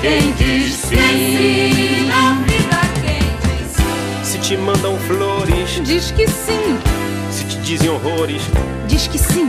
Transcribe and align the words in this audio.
quem 0.00 0.32
diz 0.32 0.74
sim. 0.74 2.06
Na 2.06 2.34
vida 2.42 2.80
quem 3.02 3.18
diz 3.20 3.72
sim. 3.76 4.24
Se 4.24 4.38
te 4.38 4.56
mandam 4.56 4.96
flores, 5.06 5.80
Diz 5.84 6.10
que 6.10 6.26
sim. 6.28 6.78
se 7.30 7.44
te 7.44 7.56
dizem 7.58 7.90
horrores, 7.90 8.42
Diz 8.88 9.06
que 9.06 9.18
sim. 9.18 9.48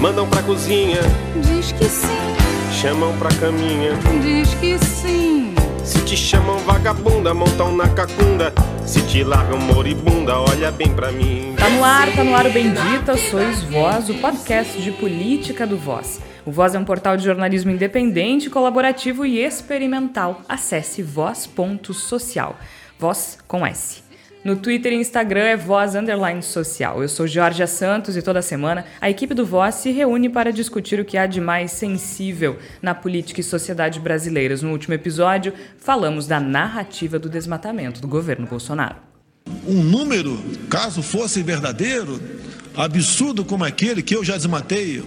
mandam 0.00 0.26
pra 0.28 0.42
cozinha, 0.42 1.00
Diz 1.36 1.72
que 1.72 1.84
sim. 1.84 2.08
chamam 2.80 3.12
pra 3.18 3.30
caminha. 3.36 3.92
Diz 4.22 4.54
que 4.54 4.78
sim. 4.84 5.54
Se 5.84 5.98
te 6.00 6.16
chamam 6.16 6.58
vagabunda, 6.60 7.34
montam 7.34 7.74
na 7.76 7.88
cacunda. 7.88 8.52
Se 8.84 9.00
te 9.06 9.22
largam 9.22 9.58
moribunda, 9.58 10.38
olha 10.38 10.70
bem 10.70 10.92
pra 10.94 11.12
mim. 11.12 11.54
Tá 11.56 11.70
no 11.70 11.84
ar, 11.84 12.12
tá 12.14 12.24
no 12.24 12.34
ar 12.34 12.46
o 12.46 12.52
Bendita 12.52 13.16
Sois 13.16 13.62
Voz, 13.62 14.10
o 14.10 14.14
podcast 14.14 14.82
de 14.82 14.90
política 14.90 15.66
do 15.66 15.76
Voz. 15.76 16.20
O 16.44 16.50
Voz 16.50 16.74
é 16.74 16.78
um 16.78 16.84
portal 16.84 17.16
de 17.16 17.24
jornalismo 17.24 17.70
independente, 17.70 18.50
colaborativo 18.50 19.24
e 19.24 19.38
experimental. 19.38 20.42
Acesse 20.48 21.02
voz.social. 21.02 22.58
Voz 22.98 23.38
com 23.46 23.64
S. 23.64 24.01
No 24.44 24.56
Twitter 24.56 24.92
e 24.92 24.96
Instagram 24.96 25.44
é 25.44 25.56
Voz 25.56 25.94
Underline 25.94 26.42
Social. 26.42 27.00
Eu 27.00 27.08
sou 27.08 27.28
Jorge 27.28 27.64
Santos 27.68 28.16
e 28.16 28.22
toda 28.22 28.42
semana 28.42 28.84
a 29.00 29.08
equipe 29.08 29.34
do 29.34 29.46
Voz 29.46 29.76
se 29.76 29.92
reúne 29.92 30.28
para 30.28 30.52
discutir 30.52 30.98
o 30.98 31.04
que 31.04 31.16
há 31.16 31.26
de 31.28 31.40
mais 31.40 31.70
sensível 31.70 32.58
na 32.82 32.92
política 32.92 33.40
e 33.40 33.44
sociedade 33.44 34.00
brasileiras. 34.00 34.60
No 34.60 34.72
último 34.72 34.94
episódio, 34.94 35.54
falamos 35.78 36.26
da 36.26 36.40
narrativa 36.40 37.20
do 37.20 37.28
desmatamento 37.28 38.00
do 38.00 38.08
governo 38.08 38.44
Bolsonaro. 38.48 38.96
um 39.64 39.80
número, 39.80 40.36
caso 40.68 41.04
fosse 41.04 41.40
verdadeiro, 41.40 42.20
absurdo 42.76 43.44
como 43.44 43.64
aquele 43.64 44.02
que 44.02 44.16
eu 44.16 44.24
já 44.24 44.36
desmatei, 44.36 45.04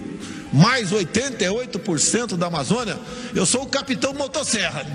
mais 0.50 0.92
88% 0.92 2.38
da 2.38 2.46
Amazônia, 2.46 2.96
eu 3.34 3.44
sou 3.44 3.64
o 3.64 3.66
capitão 3.66 4.14
motosserra. 4.14 4.86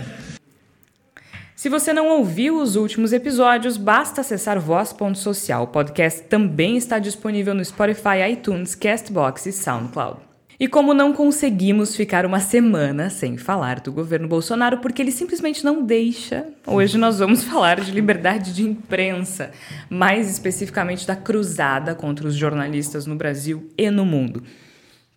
Se 1.61 1.69
você 1.69 1.93
não 1.93 2.07
ouviu 2.07 2.59
os 2.59 2.75
últimos 2.75 3.13
episódios, 3.13 3.77
basta 3.77 4.21
acessar 4.21 4.59
voz.social. 4.59 5.65
O 5.65 5.67
podcast 5.67 6.23
também 6.23 6.75
está 6.75 6.97
disponível 6.97 7.53
no 7.53 7.63
Spotify, 7.63 8.31
iTunes, 8.31 8.73
Castbox 8.73 9.45
e 9.45 9.51
SoundCloud. 9.51 10.21
E 10.59 10.67
como 10.67 10.91
não 10.91 11.13
conseguimos 11.13 11.95
ficar 11.95 12.25
uma 12.25 12.39
semana 12.39 13.11
sem 13.11 13.37
falar 13.37 13.79
do 13.79 13.91
governo 13.91 14.27
Bolsonaro, 14.27 14.79
porque 14.79 15.03
ele 15.03 15.11
simplesmente 15.11 15.63
não 15.63 15.83
deixa, 15.83 16.47
hoje 16.65 16.97
nós 16.97 17.19
vamos 17.19 17.43
falar 17.45 17.79
de 17.79 17.91
liberdade 17.91 18.55
de 18.55 18.63
imprensa, 18.63 19.51
mais 19.87 20.31
especificamente 20.31 21.05
da 21.05 21.15
cruzada 21.15 21.93
contra 21.93 22.27
os 22.27 22.33
jornalistas 22.33 23.05
no 23.05 23.13
Brasil 23.15 23.69
e 23.77 23.91
no 23.91 24.03
mundo. 24.03 24.41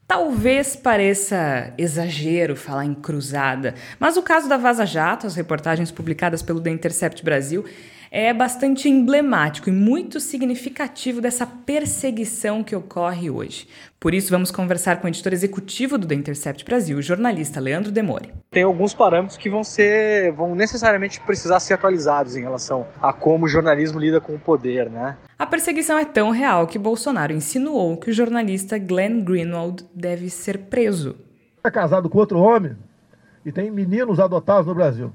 Talvez 0.06 0.76
pareça 0.76 1.72
exagero 1.78 2.54
falar 2.54 2.84
em 2.84 2.92
cruzada, 2.92 3.74
mas 3.98 4.18
o 4.18 4.22
caso 4.22 4.48
da 4.48 4.58
Vaza 4.58 4.84
Jato, 4.84 5.26
as 5.26 5.34
reportagens 5.34 5.90
publicadas 5.90 6.42
pelo 6.42 6.60
The 6.60 6.70
Intercept 6.70 7.24
Brasil, 7.24 7.64
é 8.16 8.32
bastante 8.32 8.88
emblemático 8.88 9.68
e 9.68 9.72
muito 9.72 10.20
significativo 10.20 11.20
dessa 11.20 11.44
perseguição 11.44 12.62
que 12.62 12.76
ocorre 12.76 13.28
hoje. 13.28 13.66
Por 13.98 14.14
isso, 14.14 14.30
vamos 14.30 14.52
conversar 14.52 15.00
com 15.00 15.06
o 15.06 15.10
editor 15.10 15.32
executivo 15.32 15.98
do 15.98 16.06
The 16.06 16.14
Intercept 16.14 16.64
Brasil, 16.64 16.96
o 16.96 17.02
jornalista 17.02 17.58
Leandro 17.58 17.90
Demore. 17.90 18.32
tem 18.52 18.62
alguns 18.62 18.94
parâmetros 18.94 19.36
que 19.36 19.50
vão 19.50 19.64
ser, 19.64 20.30
vão 20.30 20.54
necessariamente 20.54 21.18
precisar 21.22 21.58
ser 21.58 21.74
atualizados 21.74 22.36
em 22.36 22.42
relação 22.42 22.86
a 23.02 23.12
como 23.12 23.46
o 23.46 23.48
jornalismo 23.48 23.98
lida 23.98 24.20
com 24.20 24.36
o 24.36 24.38
poder, 24.38 24.88
né? 24.88 25.16
A 25.36 25.44
perseguição 25.44 25.98
é 25.98 26.04
tão 26.04 26.30
real 26.30 26.68
que 26.68 26.78
Bolsonaro 26.78 27.32
insinuou 27.32 27.96
que 27.96 28.10
o 28.10 28.14
jornalista 28.14 28.78
Glenn 28.78 29.24
Greenwald 29.24 29.84
deve 29.92 30.30
ser 30.30 30.58
preso. 30.58 31.16
é 31.64 31.70
casado 31.70 32.08
com 32.08 32.18
outro 32.18 32.38
homem 32.38 32.76
e 33.44 33.50
tem 33.50 33.72
meninos 33.72 34.20
adotados 34.20 34.68
no 34.68 34.74
Brasil. 34.74 35.12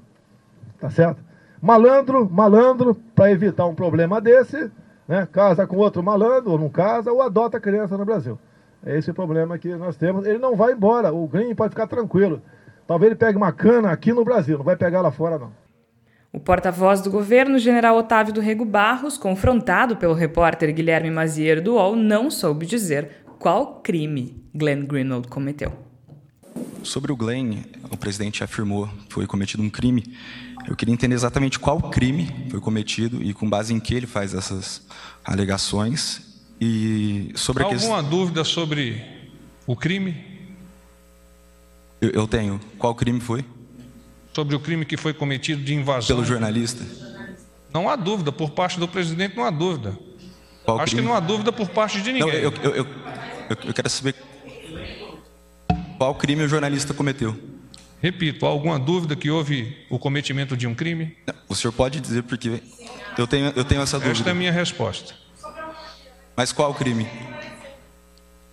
Tá 0.78 0.90
certo? 0.90 1.29
Malandro, 1.60 2.28
malandro, 2.30 2.94
para 3.14 3.30
evitar 3.30 3.66
um 3.66 3.74
problema 3.74 4.20
desse, 4.20 4.70
né, 5.06 5.28
casa 5.30 5.66
com 5.66 5.76
outro 5.76 6.02
malandro, 6.02 6.52
ou 6.52 6.58
não 6.58 6.68
casa, 6.70 7.12
ou 7.12 7.20
adota 7.20 7.60
criança 7.60 7.98
no 7.98 8.04
Brasil. 8.04 8.38
É 8.84 8.96
esse 8.96 9.10
o 9.10 9.14
problema 9.14 9.58
que 9.58 9.74
nós 9.74 9.96
temos. 9.96 10.24
Ele 10.24 10.38
não 10.38 10.56
vai 10.56 10.72
embora, 10.72 11.12
o 11.12 11.26
Green 11.26 11.54
pode 11.54 11.70
ficar 11.70 11.86
tranquilo. 11.86 12.40
Talvez 12.86 13.10
ele 13.10 13.18
pegue 13.18 13.36
uma 13.36 13.52
cana 13.52 13.90
aqui 13.90 14.12
no 14.12 14.24
Brasil, 14.24 14.56
não 14.58 14.64
vai 14.64 14.76
pegar 14.76 15.02
lá 15.02 15.10
fora, 15.10 15.38
não. 15.38 15.52
O 16.32 16.38
porta-voz 16.38 17.00
do 17.00 17.10
governo, 17.10 17.58
general 17.58 17.96
Otávio 17.96 18.32
do 18.32 18.40
Rego 18.40 18.64
Barros, 18.64 19.18
confrontado 19.18 19.96
pelo 19.96 20.14
repórter 20.14 20.72
Guilherme 20.72 21.10
Mazieiro 21.10 21.60
do 21.60 21.74
UOL, 21.74 21.96
não 21.96 22.30
soube 22.30 22.64
dizer 22.64 23.24
qual 23.38 23.80
crime 23.82 24.40
Glenn 24.54 24.86
Greenwald 24.86 25.28
cometeu. 25.28 25.89
Sobre 26.82 27.12
o 27.12 27.16
Glenn, 27.16 27.62
o 27.90 27.96
presidente 27.96 28.42
afirmou 28.42 28.88
que 29.08 29.14
foi 29.14 29.26
cometido 29.26 29.62
um 29.62 29.70
crime. 29.70 30.16
Eu 30.66 30.74
queria 30.76 30.92
entender 30.92 31.14
exatamente 31.14 31.58
qual 31.58 31.80
crime 31.90 32.46
foi 32.50 32.60
cometido 32.60 33.22
e 33.22 33.32
com 33.34 33.48
base 33.48 33.72
em 33.74 33.80
que 33.80 33.94
ele 33.94 34.06
faz 34.06 34.34
essas 34.34 34.82
alegações. 35.24 36.22
E 36.60 37.32
sobre 37.34 37.64
a 37.64 37.68
questão. 37.68 37.94
Alguma 37.94 38.08
dúvida 38.10 38.44
sobre 38.44 39.02
o 39.66 39.74
crime? 39.74 40.16
Eu, 42.00 42.10
eu 42.10 42.26
tenho. 42.28 42.60
Qual 42.78 42.94
crime 42.94 43.20
foi? 43.20 43.44
Sobre 44.34 44.54
o 44.54 44.60
crime 44.60 44.84
que 44.84 44.96
foi 44.96 45.12
cometido 45.12 45.62
de 45.62 45.74
invasão? 45.74 46.16
Pelo 46.16 46.24
jornalista? 46.26 46.84
Não 47.72 47.88
há 47.88 47.96
dúvida, 47.96 48.32
por 48.32 48.50
parte 48.50 48.78
do 48.78 48.88
presidente 48.88 49.36
não 49.36 49.44
há 49.44 49.50
dúvida. 49.50 49.96
Qual 50.64 50.78
Acho 50.78 50.92
crime? 50.92 51.02
que 51.02 51.08
não 51.08 51.16
há 51.16 51.20
dúvida 51.20 51.52
por 51.52 51.68
parte 51.68 52.00
de 52.02 52.12
Não, 52.12 52.26
ninguém. 52.26 52.40
eu, 52.42 52.52
eu, 52.62 52.74
eu, 52.74 52.86
eu 53.64 53.74
quero 53.74 53.88
saber 53.88 54.14
qual 56.00 56.14
crime 56.14 56.42
o 56.42 56.48
jornalista 56.48 56.94
cometeu. 56.94 57.36
Repito, 58.00 58.46
há 58.46 58.48
alguma 58.48 58.78
dúvida 58.78 59.14
que 59.14 59.30
houve 59.30 59.76
o 59.90 59.98
cometimento 59.98 60.56
de 60.56 60.66
um 60.66 60.74
crime? 60.74 61.14
O 61.46 61.54
senhor 61.54 61.72
pode 61.74 62.00
dizer 62.00 62.22
porque 62.22 62.62
eu 63.18 63.26
tenho, 63.26 63.52
eu 63.54 63.62
tenho 63.66 63.82
essa 63.82 63.98
Esta 63.98 64.08
é 64.08 64.10
a 64.10 64.12
dúvida. 64.14 64.32
minha 64.32 64.50
resposta. 64.50 65.12
Mas 66.34 66.52
qual 66.52 66.72
crime? 66.72 67.06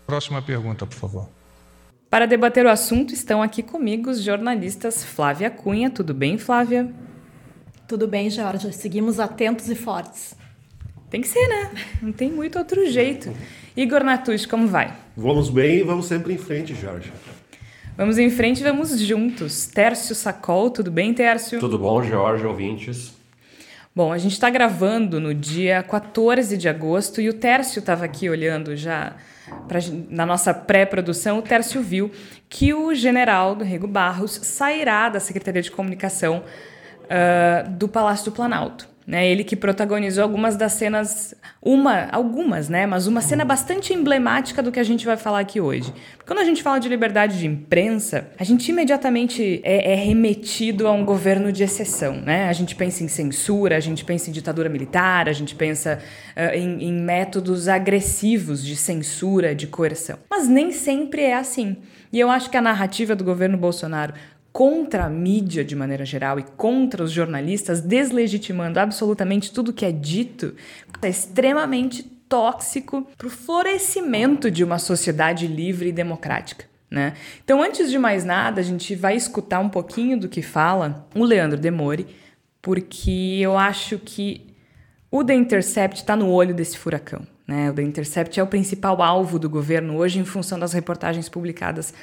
Próxima 0.06 0.42
pergunta, 0.42 0.86
por 0.86 0.98
favor. 0.98 1.30
Para 2.10 2.26
debater 2.26 2.66
o 2.66 2.70
assunto, 2.70 3.14
estão 3.14 3.42
aqui 3.42 3.64
comigo 3.64 4.10
os 4.10 4.22
jornalistas 4.22 5.06
Flávia 5.06 5.50
Cunha. 5.50 5.90
Tudo 5.90 6.14
bem, 6.14 6.38
Flávia? 6.38 6.94
Tudo 7.88 8.10
bem, 8.10 8.30
Jorge. 8.30 8.74
Seguimos 8.74 9.22
atentos 9.22 9.70
e 9.70 9.76
fortes. 9.76 10.36
Tem 11.10 11.22
que 11.22 11.30
ser, 11.30 11.48
né? 11.48 11.72
Não 12.02 12.12
tem 12.12 12.30
muito 12.30 12.60
outro 12.60 12.86
jeito. 12.92 13.34
Igor 13.74 14.04
Natush, 14.04 14.46
como 14.46 14.68
vai? 14.68 14.94
Vamos 15.16 15.50
bem 15.50 15.78
e 15.78 15.84
vamos 15.84 16.08
sempre 16.08 16.34
em 16.34 16.38
frente, 16.38 16.76
Jorge. 16.76 17.10
Vamos 17.98 18.20
em 18.20 18.30
frente, 18.30 18.62
vamos 18.62 19.00
juntos. 19.00 19.66
Tércio 19.66 20.14
Sacol, 20.14 20.70
tudo 20.70 20.92
bem, 20.92 21.16
Tércio? 21.16 21.60
Tudo 21.60 21.80
bom, 21.80 22.04
Jorge, 22.04 22.46
ouvintes? 22.46 23.12
Bom, 23.96 24.14
a 24.14 24.20
gente 24.20 24.34
está 24.34 24.52
gravando 24.52 25.20
no 25.20 25.34
dia 25.34 25.82
14 25.82 26.56
de 26.58 26.70
agosto 26.70 27.20
e 27.20 27.28
o 27.28 27.34
Tércio 27.34 27.80
estava 27.80 28.06
aqui 28.06 28.30
olhando 28.30 28.76
já 28.76 29.16
pra, 29.68 29.80
na 30.12 30.28
nossa 30.28 30.54
pré-produção. 30.54 31.40
O 31.40 31.42
Tércio 31.42 31.82
viu 31.82 32.12
que 32.48 32.72
o 32.72 32.94
general 32.94 33.56
do 33.56 33.64
Rego 33.64 33.88
Barros 33.88 34.40
sairá 34.44 35.10
da 35.10 35.20
Secretaria 35.20 35.64
de 35.64 35.72
Comunicação 35.72 36.44
ah, 37.10 37.64
do 37.68 37.88
Palácio 37.88 38.26
do 38.26 38.32
Planalto. 38.32 38.88
Né? 39.08 39.26
Ele 39.26 39.46
que 39.46 39.56
protagonizou 39.56 40.22
algumas 40.22 40.58
das 40.58 40.74
cenas, 40.74 41.34
uma, 41.62 42.10
algumas, 42.12 42.68
né? 42.68 42.86
Mas 42.86 43.08
uma 43.08 43.22
cena 43.22 43.46
bastante 43.46 43.94
emblemática 43.94 44.62
do 44.62 44.70
que 44.70 44.82
a 44.82 44.84
gente 44.84 45.06
vai 45.06 45.16
falar 45.16 45.40
aqui 45.40 45.62
hoje. 45.62 45.94
Quando 46.26 46.40
a 46.40 46.44
gente 46.44 46.62
fala 46.62 46.78
de 46.78 46.90
liberdade 46.90 47.40
de 47.40 47.48
imprensa, 47.48 48.30
a 48.38 48.44
gente 48.44 48.70
imediatamente 48.70 49.62
é, 49.64 49.94
é 49.94 49.96
remetido 49.96 50.86
a 50.86 50.92
um 50.92 51.06
governo 51.06 51.54
de 51.54 51.64
exceção, 51.64 52.20
né? 52.20 52.50
A 52.50 52.54
gente 52.54 52.76
pensa 52.76 53.02
em 53.02 53.08
censura, 53.08 53.78
a 53.78 53.80
gente 53.80 54.04
pensa 54.04 54.30
em 54.30 54.34
ditadura 54.34 54.68
militar, 54.68 55.30
a 55.30 55.34
gente 55.34 55.56
pensa 55.56 56.00
ah, 56.36 56.54
em, 56.54 56.84
em 56.84 56.92
métodos 56.92 57.70
agressivos 57.70 58.62
de 58.62 58.76
censura, 58.76 59.56
de 59.56 59.68
coerção. 59.68 60.20
Mas 60.30 60.50
nem 60.50 60.74
sempre 60.74 61.22
é 61.22 61.36
assim. 61.36 61.78
E 62.12 62.20
eu 62.20 62.30
acho 62.30 62.50
que 62.50 62.58
a 62.58 62.62
narrativa 62.62 63.16
do 63.16 63.24
governo 63.24 63.58
Bolsonaro 63.58 64.14
contra 64.58 65.06
a 65.06 65.10
mídia 65.10 65.64
de 65.64 65.76
maneira 65.76 66.04
geral 66.04 66.40
e 66.40 66.44
contra 66.58 67.04
os 67.04 67.12
jornalistas, 67.12 67.80
deslegitimando 67.80 68.80
absolutamente 68.80 69.54
tudo 69.54 69.72
que 69.72 69.86
é 69.86 69.92
dito, 69.92 70.56
é 71.00 71.08
extremamente 71.08 72.02
tóxico 72.28 73.08
para 73.16 73.28
o 73.28 73.30
florescimento 73.30 74.50
de 74.50 74.64
uma 74.64 74.80
sociedade 74.80 75.46
livre 75.46 75.90
e 75.90 75.92
democrática. 75.92 76.66
Né? 76.90 77.14
Então, 77.44 77.62
antes 77.62 77.92
de 77.92 78.00
mais 78.00 78.26
nada, 78.26 78.60
a 78.60 78.64
gente 78.64 78.96
vai 78.96 79.16
escutar 79.16 79.60
um 79.60 79.70
pouquinho 79.70 80.20
do 80.20 80.28
que 80.28 80.42
fala 80.42 81.08
o 81.14 81.24
Leandro 81.24 81.60
Demore, 81.60 82.08
porque 82.60 83.38
eu 83.40 83.56
acho 83.56 84.00
que 84.00 84.56
o 85.12 85.24
The 85.24 85.36
Intercept 85.36 86.00
está 86.00 86.16
no 86.16 86.32
olho 86.32 86.56
desse 86.56 86.80
furacão. 86.80 87.28
Né? 87.48 87.70
O 87.70 87.74
The 87.76 87.84
Intercept 87.84 88.40
é 88.40 88.42
o 88.42 88.48
principal 88.48 89.04
alvo 89.04 89.38
do 89.38 89.48
governo 89.48 89.98
hoje 89.98 90.18
em 90.18 90.26
função 90.26 90.58
das 90.58 90.74
reportagens 90.74 91.30
publicadas 91.30 91.94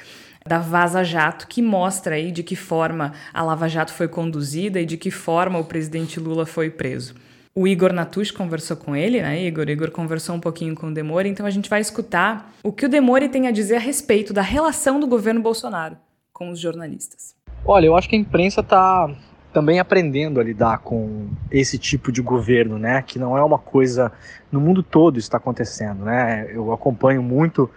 da 0.47 0.59
Vaza 0.59 1.03
Jato, 1.03 1.47
que 1.47 1.59
mostra 1.59 2.13
aí 2.13 2.31
de 2.31 2.43
que 2.43 2.55
forma 2.55 3.13
a 3.33 3.41
Lava 3.41 3.67
Jato 3.67 3.91
foi 3.91 4.07
conduzida 4.07 4.79
e 4.79 4.85
de 4.85 4.95
que 4.95 5.09
forma 5.09 5.57
o 5.57 5.63
presidente 5.63 6.19
Lula 6.19 6.45
foi 6.45 6.69
preso. 6.69 7.15
O 7.55 7.67
Igor 7.67 7.91
Natush 7.91 8.29
conversou 8.29 8.77
com 8.77 8.95
ele, 8.95 9.23
né, 9.23 9.43
Igor? 9.43 9.67
Igor 9.67 9.89
conversou 9.89 10.35
um 10.35 10.39
pouquinho 10.39 10.75
com 10.75 10.87
o 10.87 10.93
Demore, 10.93 11.27
então 11.27 11.47
a 11.47 11.49
gente 11.49 11.67
vai 11.67 11.81
escutar 11.81 12.53
o 12.61 12.71
que 12.71 12.85
o 12.85 12.89
Demore 12.89 13.27
tem 13.27 13.47
a 13.47 13.51
dizer 13.51 13.77
a 13.77 13.79
respeito 13.79 14.33
da 14.33 14.43
relação 14.43 14.99
do 14.99 15.07
governo 15.07 15.41
Bolsonaro 15.41 15.97
com 16.31 16.51
os 16.51 16.59
jornalistas. 16.59 17.33
Olha, 17.65 17.87
eu 17.87 17.95
acho 17.97 18.07
que 18.07 18.15
a 18.15 18.19
imprensa 18.19 18.61
está 18.61 19.09
também 19.51 19.79
aprendendo 19.79 20.39
a 20.39 20.43
lidar 20.43 20.77
com 20.79 21.27
esse 21.49 21.79
tipo 21.79 22.11
de 22.11 22.21
governo, 22.21 22.77
né? 22.77 23.01
Que 23.01 23.17
não 23.17 23.35
é 23.35 23.43
uma 23.43 23.57
coisa 23.57 24.11
no 24.51 24.61
mundo 24.61 24.83
todo 24.83 25.17
está 25.17 25.37
acontecendo, 25.37 26.05
né? 26.05 26.47
Eu 26.53 26.71
acompanho 26.71 27.23
muito 27.23 27.67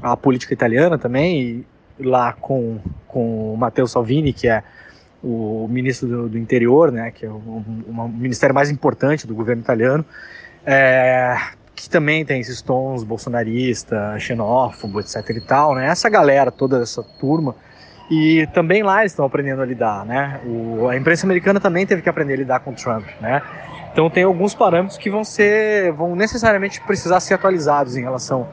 a 0.00 0.16
política 0.16 0.54
italiana 0.54 0.96
também 0.96 1.42
e 1.42 1.73
lá 1.98 2.32
com 2.32 2.78
com 3.06 3.54
o 3.54 3.56
Matteo 3.56 3.86
Salvini, 3.86 4.32
que 4.32 4.48
é 4.48 4.62
o 5.22 5.68
ministro 5.70 6.08
do, 6.08 6.28
do 6.30 6.38
interior, 6.38 6.90
né? 6.90 7.10
Que 7.10 7.24
é 7.24 7.28
o, 7.28 7.32
o, 7.32 8.08
ministério 8.08 8.54
mais 8.54 8.70
importante 8.70 9.26
do 9.26 9.34
governo 9.34 9.62
italiano, 9.62 10.04
é, 10.66 11.36
que 11.74 11.88
também 11.88 12.24
tem 12.24 12.40
esses 12.40 12.60
tons 12.60 13.04
bolsonarista, 13.04 14.18
xenófobo, 14.18 15.00
etc. 15.00 15.16
e 15.30 15.40
tal, 15.40 15.74
né? 15.76 15.86
Essa 15.86 16.08
galera, 16.08 16.50
toda 16.50 16.82
essa 16.82 17.02
turma 17.02 17.54
e 18.10 18.46
também 18.52 18.82
lá 18.82 19.00
eles 19.00 19.12
estão 19.12 19.24
aprendendo 19.24 19.62
a 19.62 19.64
lidar, 19.64 20.04
né? 20.04 20.40
O, 20.44 20.88
a 20.88 20.96
imprensa 20.96 21.26
americana 21.26 21.58
também 21.58 21.86
teve 21.86 22.02
que 22.02 22.08
aprender 22.08 22.34
a 22.34 22.36
lidar 22.36 22.60
com 22.60 22.72
o 22.72 22.74
Trump, 22.74 23.06
né? 23.20 23.40
Então 23.92 24.10
tem 24.10 24.24
alguns 24.24 24.54
parâmetros 24.54 24.98
que 24.98 25.08
vão 25.08 25.24
ser, 25.24 25.92
vão 25.92 26.14
necessariamente 26.14 26.80
precisar 26.80 27.20
ser 27.20 27.34
atualizados 27.34 27.96
em 27.96 28.02
relação 28.02 28.48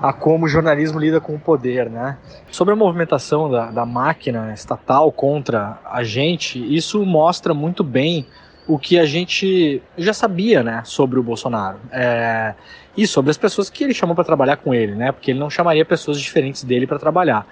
a 0.00 0.12
como 0.12 0.46
o 0.46 0.48
jornalismo 0.48 0.98
lida 0.98 1.20
com 1.20 1.34
o 1.34 1.38
poder, 1.38 1.90
né? 1.90 2.16
Sobre 2.50 2.72
a 2.72 2.76
movimentação 2.76 3.50
da, 3.50 3.70
da 3.70 3.84
máquina 3.84 4.52
estatal 4.52 5.12
contra 5.12 5.78
a 5.84 6.02
gente, 6.02 6.58
isso 6.74 7.04
mostra 7.04 7.52
muito 7.52 7.84
bem 7.84 8.26
o 8.66 8.78
que 8.78 8.98
a 8.98 9.04
gente 9.04 9.82
já 9.98 10.12
sabia, 10.12 10.62
né, 10.62 10.82
sobre 10.84 11.18
o 11.18 11.22
Bolsonaro. 11.22 11.78
É, 11.90 12.54
e 12.96 13.06
sobre 13.06 13.30
as 13.30 13.36
pessoas 13.36 13.68
que 13.68 13.82
ele 13.82 13.94
chamou 13.94 14.14
para 14.14 14.24
trabalhar 14.24 14.56
com 14.56 14.74
ele, 14.74 14.94
né? 14.94 15.12
Porque 15.12 15.30
ele 15.30 15.40
não 15.40 15.50
chamaria 15.50 15.84
pessoas 15.84 16.20
diferentes 16.20 16.64
dele 16.64 16.86
para 16.86 16.98
trabalhar. 16.98 17.46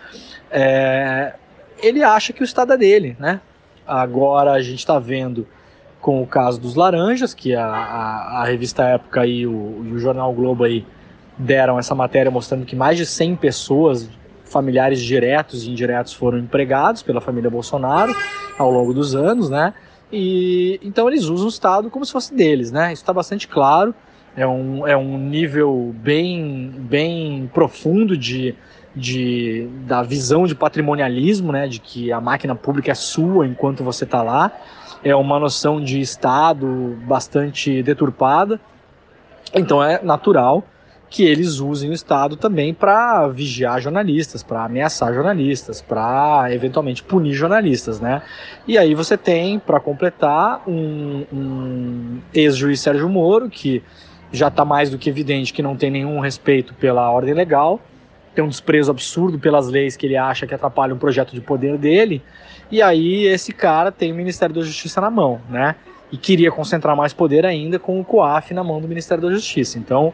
É, 0.50 1.34
ele 1.82 2.02
acha 2.02 2.32
que 2.32 2.42
o 2.42 2.44
Estado 2.44 2.72
é 2.72 2.76
dele, 2.76 3.16
né? 3.18 3.40
Agora 3.86 4.52
a 4.52 4.62
gente 4.62 4.78
está 4.78 4.98
vendo 4.98 5.46
com 6.00 6.22
o 6.22 6.26
caso 6.26 6.60
dos 6.60 6.74
laranjas, 6.74 7.34
que 7.34 7.54
a, 7.54 7.66
a, 7.66 8.42
a 8.42 8.44
revista 8.44 8.84
Época 8.84 9.26
e 9.26 9.46
o, 9.46 9.82
e 9.84 9.92
o, 9.92 9.98
jornal 9.98 10.32
Globo 10.32 10.64
aí 10.64 10.84
deram 11.38 11.78
essa 11.78 11.94
matéria 11.94 12.30
mostrando 12.30 12.66
que 12.66 12.74
mais 12.74 12.96
de 12.96 13.06
100 13.06 13.36
pessoas, 13.36 14.10
familiares 14.44 15.00
diretos 15.00 15.64
e 15.64 15.70
indiretos, 15.70 16.12
foram 16.12 16.38
empregados 16.38 17.02
pela 17.02 17.20
família 17.20 17.48
Bolsonaro 17.48 18.14
ao 18.58 18.70
longo 18.70 18.92
dos 18.92 19.14
anos, 19.14 19.48
né? 19.48 19.72
E 20.12 20.80
então 20.82 21.08
eles 21.08 21.24
usam 21.24 21.46
o 21.46 21.50
Estado 21.50 21.90
como 21.90 22.04
se 22.04 22.12
fosse 22.12 22.34
deles, 22.34 22.72
né? 22.72 22.92
Isso 22.92 23.02
está 23.02 23.12
bastante 23.12 23.46
claro. 23.46 23.94
É 24.36 24.46
um, 24.46 24.86
é 24.86 24.96
um 24.96 25.18
nível 25.18 25.94
bem, 25.96 26.72
bem 26.76 27.50
profundo 27.52 28.16
de, 28.16 28.54
de, 28.94 29.68
da 29.84 30.02
visão 30.02 30.46
de 30.46 30.54
patrimonialismo, 30.54 31.50
né, 31.50 31.66
de 31.66 31.80
que 31.80 32.12
a 32.12 32.20
máquina 32.20 32.54
pública 32.54 32.92
é 32.92 32.94
sua 32.94 33.48
enquanto 33.48 33.82
você 33.82 34.04
está 34.04 34.22
lá, 34.22 34.52
é 35.02 35.14
uma 35.16 35.40
noção 35.40 35.82
de 35.82 36.00
Estado 36.00 36.96
bastante 37.04 37.82
deturpada. 37.82 38.60
Então 39.52 39.82
é 39.82 40.00
natural 40.04 40.62
que 41.10 41.24
eles 41.24 41.58
usem 41.58 41.90
o 41.90 41.92
Estado 41.92 42.36
também 42.36 42.74
para 42.74 43.28
vigiar 43.28 43.80
jornalistas, 43.80 44.42
para 44.42 44.64
ameaçar 44.64 45.14
jornalistas, 45.14 45.80
para 45.80 46.52
eventualmente 46.52 47.02
punir 47.02 47.32
jornalistas, 47.32 47.98
né? 47.98 48.22
E 48.66 48.76
aí 48.76 48.94
você 48.94 49.16
tem, 49.16 49.58
para 49.58 49.80
completar, 49.80 50.62
um, 50.68 51.24
um 51.32 52.18
ex-juiz 52.34 52.80
Sérgio 52.80 53.08
Moro, 53.08 53.48
que 53.48 53.82
já 54.30 54.48
está 54.48 54.64
mais 54.64 54.90
do 54.90 54.98
que 54.98 55.08
evidente 55.08 55.52
que 55.52 55.62
não 55.62 55.76
tem 55.76 55.90
nenhum 55.90 56.20
respeito 56.20 56.74
pela 56.74 57.10
ordem 57.10 57.32
legal, 57.32 57.80
tem 58.34 58.44
um 58.44 58.48
desprezo 58.48 58.90
absurdo 58.90 59.38
pelas 59.38 59.68
leis 59.68 59.96
que 59.96 60.06
ele 60.06 60.16
acha 60.16 60.46
que 60.46 60.54
atrapalham 60.54 60.96
o 60.96 61.00
projeto 61.00 61.34
de 61.34 61.40
poder 61.40 61.78
dele. 61.78 62.22
E 62.70 62.82
aí 62.82 63.24
esse 63.24 63.52
cara 63.52 63.90
tem 63.90 64.12
o 64.12 64.14
Ministério 64.14 64.54
da 64.54 64.60
Justiça 64.60 65.00
na 65.00 65.10
mão, 65.10 65.40
né? 65.48 65.74
E 66.12 66.16
queria 66.16 66.50
concentrar 66.50 66.94
mais 66.94 67.12
poder 67.12 67.44
ainda 67.44 67.78
com 67.78 67.98
o 67.98 68.04
COAF 68.04 68.52
na 68.52 68.62
mão 68.62 68.80
do 68.80 68.86
Ministério 68.86 69.22
da 69.22 69.32
Justiça. 69.32 69.78
Então 69.78 70.12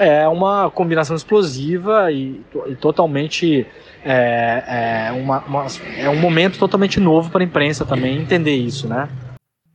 é 0.00 0.26
uma 0.26 0.70
combinação 0.70 1.14
explosiva 1.14 2.10
e, 2.10 2.40
e 2.66 2.74
totalmente 2.74 3.66
é, 4.02 5.08
é, 5.08 5.12
uma, 5.12 5.40
uma, 5.40 5.66
é 5.98 6.08
um 6.08 6.16
momento 6.16 6.58
totalmente 6.58 6.98
novo 6.98 7.30
para 7.30 7.42
a 7.42 7.44
imprensa 7.44 7.84
também 7.84 8.16
entender 8.16 8.54
isso, 8.54 8.88
né? 8.88 9.08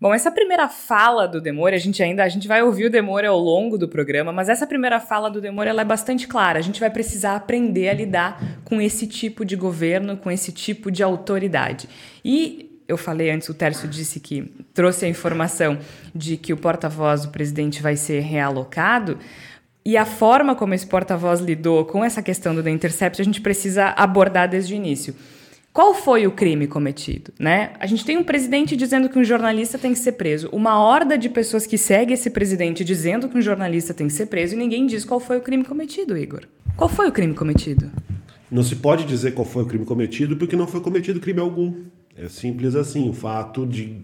Bom, 0.01 0.13
essa 0.13 0.31
primeira 0.31 0.67
fala 0.67 1.27
do 1.27 1.39
Demore, 1.39 1.75
a 1.75 1.79
gente 1.79 2.01
ainda 2.01 2.23
a 2.23 2.27
gente 2.27 2.47
vai 2.47 2.63
ouvir 2.63 2.85
o 2.85 2.89
Demore 2.89 3.27
ao 3.27 3.39
longo 3.39 3.77
do 3.77 3.87
programa, 3.87 4.31
mas 4.31 4.49
essa 4.49 4.65
primeira 4.65 4.99
fala 4.99 5.29
do 5.29 5.39
Demore 5.39 5.69
ela 5.69 5.81
é 5.81 5.85
bastante 5.85 6.27
clara. 6.27 6.57
A 6.57 6.61
gente 6.61 6.79
vai 6.79 6.89
precisar 6.89 7.35
aprender 7.35 7.87
a 7.89 7.93
lidar 7.93 8.41
com 8.63 8.81
esse 8.81 9.05
tipo 9.05 9.45
de 9.45 9.55
governo, 9.55 10.17
com 10.17 10.31
esse 10.31 10.51
tipo 10.51 10.91
de 10.91 11.03
autoridade. 11.03 11.87
E 12.23 12.81
eu 12.87 12.97
falei 12.97 13.31
antes, 13.31 13.47
o 13.49 13.53
Tércio 13.53 13.87
disse 13.87 14.19
que 14.19 14.51
trouxe 14.73 15.05
a 15.05 15.07
informação 15.07 15.77
de 16.13 16.35
que 16.35 16.51
o 16.51 16.57
porta-voz 16.57 17.23
do 17.23 17.29
presidente 17.29 17.81
vai 17.81 17.95
ser 17.95 18.21
realocado. 18.21 19.17
E 19.85 19.95
a 19.97 20.05
forma 20.05 20.55
como 20.55 20.73
esse 20.73 20.87
porta-voz 20.87 21.39
lidou 21.39 21.85
com 21.85 22.03
essa 22.03 22.19
questão 22.19 22.55
do 22.55 22.63
The 22.63 22.71
Intercept, 22.71 23.21
a 23.21 23.25
gente 23.25 23.39
precisa 23.39 23.93
abordar 23.95 24.49
desde 24.49 24.73
o 24.73 24.75
início. 24.75 25.13
Qual 25.71 25.93
foi 25.93 26.25
o 26.25 26.31
crime 26.31 26.65
cometido, 26.65 27.31
né? 27.37 27.73
A 27.79 27.85
gente 27.85 28.03
tem 28.03 28.17
um 28.17 28.23
presidente 28.23 28.75
dizendo 28.75 29.09
que 29.09 29.19
um 29.19 29.23
jornalista 29.23 29.77
tem 29.77 29.93
que 29.93 29.99
ser 29.99 30.13
preso, 30.13 30.49
uma 30.51 30.79
horda 30.79 31.17
de 31.17 31.29
pessoas 31.29 31.67
que 31.67 31.77
segue 31.77 32.13
esse 32.13 32.31
presidente 32.31 32.83
dizendo 32.83 33.29
que 33.29 33.37
um 33.37 33.41
jornalista 33.41 33.93
tem 33.93 34.07
que 34.07 34.13
ser 34.13 34.25
preso 34.25 34.55
e 34.55 34.57
ninguém 34.57 34.87
diz 34.87 35.05
qual 35.05 35.19
foi 35.19 35.37
o 35.37 35.41
crime 35.41 35.63
cometido, 35.63 36.17
Igor. 36.17 36.47
Qual 36.75 36.89
foi 36.89 37.07
o 37.07 37.11
crime 37.11 37.35
cometido? 37.35 37.91
Não 38.49 38.63
se 38.63 38.77
pode 38.77 39.05
dizer 39.05 39.33
qual 39.33 39.45
foi 39.45 39.63
o 39.63 39.65
crime 39.67 39.85
cometido 39.85 40.35
porque 40.35 40.55
não 40.55 40.65
foi 40.65 40.81
cometido 40.81 41.19
crime 41.19 41.41
algum. 41.41 41.73
É 42.17 42.27
simples 42.27 42.73
assim. 42.73 43.07
O 43.07 43.13
fato 43.13 43.67
de 43.67 44.01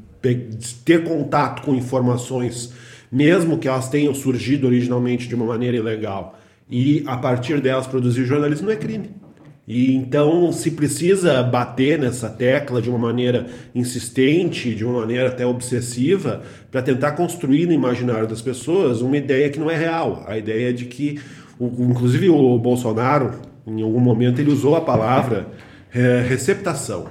ter 0.85 1.03
contato 1.03 1.63
com 1.63 1.73
informações, 1.73 2.71
mesmo 3.11 3.57
que 3.57 3.67
elas 3.67 3.89
tenham 3.89 4.13
surgido 4.13 4.67
originalmente 4.67 5.27
de 5.27 5.35
uma 5.35 5.45
maneira 5.45 5.77
ilegal, 5.77 6.39
e 6.69 7.03
a 7.05 7.17
partir 7.17 7.59
delas 7.59 7.87
produzir 7.87 8.25
jornalismo 8.25 8.67
não 8.67 8.73
é 8.73 8.77
crime. 8.77 9.09
E 9.67 9.95
então 9.95 10.51
se 10.51 10.71
precisa 10.71 11.43
bater 11.43 11.99
nessa 11.99 12.29
tecla 12.29 12.81
de 12.81 12.89
uma 12.89 12.97
maneira 12.97 13.45
insistente, 13.75 14.73
de 14.73 14.83
uma 14.83 15.01
maneira 15.01 15.27
até 15.27 15.45
obsessiva, 15.45 16.41
para 16.71 16.81
tentar 16.81 17.11
construir 17.11 17.67
no 17.67 17.73
imaginário 17.73 18.27
das 18.27 18.41
pessoas 18.41 19.01
uma 19.01 19.15
ideia 19.17 19.49
que 19.49 19.59
não 19.59 19.69
é 19.69 19.77
real. 19.77 20.23
A 20.27 20.37
ideia 20.37 20.73
de 20.73 20.85
que, 20.85 21.19
inclusive 21.59 22.29
o 22.29 22.57
Bolsonaro, 22.57 23.33
em 23.67 23.81
algum 23.81 23.99
momento, 23.99 24.39
ele 24.39 24.51
usou 24.51 24.75
a 24.75 24.81
palavra 24.81 25.47
é, 25.93 26.25
receptação. 26.27 27.05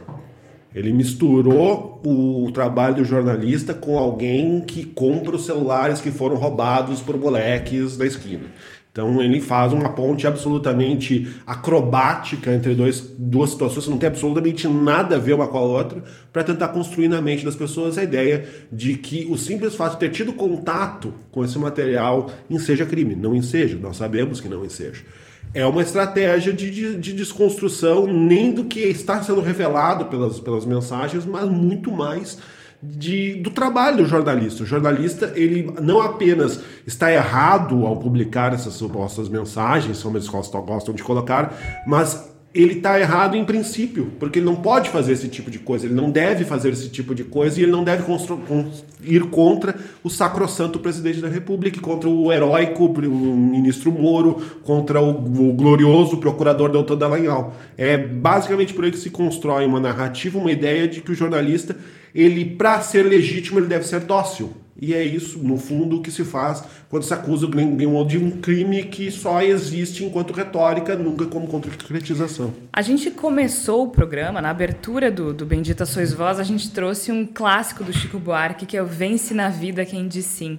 Ele 0.74 0.92
misturou 0.92 2.00
o 2.04 2.50
trabalho 2.52 2.96
do 2.96 3.04
jornalista 3.04 3.74
com 3.74 3.98
alguém 3.98 4.60
que 4.60 4.84
compra 4.84 5.34
os 5.34 5.44
celulares 5.44 6.00
que 6.00 6.10
foram 6.10 6.36
roubados 6.36 7.00
por 7.00 7.18
moleques 7.18 7.96
da 7.96 8.06
esquina. 8.06 8.44
Então 8.92 9.22
ele 9.22 9.40
faz 9.40 9.72
uma 9.72 9.90
ponte 9.90 10.26
absolutamente 10.26 11.28
acrobática 11.46 12.52
entre 12.52 12.74
dois, 12.74 13.00
duas 13.16 13.50
situações 13.50 13.84
que 13.84 13.90
não 13.90 13.98
tem 13.98 14.08
absolutamente 14.08 14.66
nada 14.66 15.14
a 15.14 15.18
ver 15.18 15.34
uma 15.34 15.46
com 15.46 15.58
a 15.58 15.62
outra, 15.62 16.02
para 16.32 16.42
tentar 16.42 16.68
construir 16.68 17.06
na 17.06 17.22
mente 17.22 17.44
das 17.44 17.54
pessoas 17.54 17.96
a 17.96 18.02
ideia 18.02 18.48
de 18.70 18.94
que 18.94 19.28
o 19.30 19.38
simples 19.38 19.76
fato 19.76 19.92
de 19.92 20.00
ter 20.00 20.10
tido 20.10 20.32
contato 20.32 21.14
com 21.30 21.44
esse 21.44 21.56
material 21.56 22.30
enseja 22.48 22.84
crime. 22.84 23.14
Não 23.14 23.34
enseja, 23.34 23.78
nós 23.80 23.96
sabemos 23.96 24.40
que 24.40 24.48
não 24.48 24.64
enseja. 24.64 25.02
É 25.52 25.66
uma 25.66 25.82
estratégia 25.82 26.52
de, 26.52 26.70
de, 26.70 26.96
de 26.96 27.12
desconstrução 27.12 28.06
nem 28.06 28.52
do 28.52 28.64
que 28.64 28.80
está 28.80 29.22
sendo 29.22 29.40
revelado 29.40 30.04
pelas, 30.06 30.38
pelas 30.38 30.64
mensagens, 30.64 31.26
mas 31.26 31.48
muito 31.48 31.90
mais 31.90 32.38
de, 32.82 33.34
do 33.34 33.50
trabalho 33.50 33.98
do 33.98 34.06
jornalista. 34.06 34.62
O 34.62 34.66
jornalista 34.66 35.32
ele 35.34 35.72
não 35.80 36.00
apenas 36.00 36.60
está 36.86 37.12
errado 37.12 37.84
ao 37.84 37.96
publicar 37.96 38.54
essas 38.54 38.74
supostas 38.74 39.28
mensagens, 39.28 40.02
como 40.02 40.16
eles 40.16 40.28
gostam, 40.28 40.62
gostam 40.62 40.94
de 40.94 41.02
colocar, 41.02 41.82
mas 41.86 42.29
ele 42.52 42.74
está 42.74 42.98
errado 42.98 43.36
em 43.36 43.44
princípio, 43.44 44.12
porque 44.18 44.40
ele 44.40 44.46
não 44.46 44.56
pode 44.56 44.90
fazer 44.90 45.12
esse 45.12 45.28
tipo 45.28 45.50
de 45.50 45.58
coisa, 45.60 45.86
ele 45.86 45.94
não 45.94 46.10
deve 46.10 46.44
fazer 46.44 46.70
esse 46.70 46.88
tipo 46.88 47.14
de 47.14 47.22
coisa 47.22 47.60
e 47.60 47.62
ele 47.62 47.70
não 47.70 47.84
deve 47.84 48.02
ir 49.04 49.22
contra 49.30 49.76
o 50.02 50.10
sacrossanto 50.10 50.80
presidente 50.80 51.20
da 51.20 51.28
República, 51.28 51.80
contra 51.80 52.08
o 52.08 52.32
heróico 52.32 52.86
o 52.86 53.36
ministro 53.36 53.92
Moro, 53.92 54.42
contra 54.64 55.00
o, 55.00 55.10
o 55.10 55.52
glorioso 55.52 56.16
procurador 56.16 56.70
Doutor 56.70 56.96
Dallagnol. 56.96 57.54
É 57.78 57.96
basicamente 57.96 58.74
por 58.74 58.84
aí 58.84 58.90
que 58.90 58.98
se 58.98 59.10
constrói 59.10 59.64
uma 59.64 59.78
narrativa, 59.78 60.36
uma 60.36 60.50
ideia 60.50 60.88
de 60.88 61.00
que 61.00 61.12
o 61.12 61.14
jornalista 61.14 61.76
ele, 62.12 62.44
para 62.44 62.80
ser 62.80 63.04
legítimo, 63.04 63.60
ele 63.60 63.68
deve 63.68 63.86
ser 63.86 64.00
dócil. 64.00 64.52
E 64.80 64.94
é 64.94 65.04
isso, 65.04 65.38
no 65.40 65.58
fundo, 65.58 65.98
o 65.98 66.02
que 66.02 66.10
se 66.10 66.24
faz 66.24 66.64
quando 66.88 67.02
se 67.02 67.12
acusa 67.12 67.44
o 67.44 67.50
Glenn 67.50 67.76
Greenwald 67.76 68.10
de 68.10 68.24
um 68.24 68.30
crime 68.40 68.84
que 68.84 69.10
só 69.10 69.42
existe 69.42 70.02
enquanto 70.04 70.32
retórica, 70.32 70.96
nunca 70.96 71.26
como 71.26 71.46
concretização. 71.46 72.54
A 72.72 72.80
gente 72.80 73.10
começou 73.10 73.84
o 73.84 73.90
programa, 73.90 74.40
na 74.40 74.48
abertura 74.48 75.10
do, 75.10 75.34
do 75.34 75.44
Bendita 75.44 75.84
Sois 75.84 76.14
Vós, 76.14 76.40
a 76.40 76.42
gente 76.42 76.70
trouxe 76.70 77.12
um 77.12 77.26
clássico 77.26 77.84
do 77.84 77.92
Chico 77.92 78.18
Buarque, 78.18 78.64
que 78.64 78.76
é 78.76 78.82
o 78.82 78.86
Vence 78.86 79.34
na 79.34 79.50
Vida 79.50 79.84
Quem 79.84 80.08
Diz 80.08 80.24
Sim. 80.24 80.58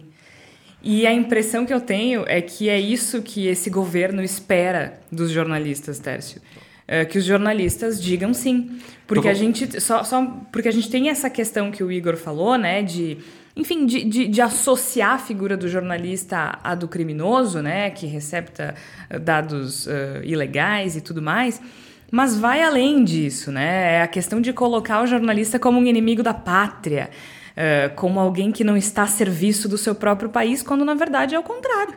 E 0.84 1.06
a 1.06 1.13
impressão 1.13 1.66
que 1.66 1.74
eu 1.74 1.82
tenho 1.82 2.24
é 2.28 2.42
que 2.42 2.70
é 2.70 2.80
isso 2.80 3.22
que 3.22 3.48
esse 3.48 3.70
governo 3.70 4.24
espera 4.24 5.00
dos 5.12 5.30
jornalistas, 5.32 6.00
Tércio. 6.00 6.42
eh, 6.88 7.06
que 7.06 7.18
os 7.18 7.24
jornalistas 7.24 8.01
digam 8.01 8.34
sim. 8.34 8.80
Porque 9.08 9.30
a 9.30 9.34
gente. 9.34 9.80
Só, 9.80 10.04
só 10.04 10.25
porque 10.51 10.68
a 10.68 10.72
gente 10.72 10.90
tem 10.90 11.10
essa 11.10 11.30
questão 11.30 11.72
que 11.72 11.84
o 11.84 11.92
Igor 11.92 12.18
falou, 12.18 12.58
né? 12.58 12.82
De. 12.82 13.18
Enfim, 13.55 13.86
de, 13.86 14.03
de, 14.03 14.27
de 14.27 14.41
associar 14.41 15.13
a 15.13 15.17
figura 15.17 15.58
do 15.58 15.67
jornalista 15.67 16.58
à 16.63 16.74
do 16.74 16.88
criminoso, 16.88 17.62
né? 17.62 17.89
Que 17.89 18.05
recepta 18.05 18.75
eh, 19.10 19.20
dados 19.20 19.88
eh, 19.88 20.22
ilegais 20.24 20.96
e 20.96 21.01
tudo 21.01 21.22
mais. 21.22 21.62
Mas 22.10 22.38
vai 22.38 22.63
além 22.63 23.03
disso, 23.03 23.51
né? 23.51 23.98
É 23.98 24.01
a 24.01 24.08
questão 24.08 24.39
de 24.39 24.53
colocar 24.53 25.03
o 25.03 25.08
jornalista 25.08 25.60
como 25.60 25.79
um 25.79 25.86
inimigo 25.86 26.24
da 26.24 26.34
pátria, 26.34 27.10
eh, 27.55 27.89
como 27.96 28.20
alguém 28.20 28.51
que 28.51 28.63
não 28.63 28.77
está 28.77 29.03
a 29.03 29.08
serviço 29.08 29.67
do 29.67 29.77
seu 29.77 29.96
próprio 29.96 30.29
país, 30.29 30.63
quando 30.63 30.86
na 30.86 30.93
verdade 30.93 31.36
é 31.36 31.39
o 31.39 31.43
contrário. 31.43 31.96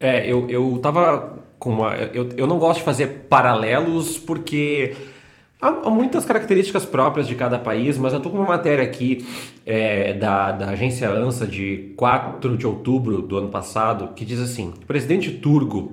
É, 0.00 0.30
eu, 0.30 0.48
eu 0.48 0.78
tava 0.82 1.38
com 1.58 1.70
uma. 1.70 1.94
Eu, 1.94 2.30
eu 2.36 2.46
não 2.46 2.58
gosto 2.58 2.78
de 2.78 2.84
fazer 2.84 3.26
paralelos 3.28 4.16
porque 4.16 4.96
há, 5.60 5.90
muitas 5.90 6.24
características 6.24 6.84
próprias 6.84 7.26
de 7.26 7.34
cada 7.34 7.58
país, 7.58 7.98
mas 7.98 8.12
eu 8.12 8.20
tô 8.20 8.30
com 8.30 8.38
uma 8.38 8.46
matéria 8.46 8.84
aqui 8.84 9.26
é, 9.66 10.14
da, 10.14 10.52
da 10.52 10.70
agência 10.70 11.08
ANSA 11.08 11.46
de 11.46 11.92
4 11.96 12.56
de 12.56 12.66
outubro 12.66 13.20
do 13.20 13.36
ano 13.36 13.48
passado 13.48 14.10
que 14.14 14.24
diz 14.24 14.40
assim: 14.40 14.72
o 14.82 14.86
presidente 14.86 15.30
turco. 15.30 15.90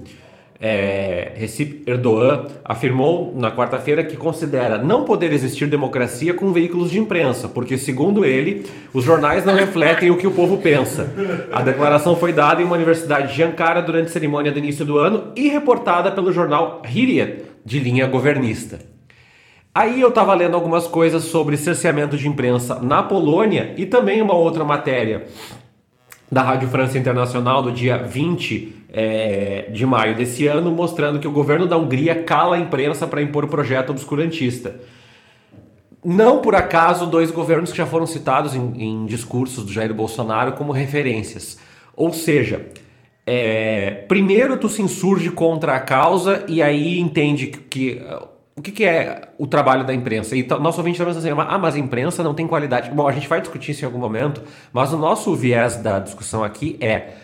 É, 0.57 1.33
Recep 1.35 1.83
Erdogan 1.85 2.45
afirmou 2.63 3.33
na 3.35 3.51
quarta-feira 3.51 4.05
que 4.05 4.15
considera 4.15 4.77
não 4.77 5.03
poder 5.03 5.33
existir 5.33 5.67
democracia 5.67 6.33
com 6.33 6.53
veículos 6.53 6.89
de 6.89 6.97
imprensa, 6.97 7.49
porque, 7.49 7.77
segundo 7.77 8.23
ele, 8.23 8.65
os 8.93 9.03
jornais 9.03 9.43
não 9.43 9.53
refletem 9.53 10.11
o 10.11 10.17
que 10.17 10.25
o 10.25 10.31
povo 10.31 10.57
pensa. 10.59 11.13
A 11.51 11.61
declaração 11.61 12.15
foi 12.15 12.31
dada 12.31 12.61
em 12.61 12.65
uma 12.65 12.77
universidade 12.77 13.35
de 13.35 13.43
Ankara 13.43 13.81
durante 13.81 14.07
a 14.07 14.13
cerimônia 14.13 14.49
do 14.49 14.57
início 14.57 14.85
do 14.85 14.97
ano 14.97 15.33
e 15.35 15.49
reportada 15.49 16.09
pelo 16.09 16.31
jornal 16.31 16.81
Hürriyet, 16.85 17.43
de 17.65 17.77
linha 17.77 18.07
governista. 18.07 18.94
Aí 19.75 19.99
eu 19.99 20.07
estava 20.07 20.33
lendo 20.33 20.55
algumas 20.55 20.87
coisas 20.87 21.25
sobre 21.25 21.57
cerceamento 21.57 22.15
de 22.15 22.29
imprensa 22.29 22.79
na 22.79 23.03
Polônia 23.03 23.73
e 23.75 23.85
também 23.85 24.21
uma 24.21 24.33
outra 24.33 24.63
matéria 24.63 25.27
da 26.31 26.41
Rádio 26.41 26.69
França 26.69 26.97
Internacional 26.97 27.61
do 27.61 27.73
dia 27.73 27.97
20 27.97 28.85
é, 28.93 29.69
de 29.73 29.85
maio 29.85 30.15
desse 30.15 30.47
ano, 30.47 30.71
mostrando 30.71 31.19
que 31.19 31.27
o 31.27 31.31
governo 31.31 31.67
da 31.67 31.75
Hungria 31.75 32.23
cala 32.23 32.55
a 32.55 32.59
imprensa 32.59 33.05
para 33.05 33.21
impor 33.21 33.43
o 33.43 33.49
projeto 33.49 33.89
obscurantista. 33.89 34.79
Não 36.05 36.39
por 36.39 36.55
acaso, 36.55 37.05
dois 37.05 37.29
governos 37.29 37.71
que 37.71 37.77
já 37.77 37.85
foram 37.85 38.07
citados 38.07 38.55
em, 38.55 38.81
em 38.81 39.05
discursos 39.05 39.65
do 39.65 39.73
Jair 39.73 39.93
Bolsonaro 39.93 40.53
como 40.53 40.71
referências. 40.71 41.59
Ou 41.93 42.13
seja, 42.13 42.65
é, 43.25 44.05
primeiro 44.07 44.55
tu 44.55 44.69
se 44.69 44.81
insurge 44.81 45.31
contra 45.31 45.75
a 45.75 45.81
causa 45.81 46.45
e 46.47 46.61
aí 46.61 46.97
entende 46.97 47.47
que, 47.47 47.59
que 47.59 48.01
o 48.57 48.61
que, 48.61 48.71
que, 48.71 48.85
é 48.85 49.29
o 49.37 49.45
trabalho 49.45 49.85
da 49.85 49.93
imprensa? 49.93 50.35
E 50.35 50.47
nosso 50.47 50.77
ouvinte 50.77 50.95
está 50.95 51.05
pensando 51.05 51.27
assim, 51.27 51.41
ah, 51.49 51.57
mas 51.57 51.75
a 51.75 51.79
imprensa 51.79 52.23
não 52.23 52.33
tem 52.33 52.47
qualidade. 52.47 52.89
Bom, 52.89 53.05
a 53.05 53.11
gente 53.11 53.27
vai 53.27 53.41
discutir 53.41 53.71
isso 53.71 53.83
em 53.83 53.85
algum 53.85 53.99
momento, 53.99 54.41
mas 54.71 54.93
o 54.93 54.97
nosso 54.97 55.35
viés 55.35 55.75
da 55.75 55.99
discussão 55.99 56.43
aqui 56.43 56.77
é 56.79 57.15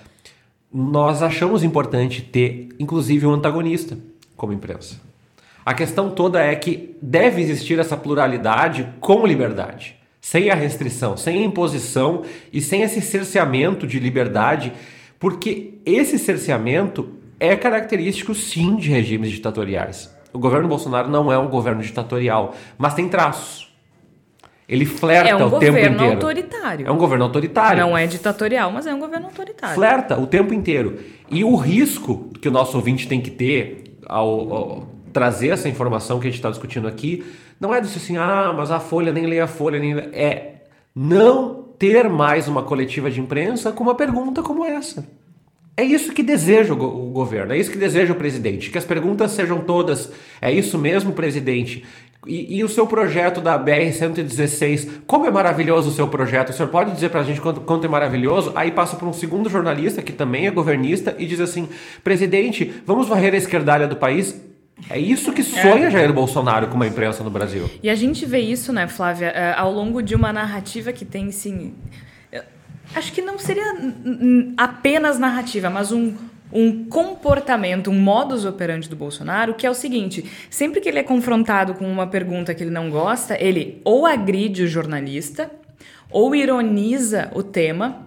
nós 0.73 1.21
achamos 1.21 1.63
importante 1.63 2.21
ter, 2.21 2.69
inclusive, 2.79 3.25
um 3.25 3.33
antagonista 3.33 3.97
como 4.35 4.53
imprensa. 4.53 4.99
A 5.65 5.73
questão 5.73 6.09
toda 6.09 6.41
é 6.41 6.55
que 6.55 6.95
deve 7.01 7.41
existir 7.41 7.77
essa 7.79 7.95
pluralidade 7.95 8.87
com 8.99 9.25
liberdade, 9.25 9.95
sem 10.19 10.49
a 10.49 10.55
restrição, 10.55 11.15
sem 11.15 11.43
a 11.43 11.45
imposição 11.45 12.23
e 12.51 12.61
sem 12.61 12.81
esse 12.81 13.01
cerceamento 13.01 13.85
de 13.85 13.99
liberdade, 13.99 14.73
porque 15.19 15.75
esse 15.85 16.17
cerceamento 16.17 17.09
é 17.39 17.55
característico, 17.55 18.33
sim, 18.33 18.75
de 18.75 18.89
regimes 18.89 19.29
ditatoriais. 19.29 20.09
O 20.33 20.39
governo 20.39 20.67
Bolsonaro 20.67 21.09
não 21.09 21.31
é 21.31 21.37
um 21.37 21.47
governo 21.47 21.81
ditatorial, 21.81 22.55
mas 22.77 22.93
tem 22.93 23.07
traços. 23.09 23.69
Ele 24.67 24.85
flerta 24.85 25.29
É 25.29 25.35
um 25.35 25.47
o 25.47 25.59
tempo 25.59 25.73
governo 25.73 25.95
inteiro. 25.95 26.13
autoritário. 26.13 26.87
É 26.87 26.91
um 26.91 26.97
governo 26.97 27.25
autoritário. 27.25 27.81
Não 27.81 27.97
é 27.97 28.07
ditatorial, 28.07 28.71
mas 28.71 28.87
é 28.87 28.93
um 28.93 28.99
governo 28.99 29.25
autoritário. 29.25 29.75
Flerta 29.75 30.17
o 30.17 30.25
tempo 30.25 30.53
inteiro. 30.53 30.97
E 31.29 31.43
o 31.43 31.55
risco 31.57 32.29
que 32.41 32.47
o 32.47 32.51
nosso 32.51 32.77
ouvinte 32.77 33.05
tem 33.05 33.19
que 33.19 33.29
ter 33.29 33.97
ao, 34.07 34.53
ao 34.53 34.87
trazer 35.11 35.49
essa 35.49 35.67
informação 35.67 36.19
que 36.19 36.27
a 36.27 36.29
gente 36.29 36.39
está 36.39 36.49
discutindo 36.49 36.87
aqui, 36.87 37.25
não 37.59 37.75
é 37.75 37.81
disso 37.81 37.97
assim, 37.97 38.15
ah, 38.15 38.53
mas 38.55 38.71
a 38.71 38.79
Folha 38.79 39.11
nem 39.11 39.25
lê 39.25 39.41
a 39.41 39.47
Folha, 39.47 39.77
nem. 39.77 39.93
É 40.13 40.61
não 40.95 41.65
ter 41.77 42.09
mais 42.09 42.47
uma 42.47 42.63
coletiva 42.63 43.11
de 43.11 43.19
imprensa 43.19 43.71
com 43.73 43.83
uma 43.83 43.95
pergunta 43.95 44.41
como 44.41 44.63
essa. 44.63 45.05
É 45.77 45.83
isso 45.83 46.11
que 46.13 46.21
deseja 46.21 46.73
o, 46.73 46.75
go- 46.75 46.85
o 46.87 47.09
governo, 47.11 47.53
é 47.53 47.57
isso 47.57 47.71
que 47.71 47.77
deseja 47.77 48.11
o 48.13 48.15
presidente, 48.15 48.69
que 48.69 48.77
as 48.77 48.85
perguntas 48.85 49.31
sejam 49.31 49.61
todas, 49.61 50.11
é 50.41 50.51
isso 50.51 50.77
mesmo, 50.77 51.13
presidente? 51.13 51.83
E, 52.27 52.57
e 52.57 52.63
o 52.63 52.69
seu 52.69 52.85
projeto 52.85 53.41
da 53.41 53.57
BR-116, 53.57 55.01
como 55.07 55.25
é 55.25 55.31
maravilhoso 55.31 55.89
o 55.89 55.91
seu 55.93 56.07
projeto? 56.07 56.49
O 56.49 56.53
senhor 56.53 56.69
pode 56.69 56.91
dizer 56.91 57.09
pra 57.09 57.23
gente 57.23 57.41
quanto, 57.41 57.61
quanto 57.61 57.85
é 57.85 57.87
maravilhoso? 57.89 58.51
Aí 58.53 58.71
passa 58.71 58.95
por 58.95 59.07
um 59.07 59.13
segundo 59.13 59.49
jornalista, 59.49 60.01
que 60.03 60.11
também 60.11 60.45
é 60.45 60.51
governista, 60.51 61.15
e 61.17 61.25
diz 61.25 61.39
assim, 61.39 61.67
presidente, 62.03 62.71
vamos 62.85 63.07
varrer 63.07 63.33
a 63.33 63.37
esquerdalha 63.37 63.87
do 63.87 63.95
país? 63.95 64.39
É 64.89 64.99
isso 64.99 65.31
que 65.31 65.43
sonha 65.43 65.89
Jair 65.91 66.11
Bolsonaro 66.11 66.67
com 66.67 66.75
uma 66.75 66.87
imprensa 66.87 67.23
no 67.23 67.29
Brasil. 67.29 67.69
E 67.83 67.89
a 67.89 67.95
gente 67.95 68.25
vê 68.25 68.39
isso, 68.39 68.73
né, 68.73 68.87
Flávia, 68.87 69.27
eh, 69.27 69.53
ao 69.55 69.71
longo 69.71 70.01
de 70.01 70.15
uma 70.15 70.33
narrativa 70.33 70.91
que 70.91 71.05
tem, 71.05 71.31
sim. 71.31 71.73
Acho 72.93 73.13
que 73.13 73.21
não 73.21 73.39
seria 73.39 73.73
apenas 74.57 75.17
narrativa, 75.17 75.69
mas 75.69 75.91
um, 75.91 76.13
um 76.51 76.85
comportamento, 76.85 77.89
um 77.89 77.99
modus 77.99 78.43
operandi 78.43 78.89
do 78.89 78.95
Bolsonaro, 78.95 79.53
que 79.53 79.65
é 79.65 79.69
o 79.69 79.73
seguinte: 79.73 80.29
sempre 80.49 80.81
que 80.81 80.89
ele 80.89 80.99
é 80.99 81.03
confrontado 81.03 81.73
com 81.73 81.89
uma 81.89 82.07
pergunta 82.07 82.53
que 82.53 82.63
ele 82.63 82.71
não 82.71 82.89
gosta, 82.89 83.41
ele 83.41 83.81
ou 83.85 84.05
agride 84.05 84.63
o 84.63 84.67
jornalista, 84.67 85.49
ou 86.09 86.35
ironiza 86.35 87.31
o 87.33 87.41
tema, 87.41 88.05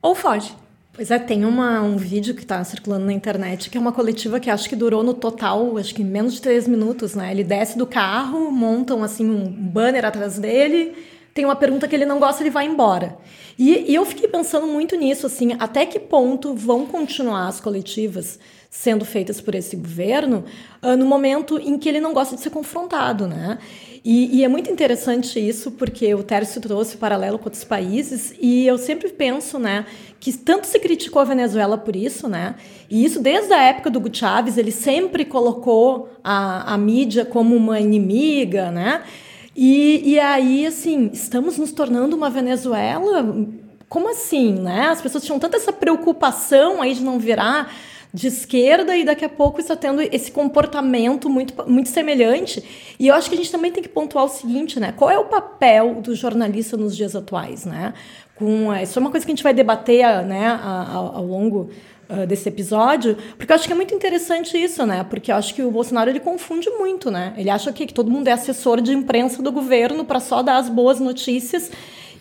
ou 0.00 0.14
foge. 0.14 0.54
Pois 0.94 1.10
é, 1.10 1.18
tem 1.18 1.46
uma, 1.46 1.80
um 1.80 1.96
vídeo 1.96 2.34
que 2.34 2.42
está 2.42 2.62
circulando 2.64 3.06
na 3.06 3.14
internet 3.14 3.70
que 3.70 3.78
é 3.78 3.80
uma 3.80 3.92
coletiva 3.92 4.38
que 4.38 4.50
acho 4.50 4.68
que 4.68 4.76
durou 4.76 5.02
no 5.02 5.14
total, 5.14 5.78
acho 5.78 5.94
que 5.94 6.04
menos 6.04 6.34
de 6.34 6.42
três 6.42 6.68
minutos, 6.68 7.14
né? 7.14 7.30
Ele 7.30 7.42
desce 7.42 7.78
do 7.78 7.86
carro, 7.86 8.50
montam 8.50 9.02
assim 9.02 9.30
um 9.30 9.50
banner 9.50 10.04
atrás 10.04 10.38
dele, 10.38 10.94
tem 11.34 11.44
uma 11.44 11.56
pergunta 11.56 11.88
que 11.88 11.94
ele 11.94 12.04
não 12.04 12.18
gosta, 12.18 12.42
ele 12.42 12.50
vai 12.50 12.66
embora. 12.66 13.16
E, 13.58 13.90
e 13.90 13.94
eu 13.94 14.04
fiquei 14.04 14.28
pensando 14.28 14.66
muito 14.66 14.96
nisso, 14.96 15.26
assim, 15.26 15.56
até 15.58 15.86
que 15.86 15.98
ponto 15.98 16.54
vão 16.54 16.86
continuar 16.86 17.48
as 17.48 17.60
coletivas 17.60 18.38
sendo 18.70 19.04
feitas 19.04 19.38
por 19.38 19.54
esse 19.54 19.76
governo 19.76 20.44
ah, 20.80 20.96
no 20.96 21.04
momento 21.04 21.58
em 21.58 21.78
que 21.78 21.86
ele 21.88 22.00
não 22.00 22.14
gosta 22.14 22.34
de 22.34 22.40
ser 22.40 22.48
confrontado, 22.48 23.26
né? 23.26 23.58
E, 24.04 24.38
e 24.38 24.44
é 24.44 24.48
muito 24.48 24.70
interessante 24.70 25.38
isso, 25.38 25.70
porque 25.70 26.12
o 26.14 26.24
Tércio 26.24 26.60
trouxe 26.60 26.96
paralelo 26.96 27.38
com 27.38 27.44
outros 27.44 27.62
países, 27.62 28.34
e 28.40 28.66
eu 28.66 28.76
sempre 28.76 29.10
penso, 29.10 29.60
né, 29.60 29.86
que 30.18 30.32
tanto 30.32 30.66
se 30.66 30.80
criticou 30.80 31.22
a 31.22 31.24
Venezuela 31.24 31.78
por 31.78 31.94
isso, 31.94 32.26
né, 32.26 32.56
e 32.90 33.04
isso 33.04 33.20
desde 33.20 33.52
a 33.52 33.62
época 33.62 33.90
do 33.90 34.00
Hugo 34.00 34.12
Chávez, 34.12 34.58
ele 34.58 34.72
sempre 34.72 35.24
colocou 35.24 36.08
a, 36.24 36.74
a 36.74 36.76
mídia 36.76 37.24
como 37.24 37.54
uma 37.54 37.78
inimiga, 37.78 38.72
né, 38.72 39.04
e, 39.54 40.12
e 40.12 40.20
aí, 40.20 40.66
assim, 40.66 41.10
estamos 41.12 41.58
nos 41.58 41.72
tornando 41.72 42.16
uma 42.16 42.30
Venezuela? 42.30 43.24
Como 43.88 44.10
assim, 44.10 44.54
né? 44.54 44.88
As 44.88 45.02
pessoas 45.02 45.24
tinham 45.24 45.38
tanta 45.38 45.56
essa 45.56 45.72
preocupação 45.72 46.80
aí 46.80 46.94
de 46.94 47.02
não 47.02 47.18
virar 47.18 47.72
de 48.14 48.26
esquerda 48.26 48.94
e 48.94 49.04
daqui 49.04 49.24
a 49.24 49.28
pouco 49.28 49.58
está 49.58 49.74
tendo 49.74 50.02
esse 50.02 50.30
comportamento 50.30 51.30
muito, 51.30 51.54
muito 51.68 51.88
semelhante. 51.88 52.62
E 52.98 53.08
eu 53.08 53.14
acho 53.14 53.28
que 53.28 53.34
a 53.34 53.38
gente 53.38 53.50
também 53.50 53.72
tem 53.72 53.82
que 53.82 53.88
pontuar 53.88 54.24
o 54.26 54.28
seguinte, 54.28 54.78
né? 54.78 54.92
Qual 54.92 55.10
é 55.10 55.18
o 55.18 55.24
papel 55.24 55.94
do 56.02 56.14
jornalista 56.14 56.76
nos 56.76 56.94
dias 56.94 57.16
atuais, 57.16 57.64
né? 57.64 57.94
Com, 58.34 58.74
isso 58.76 58.98
é 58.98 59.00
uma 59.00 59.10
coisa 59.10 59.24
que 59.24 59.32
a 59.32 59.34
gente 59.34 59.42
vai 59.42 59.54
debater 59.54 60.04
né, 60.24 60.58
ao, 60.62 61.16
ao 61.16 61.24
longo 61.24 61.70
uh, 62.12 62.26
desse 62.26 62.48
episódio, 62.48 63.16
porque 63.36 63.52
eu 63.52 63.56
acho 63.56 63.66
que 63.66 63.72
é 63.72 63.76
muito 63.76 63.94
interessante 63.94 64.56
isso, 64.56 64.84
né? 64.84 65.04
Porque 65.08 65.32
eu 65.32 65.36
acho 65.36 65.54
que 65.54 65.62
o 65.62 65.70
Bolsonaro 65.70 66.10
ele 66.10 66.20
confunde 66.20 66.68
muito, 66.70 67.10
né? 67.10 67.34
Ele 67.36 67.50
acha 67.50 67.72
que, 67.72 67.86
que 67.86 67.94
todo 67.94 68.10
mundo 68.10 68.28
é 68.28 68.32
assessor 68.32 68.80
de 68.80 68.92
imprensa 68.92 69.42
do 69.42 69.50
governo 69.50 70.04
para 70.04 70.20
só 70.20 70.42
dar 70.42 70.56
as 70.56 70.68
boas 70.68 71.00
notícias. 71.00 71.70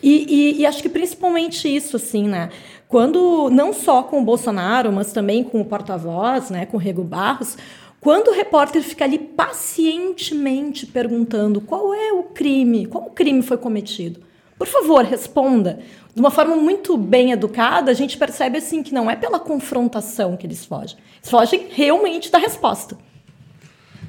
E, 0.01 0.25
e, 0.27 0.61
e 0.61 0.65
acho 0.65 0.81
que 0.81 0.89
principalmente 0.89 1.73
isso, 1.73 1.95
assim, 1.97 2.27
né? 2.27 2.49
Quando, 2.87 3.49
não 3.49 3.71
só 3.71 4.03
com 4.03 4.21
o 4.21 4.25
Bolsonaro, 4.25 4.91
mas 4.91 5.13
também 5.13 5.43
com 5.43 5.61
o 5.61 5.65
porta-voz, 5.65 6.49
né, 6.49 6.65
com 6.65 6.75
o 6.75 6.79
Rego 6.79 7.03
Barros, 7.03 7.57
quando 8.01 8.29
o 8.29 8.33
repórter 8.33 8.81
fica 8.81 9.05
ali 9.05 9.17
pacientemente 9.17 10.85
perguntando 10.87 11.61
qual 11.61 11.93
é 11.93 12.11
o 12.11 12.23
crime, 12.23 12.87
qual 12.87 13.05
o 13.05 13.11
crime 13.11 13.41
foi 13.43 13.57
cometido, 13.57 14.19
por 14.61 14.67
favor, 14.67 15.03
responda. 15.03 15.79
De 16.13 16.19
uma 16.19 16.29
forma 16.29 16.55
muito 16.55 16.95
bem 16.95 17.31
educada, 17.31 17.89
a 17.89 17.95
gente 17.95 18.15
percebe 18.15 18.59
assim 18.59 18.83
que 18.83 18.93
não 18.93 19.09
é 19.09 19.15
pela 19.15 19.39
confrontação 19.39 20.37
que 20.37 20.45
eles 20.45 20.63
fogem. 20.63 20.99
Eles 21.17 21.31
fogem 21.31 21.65
realmente 21.71 22.31
da 22.31 22.37
resposta. 22.37 22.95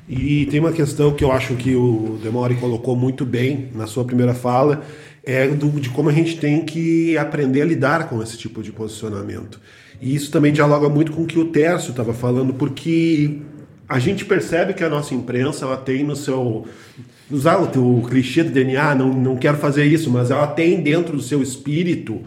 E 0.07 0.45
tem 0.51 0.61
uma 0.61 0.73
questão 0.73 1.15
que 1.15 1.25
eu 1.25 1.33
acho 1.33 1.57
que 1.57 1.75
o 1.75 2.19
Demore 2.23 2.57
colocou 2.57 2.95
muito 2.95 3.25
bem 3.25 3.71
na 3.75 3.87
sua 3.87 4.05
primeira 4.05 4.35
fala, 4.35 4.85
é 5.25 5.49
do, 5.49 5.71
de 5.81 5.89
como 5.89 6.11
a 6.11 6.13
gente 6.13 6.37
tem 6.37 6.67
que 6.67 7.17
aprender 7.17 7.63
a 7.63 7.65
lidar 7.65 8.11
com 8.11 8.23
esse 8.23 8.37
tipo 8.37 8.63
de 8.63 8.73
posicionamento. 8.73 9.59
E 10.03 10.15
isso 10.15 10.31
também 10.31 10.53
dialoga 10.53 10.87
muito 10.87 11.13
com 11.13 11.23
o 11.23 11.27
que 11.27 11.39
o 11.39 11.47
Tércio 11.47 11.93
estava 11.93 12.13
falando, 12.13 12.53
porque 12.53 13.39
a 13.89 13.99
gente 13.99 14.27
percebe 14.27 14.75
que 14.75 14.85
a 14.85 14.91
nossa 14.91 15.15
imprensa 15.15 15.65
ela 15.65 15.79
tem 15.79 16.05
no 16.05 16.15
seu 16.15 16.67
usar 17.33 17.59
o 17.59 17.67
teu 17.67 18.03
clichê 18.09 18.43
do 18.43 18.51
DNA, 18.51 18.95
não, 18.95 19.09
não 19.09 19.37
quero 19.37 19.57
fazer 19.57 19.85
isso, 19.85 20.11
mas 20.11 20.31
ela 20.31 20.47
tem 20.47 20.81
dentro 20.81 21.17
do 21.17 21.23
seu 21.23 21.43
espírito 21.43 22.21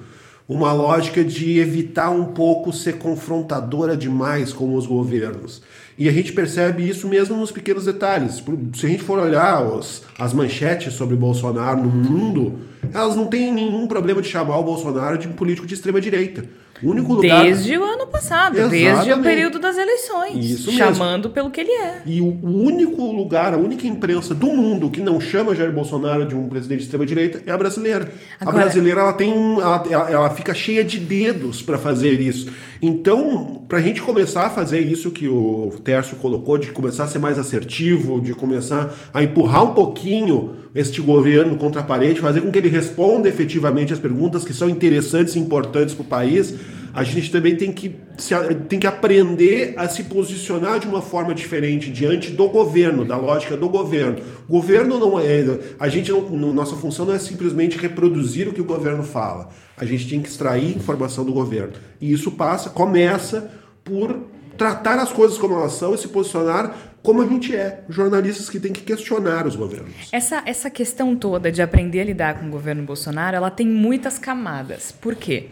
uma 0.48 0.72
lógica 0.74 1.24
de 1.24 1.60
evitar 1.60 2.10
um 2.10 2.26
pouco 2.26 2.72
ser 2.72 2.98
confrontadora 2.98 3.96
demais 3.96 4.54
com 4.54 4.76
os 4.76 4.86
governos. 4.86 5.62
E 5.98 6.10
a 6.10 6.12
gente 6.12 6.34
percebe 6.34 6.88
isso 6.88 7.08
mesmo 7.08 7.38
nos 7.38 7.52
pequenos 7.52 7.86
detalhes. 7.86 8.44
Se 8.74 8.86
a 8.86 8.90
gente 8.90 9.02
for 9.02 9.18
olhar 9.18 9.64
os, 9.64 10.04
as 10.20 10.34
manchetes 10.34 10.94
sobre 10.94 11.16
Bolsonaro 11.16 11.82
no 11.82 11.90
mundo, 11.90 12.60
elas 12.94 13.16
não 13.16 13.26
têm 13.26 13.54
nenhum 13.54 13.88
problema 13.88 14.22
de 14.22 14.28
chamar 14.28 14.58
o 14.58 14.64
Bolsonaro 14.64 15.18
de 15.18 15.28
político 15.30 15.66
de 15.66 15.74
extrema 15.74 16.02
direita. 16.02 16.46
O 16.84 16.90
único 16.92 17.14
lugar. 17.14 17.44
Desde 17.44 17.78
o 17.78 17.84
ano 17.84 18.06
passado, 18.08 18.54
desde 18.54 18.76
o 18.76 18.78
Exatamente. 18.78 19.22
período 19.24 19.60
das 19.60 19.78
eleições. 19.78 20.44
Isso 20.46 20.72
mesmo. 20.72 20.78
chamando 20.96 21.30
pelo 21.30 21.50
que 21.50 21.62
ele 21.62 21.72
é. 21.72 22.02
E 22.06 22.20
o 22.22 22.38
único 22.44 23.02
lugar, 23.14 23.54
a 23.54 23.58
única 23.58 23.88
imprensa 23.88 24.36
do 24.36 24.48
mundo 24.48 24.90
que 24.90 25.00
não 25.00 25.20
chama 25.22 25.56
Jair 25.56 25.72
Bolsonaro 25.72 26.26
de 26.28 26.36
um 26.36 26.50
presidente 26.50 26.80
de 26.80 26.84
extrema-direita 26.86 27.42
é 27.46 27.52
a 27.52 27.58
brasileira. 27.58 28.12
Agora- 28.42 28.58
A 28.58 28.62
brasileira 28.64 29.02
ela 29.02 29.14
tem 29.14 29.32
ela- 29.60 29.84
ela 30.12 30.30
fica 30.32 30.54
cheia 30.54 30.84
de 30.84 31.00
dedos 31.00 31.62
para 31.62 31.78
fazer 31.78 32.20
isso. 32.20 32.52
Então, 32.82 33.64
para 33.68 33.78
a 33.78 33.82
gente 33.82 34.02
começar 34.02 34.48
a 34.48 34.50
fazer 34.50 34.80
isso 34.80 35.12
que 35.12 35.28
o 35.28 35.74
Tércio 35.84 36.18
colocou, 36.18 36.58
de 36.58 36.72
começar 36.72 37.06
a 37.06 37.08
ser 37.08 37.20
mais 37.20 37.40
assertivo, 37.40 38.22
de 38.22 38.34
começar 38.34 38.94
a 39.14 39.24
empurrar 39.24 39.64
um 39.64 39.74
pouquinho 39.74 40.52
este 40.74 41.02
governo 41.02 41.56
contra 41.58 41.82
a 41.82 41.84
parede, 41.84 42.20
fazer 42.20 42.42
com 42.42 42.52
que 42.52 42.58
ele 42.58 42.70
responda 42.70 43.30
efetivamente 43.30 43.94
as 43.94 44.00
perguntas 44.00 44.44
que 44.44 44.54
são 44.54 44.70
interessantes 44.70 45.36
e 45.36 45.40
importantes 45.40 45.96
para 45.96 46.04
o 46.04 46.08
país, 46.08 46.54
a 46.96 47.04
gente 47.04 47.30
também 47.30 47.56
tem 47.58 47.72
que, 47.74 47.96
se, 48.18 48.34
tem 48.70 48.80
que 48.80 48.88
aprender 48.88 49.74
a 49.76 49.88
se 49.90 50.06
posicionar 50.06 50.80
de 50.80 50.88
uma 50.88 51.02
forma 51.02 51.36
diferente 51.36 51.92
diante 51.92 52.32
do 52.32 52.48
governo, 52.48 53.04
da 53.04 53.18
lógica 53.18 53.58
do 53.58 53.68
governo. 53.68 54.20
O 54.48 54.54
governo 54.54 54.98
não 54.98 55.20
é. 55.20 55.44
A 55.78 55.90
gente 55.90 56.10
não, 56.12 56.22
no- 56.22 56.54
nossa 56.54 56.76
função 56.78 57.06
não 57.06 57.14
é 57.14 57.20
simplesmente 57.20 57.78
reproduzir 57.78 58.48
o 58.48 58.54
que 58.54 58.62
o 58.62 58.66
governo 58.66 59.04
fala. 59.04 59.50
A 59.76 59.84
gente 59.84 60.08
tem 60.10 60.22
que 60.22 60.30
extrair 60.30 60.76
informação 60.76 61.26
do 61.26 61.34
governo. 61.34 61.74
E 62.00 62.12
isso 62.14 62.32
passa, 62.32 62.70
começa 62.70 63.52
por 63.84 64.18
tratar 64.58 64.98
as 64.98 65.12
coisas 65.12 65.38
como 65.38 65.54
elas 65.54 65.74
são 65.74 65.94
e 65.94 65.98
se 65.98 66.08
posicionar 66.08 66.74
como 67.04 67.22
a 67.22 67.28
gente 67.28 67.54
é. 67.56 67.84
Jornalistas 67.90 68.50
que 68.50 68.60
têm 68.60 68.72
que 68.72 68.82
questionar 68.82 69.46
os 69.46 69.56
governos. 69.56 69.94
Essa, 70.12 70.42
essa 70.46 70.70
questão 70.70 71.16
toda 71.16 71.52
de 71.52 71.62
aprender 71.62 72.00
a 72.00 72.04
lidar 72.06 72.40
com 72.40 72.48
o 72.48 72.50
governo 72.50 72.84
Bolsonaro, 72.84 73.36
ela 73.36 73.52
tem 73.52 73.68
muitas 73.68 74.18
camadas. 74.18 74.92
Por 74.94 75.14
quê? 75.14 75.50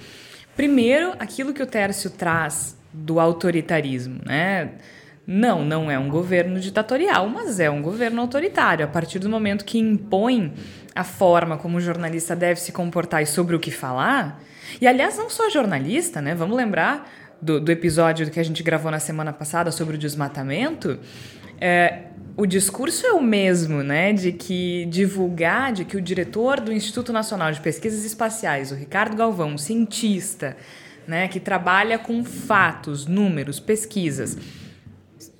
Primeiro, 0.56 1.14
aquilo 1.20 1.54
que 1.54 1.64
o 1.64 1.66
Tércio 1.66 2.10
traz 2.10 2.78
do 2.92 3.20
autoritarismo, 3.20 4.20
né? 4.26 4.72
Não, 5.26 5.64
não 5.64 5.90
é 5.90 5.98
um 5.98 6.10
governo 6.10 6.60
ditatorial, 6.60 7.30
mas 7.30 7.60
é 7.60 7.70
um 7.70 7.82
governo 7.82 8.22
autoritário. 8.22 8.86
A 8.86 8.88
partir 8.88 9.20
do 9.20 9.30
momento 9.30 9.64
que 9.64 9.80
impõe 9.80 10.54
a 10.94 11.04
forma 11.04 11.58
como 11.58 11.78
o 11.78 11.82
jornalista 11.82 12.36
deve 12.36 12.60
se 12.60 12.72
comportar 12.72 13.24
e 13.24 13.26
sobre 13.26 13.56
o 13.56 13.60
que 13.60 13.72
falar, 13.72 14.42
e 14.82 14.88
aliás, 14.88 15.18
não 15.18 15.30
só 15.30 15.50
jornalista, 15.50 16.22
né? 16.22 16.36
Vamos 16.36 16.58
lembrar 16.58 17.10
do, 17.42 17.60
do 17.60 17.72
episódio 17.72 18.30
que 18.30 18.40
a 18.40 18.44
gente 18.44 18.62
gravou 18.64 18.92
na 18.92 19.00
semana 19.00 19.32
passada 19.32 19.72
sobre 19.72 19.96
o 19.96 19.98
desmatamento. 19.98 21.00
É, 21.60 22.08
o 22.36 22.46
discurso 22.46 23.06
é 23.06 23.14
o 23.14 23.22
mesmo, 23.22 23.84
né? 23.84 24.12
De 24.12 24.32
que 24.32 24.86
divulgar, 24.86 25.72
de 25.72 25.86
que 25.86 25.96
o 25.96 26.02
diretor 26.02 26.60
do 26.60 26.74
Instituto 26.74 27.14
Nacional 27.14 27.52
de 27.52 27.62
Pesquisas 27.62 28.04
Espaciais, 28.04 28.72
o 28.72 28.76
Ricardo 28.76 29.16
Galvão, 29.16 29.50
um 29.50 29.58
cientista, 29.58 30.58
né, 31.08 31.28
que 31.28 31.40
trabalha 31.40 32.00
com 32.00 32.24
fatos, 32.24 33.06
números, 33.06 33.60
pesquisas, 33.60 34.38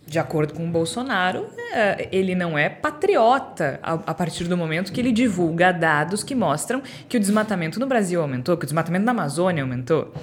de 0.06 0.20
acordo 0.20 0.54
com 0.54 0.68
o 0.68 0.70
Bolsonaro, 0.70 1.48
é, 1.74 2.10
ele 2.12 2.36
não 2.36 2.58
é 2.58 2.70
patriota 2.70 3.80
a, 3.82 3.94
a 3.94 4.14
partir 4.14 4.44
do 4.44 4.56
momento 4.56 4.92
que 4.92 5.02
ele 5.02 5.12
divulga 5.12 5.72
dados 5.72 6.24
que 6.24 6.36
mostram 6.36 6.84
que 7.10 7.18
o 7.18 7.20
desmatamento 7.20 7.80
no 7.80 7.88
Brasil 7.88 8.22
aumentou, 8.22 8.56
que 8.58 8.66
o 8.66 8.68
desmatamento 8.68 9.06
na 9.06 9.12
Amazônia 9.12 9.64
aumentou. 9.64 10.14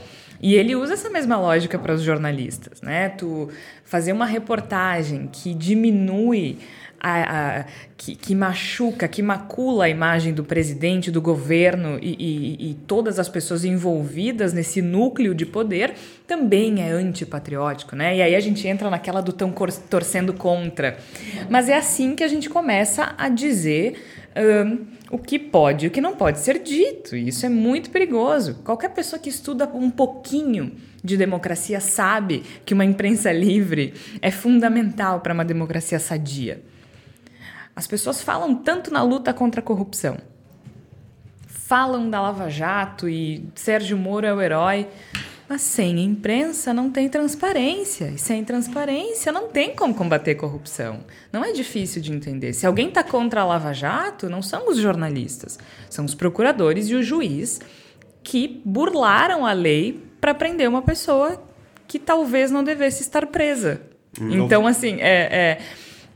E 0.43 0.55
ele 0.55 0.75
usa 0.75 0.95
essa 0.95 1.11
mesma 1.11 1.37
lógica 1.37 1.79
para 1.79 1.93
os 1.95 2.03
jornalistas, 2.03 2.81
né? 2.81 3.11
Tu 3.11 3.49
fazer 3.85 4.13
uma 4.13 4.27
reportagem 4.27 5.29
que 5.33 5.53
diminui 5.55 6.59
a, 7.03 7.59
a- 7.61 7.65
que, 7.97 8.15
que 8.15 8.35
machuca, 8.35 9.07
que 9.09 9.23
macula 9.23 9.85
a 9.85 9.89
imagem 9.89 10.33
do 10.35 10.45
presidente, 10.45 11.11
do 11.11 11.21
governo 11.21 11.99
e, 12.01 12.15
e- 12.19 12.71
e 12.71 12.75
todas 12.87 13.19
as 13.19 13.29
pessoas 13.29 13.65
envolvidas 13.65 14.53
nesse 14.53 14.81
núcleo 14.83 15.35
de 15.35 15.45
poder 15.47 15.95
também 16.27 16.83
é 16.83 16.91
antipatriótico, 16.91 17.95
né? 17.97 18.17
E 18.17 18.23
aí 18.23 18.35
a 18.35 18.41
gente 18.41 18.67
entra 18.69 18.89
naquela 18.91 19.21
do 19.21 19.33
tão 19.33 19.53
torcendo 19.89 20.33
contra. 20.33 20.97
Mas 21.51 21.69
é 21.69 21.77
assim 21.77 22.15
que 22.15 22.23
a 22.25 22.29
gente 22.29 22.49
começa 22.49 23.15
a 23.19 23.29
dizer 23.29 23.95
o 25.11 25.19
que 25.19 25.39
pode 25.39 25.85
e 25.85 25.89
o 25.89 25.91
que 25.91 26.01
não 26.01 26.15
pode 26.15 26.39
ser 26.39 26.63
dito. 26.63 27.17
E 27.17 27.29
isso 27.29 27.45
é 27.45 27.49
muito 27.49 27.91
perigoso. 27.91 28.55
Qualquer 28.65 28.91
pessoa 28.91 29.21
que 29.21 29.29
estuda 29.29 29.69
um 29.75 29.91
pouquinho 29.91 30.77
de 31.03 31.17
democracia 31.17 31.81
sabe 31.81 32.45
que 32.65 32.73
uma 32.73 32.85
imprensa 32.85 33.33
livre 33.33 33.93
é 34.23 34.31
fundamental 34.31 35.21
para 35.21 35.35
uma 35.35 35.45
democracia 35.45 35.99
sadia. 35.99 36.63
As 37.75 37.87
pessoas 37.87 38.23
falam 38.23 38.55
tanto 38.55 38.93
na 38.93 39.03
luta 39.03 39.35
contra 39.35 39.61
a 39.61 39.65
corrupção. 39.65 40.19
Falam 41.47 42.11
da 42.11 42.21
Lava 42.21 42.49
Jato 42.49 43.09
e 43.09 43.49
Sérgio 43.55 43.97
Moro 43.97 44.27
é 44.27 44.35
o 44.35 44.41
herói. 44.41 44.87
Mas 45.51 45.63
sem 45.63 45.99
imprensa 46.05 46.73
não 46.73 46.89
tem 46.93 47.09
transparência. 47.09 48.13
E 48.15 48.19
sem 48.19 48.45
transparência 48.45 49.33
não 49.33 49.49
tem 49.49 49.75
como 49.75 49.93
combater 49.93 50.37
corrupção. 50.37 51.01
Não 51.33 51.45
é 51.45 51.51
difícil 51.51 52.01
de 52.01 52.13
entender. 52.13 52.53
Se 52.53 52.65
alguém 52.67 52.87
está 52.89 53.03
contra 53.03 53.41
a 53.41 53.45
Lava 53.45 53.73
Jato, 53.73 54.31
não 54.31 54.43
são 54.43 54.69
os 54.71 54.77
jornalistas, 54.77 55.59
são 55.91 56.05
os 56.05 56.15
procuradores 56.15 56.89
e 56.89 56.95
o 56.95 57.03
juiz 57.03 57.59
que 58.23 58.63
burlaram 58.65 59.45
a 59.45 59.53
lei 59.53 60.01
para 60.21 60.33
prender 60.35 60.69
uma 60.69 60.83
pessoa 60.83 61.43
que 61.89 61.99
talvez 61.99 62.53
não 62.53 62.63
devesse 62.63 63.03
estar 63.03 63.27
presa. 63.27 63.83
Não- 64.21 64.47
Então, 64.47 64.69
assim, 64.69 64.99
é, 65.01 65.29
é, 65.33 65.59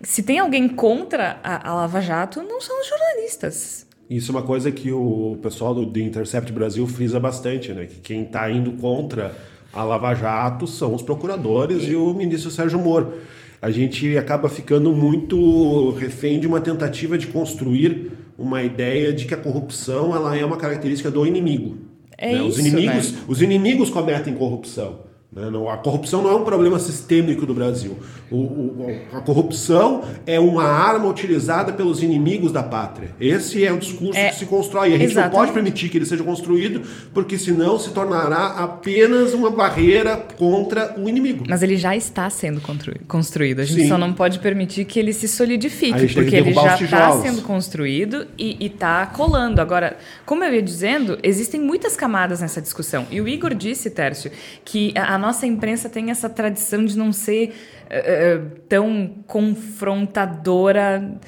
se 0.01 0.23
tem 0.23 0.39
alguém 0.39 0.69
contra 0.69 1.41
a, 1.43 1.71
a 1.71 1.75
Lava 1.75 2.01
Jato, 2.01 2.41
não 2.41 2.61
são 2.61 2.81
os 2.81 2.87
jornalistas. 2.89 3.85
Isso 4.09 4.31
é 4.31 4.35
uma 4.35 4.43
coisa 4.43 4.71
que 4.71 4.93
o 4.93 5.39
pessoal 5.43 5.75
do 5.75 5.87
The 5.87 6.01
Intercept 6.01 6.53
Brasil 6.53 6.87
frisa 6.87 7.19
bastante, 7.19 7.73
né? 7.73 7.87
Que 7.87 8.01
quem 8.01 8.23
está 8.23 8.51
indo 8.51 8.73
contra 8.73 9.35
a 9.73 9.83
Lava 9.83 10.15
Jato 10.15 10.67
são 10.67 10.95
os 10.95 11.03
procuradores 11.03 11.85
e 11.85 11.97
o 11.97 12.13
ministro 12.15 12.51
Sérgio 12.51 12.79
Moro. 12.79 13.15
A 13.61 13.71
gente 13.71 14.17
acaba 14.19 14.49
ficando 14.49 14.93
muito 14.93 15.91
refém 15.93 16.39
de 16.39 16.47
uma 16.47 16.61
tentativa 16.61 17.17
de 17.17 17.29
construir 17.29 18.13
uma 18.37 18.63
ideia 18.63 19.13
de 19.13 19.25
que 19.25 19.33
a 19.33 19.39
corrupção 19.39 20.15
ela 20.15 20.37
é 20.37 20.45
uma 20.45 20.57
característica 20.57 21.11
do 21.11 21.27
inimigo. 21.27 21.79
É 22.19 22.33
né? 22.35 22.43
Os 22.43 22.59
isso, 22.59 22.69
inimigos, 22.69 23.13
né? 23.13 23.19
os 23.27 23.43
inimigos 23.43 23.91
cometem 23.91 24.35
corrupção. 24.35 25.01
Né? 25.35 25.43
A 25.73 25.77
corrupção 25.77 26.23
não 26.23 26.31
é 26.31 26.35
um 26.35 26.45
problema 26.45 26.79
sistêmico 26.79 27.45
do 27.47 27.55
Brasil. 27.55 27.99
O- 28.31 28.37
o- 28.37 29.01
a 29.13 29.21
corrupção 29.21 30.03
é 30.27 30.39
uma 30.41 30.65
arma 30.65 31.07
utilizada 31.09 31.73
pelos 31.73 32.03
inimigos 32.03 32.53
da 32.53 32.63
pátria. 32.63 33.11
Esse 33.21 33.65
é 33.65 33.73
o 33.73 33.79
discurso 33.79 34.19
É, 34.19 34.29
que 34.31 34.37
se 34.37 34.47
constrói. 34.47 34.91
E 34.91 34.95
a 34.95 34.99
gente 34.99 35.11
exatamente. 35.13 35.33
não 35.33 35.41
pode 35.41 35.53
permitir 35.53 35.89
que 35.89 35.99
ele 35.99 36.07
seja 36.07 36.23
construído, 36.25 36.83
porque 37.13 37.37
senão 37.39 37.79
se 37.79 37.91
tornará 37.91 38.47
apenas 38.59 39.35
uma 39.35 39.51
barreira 39.51 40.17
contra 40.39 40.95
o 40.99 41.09
inimigo. 41.09 41.45
Mas 41.49 41.63
ele 41.63 41.77
já 41.77 41.95
está 41.97 42.29
sendo 42.31 42.61
constru- 42.61 42.95
construído. 43.07 43.61
A 43.61 43.65
gente 43.65 43.83
Sim. 43.83 43.89
só 43.89 43.99
não 43.99 44.13
pode 44.13 44.39
permitir 44.39 44.85
que 44.85 44.99
ele 44.99 45.13
se 45.13 45.27
solidifique, 45.29 46.13
porque 46.15 46.37
ele 46.37 46.53
já 46.53 46.77
está 46.77 47.13
sendo 47.21 47.43
construído 47.43 48.27
e 48.39 48.65
está 48.67 49.07
colando. 49.07 49.61
Agora, 49.61 49.97
como 50.27 50.45
eu 50.45 50.55
ia 50.55 50.63
dizendo, 50.63 51.19
existem 51.23 51.61
muitas 51.61 51.97
camadas 51.97 52.41
nessa 52.41 52.61
discussão. 52.61 53.07
E 53.11 53.21
o 53.21 53.29
Igor 53.29 53.55
disse, 53.55 53.91
Tércio, 53.91 54.31
que 54.65 54.93
a, 54.97 55.15
a 55.15 55.19
nossa 55.27 55.47
imprensa 55.47 55.89
tem 55.89 56.11
essa 56.11 56.29
tradição 56.29 56.85
de 56.85 56.97
não 56.97 57.13
ser 57.13 57.55
eh, 57.91 58.41
tão 58.69 59.15
confrontadora. 59.27 61.19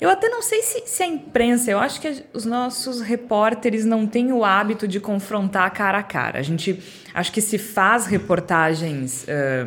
Eu 0.00 0.08
até 0.08 0.28
não 0.28 0.42
sei 0.42 0.62
se, 0.62 0.82
se 0.86 1.02
a 1.02 1.06
imprensa, 1.06 1.70
eu 1.70 1.78
acho 1.78 2.00
que 2.00 2.24
os 2.32 2.44
nossos 2.44 3.00
repórteres 3.00 3.84
não 3.84 4.06
têm 4.06 4.32
o 4.32 4.44
hábito 4.44 4.88
de 4.88 5.00
confrontar 5.00 5.70
cara 5.72 5.98
a 5.98 6.02
cara. 6.02 6.38
A 6.38 6.42
gente 6.42 6.80
acho 7.12 7.32
que 7.32 7.40
se 7.40 7.58
faz 7.58 8.06
reportagens 8.06 9.24
eh, 9.28 9.66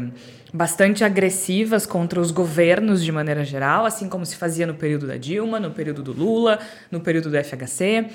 bastante 0.53 1.03
agressivas 1.03 1.85
contra 1.85 2.19
os 2.19 2.31
governos 2.31 3.03
de 3.03 3.11
maneira 3.11 3.43
geral, 3.43 3.85
assim 3.85 4.07
como 4.07 4.25
se 4.25 4.35
fazia 4.35 4.65
no 4.65 4.73
período 4.73 5.07
da 5.07 5.17
Dilma, 5.17 5.59
no 5.59 5.71
período 5.71 6.01
do 6.01 6.13
Lula, 6.13 6.59
no 6.89 6.99
período 7.01 7.29
do 7.29 7.37
FHC. 7.37 8.07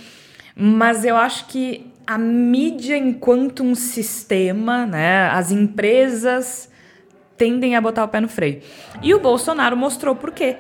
Mas 0.57 1.05
eu 1.05 1.17
acho 1.17 1.47
que 1.47 1.90
a 2.11 2.19
mídia, 2.19 2.97
enquanto 2.97 3.63
um 3.63 3.77
sistema, 3.77 4.85
né, 4.85 5.29
as 5.29 5.53
empresas 5.53 6.69
tendem 7.37 7.77
a 7.77 7.81
botar 7.81 8.03
o 8.03 8.09
pé 8.09 8.21
no 8.21 8.27
freio. 8.29 8.63
E 9.01 9.15
o 9.15 9.21
Bolsonaro 9.21 9.77
mostrou 9.77 10.17
por 10.17 10.33
quê 10.33 10.57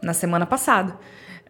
na 0.00 0.12
semana 0.14 0.46
passada. 0.46 0.96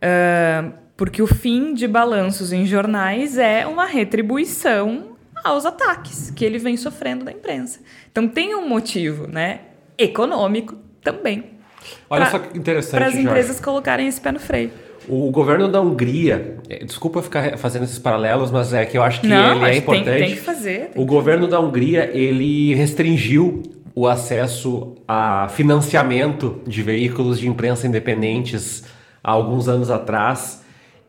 Ah, 0.00 0.70
porque 0.96 1.20
o 1.20 1.26
fim 1.26 1.74
de 1.74 1.86
balanços 1.86 2.54
em 2.54 2.64
jornais 2.64 3.36
é 3.36 3.66
uma 3.66 3.84
retribuição 3.84 5.14
aos 5.44 5.66
ataques 5.66 6.30
que 6.30 6.42
ele 6.42 6.58
vem 6.58 6.74
sofrendo 6.78 7.22
da 7.22 7.32
imprensa. 7.32 7.80
Então 8.10 8.26
tem 8.26 8.54
um 8.54 8.66
motivo, 8.66 9.26
né? 9.26 9.60
Econômico, 9.98 10.74
também. 11.02 11.50
Olha 12.08 12.22
Pra- 12.22 12.30
só 12.30 12.38
que 12.38 12.56
interessante, 12.56 12.98
Para 12.98 13.08
as 13.08 13.14
empresas 13.14 13.60
colocarem 13.60 14.06
esse 14.08 14.20
pé 14.20 14.32
no 14.32 14.40
freio. 14.40 14.70
O 15.08 15.30
governo 15.30 15.68
da 15.68 15.80
Hungria, 15.80 16.56
eh, 16.68 16.84
desculpa 16.84 17.20
ficar 17.22 17.58
fazendo 17.58 17.84
esses 17.84 17.98
paralelos, 17.98 18.50
mas 18.50 18.72
é 18.72 18.84
que 18.86 18.96
eu 18.96 19.02
acho 19.02 19.20
que 19.20 19.26
Não, 19.26 19.56
ele 19.56 19.64
é 19.64 19.80
que 19.80 19.86
tem- 19.86 19.98
importante. 20.00 20.18
tem 20.18 20.30
que 20.30 20.40
fazer, 20.40 20.90
tem 20.92 21.02
O 21.02 21.04
governo 21.06 21.46
da 21.46 21.60
Hungria, 21.60 22.10
ele 22.14 22.74
restringiu 22.74 23.62
o 23.94 24.06
acesso 24.08 24.96
a 25.06 25.48
financiamento 25.50 26.60
de 26.66 26.82
veículos 26.82 27.38
de 27.38 27.48
imprensa 27.48 27.86
independentes 27.86 28.84
há 29.22 29.30
alguns 29.30 29.68
anos 29.68 29.90
atrás. 29.90 30.62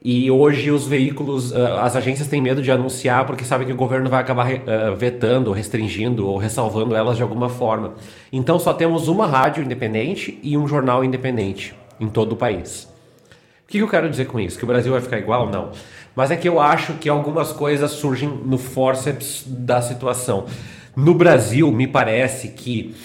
E 0.08 0.30
hoje 0.30 0.70
os 0.70 0.86
veículos, 0.88 1.52
ah, 1.56 1.82
as 1.82 1.96
agências 1.96 2.28
têm 2.28 2.40
medo 2.40 2.62
de 2.62 2.70
anunciar 2.72 3.26
porque 3.26 3.44
sabem 3.44 3.66
que 3.66 3.74
o 3.74 3.76
governo 3.76 4.08
vai 4.08 4.22
acabar 4.22 4.48
ah, 4.68 4.92
vetando, 4.96 5.52
restringindo 5.52 6.28
ou 6.28 6.38
ressalvando 6.38 6.96
elas 6.96 7.18
de 7.18 7.24
alguma 7.24 7.50
forma. 7.50 7.96
Então 8.32 8.60
só 8.60 8.72
temos 8.74 9.08
uma 9.08 9.26
rádio 9.26 9.64
independente 9.64 10.38
e 10.44 10.56
um 10.58 10.68
jornal 10.68 11.04
independente 11.04 11.74
em 12.00 12.08
todo 12.08 12.34
o 12.34 12.36
país. 12.36 12.94
O 13.66 13.68
que 13.68 13.80
eu 13.80 13.88
quero 13.88 14.10
dizer 14.10 14.26
com 14.26 14.40
isso? 14.40 14.58
Que 14.58 14.64
o 14.64 14.68
Brasil 14.68 14.92
vai 14.92 15.02
ficar 15.02 15.18
igual? 15.18 15.50
Não. 15.50 15.72
Mas 16.16 16.30
é 16.30 16.36
que 16.36 16.48
eu 16.48 16.60
acho 16.60 16.94
que 16.94 17.10
algumas 17.10 17.52
coisas 17.52 17.92
surgem 17.92 18.30
no 18.30 18.58
forceps 18.58 19.44
da 19.48 19.82
situação. 19.82 20.46
No 20.96 21.16
Brasil, 21.16 21.72
me 21.72 21.88
parece 21.88 22.50
que, 22.50 22.96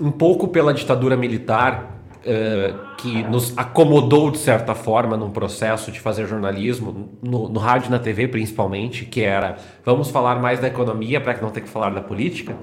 um 0.00 0.10
pouco 0.10 0.48
pela 0.48 0.74
ditadura 0.74 1.16
militar, 1.16 1.98
eh, 2.24 2.74
que 2.98 3.22
nos 3.22 3.56
acomodou 3.56 4.30
de 4.30 4.38
certa 4.38 4.74
forma 4.74 5.16
num 5.16 5.30
processo 5.30 5.92
de 5.92 6.00
fazer 6.00 6.26
jornalismo, 6.26 7.08
no, 7.22 7.48
no 7.48 7.60
rádio 7.60 7.86
e 7.86 7.90
na 7.90 7.98
TV 7.98 8.26
principalmente, 8.26 9.04
que 9.04 9.22
era 9.22 9.56
vamos 9.84 10.10
falar 10.10 10.40
mais 10.40 10.58
da 10.58 10.66
economia 10.66 11.20
para 11.20 11.32
que 11.32 11.42
não 11.42 11.50
tenha 11.50 11.64
que 11.64 11.70
falar 11.70 11.90
da 11.90 12.00
política, 12.02 12.56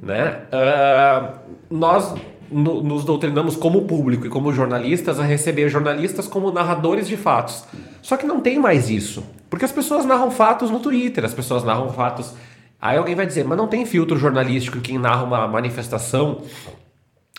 né? 0.00 0.42
Ah, 0.52 1.34
nós 1.68 2.14
no- 2.52 2.82
nos 2.82 3.04
doutrinamos 3.04 3.56
como 3.56 3.82
público 3.82 4.26
e 4.26 4.28
como 4.28 4.52
jornalistas 4.52 5.18
a 5.18 5.24
receber 5.24 5.68
jornalistas 5.68 6.26
como 6.26 6.50
narradores 6.52 7.08
de 7.08 7.16
fatos. 7.16 7.64
Só 8.02 8.16
que 8.16 8.26
não 8.26 8.40
tem 8.40 8.58
mais 8.58 8.90
isso. 8.90 9.24
Porque 9.50 9.64
as 9.64 9.72
pessoas 9.72 10.04
narram 10.04 10.30
fatos 10.30 10.70
no 10.70 10.80
Twitter, 10.80 11.24
as 11.24 11.34
pessoas 11.34 11.64
narram 11.64 11.90
fatos. 11.92 12.32
Aí 12.80 12.96
alguém 12.96 13.14
vai 13.14 13.26
dizer, 13.26 13.44
mas 13.44 13.56
não 13.58 13.66
tem 13.68 13.84
filtro 13.86 14.16
jornalístico 14.16 14.78
em 14.78 14.80
quem 14.80 14.98
narra 14.98 15.22
uma 15.24 15.46
manifestação 15.48 16.42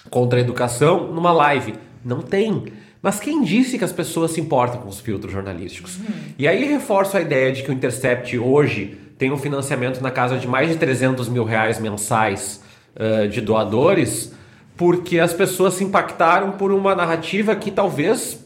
contra 0.09 0.39
a 0.39 0.41
educação 0.41 1.11
numa 1.11 1.31
live. 1.31 1.73
Não 2.03 2.21
tem. 2.21 2.65
Mas 3.01 3.19
quem 3.19 3.43
disse 3.43 3.77
que 3.77 3.83
as 3.83 3.91
pessoas 3.91 4.31
se 4.31 4.39
importam 4.41 4.79
com 4.81 4.87
os 4.89 4.99
filtros 4.99 5.31
jornalísticos? 5.31 5.99
E 6.37 6.47
aí 6.47 6.63
reforço 6.65 7.17
a 7.17 7.21
ideia 7.21 7.51
de 7.51 7.63
que 7.63 7.69
o 7.69 7.73
Intercept 7.73 8.37
hoje 8.37 8.97
tem 9.17 9.31
um 9.31 9.37
financiamento 9.37 10.01
na 10.01 10.09
casa 10.11 10.37
de 10.37 10.47
mais 10.47 10.69
de 10.69 10.77
300 10.77 11.27
mil 11.29 11.43
reais 11.43 11.79
mensais 11.79 12.61
eh, 12.95 13.27
de 13.27 13.41
doadores, 13.41 14.32
porque 14.75 15.19
as 15.19 15.33
pessoas 15.33 15.75
se 15.75 15.83
impactaram 15.83 16.53
por 16.53 16.71
uma 16.71 16.95
narrativa 16.95 17.55
que 17.55 17.71
talvez 17.71 18.45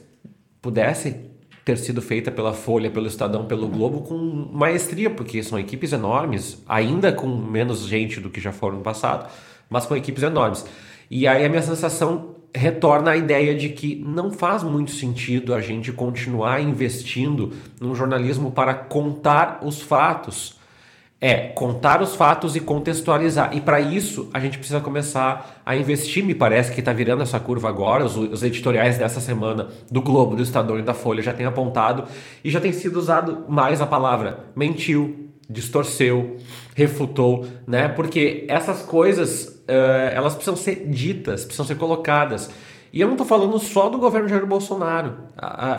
pudesse 0.62 1.16
ter 1.63 1.78
sido 1.78 2.02
feita 2.02 2.32
pela 2.32 2.54
Folha, 2.54 2.90
pelo 2.90 3.08
Estadão, 3.08 3.46
pelo 3.46 3.68
Globo 3.68 4.02
com 4.02 4.16
maestria, 4.54 5.10
porque 5.10 5.44
são 5.44 5.60
equipes 5.60 5.92
enormes, 5.92 6.63
ainda 6.68 7.12
com 7.12 7.28
menos 7.28 7.86
gente 7.86 8.22
do 8.22 8.30
que 8.30 8.40
já 8.40 8.54
foram 8.54 8.78
no 8.78 8.84
passado, 8.84 9.30
mas 9.70 9.86
com 9.86 9.96
equipes 9.96 10.24
enormes. 10.24 10.66
E 11.12 11.28
aí 11.28 11.46
a 11.46 11.50
minha 11.50 11.62
sensação 11.62 12.36
retorna 12.56 13.12
à 13.12 13.18
ideia 13.18 13.54
de 13.54 13.70
que 13.70 13.96
não 13.96 14.32
faz 14.32 14.63
muito 14.63 14.92
sentido 14.92 15.54
a 15.54 15.62
gente 15.62 15.92
continuar 15.92 16.62
investindo 16.62 17.54
num 17.80 17.94
jornalismo 17.94 18.52
para 18.52 18.74
contar 18.74 19.60
os 19.62 19.82
fatos. 19.82 20.57
É 21.19 21.47
contar 21.47 22.01
os 22.01 22.15
fatos 22.15 22.56
e 22.56 22.60
contextualizar. 22.60 23.56
E 23.56 23.60
para 23.60 23.80
isso 23.80 24.30
a 24.34 24.39
gente 24.39 24.58
precisa 24.58 24.80
começar 24.80 25.62
a 25.65 25.75
investir. 25.75 26.23
Me 26.23 26.36
parece 26.36 26.71
que 26.71 26.80
está 26.80 26.93
virando 26.93 27.23
essa 27.23 27.39
curva 27.39 27.69
agora. 27.69 28.06
Os, 28.06 28.15
os 28.15 28.43
editoriais 28.43 28.97
dessa 28.97 29.19
semana 29.19 29.67
do 29.89 30.01
Globo, 30.01 30.36
do 30.36 30.43
Estadão 30.43 30.77
e 30.77 30.84
da 30.84 30.93
Folha 30.93 31.23
já 31.23 31.34
têm 31.34 31.45
apontado 31.45 32.03
e 32.43 32.51
já 32.51 32.60
tem 32.60 32.71
sido 32.71 32.97
usado 32.97 33.45
mais 33.47 33.82
a 33.82 33.88
palavra 33.88 34.45
mentiu, 34.56 35.27
distorceu, 35.49 36.38
refutou, 36.75 37.47
né? 37.65 37.88
Porque 37.88 38.45
essas 38.47 38.82
coisas 38.82 39.63
eh, 39.67 40.12
elas 40.13 40.36
precisam 40.36 40.56
ser 40.56 40.88
ditas, 40.88 41.45
precisam 41.45 41.65
ser 41.65 41.75
colocadas. 41.75 42.49
E 42.91 43.02
eu 43.02 43.08
não 43.08 43.15
estou 43.15 43.28
falando 43.28 43.60
só 43.60 43.89
do 43.89 43.97
governo 43.97 44.28
Jair 44.28 44.45
Bolsonaro. 44.45 45.13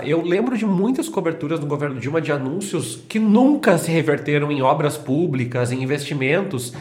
Eu 0.05 0.23
lembro 0.23 0.57
de 0.57 0.67
muitas 0.67 1.09
coberturas 1.09 1.59
no 1.59 1.67
governo 1.67 1.99
Dilma 1.99 2.21
de 2.21 2.31
anúncios 2.31 2.97
que 3.09 3.19
nunca 3.19 3.79
se 3.79 3.91
reverteram 3.91 4.53
em 4.53 4.63
obras 4.63 4.97
públicas, 4.97 5.73
em 5.73 5.83
investimentos. 5.83 6.73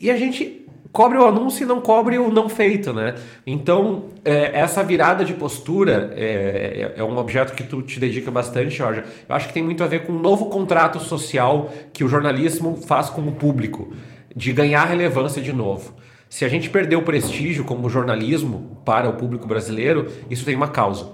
E 0.00 0.10
a 0.10 0.16
gente 0.16 0.66
cobre 0.92 1.18
o 1.18 1.24
anúncio 1.26 1.64
e 1.64 1.66
não 1.66 1.80
cobre 1.80 2.18
o 2.18 2.30
não 2.30 2.48
feito, 2.48 2.92
né? 2.92 3.14
Então, 3.46 4.04
é, 4.24 4.58
essa 4.58 4.82
virada 4.82 5.24
de 5.24 5.34
postura 5.34 6.12
é, 6.16 6.92
é- 6.96 7.00
é 7.00 7.04
um 7.04 7.16
objeto 7.18 7.54
que 7.54 7.62
tu 7.62 7.82
te 7.82 8.00
dedica 8.00 8.30
bastante, 8.30 8.70
Jorge. 8.70 9.02
Eu 9.28 9.34
acho 9.34 9.48
que 9.48 9.54
tem 9.54 9.62
muito 9.62 9.82
a 9.84 9.86
ver 9.86 10.04
com 10.06 10.12
um 10.12 10.18
novo 10.18 10.46
contrato 10.46 10.98
social 10.98 11.70
que 11.92 12.04
o 12.04 12.08
jornalismo 12.08 12.76
faz 12.86 13.10
com 13.10 13.20
o 13.22 13.32
público, 13.32 13.92
de 14.34 14.52
ganhar 14.52 14.84
relevância 14.84 15.42
de 15.42 15.52
novo. 15.52 15.94
Se 16.28 16.44
a 16.44 16.48
gente 16.48 16.68
perdeu 16.68 16.98
o 17.00 17.02
prestígio 17.02 17.64
como 17.64 17.88
jornalismo 17.88 18.67
para 18.88 19.06
o 19.06 19.12
público 19.12 19.46
brasileiro, 19.46 20.10
isso 20.30 20.46
tem 20.46 20.56
uma 20.56 20.68
causa. 20.68 21.10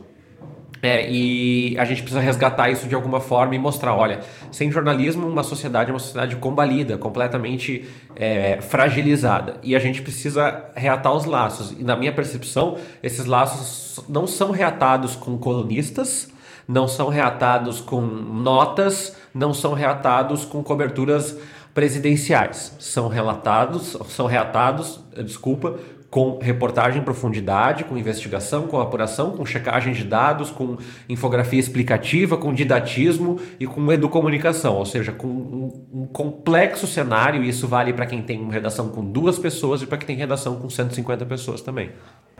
É, 0.81 1.11
e 1.11 1.77
a 1.77 1.85
gente 1.85 2.03
precisa 2.03 2.21
resgatar 2.21 2.71
isso 2.71 2.87
de 2.87 2.95
alguma 2.95 3.19
forma 3.19 3.57
e 3.57 3.59
mostrar, 3.59 3.97
olha, 3.97 4.21
sem 4.53 4.71
jornalismo 4.71 5.27
uma 5.27 5.43
sociedade 5.43 5.91
é 5.91 5.93
uma 5.93 5.99
sociedade 5.99 6.37
combalida, 6.37 6.97
completamente 6.97 7.85
é, 8.15 8.61
fragilizada. 8.61 9.57
E 9.61 9.75
a 9.75 9.81
gente 9.81 10.03
precisa 10.03 10.67
reatar 10.77 11.13
os 11.13 11.25
laços. 11.25 11.73
E 11.73 11.83
na 11.83 11.97
minha 11.97 12.13
percepção, 12.13 12.77
esses 13.03 13.25
laços 13.25 14.05
não 14.09 14.25
são 14.25 14.53
reatados 14.53 15.17
com 15.17 15.37
colunistas, 15.37 16.31
não 16.69 16.87
são 16.87 17.09
reatados 17.09 17.81
com 17.81 18.01
notas, 18.03 19.17
não 19.35 19.53
são 19.53 19.73
reatados 19.73 20.45
com 20.45 20.63
coberturas 20.63 21.37
presidenciais. 21.75 22.77
São 22.79 23.09
relatados, 23.09 23.97
são 24.11 24.27
reatados, 24.27 25.01
desculpa, 25.25 25.77
com 26.15 26.39
reportagem 26.41 27.01
em 27.01 27.05
profundidade, 27.05 27.83
com 27.83 27.99
investigação, 27.99 28.69
com 28.69 28.81
apuração, 28.81 29.33
com 29.33 29.45
checagem 29.45 29.93
de 29.93 30.05
dados, 30.05 30.49
com 30.49 30.77
infografia 31.09 31.59
explicativa, 31.59 32.37
com 32.37 32.55
didatismo 32.55 33.41
e 33.59 33.67
com 33.67 33.93
educomunicação, 33.93 34.77
ou 34.77 34.87
seja, 34.87 35.11
com 35.11 35.27
um, 35.27 35.87
um 35.93 36.07
complexo 36.07 36.87
cenário, 36.87 37.43
e 37.43 37.49
isso 37.49 37.67
vale 37.67 37.93
para 37.93 38.07
quem 38.07 38.23
tem 38.23 38.49
redação 38.49 38.91
com 38.91 39.05
duas 39.05 39.41
pessoas 39.41 39.83
e 39.83 39.89
para 39.89 39.99
quem 39.99 40.07
tem 40.07 40.17
redação 40.17 40.55
com 40.55 40.71
150 40.71 41.27
pessoas 41.27 41.61
também. 41.63 41.91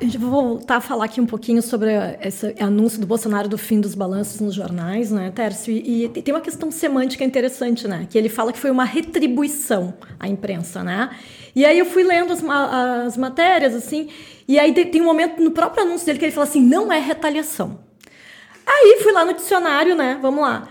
Gente 0.01 0.19
vai 0.19 0.31
voltar 0.31 0.77
a 0.77 0.81
falar 0.81 1.07
aqui 1.07 1.21
um 1.21 1.27
pouquinho 1.27 1.61
sobre 1.61 1.91
esse 2.21 2.55
anúncio 2.61 3.01
do 3.01 3.09
Bolsonaro 3.09 3.49
do 3.49 3.59
fim 3.59 3.81
dos 3.81 3.97
balanços 3.97 4.41
nos 4.41 4.55
jornais, 4.55 5.11
né, 5.11 5.33
Tércio? 5.35 5.73
E, 5.73 6.05
e 6.05 6.09
tem 6.09 6.33
uma 6.33 6.41
questão 6.41 6.71
semântica 6.71 7.25
interessante, 7.25 7.89
né? 7.89 8.07
Que 8.09 8.19
ele 8.19 8.29
fala 8.29 8.53
que 8.53 8.59
foi 8.59 8.71
uma 8.71 8.85
retribuição 8.85 9.95
à 10.19 10.29
imprensa, 10.29 10.85
né? 10.85 11.11
E 11.55 11.65
aí 11.65 11.79
eu 11.79 11.87
fui 11.87 12.03
lendo 12.03 12.33
as, 12.33 12.43
as 12.43 13.17
matérias, 13.17 13.75
assim, 13.75 14.09
e 14.47 14.59
aí 14.59 14.73
tem 14.73 14.87
tem 14.87 15.01
um 15.01 15.05
momento 15.05 15.43
no 15.43 15.51
próprio 15.51 15.85
anúncio 15.85 16.07
dele 16.07 16.19
que 16.19 16.25
ele 16.25 16.33
fala 16.33 16.47
assim, 16.47 16.61
não 16.61 16.93
é 16.93 16.99
retaliação. 16.99 17.79
Aí 18.67 18.99
fui 19.03 19.13
lá 19.13 19.25
no 19.25 19.35
dicionário, 19.35 19.95
né? 19.95 20.19
Vamos 20.21 20.43
lá. 20.43 20.69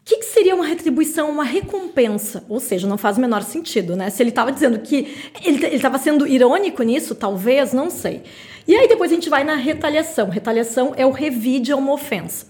O 0.00 0.04
que, 0.04 0.16
que 0.16 0.24
seria 0.24 0.54
uma 0.54 0.64
retribuição, 0.64 1.30
uma 1.30 1.44
recompensa? 1.44 2.44
Ou 2.48 2.58
seja, 2.58 2.88
não 2.88 2.98
faz 2.98 3.16
o 3.16 3.20
menor 3.20 3.42
sentido, 3.42 3.94
né? 3.94 4.10
Se 4.10 4.22
ele 4.22 4.30
estava 4.30 4.50
dizendo 4.50 4.80
que. 4.80 5.16
Ele 5.44 5.64
estava 5.68 5.98
sendo 5.98 6.26
irônico 6.26 6.82
nisso, 6.82 7.14
talvez, 7.14 7.72
não 7.72 7.90
sei. 7.90 8.22
E 8.66 8.74
aí 8.74 8.88
depois 8.88 9.12
a 9.12 9.14
gente 9.14 9.30
vai 9.30 9.44
na 9.44 9.54
retaliação. 9.54 10.28
Retaliação 10.28 10.92
é 10.96 11.06
o 11.06 11.10
revide 11.10 11.70
a 11.70 11.76
uma 11.76 11.92
ofensa. 11.92 12.49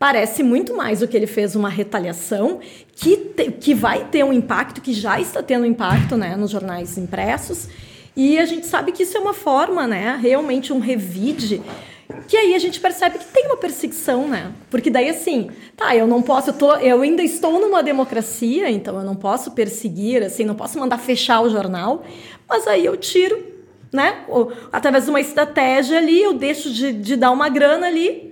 Parece 0.00 0.42
muito 0.42 0.74
mais 0.74 1.02
o 1.02 1.06
que 1.06 1.14
ele 1.14 1.26
fez 1.26 1.54
uma 1.54 1.68
retaliação 1.68 2.58
que, 2.96 3.18
te- 3.18 3.50
que 3.52 3.74
vai 3.74 4.06
ter 4.06 4.24
um 4.24 4.32
impacto, 4.32 4.80
que 4.80 4.94
já 4.94 5.20
está 5.20 5.42
tendo 5.42 5.66
impacto 5.66 6.16
né, 6.16 6.34
nos 6.36 6.50
jornais 6.50 6.96
impressos. 6.96 7.68
E 8.16 8.38
a 8.38 8.46
gente 8.46 8.66
sabe 8.66 8.92
que 8.92 9.02
isso 9.02 9.18
é 9.18 9.20
uma 9.20 9.34
forma, 9.34 9.86
né? 9.86 10.18
Realmente 10.20 10.72
um 10.72 10.78
revide 10.78 11.60
que 12.26 12.34
aí 12.36 12.54
a 12.54 12.58
gente 12.58 12.80
percebe 12.80 13.18
que 13.18 13.26
tem 13.26 13.44
uma 13.44 13.58
perseguição, 13.58 14.26
né? 14.26 14.52
Porque 14.70 14.88
daí 14.88 15.10
assim, 15.10 15.50
tá, 15.76 15.94
eu 15.94 16.06
não 16.06 16.22
posso, 16.22 16.48
eu, 16.48 16.54
tô, 16.54 16.74
eu 16.76 17.02
ainda 17.02 17.22
estou 17.22 17.60
numa 17.60 17.82
democracia, 17.82 18.70
então 18.70 18.96
eu 18.98 19.04
não 19.04 19.14
posso 19.14 19.50
perseguir, 19.50 20.22
assim, 20.22 20.44
não 20.44 20.54
posso 20.54 20.78
mandar 20.78 20.96
fechar 20.96 21.42
o 21.42 21.50
jornal, 21.50 22.02
mas 22.48 22.66
aí 22.66 22.86
eu 22.86 22.96
tiro, 22.96 23.38
né? 23.92 24.24
Ou, 24.28 24.50
através 24.72 25.04
de 25.04 25.10
uma 25.10 25.20
estratégia 25.20 25.98
ali, 25.98 26.22
eu 26.22 26.32
deixo 26.32 26.70
de, 26.72 26.90
de 26.92 27.16
dar 27.16 27.30
uma 27.32 27.48
grana 27.50 27.86
ali, 27.86 28.29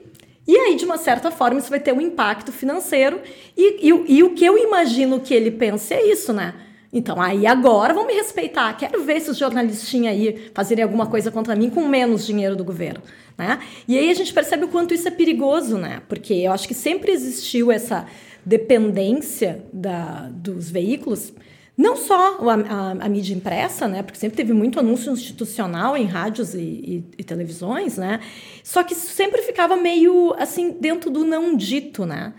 e 0.48 0.56
aí, 0.56 0.74
de 0.76 0.84
uma 0.84 0.96
certa 0.96 1.30
forma, 1.30 1.58
isso 1.60 1.68
vai 1.70 1.78
ter 1.78 1.92
um 1.92 2.00
impacto 2.00 2.50
financeiro. 2.50 3.20
E, 3.56 3.86
e, 3.88 3.92
o- 3.92 4.04
e 4.08 4.22
o 4.22 4.30
que 4.30 4.44
eu 4.44 4.56
imagino 4.58 5.20
que 5.20 5.34
ele 5.34 5.50
pense 5.50 5.92
é 5.94 6.10
isso, 6.10 6.32
né? 6.32 6.54
Então, 6.90 7.20
aí 7.20 7.46
agora 7.46 7.92
vão 7.92 8.06
me 8.06 8.14
respeitar. 8.14 8.72
Quero 8.74 9.04
ver 9.04 9.18
esses 9.18 9.36
jornalistinhas 9.36 10.14
aí 10.14 10.50
fazerem 10.54 10.82
alguma 10.82 11.04
coisa 11.06 11.30
contra 11.30 11.54
mim 11.54 11.68
com 11.68 11.86
menos 11.86 12.26
dinheiro 12.26 12.56
do 12.56 12.64
governo, 12.64 13.02
né? 13.36 13.58
E 13.86 13.98
aí 13.98 14.10
a 14.10 14.14
gente 14.14 14.32
percebe 14.32 14.64
o 14.64 14.68
quanto 14.68 14.94
isso 14.94 15.06
é 15.06 15.10
perigoso, 15.10 15.76
né? 15.76 16.00
Porque 16.08 16.32
eu 16.32 16.50
acho 16.50 16.66
que 16.66 16.72
sempre 16.72 17.12
existiu 17.12 17.70
essa 17.70 18.06
dependência 18.42 19.62
da, 19.72 20.28
dos 20.32 20.70
veículos 20.70 21.32
Não 21.78 21.96
só 21.96 22.38
a, 22.40 22.54
a, 22.54 22.90
a, 22.90 23.08
mídia 23.08 23.32
impressa, 23.32 23.86
né? 23.86 24.02
Porque 24.02 24.18
sempre 24.18 24.36
teve 24.36 24.52
muito 24.52 24.80
anúncio 24.80 25.12
institucional 25.12 25.96
em 25.96 26.06
rádios 26.06 26.52
e, 26.52 26.58
e, 26.58 27.04
e, 27.18 27.22
televisões, 27.22 27.96
né? 27.96 28.18
Só 28.64 28.82
que 28.82 28.96
sempre 28.96 29.42
ficava 29.42 29.76
meio 29.76 30.34
assim 30.40 30.72
dentro 30.72 31.08
do 31.08 31.24
não 31.24 31.54
dito, 31.56 32.04
né? 32.04 32.34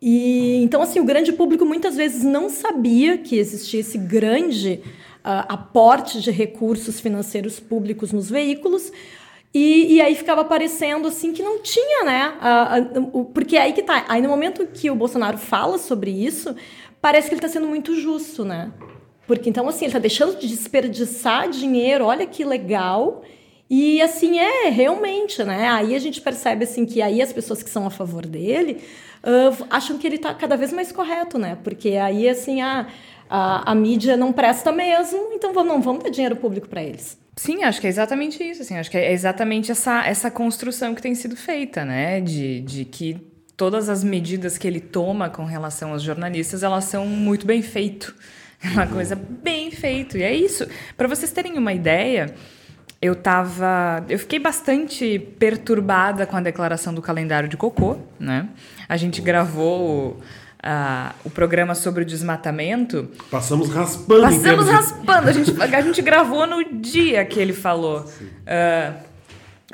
E 0.00 0.62
então 0.62 0.80
assim 0.80 1.00
o 1.00 1.04
grande 1.04 1.32
público 1.32 1.64
muitas 1.64 1.96
vezes 1.96 2.22
não 2.22 2.48
sabia 2.48 3.18
que 3.18 3.36
existia 3.36 3.80
esse 3.80 3.98
grande 3.98 4.80
uh, 5.24 5.42
aporte 5.48 6.20
de 6.20 6.30
recursos 6.30 7.00
financeiros 7.00 7.58
públicos 7.58 8.12
nos 8.12 8.30
veículos. 8.30 8.92
E, 9.52 9.94
e, 9.94 10.00
aí 10.00 10.16
ficava 10.16 10.44
parecendo 10.44 11.06
assim 11.06 11.32
que 11.32 11.40
não 11.40 11.60
tinha, 11.62 12.04
né? 12.04 12.34
Porque 13.32 13.56
aí 13.56 13.72
que 13.72 13.84
tá. 13.84 14.04
Aí 14.08 14.20
no 14.20 14.28
momento 14.28 14.66
que 14.66 14.90
o 14.90 14.96
Bolsonaro 14.96 15.38
fala 15.38 15.78
sobre 15.78 16.10
isso, 16.10 16.56
parece 17.04 17.28
que 17.28 17.34
ele 17.34 17.38
está 17.44 17.50
sendo 17.50 17.68
muito 17.68 17.94
justo, 18.00 18.46
né? 18.46 18.72
Porque 19.26 19.50
então, 19.50 19.68
assim, 19.68 19.84
ele 19.84 19.90
está 19.90 19.98
deixando 19.98 20.38
de 20.38 20.48
desperdiçar 20.48 21.50
dinheiro, 21.50 22.06
olha 22.06 22.26
que 22.26 22.42
legal. 22.42 23.22
E 23.68 24.00
assim, 24.00 24.38
é, 24.38 24.70
realmente, 24.70 25.44
né? 25.44 25.68
Aí 25.68 25.94
a 25.94 25.98
gente 25.98 26.22
percebe 26.22 26.64
assim 26.64 26.86
que 26.86 27.02
aí 27.02 27.20
as 27.20 27.30
pessoas 27.30 27.62
que 27.62 27.68
são 27.68 27.86
a 27.86 27.90
favor 27.90 28.24
dele 28.24 28.80
uh, 29.22 29.66
acham 29.68 29.98
que 29.98 30.06
ele 30.06 30.16
está 30.16 30.32
cada 30.32 30.56
vez 30.56 30.72
mais 30.72 30.90
correto, 30.92 31.38
né? 31.38 31.58
Porque 31.62 31.90
aí, 31.90 32.26
assim, 32.26 32.62
a, 32.62 32.86
a, 33.28 33.72
a 33.72 33.74
mídia 33.74 34.16
não 34.16 34.32
presta 34.32 34.72
mesmo, 34.72 35.28
então 35.34 35.52
vamos, 35.52 35.74
não 35.74 35.82
vamos 35.82 36.04
dar 36.04 36.08
dinheiro 36.08 36.36
público 36.36 36.70
para 36.70 36.82
eles. 36.82 37.18
Sim, 37.36 37.64
acho 37.64 37.82
que 37.82 37.86
é 37.86 37.90
exatamente 37.90 38.42
isso. 38.42 38.62
Assim, 38.62 38.78
acho 38.78 38.90
que 38.90 38.96
é 38.96 39.12
exatamente 39.12 39.70
essa, 39.70 40.06
essa 40.06 40.30
construção 40.30 40.94
que 40.94 41.02
tem 41.02 41.14
sido 41.14 41.36
feita, 41.36 41.84
né? 41.84 42.22
De, 42.22 42.62
de 42.62 42.86
que 42.86 43.33
todas 43.56 43.88
as 43.88 44.02
medidas 44.02 44.58
que 44.58 44.66
ele 44.66 44.80
toma 44.80 45.28
com 45.30 45.44
relação 45.44 45.92
aos 45.92 46.02
jornalistas, 46.02 46.62
elas 46.62 46.84
são 46.84 47.06
muito 47.06 47.46
bem 47.46 47.62
feito. 47.62 48.14
É 48.62 48.68
uma 48.68 48.86
coisa 48.86 49.14
bem 49.14 49.70
feito. 49.70 50.16
E 50.16 50.22
é 50.22 50.34
isso. 50.34 50.66
Para 50.96 51.06
vocês 51.06 51.30
terem 51.30 51.58
uma 51.58 51.74
ideia, 51.74 52.34
eu 53.00 53.14
tava, 53.14 54.02
eu 54.08 54.18
fiquei 54.18 54.38
bastante 54.38 55.18
perturbada 55.38 56.24
com 56.24 56.34
a 56.34 56.40
declaração 56.40 56.94
do 56.94 57.02
calendário 57.02 57.46
de 57.46 57.58
cocô, 57.58 57.98
né? 58.18 58.48
A 58.88 58.96
gente 58.96 59.20
gravou 59.20 60.20
Uh, 60.64 61.12
o 61.24 61.28
programa 61.28 61.74
sobre 61.74 62.04
o 62.04 62.06
desmatamento. 62.06 63.10
Passamos 63.30 63.68
raspando. 63.68 64.22
Passamos 64.22 64.66
raspando. 64.66 65.28
A 65.28 65.32
gente, 65.32 65.62
a 65.62 65.80
gente 65.82 66.00
gravou 66.00 66.46
no 66.46 66.64
dia 66.80 67.22
que 67.26 67.38
ele 67.38 67.52
falou. 67.52 68.00
Uh, 68.00 68.94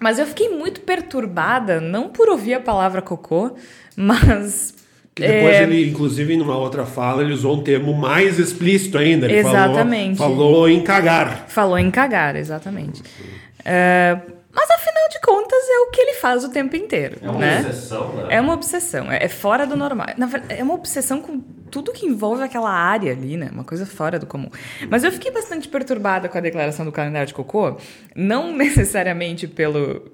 mas 0.00 0.18
eu 0.18 0.26
fiquei 0.26 0.48
muito 0.48 0.80
perturbada, 0.80 1.80
não 1.80 2.08
por 2.08 2.28
ouvir 2.28 2.54
a 2.54 2.60
palavra 2.60 3.02
cocô, 3.02 3.52
mas. 3.94 4.74
Que 5.14 5.22
depois 5.22 5.54
é... 5.54 5.62
ele, 5.64 5.90
inclusive, 5.90 6.36
numa 6.36 6.56
outra 6.56 6.86
fala, 6.86 7.22
ele 7.22 7.32
usou 7.32 7.56
um 7.56 7.62
termo 7.62 7.92
mais 7.92 8.38
explícito 8.38 8.96
ainda. 8.96 9.26
Ele 9.26 9.38
exatamente. 9.38 10.16
Falou, 10.16 10.36
falou 10.36 10.68
em 10.68 10.82
cagar. 10.82 11.44
Falou 11.48 11.78
em 11.78 11.90
cagar, 11.90 12.36
exatamente. 12.36 13.00
Uh, 13.00 14.40
mas 14.52 14.70
afinal 14.70 15.08
de 15.10 15.20
contas 15.20 15.58
é 15.68 15.78
o 15.80 15.90
que 15.90 16.00
ele 16.00 16.14
faz 16.14 16.44
o 16.44 16.48
tempo 16.48 16.76
inteiro. 16.76 17.18
É 17.22 17.30
uma 17.30 17.38
né? 17.38 17.60
obsessão, 17.60 18.12
né? 18.14 18.26
É 18.30 18.40
uma 18.40 18.54
obsessão, 18.54 19.12
é, 19.12 19.24
é 19.24 19.28
fora 19.28 19.66
do 19.66 19.76
normal. 19.76 20.08
Na 20.16 20.26
verdade, 20.26 20.60
é 20.60 20.62
uma 20.62 20.74
obsessão 20.74 21.20
com 21.20 21.40
tudo 21.70 21.92
que 21.92 22.06
envolve 22.06 22.42
aquela 22.42 22.70
área 22.70 23.12
ali, 23.12 23.37
né? 23.37 23.48
Uma 23.52 23.64
coisa 23.64 23.87
fora 23.87 24.18
do 24.18 24.26
comum. 24.26 24.50
Mas 24.88 25.04
eu 25.04 25.12
fiquei 25.12 25.30
bastante 25.30 25.68
perturbada 25.68 26.28
com 26.28 26.37
a 26.37 26.40
declaração 26.40 26.85
do 26.85 26.92
calendário 26.92 27.28
de 27.28 27.35
cocô, 27.35 27.76
não 28.14 28.52
necessariamente 28.56 29.46
pelo, 29.46 30.11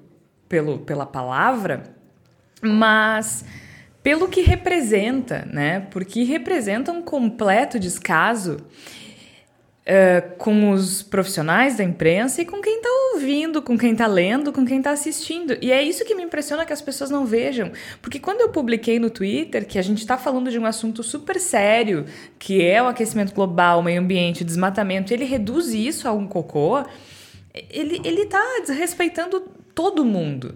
pelo, 0.47 0.79
pela 0.79 1.05
palavra, 1.05 1.83
mas 2.61 3.43
pelo 4.03 4.27
que 4.27 4.41
representa, 4.41 5.47
né? 5.51 5.81
Porque 5.91 6.23
representa 6.23 6.91
um 6.91 7.01
completo 7.01 7.79
descaso 7.79 8.57
Uh, 9.87 10.35
com 10.37 10.71
os 10.71 11.01
profissionais 11.01 11.77
da 11.77 11.83
imprensa 11.83 12.41
e 12.41 12.45
com 12.45 12.59
quem 12.59 12.75
está 12.75 12.89
ouvindo, 13.13 13.61
com 13.61 13.77
quem 13.77 13.93
está 13.93 14.05
lendo, 14.05 14.51
com 14.51 14.65
quem 14.65 14.79
está 14.79 14.91
assistindo. 14.91 15.57
E 15.61 15.71
é 15.71 15.81
isso 15.81 16.03
que 16.03 16.13
me 16.13 16.23
impressiona 16.23 16.65
que 16.65 16.73
as 16.73 16.81
pessoas 16.81 17.09
não 17.09 17.25
vejam. 17.25 17.71
Porque 18.01 18.19
quando 18.19 18.41
eu 18.41 18.49
publiquei 18.49 18.99
no 18.99 19.09
Twitter 19.09 19.65
que 19.65 19.79
a 19.79 19.81
gente 19.81 19.99
está 19.99 20.17
falando 20.17 20.51
de 20.51 20.59
um 20.59 20.65
assunto 20.65 21.01
super 21.03 21.39
sério, 21.39 22.03
que 22.37 22.61
é 22.61 22.83
o 22.83 22.87
aquecimento 22.87 23.33
global, 23.33 23.79
o 23.79 23.83
meio 23.83 24.01
ambiente, 24.01 24.41
o 24.41 24.45
desmatamento, 24.45 25.13
ele 25.13 25.23
reduz 25.23 25.67
isso 25.69 26.05
a 26.05 26.11
um 26.11 26.27
cocô, 26.27 26.83
ele, 27.69 28.01
ele 28.03 28.25
tá 28.25 28.43
desrespeitando 28.67 29.39
todo 29.73 30.03
mundo. 30.03 30.55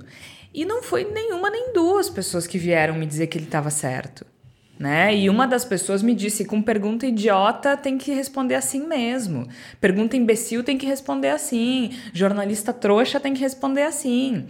E 0.54 0.65
não 0.65 0.84
foi 0.84 1.06
nenhuma 1.06 1.50
nem 1.50 1.72
duas 1.72 2.10
pessoas 2.10 2.46
que 2.46 2.58
vieram 2.58 2.96
me 2.96 3.06
dizer 3.06 3.28
que 3.28 3.38
ele 3.38 3.46
estava 3.46 3.70
certo 3.70 4.26
né? 4.82 5.15
E 5.15 5.30
uma 5.30 5.48
das 5.48 5.63
pessoas 5.63 6.02
me 6.02 6.15
disse: 6.15 6.44
com 6.44 6.60
pergunta 6.60 7.06
idiota 7.06 7.78
tem 7.78 8.00
que 8.00 8.12
responder 8.12 8.56
assim 8.56 8.88
mesmo. 8.88 9.48
Pergunta 9.80 10.17
imbecil 10.17 10.63
tem 10.63 10.76
que 10.76 10.88
responder 10.88 11.30
assim. 11.30 11.91
Jornalista 12.12 12.74
trouxa 12.74 13.20
tem 13.20 13.34
que 13.34 13.39
responder 13.39 13.84
assim. 13.84 14.48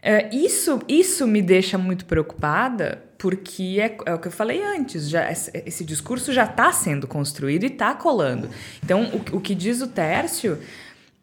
É, 0.00 0.32
isso, 0.32 0.80
isso 0.86 1.26
me 1.26 1.42
deixa 1.42 1.76
muito 1.76 2.04
preocupada, 2.04 3.02
porque 3.18 3.78
é, 3.80 3.96
é, 4.06 4.14
o 4.14 4.20
que 4.20 4.28
eu 4.28 4.32
falei 4.32 4.62
antes: 4.62 5.10
já, 5.10 5.28
esse, 5.28 5.50
esse 5.66 5.84
discurso 5.84 6.32
já 6.32 6.44
está 6.44 6.70
sendo 6.70 7.08
construído 7.08 7.64
e 7.64 7.66
está 7.66 7.92
colando. 7.92 8.48
Então, 8.84 9.10
o, 9.32 9.38
o 9.38 9.40
que 9.40 9.52
diz 9.52 9.80
o 9.82 9.88
Tércio 9.88 10.60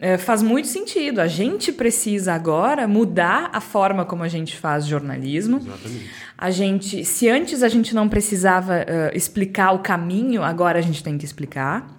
é, 0.03 0.17
faz 0.17 0.43
muito 0.43 0.67
sentido. 0.67 1.21
A 1.21 1.27
gente 1.27 1.71
precisa 1.71 2.33
agora 2.33 2.85
mudar 2.85 3.49
a 3.53 3.61
forma 3.61 4.03
como 4.03 4.21
a 4.21 4.27
gente 4.27 4.57
faz 4.57 4.85
jornalismo. 4.85 5.59
Exatamente. 5.59 6.11
A 6.37 6.51
gente, 6.51 7.05
se 7.05 7.29
antes 7.29 7.63
a 7.63 7.69
gente 7.69 7.95
não 7.95 8.09
precisava 8.09 8.79
uh, 8.81 9.15
explicar 9.15 9.71
o 9.71 9.79
caminho, 9.79 10.43
agora 10.43 10.77
a 10.77 10.81
gente 10.81 11.01
tem 11.01 11.17
que 11.17 11.23
explicar. 11.23 11.89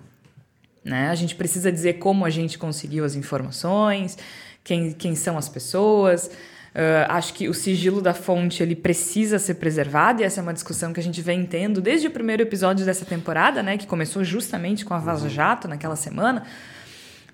Né? 0.85 1.09
A 1.09 1.14
gente 1.14 1.35
precisa 1.35 1.73
dizer 1.73 1.95
como 1.95 2.27
a 2.27 2.31
gente 2.31 2.59
conseguiu 2.59 3.07
as 3.07 3.14
informações, 3.14 4.19
quem, 4.62 4.93
quem 4.93 5.14
são 5.14 5.38
as 5.38 5.49
pessoas. 5.49 6.27
Uh, 6.75 7.09
acho 7.09 7.33
que 7.33 7.49
o 7.49 7.55
sigilo 7.55 8.03
da 8.03 8.12
fonte 8.12 8.62
ele 8.62 8.77
precisa 8.77 9.38
ser 9.38 9.55
preservado 9.55 10.21
e 10.21 10.25
essa 10.27 10.40
é 10.40 10.43
uma 10.43 10.53
discussão 10.53 10.93
que 10.93 11.01
a 11.01 11.03
gente 11.03 11.23
vem 11.23 11.47
tendo 11.47 11.81
desde 11.81 12.07
o 12.09 12.11
primeiro 12.11 12.43
episódio 12.43 12.85
dessa 12.85 13.07
temporada, 13.07 13.62
né, 13.62 13.79
que 13.79 13.87
começou 13.87 14.23
justamente 14.23 14.85
com 14.85 14.93
a 14.93 14.99
Vaza 14.99 15.31
Jato 15.31 15.67
naquela 15.67 15.97
semana. 15.97 16.45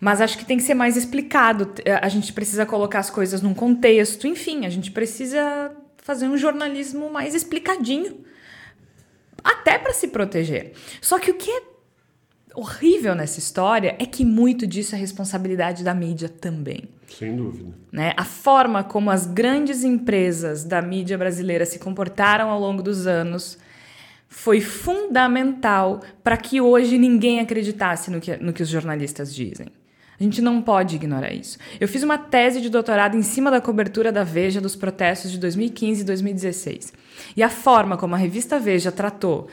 Mas 0.00 0.20
acho 0.22 0.38
que 0.38 0.46
tem 0.46 0.56
que 0.56 0.62
ser 0.62 0.74
mais 0.74 0.96
explicado. 0.96 1.70
A 2.00 2.08
gente 2.08 2.32
precisa 2.32 2.64
colocar 2.64 3.00
as 3.00 3.10
coisas 3.10 3.42
num 3.42 3.52
contexto, 3.52 4.26
enfim, 4.26 4.64
a 4.64 4.70
gente 4.70 4.90
precisa 4.90 5.70
fazer 5.98 6.26
um 6.26 6.38
jornalismo 6.38 7.10
mais 7.10 7.34
explicadinho. 7.34 8.24
Até 9.44 9.78
para 9.78 9.92
se 9.92 10.08
proteger. 10.08 10.72
Só 11.00 11.18
que 11.18 11.30
o 11.30 11.34
que 11.34 11.50
é 11.50 11.62
horrível 12.54 13.14
nessa 13.14 13.38
história 13.38 13.94
é 13.98 14.06
que 14.06 14.24
muito 14.24 14.66
disso 14.66 14.94
é 14.94 14.98
responsabilidade 14.98 15.84
da 15.84 15.94
mídia 15.94 16.28
também. 16.28 16.88
Sem 17.08 17.36
dúvida. 17.36 17.72
Né? 17.92 18.12
A 18.16 18.24
forma 18.24 18.82
como 18.82 19.10
as 19.10 19.26
grandes 19.26 19.84
empresas 19.84 20.64
da 20.64 20.80
mídia 20.80 21.18
brasileira 21.18 21.66
se 21.66 21.78
comportaram 21.78 22.50
ao 22.50 22.60
longo 22.60 22.82
dos 22.82 23.06
anos 23.06 23.58
foi 24.28 24.60
fundamental 24.60 26.00
para 26.22 26.36
que 26.36 26.60
hoje 26.60 26.96
ninguém 26.98 27.40
acreditasse 27.40 28.10
no 28.10 28.20
que, 28.20 28.36
no 28.36 28.52
que 28.52 28.62
os 28.62 28.68
jornalistas 28.68 29.34
dizem. 29.34 29.66
A 30.20 30.22
gente 30.22 30.42
não 30.42 30.60
pode 30.60 30.96
ignorar 30.96 31.32
isso. 31.32 31.56
Eu 31.80 31.88
fiz 31.88 32.02
uma 32.02 32.18
tese 32.18 32.60
de 32.60 32.68
doutorado 32.68 33.16
em 33.16 33.22
cima 33.22 33.50
da 33.50 33.58
cobertura 33.58 34.12
da 34.12 34.22
Veja 34.22 34.60
dos 34.60 34.76
protestos 34.76 35.30
de 35.30 35.38
2015 35.38 36.02
e 36.02 36.04
2016. 36.04 36.92
E 37.34 37.42
a 37.42 37.48
forma 37.48 37.96
como 37.96 38.14
a 38.14 38.18
revista 38.18 38.58
Veja 38.58 38.92
tratou 38.92 39.48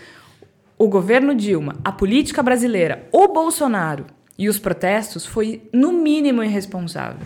o 0.78 0.90
governo 0.90 1.34
Dilma, 1.34 1.78
a 1.86 1.92
política 1.92 2.44
brasileira, 2.44 3.08
o 3.14 3.30
Bolsonaro 3.30 4.08
e 4.38 4.50
os 4.50 4.60
protestos 4.60 5.26
foi, 5.26 5.64
no 5.72 5.94
mínimo, 5.94 6.44
irresponsável. 6.44 7.26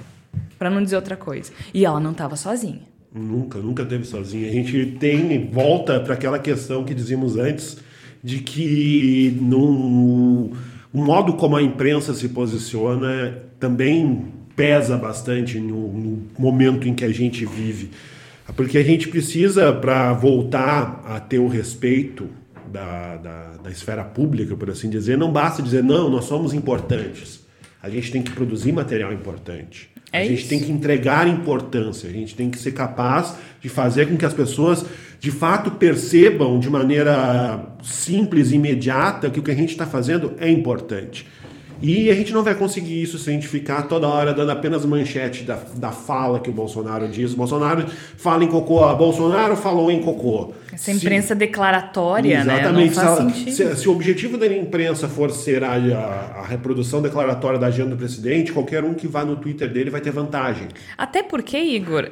Para 0.60 0.70
não 0.70 0.84
dizer 0.84 0.96
outra 0.96 1.18
coisa. 1.18 1.52
E 1.74 1.84
ela 1.84 2.00
não 2.00 2.12
estava 2.12 2.36
sozinha. 2.36 2.84
Nunca, 3.12 3.58
nunca 3.58 3.84
teve 3.84 4.06
sozinha. 4.06 4.48
A 4.48 4.54
gente 4.54 4.98
tem, 5.00 5.50
volta 5.50 6.00
para 6.00 6.14
aquela 6.14 6.38
questão 6.38 6.86
que 6.86 6.94
dizíamos 6.94 7.36
antes, 7.38 7.80
de 8.24 8.40
que 8.40 9.36
no 9.42 10.52
o 10.94 11.02
modo 11.02 11.34
como 11.34 11.56
a 11.56 11.62
imprensa 11.62 12.14
se 12.14 12.30
posiciona 12.30 13.38
também 13.60 14.26
pesa 14.56 14.98
bastante 14.98 15.60
no, 15.60 15.88
no 15.88 16.28
momento 16.38 16.88
em 16.88 16.94
que 16.94 17.06
a 17.06 17.12
gente 17.12 17.46
vive. 17.46 17.92
Porque 18.56 18.78
a 18.78 18.84
gente 18.84 19.08
precisa, 19.08 19.72
para 19.72 20.12
voltar 20.14 21.02
a 21.06 21.20
ter 21.20 21.40
o 21.40 21.48
respeito 21.48 22.28
da, 22.72 23.16
da, 23.18 23.52
da, 23.64 23.72
esfera 23.72 24.04
pública, 24.04 24.56
por 24.56 24.70
assim 24.70 24.90
dizer, 24.90 25.18
não 25.18 25.32
basta 25.32 25.62
dizer, 25.62 25.84
não, 25.84 26.10
nós 26.10 26.26
somos 26.26 26.54
importantes. 26.54 27.46
A 27.82 27.90
gente 27.90 28.12
tem 28.12 28.22
que 28.22 28.32
produzir 28.32 28.72
material 28.72 29.14
importante. 29.14 29.90
É 30.12 30.22
a 30.22 30.26
gente 30.26 30.42
isso. 30.42 30.50
tem 30.50 30.60
que 30.60 30.72
entregar 30.72 31.28
importância, 31.28 32.10
a 32.10 32.12
gente 32.14 32.36
tem 32.36 32.50
que 32.50 32.60
ser 32.60 32.74
capaz 32.74 33.36
de 33.62 33.70
fazer 33.70 34.08
com 34.08 34.18
que 34.18 34.26
as 34.26 34.34
pessoas 34.34 34.86
de 35.20 35.32
fato 35.32 35.72
percebam 35.72 36.60
de 36.60 36.70
maneira 36.70 37.71
simples 37.82 38.52
imediata 38.52 39.30
que 39.30 39.40
o 39.40 39.44
que 39.44 39.52
a 39.52 39.56
gente 39.56 39.70
está 39.72 39.86
fazendo 39.86 40.34
é 40.40 40.50
importante. 40.50 41.28
E 41.84 42.12
a 42.12 42.14
gente 42.14 42.32
não 42.32 42.44
vai 42.44 42.54
conseguir 42.54 43.02
isso 43.02 43.18
se 43.18 43.28
a 43.28 43.34
gente 43.34 43.48
ficar 43.48 43.88
toda 43.88 44.08
hora 44.08 44.36
dando 44.36 44.52
apenas 44.52 44.86
manchete 44.86 45.44
da, 45.44 45.58
da 45.78 45.92
fala 45.92 46.40
que 46.40 46.48
o 46.48 46.54
Bolsonaro 46.54 47.08
diz. 47.08 47.34
O 47.34 47.38
Bolsonaro 47.38 47.88
fala 48.18 48.44
em 48.44 48.48
cocô, 48.48 48.84
a 48.86 48.94
Bolsonaro 48.94 49.56
falou 49.56 49.90
em 49.90 50.00
cocô. 50.00 50.54
Essa 50.72 50.92
imprensa 50.92 51.34
declaratória, 51.34 52.40
Exatamente. 52.40 52.96
né? 52.96 53.04
Se, 53.04 53.18
sentido. 53.18 53.52
se- 53.52 53.76
se 53.78 53.90
o 53.90 53.94
objetivo 53.94 54.38
da 54.38 54.46
imprensa 54.46 55.08
for 55.08 55.32
ser 55.32 55.64
a, 55.64 55.72
a- 55.74 56.42
a 56.42 56.46
reprodução 56.46 57.02
declaratória 57.02 57.58
da 57.58 57.66
agenda 57.66 57.90
do 57.90 57.98
presidente, 57.98 58.52
qualquer 58.52 58.84
um 58.84 58.94
que 58.94 59.08
vá 59.08 59.26
no 59.26 59.36
Twitter 59.36 59.68
dele 59.68 59.90
vai 59.90 60.02
ter 60.02 60.12
vantagem. 60.12 60.68
Até 60.96 61.24
porque, 61.24 61.58
Igor, 61.58 62.10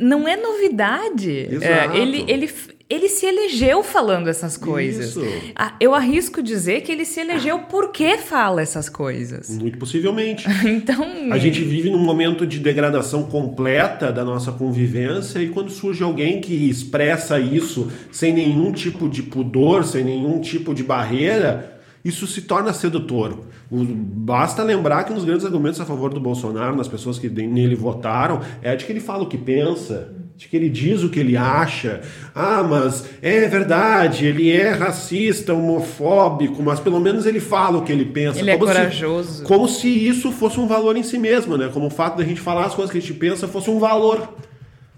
não 0.00 0.26
é 0.26 0.36
novidade. 0.36 1.48
Exato. 1.50 1.96
É, 1.96 1.98
ele, 1.98 2.24
ele, 2.26 2.50
ele 2.88 3.08
se 3.08 3.26
elegeu 3.26 3.82
falando 3.82 4.28
essas 4.28 4.56
coisas. 4.56 5.10
Isso. 5.10 5.22
Ah, 5.54 5.74
Eu 5.78 5.94
arrisco 5.94 6.42
dizer 6.42 6.80
que 6.80 6.90
ele 6.90 7.04
se 7.04 7.20
elegeu 7.20 7.60
porque 7.60 8.18
fala 8.18 8.62
essas 8.62 8.88
coisas. 8.88 9.50
Muito 9.50 9.78
possivelmente. 9.78 10.46
Então. 10.66 11.04
A 11.30 11.38
gente 11.38 11.62
vive 11.62 11.90
num 11.90 11.98
momento 11.98 12.46
de 12.46 12.58
degradação 12.58 13.24
completa 13.24 14.10
da 14.12 14.24
nossa 14.24 14.50
convivência 14.50 15.38
e 15.40 15.48
quando 15.48 15.70
surge 15.70 16.02
alguém 16.02 16.40
que 16.40 16.68
expressa 16.68 17.38
isso 17.38 17.90
sem 18.10 18.32
nenhum 18.32 18.72
tipo 18.72 19.08
de 19.08 19.22
pudor, 19.22 19.84
sem 19.84 20.02
nenhum 20.02 20.40
tipo 20.40 20.74
de 20.74 20.82
barreira, 20.82 21.80
isso 22.04 22.26
se 22.26 22.42
torna 22.42 22.72
sedutor. 22.72 23.38
Basta 23.70 24.62
lembrar 24.64 25.04
que 25.04 25.12
um 25.12 25.16
dos 25.16 25.24
grandes 25.24 25.46
argumentos 25.46 25.80
a 25.80 25.84
favor 25.84 26.12
do 26.12 26.20
Bolsonaro, 26.20 26.74
nas 26.76 26.88
pessoas 26.88 27.18
que 27.18 27.28
nele 27.28 27.74
votaram, 27.74 28.40
é 28.62 28.74
de 28.74 28.84
que 28.84 28.92
ele 28.92 29.00
fala 29.00 29.22
o 29.22 29.26
que 29.26 29.38
pensa, 29.38 30.12
de 30.36 30.48
que 30.48 30.56
ele 30.56 30.68
diz 30.68 31.02
o 31.04 31.08
que 31.08 31.20
ele 31.20 31.36
acha. 31.36 32.00
Ah, 32.34 32.62
mas 32.68 33.04
é 33.22 33.46
verdade, 33.46 34.26
ele 34.26 34.50
é 34.50 34.70
racista, 34.70 35.54
homofóbico, 35.54 36.62
mas 36.62 36.80
pelo 36.80 36.98
menos 36.98 37.26
ele 37.26 37.38
fala 37.40 37.78
o 37.78 37.82
que 37.82 37.92
ele 37.92 38.06
pensa. 38.06 38.38
Ele 38.40 38.50
é 38.50 38.54
Como 38.56 38.66
se- 38.66 38.72
corajoso. 38.74 39.42
como 39.44 39.68
se 39.68 39.88
isso 39.88 40.32
fosse 40.32 40.58
um 40.58 40.66
valor 40.66 40.96
em 40.96 41.02
si 41.02 41.18
mesmo, 41.18 41.56
né? 41.56 41.70
Como 41.72 41.86
o 41.86 41.90
fato 41.90 42.16
da 42.18 42.24
gente 42.24 42.40
falar 42.40 42.64
as 42.66 42.74
coisas 42.74 42.90
que 42.90 42.98
a 42.98 43.00
gente 43.00 43.14
pensa 43.14 43.46
fosse 43.46 43.70
um 43.70 43.78
valor. 43.78 44.34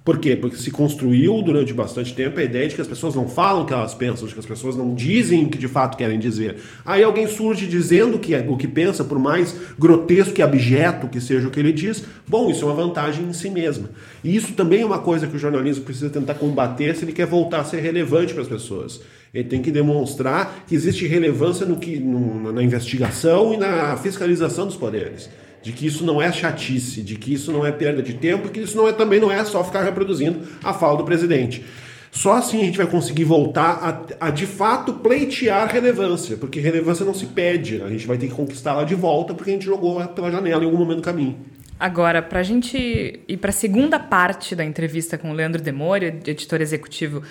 Por 0.05 0.19
quê? 0.19 0.35
Porque 0.35 0.57
se 0.57 0.71
construiu 0.73 1.41
durante 1.43 1.73
bastante 1.73 2.13
tempo 2.13 2.41
a 2.41 2.43
ideia 2.43 2.69
de 2.69 2.75
que 2.75 2.81
as 2.81 2.89
pessoas 2.89 3.15
não 3.15 3.29
falam 3.29 3.63
o 3.63 3.67
que 3.67 3.73
elas 3.73 3.95
pensam, 3.95 4.27
de 4.27 4.35
que 4.35 4.41
as 4.41 4.47
pessoas 4.47 4.75
não 4.77 4.97
dizem 4.97 5.45
o 5.45 5.49
que 5.49 5.57
de 5.57 5.69
fato 5.69 5.97
querem 5.97 6.19
dizer. 6.19 6.57
Aí 6.85 7.05
alguém 7.05 7.29
surge 7.29 7.67
dizendo 7.69 8.19
que 8.19 8.35
é- 8.35 8.45
o 8.49 8.57
que 8.57 8.67
pensa, 8.67 9.05
por 9.05 9.17
mais 9.21 9.55
grotesco 9.79 10.41
e 10.41 10.43
abjeto 10.43 11.07
que 11.07 11.21
seja 11.21 11.47
o 11.47 11.53
que 11.53 11.61
ele 11.61 11.73
diz, 11.73 12.05
bom, 12.27 12.51
isso 12.51 12.65
é 12.65 12.67
uma 12.67 12.75
vantagem 12.75 13.25
em 13.27 13.33
si 13.33 13.49
mesma. 13.49 13.91
E 14.25 14.35
isso 14.35 14.55
também 14.55 14.81
é 14.81 14.85
uma 14.85 14.99
coisa 14.99 15.29
que 15.29 15.37
o 15.37 15.39
jornalismo 15.39 15.85
precisa 15.85 16.11
tentar 16.11 16.35
combater 16.35 16.97
se 16.97 17.05
ele 17.05 17.13
quer 17.13 17.27
voltar 17.27 17.61
a 17.61 17.65
ser 17.65 17.79
relevante 17.81 18.33
para 18.35 18.43
as 18.43 18.49
pessoas. 18.49 19.01
Ele 19.33 19.45
tem 19.45 19.63
que 19.63 19.71
demonstrar 19.71 20.65
que 20.67 20.75
existe 20.75 21.07
relevância 21.07 21.65
no 21.65 21.77
que, 21.77 22.01
no- 22.01 22.53
na 22.53 22.63
investigação 22.63 23.55
e 23.55 23.57
na 23.57 23.97
fiscalização 23.97 24.67
dos 24.67 24.77
poderes. 24.77 25.31
De 25.63 25.73
que 25.73 25.87
isso 25.87 26.05
não 26.05 26.21
é 26.21 26.33
chatice, 26.33 27.03
de 27.03 27.17
que 27.17 27.33
isso 27.33 27.53
não 27.53 27.65
é 27.65 27.71
perda 27.71 28.03
de 28.03 28.15
tempo, 28.15 28.49
que 28.49 28.61
isso 28.61 28.77
não 28.77 28.89
é, 28.89 28.93
também 28.93 29.21
não 29.21 29.31
é 29.31 29.45
só 29.45 29.63
ficar 29.63 29.83
reproduzindo 29.83 30.41
a 30.63 30.75
fala 30.75 30.97
do 30.99 31.05
presidente. 31.05 31.65
Só 32.11 32.35
assim 32.35 32.61
a 32.61 32.65
gente 32.65 32.77
vai 32.77 32.87
conseguir 32.87 33.25
voltar 33.25 34.07
a, 34.21 34.27
a, 34.27 34.31
de 34.31 34.45
fato 34.45 34.93
pleitear 34.93 35.67
relevância, 35.73 36.37
porque 36.37 36.61
relevância 36.61 37.07
não 37.07 37.15
se 37.15 37.27
pede, 37.27 37.81
a 37.81 37.89
gente 37.89 38.07
vai 38.07 38.19
ter 38.19 38.27
que 38.27 38.35
conquistá-la 38.35 38.85
de 38.85 38.95
volta 38.95 39.33
porque 39.33 39.51
a 39.51 39.55
gente 39.55 39.65
jogou 39.65 40.05
pela 40.09 40.31
janela 40.31 40.63
em 40.63 40.67
algum 40.67 40.77
momento 40.77 40.99
do 40.99 41.03
caminho. 41.03 41.39
Agora, 41.81 42.23
para 42.23 42.41
a 42.41 42.43
gente 42.43 43.21
ir 43.27 43.37
para 43.39 43.49
a 43.49 43.53
segunda 43.53 43.99
parte 43.99 44.55
da 44.55 44.65
entrevista 44.65 45.17
com 45.17 45.31
o 45.31 45.33
Leandro 45.33 45.61
Demore, 45.61 46.07
editor 46.25 46.61
executivo 46.61 47.23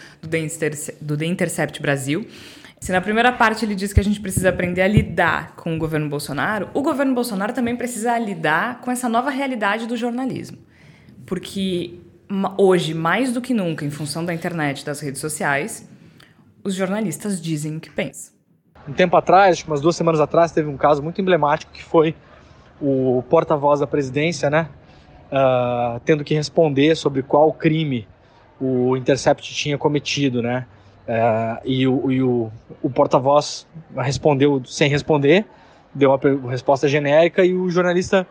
do 0.99 1.15
The 1.15 1.25
Intercept 1.25 1.81
Brasil. 1.81 2.25
Se 2.81 2.91
na 2.91 2.99
primeira 2.99 3.31
parte 3.31 3.63
ele 3.63 3.75
diz 3.75 3.93
que 3.93 3.99
a 3.99 4.03
gente 4.03 4.19
precisa 4.19 4.49
aprender 4.49 4.81
a 4.81 4.87
lidar 4.87 5.55
com 5.55 5.75
o 5.75 5.77
governo 5.77 6.09
Bolsonaro, 6.09 6.67
o 6.73 6.81
governo 6.81 7.13
Bolsonaro 7.13 7.53
também 7.53 7.75
precisa 7.75 8.17
lidar 8.17 8.81
com 8.81 8.89
essa 8.89 9.07
nova 9.07 9.29
realidade 9.29 9.85
do 9.85 9.95
jornalismo. 9.95 10.57
Porque 11.27 11.99
hoje, 12.57 12.95
mais 12.95 13.31
do 13.31 13.39
que 13.39 13.53
nunca, 13.53 13.85
em 13.85 13.91
função 13.91 14.25
da 14.25 14.33
internet 14.33 14.81
e 14.81 14.85
das 14.85 14.99
redes 14.99 15.21
sociais, 15.21 15.87
os 16.63 16.73
jornalistas 16.73 17.39
dizem 17.39 17.77
o 17.77 17.79
que 17.79 17.91
pensam. 17.91 18.33
Um 18.89 18.93
tempo 18.93 19.15
atrás, 19.15 19.57
acho 19.57 19.63
que 19.65 19.69
umas 19.69 19.81
duas 19.81 19.95
semanas 19.95 20.19
atrás, 20.19 20.51
teve 20.51 20.67
um 20.67 20.75
caso 20.75 21.03
muito 21.03 21.21
emblemático 21.21 21.71
que 21.71 21.83
foi 21.83 22.15
o 22.81 23.23
porta-voz 23.29 23.79
da 23.79 23.85
presidência, 23.85 24.49
né, 24.49 24.67
ah, 25.31 26.01
tendo 26.03 26.23
que 26.23 26.33
responder 26.33 26.95
sobre 26.95 27.21
qual 27.21 27.53
crime 27.53 28.07
o 28.59 28.97
Intercept 28.97 29.53
tinha 29.53 29.77
cometido, 29.77 30.41
né, 30.41 30.65
Ah, 31.07 31.61
e 31.65 31.87
o, 31.87 32.11
e 32.11 32.21
o, 32.21 32.51
o 32.81 32.89
porta-voz 32.89 33.67
respondeu 33.95 34.61
sem 34.65 34.89
responder, 34.89 35.45
deu 35.93 36.11
uma 36.11 36.51
resposta 36.51 36.87
genérica 36.87 37.43
e 37.43 37.53
o 37.53 37.69
jornalista, 37.69 38.25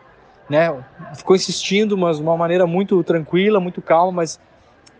né, 0.48 0.74
ficou 1.14 1.36
insistindo, 1.36 1.96
mas 1.96 2.16
de 2.16 2.22
uma 2.22 2.36
maneira 2.36 2.66
muito 2.66 3.02
tranquila, 3.04 3.60
muito 3.60 3.82
calma, 3.82 4.12
mas 4.12 4.40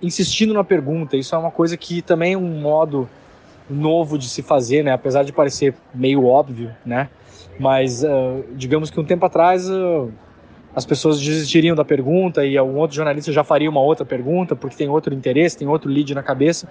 insistindo 0.02 0.52
na 0.52 0.64
pergunta. 0.64 1.16
Isso 1.16 1.34
é 1.34 1.38
uma 1.38 1.50
coisa 1.50 1.76
que 1.76 2.02
também 2.02 2.34
é 2.34 2.38
um 2.38 2.60
modo 2.60 3.08
novo 3.68 4.18
de 4.18 4.28
se 4.28 4.42
fazer, 4.42 4.82
né? 4.82 4.92
Apesar 4.92 5.22
de 5.22 5.32
parecer 5.32 5.74
meio 5.94 6.26
óbvio, 6.26 6.74
né? 6.84 7.08
Mas 7.58 8.04
ah, 8.04 8.40
digamos 8.52 8.90
que 8.90 8.98
um 8.98 9.04
tempo 9.04 9.24
atrás 9.26 9.70
ah, 9.70 10.08
as 10.74 10.86
pessoas 10.86 11.20
desistiriam 11.20 11.74
da 11.74 11.84
pergunta 11.84 12.44
e 12.44 12.58
um 12.60 12.76
outro 12.76 12.96
jornalista 12.96 13.32
já 13.32 13.42
faria 13.42 13.68
uma 13.68 13.80
outra 13.80 14.04
pergunta 14.04 14.54
porque 14.54 14.76
tem 14.76 14.88
outro 14.88 15.12
interesse, 15.12 15.58
tem 15.58 15.66
outro 15.66 15.90
lead 15.90 16.14
na 16.14 16.22
cabeça. 16.22 16.68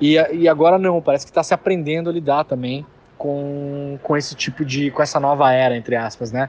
E, 0.00 0.14
e 0.32 0.48
agora 0.48 0.78
não, 0.78 1.00
parece 1.00 1.24
que 1.24 1.30
está 1.30 1.42
se 1.42 1.54
aprendendo 1.54 2.10
a 2.10 2.12
lidar 2.12 2.44
também 2.44 2.84
com, 3.16 3.98
com 4.02 4.16
esse 4.16 4.34
tipo 4.34 4.64
de, 4.64 4.90
com 4.90 5.02
essa 5.02 5.18
nova 5.20 5.52
era, 5.52 5.76
entre 5.76 5.96
aspas, 5.96 6.32
né? 6.32 6.48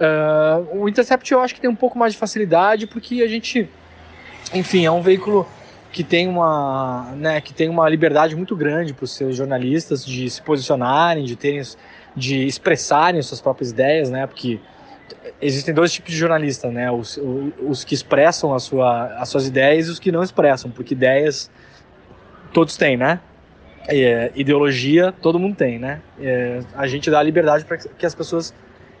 Ah, 0.00 0.60
o 0.72 0.88
Intercept 0.88 1.30
eu 1.32 1.40
acho 1.40 1.54
que 1.54 1.60
tem 1.60 1.68
um 1.68 1.76
pouco 1.76 1.98
mais 1.98 2.12
de 2.12 2.18
facilidade 2.18 2.86
porque 2.86 3.22
a 3.22 3.28
gente, 3.28 3.68
enfim, 4.54 4.86
é 4.86 4.90
um 4.90 5.02
veículo 5.02 5.46
que 5.90 6.04
tem 6.04 6.28
uma, 6.28 7.12
né, 7.16 7.40
que 7.40 7.52
tem 7.52 7.68
uma 7.68 7.88
liberdade 7.88 8.36
muito 8.36 8.54
grande 8.54 8.92
para 8.92 9.04
os 9.04 9.12
seus 9.12 9.34
jornalistas 9.34 10.04
de 10.04 10.28
se 10.28 10.40
posicionarem, 10.42 11.24
de 11.24 11.34
terem, 11.34 11.62
de 12.14 12.46
expressarem 12.46 13.20
suas 13.22 13.40
próprias 13.40 13.70
ideias, 13.70 14.10
né? 14.10 14.26
Porque 14.26 14.60
existem 15.40 15.74
dois 15.74 15.92
tipos 15.92 16.12
de 16.12 16.18
jornalistas, 16.18 16.72
né? 16.72 16.90
Os, 16.90 17.18
os 17.60 17.84
que 17.84 17.94
expressam 17.94 18.54
a 18.54 18.58
sua, 18.58 19.06
as 19.18 19.28
suas 19.28 19.46
ideias 19.46 19.88
e 19.88 19.90
os 19.90 19.98
que 19.98 20.12
não 20.12 20.22
expressam, 20.22 20.70
porque 20.70 20.94
ideias 20.94 21.50
todos 22.52 22.76
têm, 22.76 22.96
né? 22.96 23.20
É, 23.88 24.30
ideologia 24.34 25.12
todo 25.12 25.38
mundo 25.38 25.56
tem, 25.56 25.78
né? 25.78 26.00
É, 26.20 26.60
a 26.74 26.86
gente 26.86 27.10
dá 27.10 27.22
liberdade 27.22 27.64
para 27.64 27.78
que 27.78 28.04
as 28.04 28.14
pessoas 28.14 28.52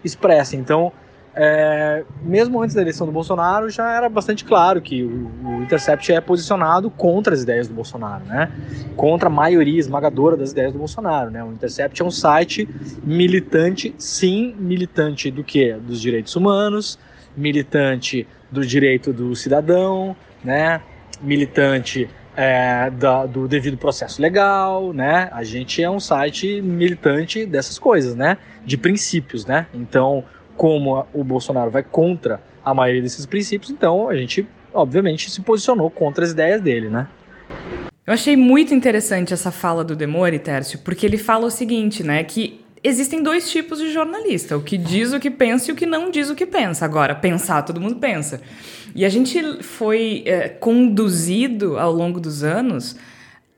expressem. 0.04 0.58
Então, 0.60 0.92
é, 1.40 2.04
mesmo 2.22 2.60
antes 2.60 2.74
da 2.74 2.82
eleição 2.82 3.06
do 3.06 3.12
Bolsonaro, 3.12 3.70
já 3.70 3.92
era 3.92 4.08
bastante 4.08 4.44
claro 4.44 4.82
que 4.82 5.04
o, 5.04 5.30
o 5.44 5.62
Intercept 5.62 6.12
é 6.12 6.20
posicionado 6.20 6.90
contra 6.90 7.32
as 7.32 7.42
ideias 7.44 7.68
do 7.68 7.74
Bolsonaro, 7.74 8.24
né? 8.24 8.50
Contra 8.96 9.28
a 9.28 9.30
maioria 9.30 9.78
esmagadora 9.78 10.36
das 10.36 10.50
ideias 10.50 10.72
do 10.72 10.80
Bolsonaro, 10.80 11.30
né? 11.30 11.44
O 11.44 11.52
Intercept 11.52 12.02
é 12.02 12.04
um 12.04 12.10
site 12.10 12.68
militante, 13.04 13.94
sim, 13.98 14.52
militante 14.58 15.30
do 15.30 15.44
que? 15.44 15.74
Dos 15.74 16.00
direitos 16.00 16.34
humanos, 16.34 16.98
militante 17.36 18.26
do 18.50 18.66
direito 18.66 19.12
do 19.12 19.36
cidadão, 19.36 20.16
né? 20.42 20.80
Militante 21.22 22.10
é, 22.36 22.90
da- 22.90 23.26
do 23.26 23.46
devido 23.46 23.76
processo 23.76 24.20
legal, 24.20 24.92
né? 24.92 25.28
A 25.32 25.44
gente 25.44 25.80
é 25.82 25.88
um 25.88 26.00
site 26.00 26.60
militante 26.62 27.46
dessas 27.46 27.78
coisas, 27.78 28.16
né? 28.16 28.38
De 28.64 28.76
princípios, 28.76 29.46
né? 29.46 29.66
Então, 29.72 30.24
como 30.58 31.06
o 31.14 31.22
Bolsonaro 31.22 31.70
vai 31.70 31.84
contra 31.84 32.42
a 32.64 32.74
maioria 32.74 33.00
desses 33.00 33.24
princípios, 33.24 33.70
então 33.70 34.10
a 34.10 34.16
gente, 34.16 34.46
obviamente, 34.74 35.30
se 35.30 35.40
posicionou 35.40 35.88
contra 35.88 36.24
as 36.24 36.32
ideias 36.32 36.60
dele, 36.60 36.90
né? 36.90 37.06
Eu 38.04 38.12
achei 38.12 38.36
muito 38.36 38.74
interessante 38.74 39.32
essa 39.32 39.50
fala 39.52 39.84
do 39.84 39.94
Demore, 39.94 40.38
Tércio, 40.38 40.80
porque 40.80 41.06
ele 41.06 41.16
fala 41.16 41.46
o 41.46 41.50
seguinte, 41.50 42.02
né, 42.02 42.24
que 42.24 42.64
existem 42.82 43.22
dois 43.22 43.50
tipos 43.50 43.78
de 43.78 43.92
jornalista, 43.92 44.56
o 44.56 44.62
que 44.62 44.76
diz 44.76 45.12
o 45.12 45.20
que 45.20 45.30
pensa 45.30 45.70
e 45.70 45.74
o 45.74 45.76
que 45.76 45.86
não 45.86 46.10
diz 46.10 46.28
o 46.28 46.34
que 46.34 46.46
pensa. 46.46 46.84
Agora, 46.84 47.14
pensar, 47.14 47.62
todo 47.62 47.80
mundo 47.80 47.96
pensa. 47.96 48.40
E 48.94 49.04
a 49.04 49.08
gente 49.08 49.62
foi 49.62 50.24
é, 50.26 50.48
conduzido 50.48 51.78
ao 51.78 51.92
longo 51.92 52.18
dos 52.18 52.42
anos 52.42 52.96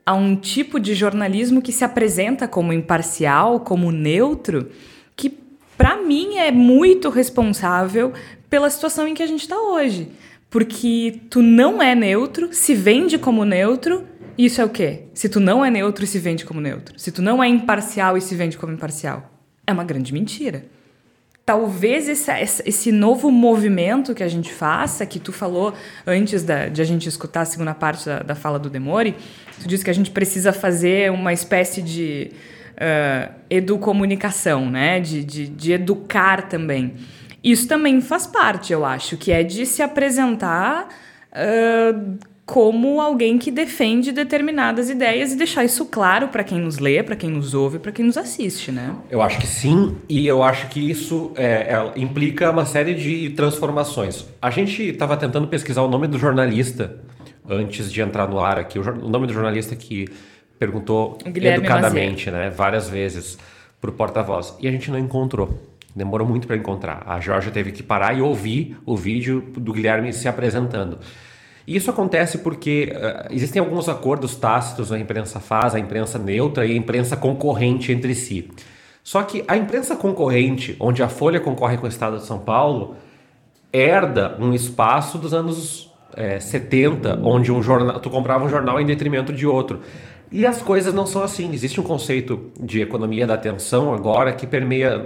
a 0.05 0.13
um 0.13 0.35
tipo 0.35 0.79
de 0.79 0.93
jornalismo 0.93 1.61
que 1.61 1.71
se 1.71 1.83
apresenta 1.83 2.47
como 2.47 2.73
imparcial, 2.73 3.61
como 3.61 3.91
neutro, 3.91 4.69
para 5.81 5.97
mim 5.99 6.37
é 6.37 6.51
muito 6.51 7.09
responsável 7.09 8.13
pela 8.47 8.69
situação 8.69 9.07
em 9.07 9.15
que 9.15 9.23
a 9.23 9.25
gente 9.25 9.41
está 9.41 9.59
hoje. 9.59 10.09
Porque 10.47 11.21
tu 11.27 11.41
não 11.41 11.81
é 11.81 11.95
neutro, 11.95 12.49
se 12.51 12.75
vende 12.75 13.17
como 13.17 13.43
neutro, 13.43 14.07
isso 14.37 14.61
é 14.61 14.63
o 14.63 14.69
quê? 14.69 15.05
Se 15.11 15.27
tu 15.27 15.39
não 15.39 15.65
é 15.65 15.71
neutro 15.71 16.03
e 16.03 16.07
se 16.07 16.19
vende 16.19 16.45
como 16.45 16.61
neutro. 16.61 16.99
Se 16.99 17.11
tu 17.11 17.23
não 17.23 17.43
é 17.43 17.47
imparcial 17.47 18.15
e 18.15 18.21
se 18.21 18.35
vende 18.35 18.59
como 18.59 18.71
imparcial. 18.71 19.31
É 19.65 19.73
uma 19.73 19.83
grande 19.83 20.13
mentira. 20.13 20.65
Talvez 21.43 22.07
esse, 22.07 22.31
esse 22.63 22.91
novo 22.91 23.31
movimento 23.31 24.13
que 24.13 24.21
a 24.21 24.27
gente 24.27 24.53
faça, 24.53 25.03
que 25.03 25.19
tu 25.19 25.33
falou 25.33 25.73
antes 26.05 26.43
da, 26.43 26.67
de 26.67 26.79
a 26.79 26.85
gente 26.85 27.09
escutar 27.09 27.41
a 27.41 27.45
segunda 27.45 27.73
parte 27.73 28.05
da, 28.05 28.19
da 28.19 28.35
fala 28.35 28.59
do 28.59 28.69
Demore, 28.69 29.15
tu 29.59 29.67
disse 29.67 29.83
que 29.83 29.89
a 29.89 29.95
gente 29.95 30.11
precisa 30.11 30.53
fazer 30.53 31.11
uma 31.11 31.33
espécie 31.33 31.81
de 31.81 32.29
uh, 32.73 33.33
educomunicação, 33.49 34.69
né? 34.69 34.99
De, 34.99 35.23
de, 35.23 35.47
de 35.47 35.71
educar 35.73 36.47
também. 36.47 36.93
Isso 37.43 37.67
também 37.67 37.99
faz 38.01 38.27
parte, 38.27 38.71
eu 38.71 38.85
acho, 38.85 39.17
que 39.17 39.31
é 39.31 39.43
de 39.43 39.65
se 39.65 39.81
apresentar 39.81 40.89
uh, 41.31 42.19
como 42.45 42.99
alguém 42.99 43.37
que 43.37 43.49
defende 43.49 44.11
determinadas 44.11 44.89
ideias 44.89 45.31
e 45.31 45.37
deixar 45.37 45.63
isso 45.63 45.85
claro 45.85 46.27
para 46.27 46.43
quem 46.43 46.59
nos 46.59 46.79
lê, 46.79 47.01
para 47.01 47.15
quem 47.15 47.29
nos 47.29 47.53
ouve, 47.53 47.79
para 47.79 47.91
quem 47.91 48.05
nos 48.05 48.17
assiste, 48.17 48.71
né? 48.71 48.93
Eu 49.09 49.21
acho 49.21 49.39
que 49.39 49.47
sim, 49.47 49.95
e 50.09 50.27
eu 50.27 50.43
acho 50.43 50.67
que 50.67 50.79
isso 50.91 51.31
é, 51.35 51.73
é, 51.73 51.91
implica 51.95 52.51
uma 52.51 52.65
série 52.65 52.93
de 52.93 53.29
transformações. 53.31 54.25
A 54.41 54.49
gente 54.49 54.83
estava 54.83 55.15
tentando 55.15 55.47
pesquisar 55.47 55.81
o 55.81 55.87
nome 55.87 56.07
do 56.07 56.19
jornalista 56.19 56.99
antes 57.49 57.91
de 57.91 58.01
entrar 58.01 58.27
no 58.27 58.39
ar 58.39 58.59
aqui, 58.59 58.77
o, 58.77 58.81
o 58.81 59.09
nome 59.09 59.27
do 59.27 59.33
jornalista 59.33 59.75
que 59.75 60.07
perguntou 60.61 61.17
educadamente, 61.25 62.29
né, 62.29 62.51
várias 62.51 62.87
vezes 62.87 63.35
para 63.81 63.89
o 63.89 63.93
porta-voz, 63.93 64.55
e 64.59 64.67
a 64.67 64.71
gente 64.71 64.91
não 64.91 64.99
encontrou. 64.99 65.59
Demorou 65.95 66.27
muito 66.27 66.45
para 66.45 66.55
encontrar. 66.55 67.01
A 67.07 67.19
Jorge 67.19 67.49
teve 67.49 67.71
que 67.71 67.81
parar 67.81 68.15
e 68.15 68.21
ouvir 68.21 68.77
o 68.85 68.95
vídeo 68.95 69.41
do 69.57 69.73
Guilherme 69.73 70.13
se 70.13 70.27
apresentando. 70.27 70.99
E 71.65 71.75
isso 71.75 71.89
acontece 71.89 72.37
porque 72.37 72.93
uh, 72.95 73.33
existem 73.33 73.59
alguns 73.59 73.89
acordos 73.89 74.35
tácitos 74.35 74.91
a 74.91 74.99
imprensa 74.99 75.39
faz, 75.39 75.73
a 75.73 75.79
imprensa 75.79 76.19
neutra 76.19 76.63
e 76.63 76.73
a 76.73 76.75
imprensa 76.75 77.17
concorrente 77.17 77.91
entre 77.91 78.13
si. 78.13 78.47
Só 79.03 79.23
que 79.23 79.43
a 79.47 79.57
imprensa 79.57 79.95
concorrente, 79.95 80.75
onde 80.79 81.01
a 81.01 81.09
Folha 81.09 81.39
concorre 81.39 81.77
com 81.77 81.87
o 81.87 81.89
Estado 81.89 82.19
de 82.19 82.25
São 82.25 82.37
Paulo, 82.37 82.95
herda 83.73 84.37
um 84.39 84.53
espaço 84.53 85.17
dos 85.17 85.33
anos 85.33 85.91
é, 86.15 86.39
70, 86.39 87.19
onde 87.23 87.51
um 87.51 87.63
jornal, 87.63 87.99
tu 87.99 88.11
comprava 88.11 88.45
um 88.45 88.49
jornal 88.49 88.79
em 88.79 88.85
detrimento 88.85 89.33
de 89.33 89.47
outro. 89.47 89.81
E 90.31 90.45
as 90.45 90.61
coisas 90.61 90.93
não 90.93 91.05
são 91.05 91.23
assim. 91.23 91.51
Existe 91.53 91.79
um 91.79 91.83
conceito 91.83 92.51
de 92.59 92.81
economia 92.81 93.27
da 93.27 93.33
atenção 93.33 93.93
agora 93.93 94.31
que 94.33 94.47
permeia 94.47 95.05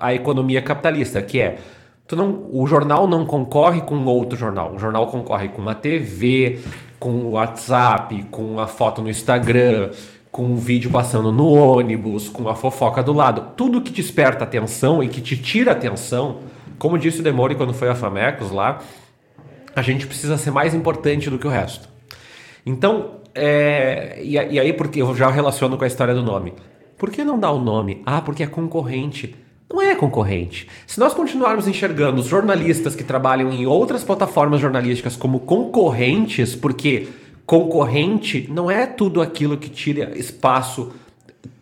a 0.00 0.12
economia 0.12 0.60
capitalista, 0.60 1.22
que 1.22 1.40
é 1.40 1.58
Tu 2.06 2.16
não, 2.16 2.50
o 2.52 2.66
jornal 2.66 3.08
não 3.08 3.24
concorre 3.24 3.80
com 3.80 4.04
outro 4.04 4.36
jornal. 4.36 4.74
O 4.74 4.78
jornal 4.78 5.06
concorre 5.06 5.48
com 5.48 5.62
uma 5.62 5.74
TV, 5.74 6.60
com 6.98 7.10
o 7.10 7.30
WhatsApp, 7.32 8.24
com 8.30 8.60
a 8.60 8.66
foto 8.66 9.00
no 9.00 9.08
Instagram, 9.08 9.90
com 10.30 10.44
um 10.44 10.56
vídeo 10.56 10.90
passando 10.90 11.32
no 11.32 11.48
ônibus, 11.48 12.28
com 12.28 12.46
a 12.46 12.54
fofoca 12.54 13.02
do 13.02 13.14
lado. 13.14 13.52
Tudo 13.56 13.80
que 13.80 13.90
desperta 13.90 14.44
atenção 14.44 15.02
e 15.02 15.08
que 15.08 15.22
te 15.22 15.34
tira 15.34 15.72
atenção, 15.72 16.40
como 16.78 16.98
disse 16.98 17.20
o 17.20 17.22
Demore 17.22 17.54
quando 17.54 17.72
foi 17.72 17.88
a 17.88 17.94
Famecos 17.94 18.50
lá, 18.50 18.80
a 19.74 19.80
gente 19.80 20.06
precisa 20.06 20.36
ser 20.36 20.50
mais 20.50 20.74
importante 20.74 21.30
do 21.30 21.38
que 21.38 21.46
o 21.46 21.50
resto. 21.50 21.88
Então, 22.64 23.20
é, 23.34 24.20
e, 24.22 24.32
e 24.32 24.60
aí 24.60 24.72
porque 24.72 25.02
eu 25.02 25.14
já 25.14 25.28
relaciono 25.30 25.76
com 25.76 25.84
a 25.84 25.86
história 25.86 26.14
do 26.14 26.22
nome. 26.22 26.54
Por 26.96 27.10
que 27.10 27.24
não 27.24 27.38
dar 27.38 27.52
o 27.52 27.60
nome? 27.60 28.02
Ah, 28.06 28.20
porque 28.20 28.42
é 28.42 28.46
concorrente 28.46 29.34
não 29.74 29.82
é 29.82 29.94
concorrente. 29.94 30.68
Se 30.86 31.00
nós 31.00 31.14
continuarmos 31.14 31.66
enxergando 31.66 32.20
os 32.20 32.26
jornalistas 32.26 32.94
que 32.94 33.02
trabalham 33.02 33.52
em 33.52 33.66
outras 33.66 34.04
plataformas 34.04 34.60
jornalísticas 34.60 35.16
como 35.16 35.40
concorrentes, 35.40 36.54
porque 36.54 37.08
concorrente 37.44 38.48
não 38.50 38.70
é 38.70 38.86
tudo 38.86 39.20
aquilo 39.20 39.56
que 39.56 39.68
tira 39.68 40.16
espaço, 40.16 40.92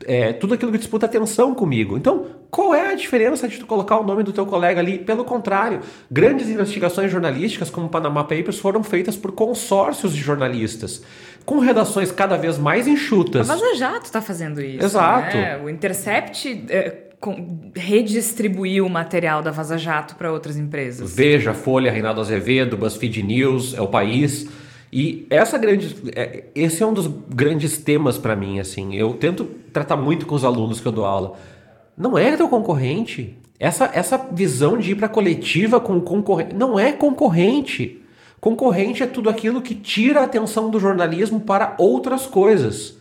é 0.04 0.32
tudo 0.32 0.54
aquilo 0.54 0.72
que 0.72 0.78
disputa 0.78 1.06
atenção 1.06 1.54
comigo. 1.54 1.96
Então, 1.96 2.26
qual 2.50 2.74
é 2.74 2.92
a 2.92 2.94
diferença 2.94 3.48
de 3.48 3.58
tu 3.58 3.66
colocar 3.66 3.98
o 3.98 4.04
nome 4.04 4.22
do 4.22 4.32
teu 4.32 4.44
colega 4.44 4.80
ali? 4.80 4.98
Pelo 4.98 5.24
contrário, 5.24 5.80
grandes 6.10 6.48
investigações 6.48 7.10
jornalísticas 7.10 7.70
como 7.70 7.86
o 7.86 7.90
Panama 7.90 8.22
Papers 8.24 8.58
foram 8.58 8.82
feitas 8.82 9.16
por 9.16 9.32
consórcios 9.32 10.14
de 10.14 10.20
jornalistas 10.20 11.02
com 11.44 11.58
redações 11.58 12.12
cada 12.12 12.36
vez 12.36 12.58
mais 12.58 12.86
enxutas. 12.86 13.50
A 13.50 13.54
Vaza 13.54 13.74
Jato 13.74 14.04
está 14.04 14.22
fazendo 14.22 14.60
isso. 14.60 14.84
Exato. 14.84 15.36
Né? 15.36 15.58
O 15.58 15.68
Intercept 15.68 16.66
é, 16.68 17.08
redistribuir 17.74 18.84
o 18.84 18.88
material 18.88 19.42
da 19.42 19.50
Vaza 19.50 19.78
Jato 19.78 20.16
para 20.16 20.32
outras 20.32 20.56
empresas. 20.56 21.14
Veja, 21.14 21.54
Folha, 21.54 21.90
Reinaldo 21.90 22.20
Azevedo, 22.20 22.76
BuzzFeed 22.76 23.22
News, 23.22 23.74
é 23.74 23.80
o 23.80 23.88
país. 23.88 24.48
E 24.92 25.26
essa 25.30 25.56
grande, 25.56 25.96
é, 26.14 26.44
esse 26.54 26.82
é 26.82 26.86
um 26.86 26.92
dos 26.92 27.06
grandes 27.06 27.78
temas 27.78 28.18
para 28.18 28.36
mim, 28.36 28.60
assim. 28.60 28.94
Eu 28.94 29.14
tento 29.14 29.44
tratar 29.72 29.96
muito 29.96 30.26
com 30.26 30.34
os 30.34 30.44
alunos 30.44 30.80
que 30.80 30.86
eu 30.86 30.92
dou 30.92 31.06
aula. 31.06 31.38
Não 31.96 32.18
é 32.18 32.36
teu 32.36 32.48
concorrente. 32.48 33.38
Essa, 33.58 33.90
essa 33.94 34.18
visão 34.18 34.76
de 34.76 34.92
ir 34.92 34.96
para 34.96 35.08
coletiva 35.08 35.80
com 35.80 36.00
concorrente 36.00 36.54
não 36.54 36.78
é 36.78 36.92
concorrente. 36.92 38.02
Concorrente 38.38 39.02
é 39.02 39.06
tudo 39.06 39.30
aquilo 39.30 39.62
que 39.62 39.74
tira 39.74 40.20
a 40.20 40.24
atenção 40.24 40.68
do 40.68 40.80
jornalismo 40.80 41.40
para 41.40 41.74
outras 41.78 42.26
coisas. 42.26 42.98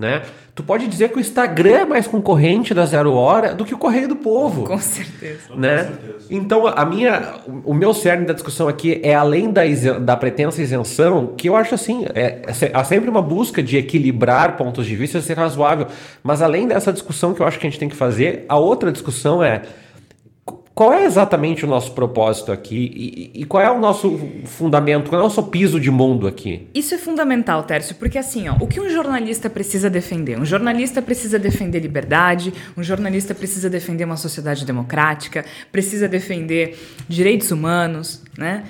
Né? 0.00 0.22
Tu 0.54 0.62
pode 0.62 0.88
dizer 0.88 1.10
que 1.10 1.18
o 1.18 1.20
Instagram 1.20 1.80
é 1.80 1.84
mais 1.84 2.06
concorrente 2.06 2.72
da 2.72 2.86
Zero 2.86 3.12
Hora 3.12 3.54
do 3.54 3.66
que 3.66 3.74
o 3.74 3.78
Correio 3.78 4.08
do 4.08 4.16
Povo. 4.16 4.64
Com 4.64 4.78
certeza. 4.78 5.54
Né? 5.54 5.84
Com 5.84 5.88
certeza. 5.90 6.26
Então, 6.30 6.66
a 6.66 6.84
minha, 6.86 7.34
o 7.66 7.74
meu 7.74 7.92
cerne 7.92 8.24
da 8.24 8.32
discussão 8.32 8.66
aqui 8.66 8.98
é 9.04 9.14
além 9.14 9.52
da, 9.52 9.62
da 10.00 10.16
pretensa 10.16 10.62
isenção, 10.62 11.34
que 11.36 11.50
eu 11.50 11.54
acho 11.54 11.74
assim, 11.74 12.06
é, 12.14 12.42
é, 12.46 12.70
há 12.72 12.82
sempre 12.82 13.10
uma 13.10 13.20
busca 13.20 13.62
de 13.62 13.76
equilibrar 13.76 14.56
pontos 14.56 14.86
de 14.86 14.96
vista 14.96 15.18
e 15.18 15.22
ser 15.22 15.36
razoável. 15.36 15.86
Mas 16.22 16.40
além 16.40 16.66
dessa 16.66 16.90
discussão 16.90 17.34
que 17.34 17.42
eu 17.42 17.46
acho 17.46 17.58
que 17.58 17.66
a 17.66 17.70
gente 17.70 17.78
tem 17.78 17.88
que 17.90 17.96
fazer, 17.96 18.46
a 18.48 18.56
outra 18.56 18.90
discussão 18.90 19.44
é 19.44 19.60
qual 20.74 20.92
é 20.92 21.04
exatamente 21.04 21.64
o 21.64 21.68
nosso 21.68 21.92
propósito 21.92 22.52
aqui 22.52 23.30
e, 23.34 23.42
e, 23.42 23.44
qual 23.44 23.62
é 23.62 23.70
o 23.70 23.78
nosso 23.78 24.18
fundamento, 24.46 25.10
qual 25.10 25.20
é 25.20 25.24
o 25.24 25.26
nosso 25.26 25.42
piso 25.44 25.78
de 25.78 25.90
mundo 25.90 26.26
aqui? 26.26 26.68
Isso 26.72 26.94
é 26.94 26.98
fundamental, 26.98 27.64
Tércio, 27.64 27.96
porque 27.96 28.16
assim, 28.16 28.48
ó, 28.48 28.56
o 28.60 28.66
que 28.66 28.80
um 28.80 28.88
jornalista 28.88 29.50
precisa 29.50 29.90
defender? 29.90 30.38
Um 30.38 30.44
jornalista 30.44 31.02
precisa 31.02 31.38
defender 31.38 31.80
liberdade, 31.80 32.54
um 32.76 32.82
jornalista 32.82 33.34
precisa 33.34 33.68
defender 33.68 34.04
uma 34.04 34.16
sociedade 34.16 34.64
democrática, 34.64 35.44
precisa 35.70 36.08
defender 36.08 36.78
direitos 37.08 37.50
humanos, 37.50 38.22
né? 38.38 38.64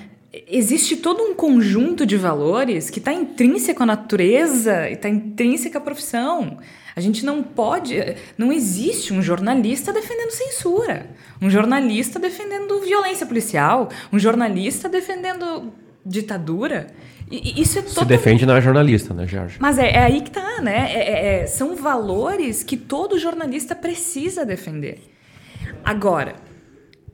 Existe 0.47 0.97
todo 0.97 1.21
um 1.21 1.33
conjunto 1.33 2.05
de 2.05 2.15
valores 2.17 2.89
que 2.89 2.99
está 2.99 3.13
intrínseco 3.13 3.83
à 3.83 3.85
natureza 3.85 4.89
e 4.89 4.93
está 4.93 5.09
intrínseco 5.09 5.77
à 5.77 5.81
profissão. 5.81 6.57
A 6.95 7.01
gente 7.01 7.25
não 7.25 7.41
pode. 7.41 7.95
Não 8.37 8.51
existe 8.51 9.13
um 9.13 9.21
jornalista 9.21 9.93
defendendo 9.93 10.31
censura, 10.31 11.07
um 11.41 11.49
jornalista 11.49 12.19
defendendo 12.19 12.79
violência 12.81 13.25
policial, 13.25 13.89
um 14.11 14.19
jornalista 14.19 14.89
defendendo 14.89 15.71
ditadura. 16.05 16.87
E, 17.29 17.61
isso 17.61 17.79
é 17.79 17.81
Se 17.81 18.03
defende 18.03 18.45
não 18.45 18.55
é 18.55 18.61
jornalista, 18.61 19.13
né, 19.13 19.25
Jorge? 19.25 19.57
Mas 19.59 19.77
é, 19.77 19.91
é 19.91 19.99
aí 19.99 20.21
que 20.21 20.31
tá, 20.31 20.61
né? 20.61 20.91
É, 20.93 20.99
é, 20.99 21.43
é 21.43 21.47
são 21.47 21.75
valores 21.75 22.63
que 22.63 22.75
todo 22.75 23.17
jornalista 23.17 23.73
precisa 23.73 24.45
defender. 24.45 24.99
Agora, 25.83 26.35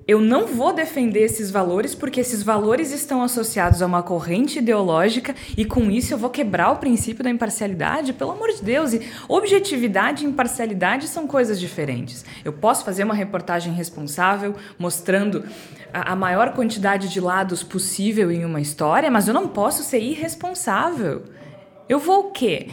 eu 0.07 0.21
não 0.21 0.47
vou 0.47 0.71
defender 0.71 1.19
esses 1.19 1.51
valores 1.51 1.93
porque 1.93 2.21
esses 2.21 2.41
valores 2.41 2.93
estão 2.93 3.21
associados 3.21 3.81
a 3.81 3.85
uma 3.85 4.01
corrente 4.01 4.59
ideológica 4.59 5.35
e 5.57 5.65
com 5.65 5.91
isso 5.91 6.13
eu 6.13 6.17
vou 6.17 6.29
quebrar 6.29 6.71
o 6.71 6.77
princípio 6.77 7.25
da 7.25 7.29
imparcialidade, 7.29 8.13
pelo 8.13 8.31
amor 8.31 8.47
de 8.53 8.63
Deus. 8.63 8.93
E 8.93 9.01
objetividade 9.27 10.23
e 10.23 10.27
imparcialidade 10.27 11.09
são 11.09 11.27
coisas 11.27 11.59
diferentes. 11.59 12.23
Eu 12.45 12.53
posso 12.53 12.85
fazer 12.85 13.03
uma 13.03 13.13
reportagem 13.13 13.73
responsável 13.73 14.55
mostrando 14.79 15.43
a, 15.93 16.13
a 16.13 16.15
maior 16.15 16.53
quantidade 16.53 17.09
de 17.09 17.19
lados 17.19 17.61
possível 17.61 18.31
em 18.31 18.45
uma 18.45 18.61
história, 18.61 19.11
mas 19.11 19.27
eu 19.27 19.33
não 19.33 19.49
posso 19.49 19.83
ser 19.83 19.99
irresponsável. 19.99 21.25
Eu 21.89 21.99
vou 21.99 22.27
o 22.27 22.31
quê? 22.31 22.69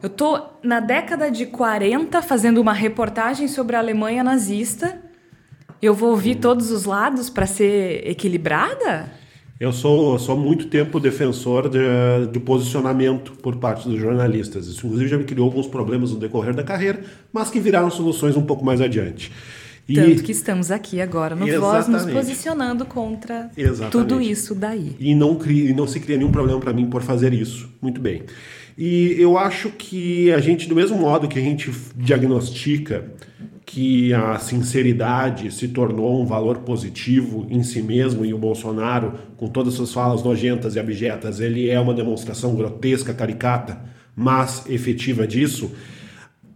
Eu 0.00 0.10
tô 0.10 0.40
na 0.62 0.78
década 0.78 1.32
de 1.32 1.46
40 1.46 2.22
fazendo 2.22 2.58
uma 2.58 2.72
reportagem 2.72 3.48
sobre 3.48 3.74
a 3.74 3.80
Alemanha 3.80 4.22
nazista 4.22 5.05
eu 5.86 5.94
vou 5.94 6.10
ouvir 6.10 6.36
todos 6.36 6.70
os 6.70 6.84
lados 6.84 7.30
para 7.30 7.46
ser 7.46 8.06
equilibrada? 8.08 9.10
Eu 9.58 9.72
sou, 9.72 10.18
sou 10.18 10.36
muito 10.36 10.66
tempo 10.66 11.00
defensor 11.00 11.68
de, 11.70 11.78
de, 12.30 12.38
posicionamento 12.38 13.32
por 13.42 13.56
parte 13.56 13.88
dos 13.88 13.98
jornalistas. 13.98 14.66
Isso, 14.66 14.86
inclusive, 14.86 15.08
já 15.08 15.16
me 15.16 15.24
criou 15.24 15.46
alguns 15.46 15.66
problemas 15.66 16.10
no 16.10 16.18
decorrer 16.18 16.54
da 16.54 16.62
carreira, 16.62 17.00
mas 17.32 17.48
que 17.48 17.58
viraram 17.58 17.90
soluções 17.90 18.36
um 18.36 18.42
pouco 18.42 18.62
mais 18.62 18.82
adiante. 18.82 19.32
E... 19.88 19.94
Tanto 19.94 20.22
que 20.24 20.32
estamos 20.32 20.70
aqui 20.70 21.00
agora 21.00 21.34
no 21.34 21.46
Voz 21.60 21.88
nos 21.88 22.04
posicionando 22.04 22.84
contra 22.84 23.50
Exatamente. 23.56 23.92
tudo 23.92 24.20
isso 24.20 24.54
daí. 24.54 24.94
E 24.98 25.14
não, 25.14 25.36
cria, 25.36 25.74
não 25.74 25.86
se 25.86 26.00
cria 26.00 26.18
nenhum 26.18 26.32
problema 26.32 26.60
para 26.60 26.72
mim 26.72 26.90
por 26.90 27.02
fazer 27.02 27.32
isso. 27.32 27.70
Muito 27.80 28.00
bem. 28.00 28.24
E 28.76 29.16
eu 29.18 29.38
acho 29.38 29.70
que 29.70 30.30
a 30.32 30.38
gente, 30.38 30.68
do 30.68 30.74
mesmo 30.74 30.98
modo 30.98 31.28
que 31.28 31.38
a 31.38 31.42
gente 31.42 31.70
diagnostica 31.96 33.10
que 33.66 34.14
a 34.14 34.38
sinceridade 34.38 35.50
se 35.50 35.66
tornou 35.66 36.22
um 36.22 36.24
valor 36.24 36.58
positivo 36.58 37.48
em 37.50 37.64
si 37.64 37.82
mesmo 37.82 38.24
e 38.24 38.32
o 38.32 38.38
Bolsonaro, 38.38 39.14
com 39.36 39.48
todas 39.48 39.72
as 39.72 39.76
suas 39.76 39.92
falas 39.92 40.22
nojentas 40.22 40.76
e 40.76 40.78
abjetas, 40.78 41.40
ele 41.40 41.68
é 41.68 41.78
uma 41.80 41.92
demonstração 41.92 42.54
grotesca, 42.54 43.12
caricata, 43.12 43.80
mas 44.14 44.64
efetiva 44.70 45.26
disso. 45.26 45.72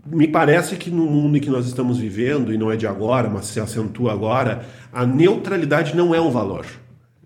Me 0.07 0.29
parece 0.29 0.77
que 0.77 0.89
no 0.89 1.05
mundo 1.05 1.37
em 1.37 1.41
que 1.41 1.51
nós 1.51 1.67
estamos 1.67 1.99
vivendo, 1.99 2.55
e 2.55 2.57
não 2.57 2.71
é 2.71 2.77
de 2.77 2.87
agora, 2.87 3.29
mas 3.29 3.47
se 3.47 3.59
acentua 3.59 4.13
agora, 4.13 4.65
a 4.93 5.05
neutralidade 5.05 5.97
não 5.97 6.15
é 6.15 6.21
um 6.21 6.31
valor. 6.31 6.65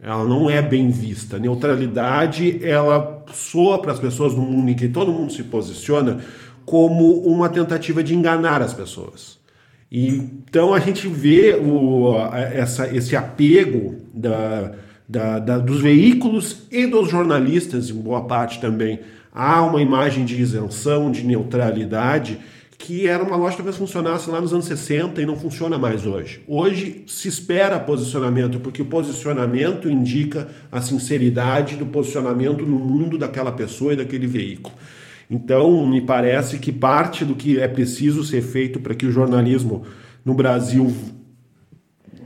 Ela 0.01 0.25
não 0.25 0.49
é 0.49 0.63
bem 0.63 0.89
vista. 0.91 1.37
A 1.37 1.39
neutralidade, 1.39 2.59
ela 2.65 3.25
soa 3.33 3.81
para 3.81 3.93
as 3.93 4.01
pessoas 4.01 4.35
no 4.35 4.43
mundo 4.43 4.71
em 4.71 4.75
que 4.75 4.89
todo 4.89 5.13
mundo 5.13 5.33
se 5.33 5.45
posiciona 5.45 6.21
como 6.65 7.21
uma 7.21 7.51
tentativa 7.51 8.03
de 8.03 8.15
enganar 8.15 8.63
as 8.63 8.73
pessoas. 8.73 9.44
Então 9.97 10.75
a 10.75 10.81
gente 10.81 11.07
vê 11.07 11.55
o, 11.55 12.17
essa, 12.53 12.93
esse 12.93 13.15
apego 13.15 13.95
da, 14.13 14.73
da, 15.09 15.39
da, 15.39 15.59
dos 15.59 15.81
veículos 15.81 16.67
e 16.69 16.85
dos 16.85 17.09
jornalistas, 17.09 17.91
em 17.91 17.95
boa 17.95 18.25
parte 18.25 18.61
também, 18.61 18.99
a 19.33 19.63
uma 19.63 19.81
imagem 19.81 20.25
de 20.25 20.35
isenção, 20.41 21.13
de 21.13 21.23
neutralidade, 21.23 22.41
que 22.77 23.07
era 23.07 23.23
uma 23.23 23.37
lógica 23.37 23.63
que 23.63 23.69
talvez 23.69 23.77
funcionasse 23.77 24.29
lá 24.29 24.41
nos 24.41 24.53
anos 24.53 24.65
60 24.65 25.23
e 25.23 25.27
não 25.27 25.37
funciona 25.37 25.79
mais 25.79 26.05
hoje. 26.05 26.43
Hoje 26.49 27.05
se 27.07 27.29
espera 27.29 27.79
posicionamento, 27.79 28.59
porque 28.59 28.83
o 28.83 28.87
posicionamento 28.87 29.89
indica 29.89 30.49
a 30.73 30.83
sinceridade 30.83 31.77
do 31.77 31.87
posicionamento 31.87 32.67
no 32.67 32.81
mundo 32.81 33.17
daquela 33.17 33.53
pessoa 33.53 33.93
e 33.93 33.97
daquele 33.97 34.27
veículo. 34.27 34.75
Então, 35.31 35.87
me 35.87 36.01
parece 36.01 36.59
que 36.59 36.71
parte 36.71 37.25
do 37.25 37.35
que 37.35 37.59
é 37.59 37.69
preciso 37.69 38.23
ser 38.25 38.43
feito 38.43 38.81
para 38.81 38.95
que 38.95 39.07
o 39.07 39.11
jornalismo 39.11 39.83
no 40.25 40.35
Brasil 40.35 40.93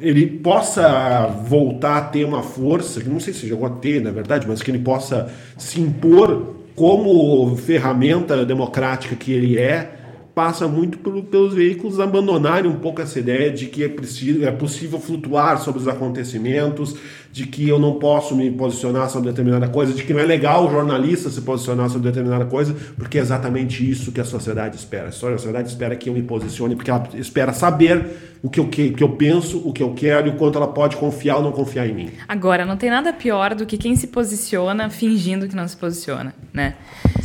ele 0.01 0.27
possa 0.27 1.27
voltar 1.27 1.99
a 1.99 2.03
ter 2.03 2.25
uma 2.25 2.43
força, 2.43 3.01
que 3.01 3.09
não 3.09 3.19
sei 3.19 3.33
se 3.33 3.49
chegou 3.49 3.67
a 3.67 3.71
ter, 3.71 4.01
na 4.01 4.11
verdade, 4.11 4.47
mas 4.47 4.63
que 4.63 4.71
ele 4.71 4.79
possa 4.79 5.29
se 5.57 5.81
impor 5.81 6.57
como 6.77 7.57
ferramenta 7.57 8.45
democrática 8.45 9.17
que 9.17 9.33
ele 9.33 9.59
é, 9.59 9.98
passa 10.39 10.68
muito 10.68 10.99
por, 10.99 11.20
pelos 11.24 11.53
veículos 11.53 11.99
abandonarem 11.99 12.70
um 12.70 12.76
pouco 12.76 13.03
essa 13.03 13.18
ideia 13.18 13.51
de 13.51 13.66
que 13.66 13.82
é, 13.82 13.89
preciso, 13.89 14.45
é 14.45 14.53
possível 14.53 15.01
flutuar 15.01 15.59
sobre 15.59 15.80
os 15.80 15.89
acontecimentos, 15.89 16.95
de 17.32 17.45
que 17.45 17.68
eu 17.68 17.76
não 17.76 17.99
posso 17.99 18.36
me 18.36 18.49
posicionar 18.49 19.11
sobre 19.11 19.30
determinada 19.30 19.66
coisa, 19.66 19.93
de 19.93 20.05
que 20.05 20.14
não 20.14 20.20
é 20.20 20.24
legal 20.24 20.68
o 20.68 20.70
jornalista 20.70 21.28
se 21.28 21.41
posicionar 21.41 21.91
sobre 21.91 22.09
determinada 22.09 22.45
coisa, 22.45 22.72
porque 22.97 23.18
é 23.18 23.20
exatamente 23.20 23.89
isso 23.89 24.12
que 24.12 24.20
a 24.20 24.24
sociedade 24.24 24.76
espera. 24.76 25.09
A 25.09 25.12
sociedade 25.12 25.68
espera 25.68 25.97
que 25.97 26.09
eu 26.09 26.14
me 26.14 26.22
posicione, 26.22 26.76
porque 26.76 26.91
ela 26.91 27.09
espera 27.14 27.53
saber 27.53 28.07
o 28.41 28.49
que 28.49 28.61
eu, 28.61 28.68
que, 28.68 28.91
que 28.91 29.03
eu 29.03 29.11
penso, 29.11 29.59
o 29.66 29.72
que 29.72 29.82
eu 29.82 29.93
quero 29.93 30.28
e 30.28 30.30
o 30.30 30.34
quanto 30.34 30.57
ela 30.57 30.68
pode 30.68 30.97
confiar 30.97 31.39
ou 31.39 31.43
não 31.43 31.51
confiar 31.51 31.89
em 31.89 31.95
mim. 31.95 32.11
Agora, 32.28 32.64
não 32.64 32.76
tem 32.76 32.91
nada 32.91 33.12
pior 33.12 33.57
do 33.57 33.66
que 33.66 33.76
quem 33.76 33.97
se 33.97 34.07
posiciona 34.07 34.89
fingindo 34.89 35.49
que 35.49 35.57
não 35.57 35.66
se 35.66 35.76
posiciona, 35.76 36.32
né? 36.53 36.74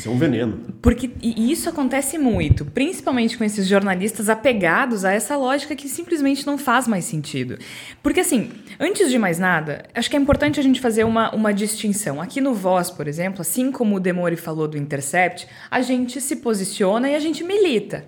Isso 0.03 0.09
é 0.09 0.11
um 0.11 0.17
veneno. 0.17 0.59
Porque 0.81 1.09
e 1.21 1.49
isso 1.49 1.69
acontece 1.69 2.17
muito, 2.17 2.65
principalmente 2.65 3.37
com 3.37 3.43
esses 3.45 3.65
jornalistas 3.65 4.27
apegados 4.27 5.05
a 5.05 5.13
essa 5.13 5.37
lógica 5.37 5.77
que 5.77 5.87
simplesmente 5.87 6.45
não 6.45 6.57
faz 6.57 6.89
mais 6.89 7.05
sentido. 7.05 7.57
Porque 8.01 8.19
assim, 8.19 8.51
antes 8.77 9.09
de 9.09 9.17
mais 9.17 9.39
nada, 9.39 9.85
acho 9.95 10.09
que 10.09 10.17
é 10.17 10.19
importante 10.19 10.59
a 10.59 10.63
gente 10.63 10.81
fazer 10.81 11.05
uma, 11.05 11.33
uma 11.33 11.53
distinção. 11.53 12.21
Aqui 12.21 12.41
no 12.41 12.53
Voz, 12.53 12.91
por 12.91 13.07
exemplo, 13.07 13.39
assim 13.39 13.71
como 13.71 13.95
o 13.95 13.99
Demore 13.99 14.35
falou 14.35 14.67
do 14.67 14.77
Intercept, 14.77 15.47
a 15.71 15.81
gente 15.81 16.19
se 16.19 16.35
posiciona 16.35 17.09
e 17.09 17.15
a 17.15 17.19
gente 17.19 17.41
milita. 17.41 18.03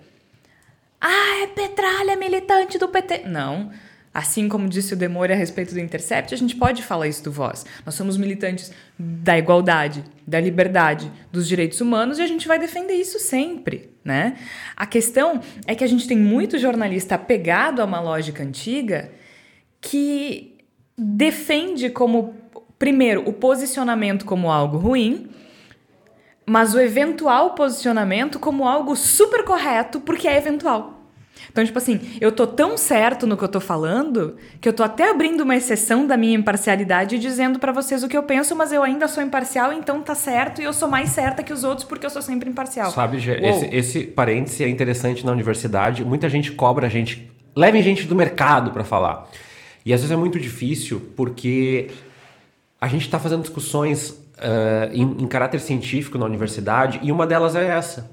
Ah, 0.99 1.43
é 1.43 1.47
petralha 1.47 2.17
militante 2.17 2.77
do 2.77 2.89
PT. 2.89 3.23
Não. 3.25 3.71
Assim 4.15 4.47
como 4.47 4.69
disse 4.69 4.93
o 4.93 4.95
Demore 4.95 5.33
a 5.33 5.35
respeito 5.35 5.73
do 5.73 5.79
Intercept, 5.81 6.33
a 6.33 6.37
gente 6.37 6.55
pode 6.55 6.81
falar 6.81 7.05
isso 7.09 7.21
do 7.21 7.33
Voz. 7.33 7.65
Nós 7.85 7.95
somos 7.95 8.15
militantes 8.15 8.71
da 8.97 9.37
igualdade, 9.37 10.05
da 10.25 10.39
liberdade, 10.39 11.11
dos 11.33 11.45
direitos 11.45 11.81
humanos 11.81 12.17
e 12.17 12.21
a 12.21 12.25
gente 12.25 12.47
vai 12.47 12.57
defender 12.57 12.93
isso 12.93 13.19
sempre, 13.19 13.89
né? 14.05 14.37
A 14.73 14.85
questão 14.85 15.41
é 15.67 15.75
que 15.75 15.83
a 15.83 15.87
gente 15.87 16.07
tem 16.07 16.17
muito 16.17 16.57
jornalista 16.57 17.15
apegado 17.15 17.81
a 17.81 17.83
uma 17.83 17.99
lógica 17.99 18.41
antiga 18.41 19.11
que 19.81 20.59
defende 20.97 21.89
como 21.89 22.35
primeiro 22.79 23.27
o 23.27 23.33
posicionamento 23.33 24.23
como 24.23 24.49
algo 24.49 24.77
ruim, 24.77 25.29
mas 26.45 26.73
o 26.73 26.79
eventual 26.79 27.53
posicionamento 27.53 28.39
como 28.39 28.65
algo 28.65 28.95
super 28.95 29.43
correto 29.43 29.99
porque 29.99 30.25
é 30.25 30.37
eventual. 30.37 30.94
Então, 31.51 31.63
tipo 31.63 31.77
assim, 31.77 31.99
eu 32.19 32.31
tô 32.31 32.45
tão 32.47 32.77
certo 32.77 33.25
no 33.25 33.37
que 33.37 33.43
eu 33.43 33.47
tô 33.47 33.59
falando 33.59 34.35
que 34.59 34.67
eu 34.67 34.73
tô 34.73 34.83
até 34.83 35.09
abrindo 35.09 35.41
uma 35.41 35.55
exceção 35.55 36.05
da 36.05 36.17
minha 36.17 36.35
imparcialidade 36.35 37.15
e 37.15 37.19
dizendo 37.19 37.59
para 37.59 37.71
vocês 37.71 38.03
o 38.03 38.07
que 38.07 38.17
eu 38.17 38.23
penso, 38.23 38.55
mas 38.55 38.71
eu 38.71 38.83
ainda 38.83 39.07
sou 39.07 39.23
imparcial, 39.23 39.71
então 39.71 40.01
tá 40.01 40.15
certo 40.15 40.61
e 40.61 40.65
eu 40.65 40.73
sou 40.73 40.89
mais 40.89 41.09
certa 41.09 41.43
que 41.43 41.53
os 41.53 41.63
outros 41.63 41.87
porque 41.87 42.05
eu 42.05 42.09
sou 42.09 42.21
sempre 42.21 42.49
imparcial. 42.49 42.91
Sabe, 42.91 43.17
esse, 43.17 43.69
esse 43.71 44.03
parêntese 44.03 44.63
é 44.63 44.69
interessante 44.69 45.25
na 45.25 45.31
universidade. 45.31 46.03
Muita 46.03 46.27
gente 46.29 46.51
cobra 46.51 46.87
a 46.87 46.89
gente. 46.89 47.29
Levem 47.55 47.81
gente 47.81 48.05
do 48.05 48.15
mercado 48.15 48.71
para 48.71 48.83
falar. 48.83 49.29
E 49.85 49.93
às 49.93 50.01
vezes 50.01 50.11
é 50.11 50.17
muito 50.17 50.39
difícil 50.39 51.01
porque 51.15 51.89
a 52.81 52.87
gente 52.87 53.03
está 53.03 53.19
fazendo 53.19 53.41
discussões 53.41 54.09
uh, 54.09 54.91
em, 54.91 55.23
em 55.23 55.27
caráter 55.27 55.59
científico 55.59 56.17
na 56.17 56.25
universidade 56.25 56.99
e 57.01 57.11
uma 57.11 57.25
delas 57.25 57.55
é 57.55 57.65
essa. 57.65 58.11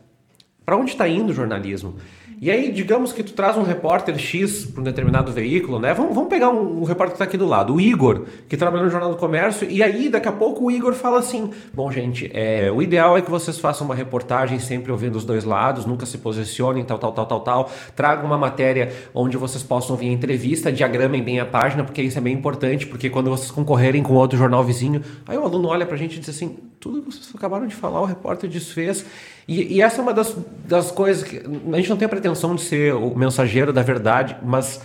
Para 0.65 0.77
onde 0.77 0.93
está 0.93 1.09
indo 1.09 1.31
o 1.31 1.35
jornalismo? 1.35 1.97
E 2.43 2.51
aí, 2.51 2.73
digamos 2.73 3.13
que 3.13 3.23
tu 3.23 3.35
traz 3.35 3.57
um 3.57 3.63
repórter 3.63 4.19
X 4.19 4.65
para 4.65 4.81
um 4.81 4.83
determinado 4.83 5.31
veículo, 5.31 5.79
né? 5.79 5.95
Vamos, 5.95 6.13
vamos 6.13 6.29
pegar 6.29 6.51
um, 6.51 6.81
um 6.81 6.83
repórter 6.83 7.13
que 7.13 7.15
está 7.15 7.25
aqui 7.25 7.37
do 7.37 7.47
lado, 7.47 7.73
o 7.73 7.81
Igor, 7.81 8.25
que 8.49 8.57
trabalha 8.57 8.83
no 8.83 8.91
Jornal 8.91 9.11
do 9.11 9.17
Comércio, 9.17 9.71
e 9.71 9.81
aí 9.81 10.09
daqui 10.09 10.27
a 10.27 10.33
pouco 10.33 10.65
o 10.65 10.69
Igor 10.69 10.93
fala 10.93 11.21
assim: 11.21 11.53
Bom, 11.73 11.89
gente, 11.93 12.29
é, 12.35 12.69
o 12.73 12.83
ideal 12.83 13.17
é 13.17 13.23
que 13.23 13.31
vocês 13.31 13.61
façam 13.61 13.85
uma 13.85 13.95
reportagem 13.95 14.59
sempre 14.59 14.91
ouvindo 14.91 15.15
os 15.15 15.25
dois 15.25 15.45
lados, 15.45 15.87
nunca 15.87 16.05
se 16.05 16.19
posicionem, 16.19 16.85
tal, 16.85 16.99
tal, 16.99 17.13
tal, 17.13 17.27
tal, 17.27 17.41
tal. 17.43 17.71
Tragam 17.95 18.27
uma 18.27 18.39
matéria 18.39 18.93
onde 19.15 19.37
vocês 19.37 19.63
possam 19.63 19.95
ouvir 19.95 20.09
a 20.09 20.13
entrevista, 20.13 20.73
diagramem 20.73 21.23
bem 21.23 21.39
a 21.39 21.47
página, 21.47 21.85
porque 21.85 22.03
isso 22.03 22.19
é 22.19 22.21
bem 22.21 22.35
importante, 22.35 22.89
porque 22.89 23.09
quando 23.09 23.31
vocês 23.31 23.53
concorrerem 23.53 24.03
com 24.03 24.15
outro 24.15 24.37
jornal 24.37 24.65
vizinho, 24.65 25.01
aí 25.29 25.39
o 25.39 25.45
aluno 25.45 25.69
olha 25.69 25.87
para 25.87 25.95
a 25.95 25.99
gente 25.99 26.17
e 26.17 26.19
diz 26.19 26.31
assim: 26.31 26.57
Tudo 26.83 27.01
que 27.01 27.13
vocês 27.13 27.31
acabaram 27.33 27.65
de 27.65 27.77
falar, 27.77 28.01
o 28.01 28.05
repórter 28.05 28.51
desfez. 28.51 29.07
E, 29.47 29.77
e 29.77 29.81
essa 29.81 30.01
é 30.01 30.03
uma 30.03 30.13
das, 30.13 30.37
das 30.67 30.91
coisas 30.91 31.23
que 31.23 31.37
a 31.39 31.77
gente 31.77 31.89
não 31.89 31.97
tem 31.97 32.07
a 32.07 32.09
pretensão 32.09 32.57
de 32.57 32.63
ser 32.63 32.93
o 32.93 33.17
mensageiro 33.17 33.73
da 33.73 33.83
verdade, 33.83 34.37
mas 34.43 34.83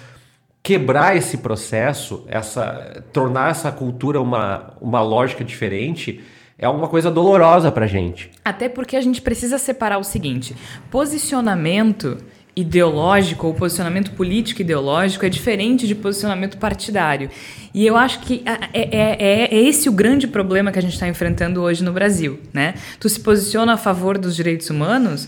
quebrar 0.62 1.18
esse 1.18 1.38
processo, 1.40 2.24
essa 2.28 3.04
tornar 3.12 3.50
essa 3.50 3.72
cultura 3.72 4.22
uma, 4.22 4.76
uma 4.80 5.02
lógica 5.02 5.44
diferente, 5.44 6.24
é 6.56 6.70
uma 6.70 6.88
coisa 6.88 7.10
dolorosa 7.10 7.72
pra 7.72 7.88
gente. 7.88 8.30
Até 8.46 8.70
porque 8.70 8.96
a 8.96 9.02
gente 9.02 9.20
precisa 9.20 9.58
separar 9.58 9.98
o 9.98 10.04
seguinte: 10.04 10.56
posicionamento 10.92 12.20
ideológico 12.58 13.46
ou 13.46 13.54
posicionamento 13.54 14.12
político 14.14 14.62
ideológico 14.62 15.24
é 15.24 15.30
diferente 15.30 15.86
de 15.86 15.94
posicionamento 15.94 16.58
partidário. 16.58 17.30
E 17.72 17.86
eu 17.86 17.96
acho 17.96 18.20
que 18.22 18.44
é, 18.74 18.82
é, 18.82 19.16
é, 19.22 19.56
é 19.56 19.62
esse 19.62 19.88
o 19.88 19.92
grande 19.92 20.28
problema 20.28 20.72
que 20.72 20.80
a 20.80 20.82
gente 20.82 20.94
está 20.94 21.08
enfrentando 21.08 21.62
hoje 21.62 21.84
no 21.84 21.94
Brasil. 21.94 22.40
Né? 22.52 22.74
Tu 23.00 23.08
se 23.10 23.20
posiciona 23.20 23.74
a 23.74 23.78
favor 23.78 24.18
dos 24.18 24.36
direitos 24.36 24.72
humanos, 24.72 25.28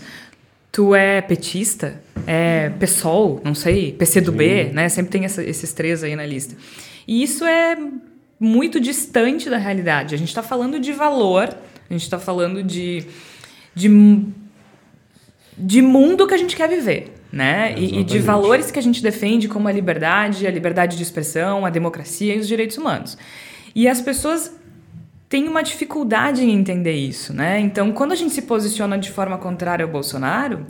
tu 0.72 0.92
é 0.92 1.20
petista, 1.20 2.02
é 2.26 2.70
PSOL, 2.80 3.40
não 3.44 3.54
sei, 3.54 3.92
PCdoB, 3.92 4.72
né? 4.72 4.88
Sempre 4.88 5.12
tem 5.12 5.24
essa, 5.24 5.42
esses 5.42 5.72
três 5.72 6.02
aí 6.02 6.16
na 6.16 6.26
lista. 6.26 6.56
E 7.06 7.22
isso 7.22 7.44
é 7.44 7.78
muito 8.40 8.80
distante 8.80 9.48
da 9.48 9.56
realidade. 9.56 10.16
A 10.16 10.18
gente 10.18 10.28
está 10.28 10.42
falando 10.42 10.80
de 10.80 10.92
valor, 10.92 11.48
a 11.88 11.92
gente 11.92 12.02
está 12.02 12.18
falando 12.18 12.60
de, 12.60 13.04
de, 13.72 14.24
de 15.56 15.80
mundo 15.80 16.26
que 16.26 16.34
a 16.34 16.38
gente 16.38 16.56
quer 16.56 16.68
viver 16.68 17.19
né? 17.32 17.74
E, 17.76 18.00
e, 18.00 18.04
de 18.04 18.18
valores 18.18 18.70
que 18.70 18.78
a 18.78 18.82
gente 18.82 19.02
defende, 19.02 19.48
como 19.48 19.68
a 19.68 19.72
liberdade, 19.72 20.46
a 20.46 20.50
liberdade 20.50 20.96
de 20.96 21.02
expressão, 21.02 21.64
a 21.64 21.70
democracia 21.70 22.34
e 22.34 22.38
os 22.38 22.48
direitos 22.48 22.76
humanos. 22.76 23.16
E 23.74 23.88
as 23.88 24.00
pessoas 24.00 24.52
têm 25.28 25.46
uma 25.46 25.62
dificuldade 25.62 26.42
em 26.42 26.50
entender 26.50 26.94
isso, 26.94 27.32
né? 27.32 27.60
Então, 27.60 27.92
quando 27.92 28.12
a 28.12 28.16
gente 28.16 28.34
se 28.34 28.42
posiciona 28.42 28.98
de 28.98 29.10
forma 29.10 29.38
contrária 29.38 29.84
ao 29.84 29.90
Bolsonaro, 29.90 30.66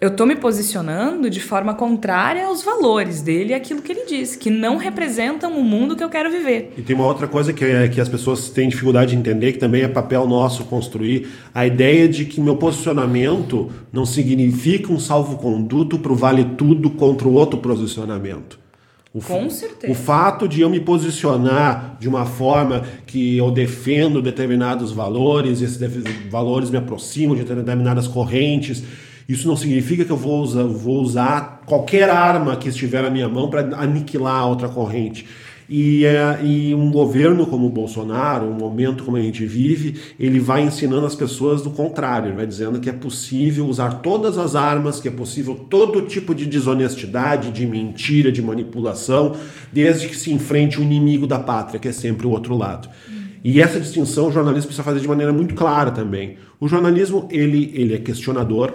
eu 0.00 0.08
estou 0.08 0.26
me 0.26 0.36
posicionando 0.36 1.30
de 1.30 1.40
forma 1.40 1.74
contrária 1.74 2.46
aos 2.46 2.62
valores 2.62 3.22
dele 3.22 3.50
e 3.50 3.54
aquilo 3.54 3.80
que 3.80 3.92
ele 3.92 4.04
diz, 4.06 4.36
que 4.36 4.50
não 4.50 4.76
representam 4.76 5.58
o 5.58 5.64
mundo 5.64 5.96
que 5.96 6.04
eu 6.04 6.10
quero 6.10 6.30
viver. 6.30 6.72
E 6.76 6.82
tem 6.82 6.94
uma 6.94 7.06
outra 7.06 7.26
coisa 7.26 7.52
que, 7.52 7.64
é, 7.64 7.88
que 7.88 8.00
as 8.00 8.08
pessoas 8.08 8.50
têm 8.50 8.68
dificuldade 8.68 9.12
de 9.12 9.16
entender, 9.16 9.52
que 9.52 9.58
também 9.58 9.82
é 9.82 9.88
papel 9.88 10.26
nosso 10.26 10.64
construir, 10.64 11.28
a 11.54 11.66
ideia 11.66 12.08
de 12.08 12.26
que 12.26 12.40
meu 12.40 12.56
posicionamento 12.56 13.70
não 13.92 14.04
significa 14.04 14.92
um 14.92 15.00
salvo-conduto 15.00 15.98
para 15.98 16.12
o 16.12 16.16
vale 16.16 16.44
tudo 16.56 16.90
contra 16.90 17.26
o 17.26 17.32
outro 17.32 17.58
posicionamento. 17.58 18.58
O, 19.14 19.20
Com 19.22 19.48
certeza. 19.48 19.90
O 19.90 19.96
fato 19.96 20.46
de 20.46 20.60
eu 20.60 20.68
me 20.68 20.78
posicionar 20.78 21.96
de 21.98 22.06
uma 22.06 22.26
forma 22.26 22.82
que 23.06 23.38
eu 23.38 23.50
defendo 23.50 24.20
determinados 24.20 24.92
valores, 24.92 25.62
esses 25.62 25.80
valores 26.30 26.68
me 26.68 26.76
aproximam 26.76 27.34
de 27.34 27.42
determinadas 27.42 28.06
correntes, 28.06 28.82
isso 29.28 29.48
não 29.48 29.56
significa 29.56 30.04
que 30.04 30.10
eu 30.10 30.16
vou 30.16 30.40
usar, 30.42 30.62
vou 30.64 31.00
usar 31.02 31.62
qualquer 31.66 32.08
arma 32.08 32.56
que 32.56 32.68
estiver 32.68 33.02
na 33.02 33.10
minha 33.10 33.28
mão 33.28 33.50
para 33.50 33.60
aniquilar 33.76 34.40
a 34.40 34.46
outra 34.46 34.68
corrente. 34.68 35.26
E, 35.68 36.04
é, 36.04 36.38
e, 36.44 36.74
um 36.74 36.92
governo 36.92 37.44
como 37.44 37.66
o 37.66 37.70
Bolsonaro, 37.70 38.46
um 38.46 38.54
momento 38.54 39.02
como 39.02 39.16
a 39.16 39.20
gente 39.20 39.44
vive, 39.44 40.00
ele 40.18 40.38
vai 40.38 40.62
ensinando 40.62 41.04
as 41.04 41.16
pessoas 41.16 41.60
do 41.60 41.70
contrário, 41.70 42.28
ele 42.28 42.36
vai 42.36 42.46
dizendo 42.46 42.78
que 42.78 42.88
é 42.88 42.92
possível 42.92 43.66
usar 43.66 43.94
todas 43.94 44.38
as 44.38 44.54
armas, 44.54 45.00
que 45.00 45.08
é 45.08 45.10
possível 45.10 45.56
todo 45.68 46.02
tipo 46.02 46.34
de 46.34 46.46
desonestidade, 46.46 47.50
de 47.50 47.66
mentira, 47.66 48.30
de 48.30 48.40
manipulação, 48.40 49.34
desde 49.72 50.06
que 50.06 50.16
se 50.16 50.32
enfrente 50.32 50.78
o 50.78 50.84
inimigo 50.84 51.26
da 51.26 51.40
pátria, 51.40 51.80
que 51.80 51.88
é 51.88 51.92
sempre 51.92 52.28
o 52.28 52.30
outro 52.30 52.56
lado. 52.56 52.88
E 53.42 53.60
essa 53.60 53.80
distinção 53.80 54.28
o 54.28 54.32
jornalismo 54.32 54.68
precisa 54.68 54.84
fazer 54.84 55.00
de 55.00 55.08
maneira 55.08 55.32
muito 55.32 55.54
clara 55.54 55.90
também. 55.90 56.36
O 56.60 56.68
jornalismo 56.68 57.28
ele, 57.30 57.72
ele 57.74 57.94
é 57.94 57.98
questionador, 57.98 58.72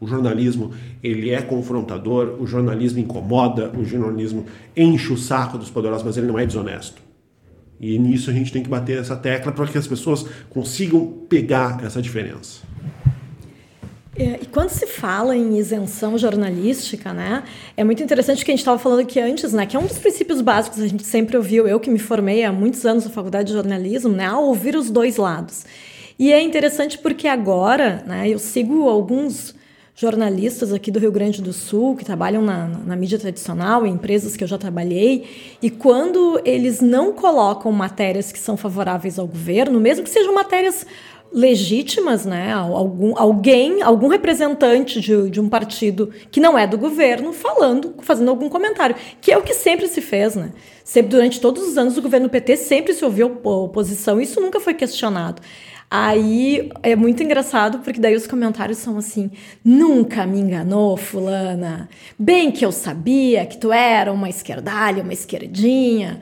O 0.00 0.06
jornalismo, 0.06 0.72
ele 1.02 1.30
é 1.30 1.40
confrontador, 1.40 2.36
o 2.40 2.46
jornalismo 2.46 2.98
incomoda, 2.98 3.70
o 3.76 3.84
jornalismo 3.84 4.44
enche 4.76 5.12
o 5.12 5.16
saco 5.16 5.56
dos 5.56 5.70
poderosos, 5.70 6.04
mas 6.04 6.16
ele 6.16 6.26
não 6.26 6.38
é 6.38 6.44
desonesto. 6.44 7.02
E 7.80 7.98
nisso 7.98 8.30
a 8.30 8.32
gente 8.32 8.52
tem 8.52 8.62
que 8.62 8.68
bater 8.68 8.98
essa 8.98 9.16
tecla 9.16 9.52
para 9.52 9.66
que 9.66 9.78
as 9.78 9.86
pessoas 9.86 10.24
consigam 10.50 11.06
pegar 11.28 11.82
essa 11.84 12.00
diferença. 12.00 12.62
É, 14.16 14.38
e 14.42 14.46
quando 14.46 14.68
se 14.68 14.86
fala 14.86 15.36
em 15.36 15.58
isenção 15.58 16.16
jornalística, 16.16 17.12
né, 17.12 17.42
é 17.76 17.82
muito 17.82 18.00
interessante 18.00 18.44
que 18.44 18.50
a 18.50 18.54
gente 18.54 18.60
estava 18.60 18.78
falando 18.78 19.00
aqui 19.00 19.18
antes, 19.18 19.52
né, 19.52 19.66
que 19.66 19.76
é 19.76 19.78
um 19.78 19.86
dos 19.86 19.98
princípios 19.98 20.40
básicos 20.40 20.80
a 20.80 20.86
gente 20.86 21.04
sempre 21.04 21.36
ouviu, 21.36 21.66
eu 21.66 21.80
que 21.80 21.90
me 21.90 21.98
formei 21.98 22.44
há 22.44 22.52
muitos 22.52 22.86
anos 22.86 23.04
na 23.04 23.10
faculdade 23.10 23.48
de 23.48 23.54
jornalismo, 23.54 24.12
né, 24.12 24.26
a 24.26 24.38
ouvir 24.38 24.76
os 24.76 24.88
dois 24.88 25.16
lados. 25.16 25.64
E 26.16 26.32
é 26.32 26.40
interessante 26.40 26.96
porque 26.98 27.26
agora, 27.26 28.04
né, 28.06 28.28
eu 28.28 28.38
sigo 28.38 28.88
alguns 28.88 29.52
jornalistas 29.94 30.72
aqui 30.72 30.90
do 30.90 30.98
Rio 30.98 31.12
Grande 31.12 31.40
do 31.40 31.52
Sul 31.52 31.96
que 31.96 32.04
trabalham 32.04 32.42
na, 32.42 32.66
na 32.66 32.96
mídia 32.96 33.18
tradicional, 33.18 33.86
em 33.86 33.92
empresas 33.92 34.36
que 34.36 34.42
eu 34.42 34.48
já 34.48 34.58
trabalhei, 34.58 35.56
e 35.62 35.70
quando 35.70 36.40
eles 36.44 36.80
não 36.80 37.12
colocam 37.12 37.70
matérias 37.70 38.32
que 38.32 38.38
são 38.38 38.56
favoráveis 38.56 39.18
ao 39.18 39.26
governo, 39.26 39.78
mesmo 39.78 40.04
que 40.04 40.10
sejam 40.10 40.34
matérias 40.34 40.84
legítimas, 41.32 42.24
né? 42.24 42.52
Algum, 42.52 43.12
alguém, 43.18 43.82
algum 43.82 44.06
representante 44.06 45.00
de, 45.00 45.30
de, 45.30 45.40
um 45.40 45.48
partido 45.48 46.12
que 46.30 46.38
não 46.38 46.56
é 46.56 46.64
do 46.64 46.78
governo 46.78 47.32
falando, 47.32 47.94
fazendo 48.02 48.30
algum 48.30 48.48
comentário, 48.48 48.94
que 49.20 49.32
é 49.32 49.36
o 49.36 49.42
que 49.42 49.52
sempre 49.52 49.88
se 49.88 50.00
fez, 50.00 50.36
né? 50.36 50.52
Sempre 50.84 51.10
durante 51.10 51.40
todos 51.40 51.66
os 51.66 51.76
anos 51.76 51.94
do 51.94 52.02
governo 52.02 52.28
PT 52.28 52.56
sempre 52.56 52.94
se 52.94 53.04
ouviu 53.04 53.40
oposição, 53.42 54.20
isso 54.20 54.40
nunca 54.40 54.60
foi 54.60 54.74
questionado. 54.74 55.42
Aí 55.90 56.70
é 56.82 56.96
muito 56.96 57.22
engraçado, 57.22 57.78
porque 57.78 58.00
daí 58.00 58.16
os 58.16 58.26
comentários 58.26 58.78
são 58.78 58.98
assim: 58.98 59.30
nunca 59.64 60.26
me 60.26 60.40
enganou, 60.40 60.96
fulana. 60.96 61.88
Bem 62.18 62.50
que 62.50 62.64
eu 62.64 62.72
sabia 62.72 63.46
que 63.46 63.58
tu 63.58 63.72
era 63.72 64.12
uma 64.12 64.28
esquerdalha, 64.28 65.02
uma 65.02 65.12
esquerdinha. 65.12 66.20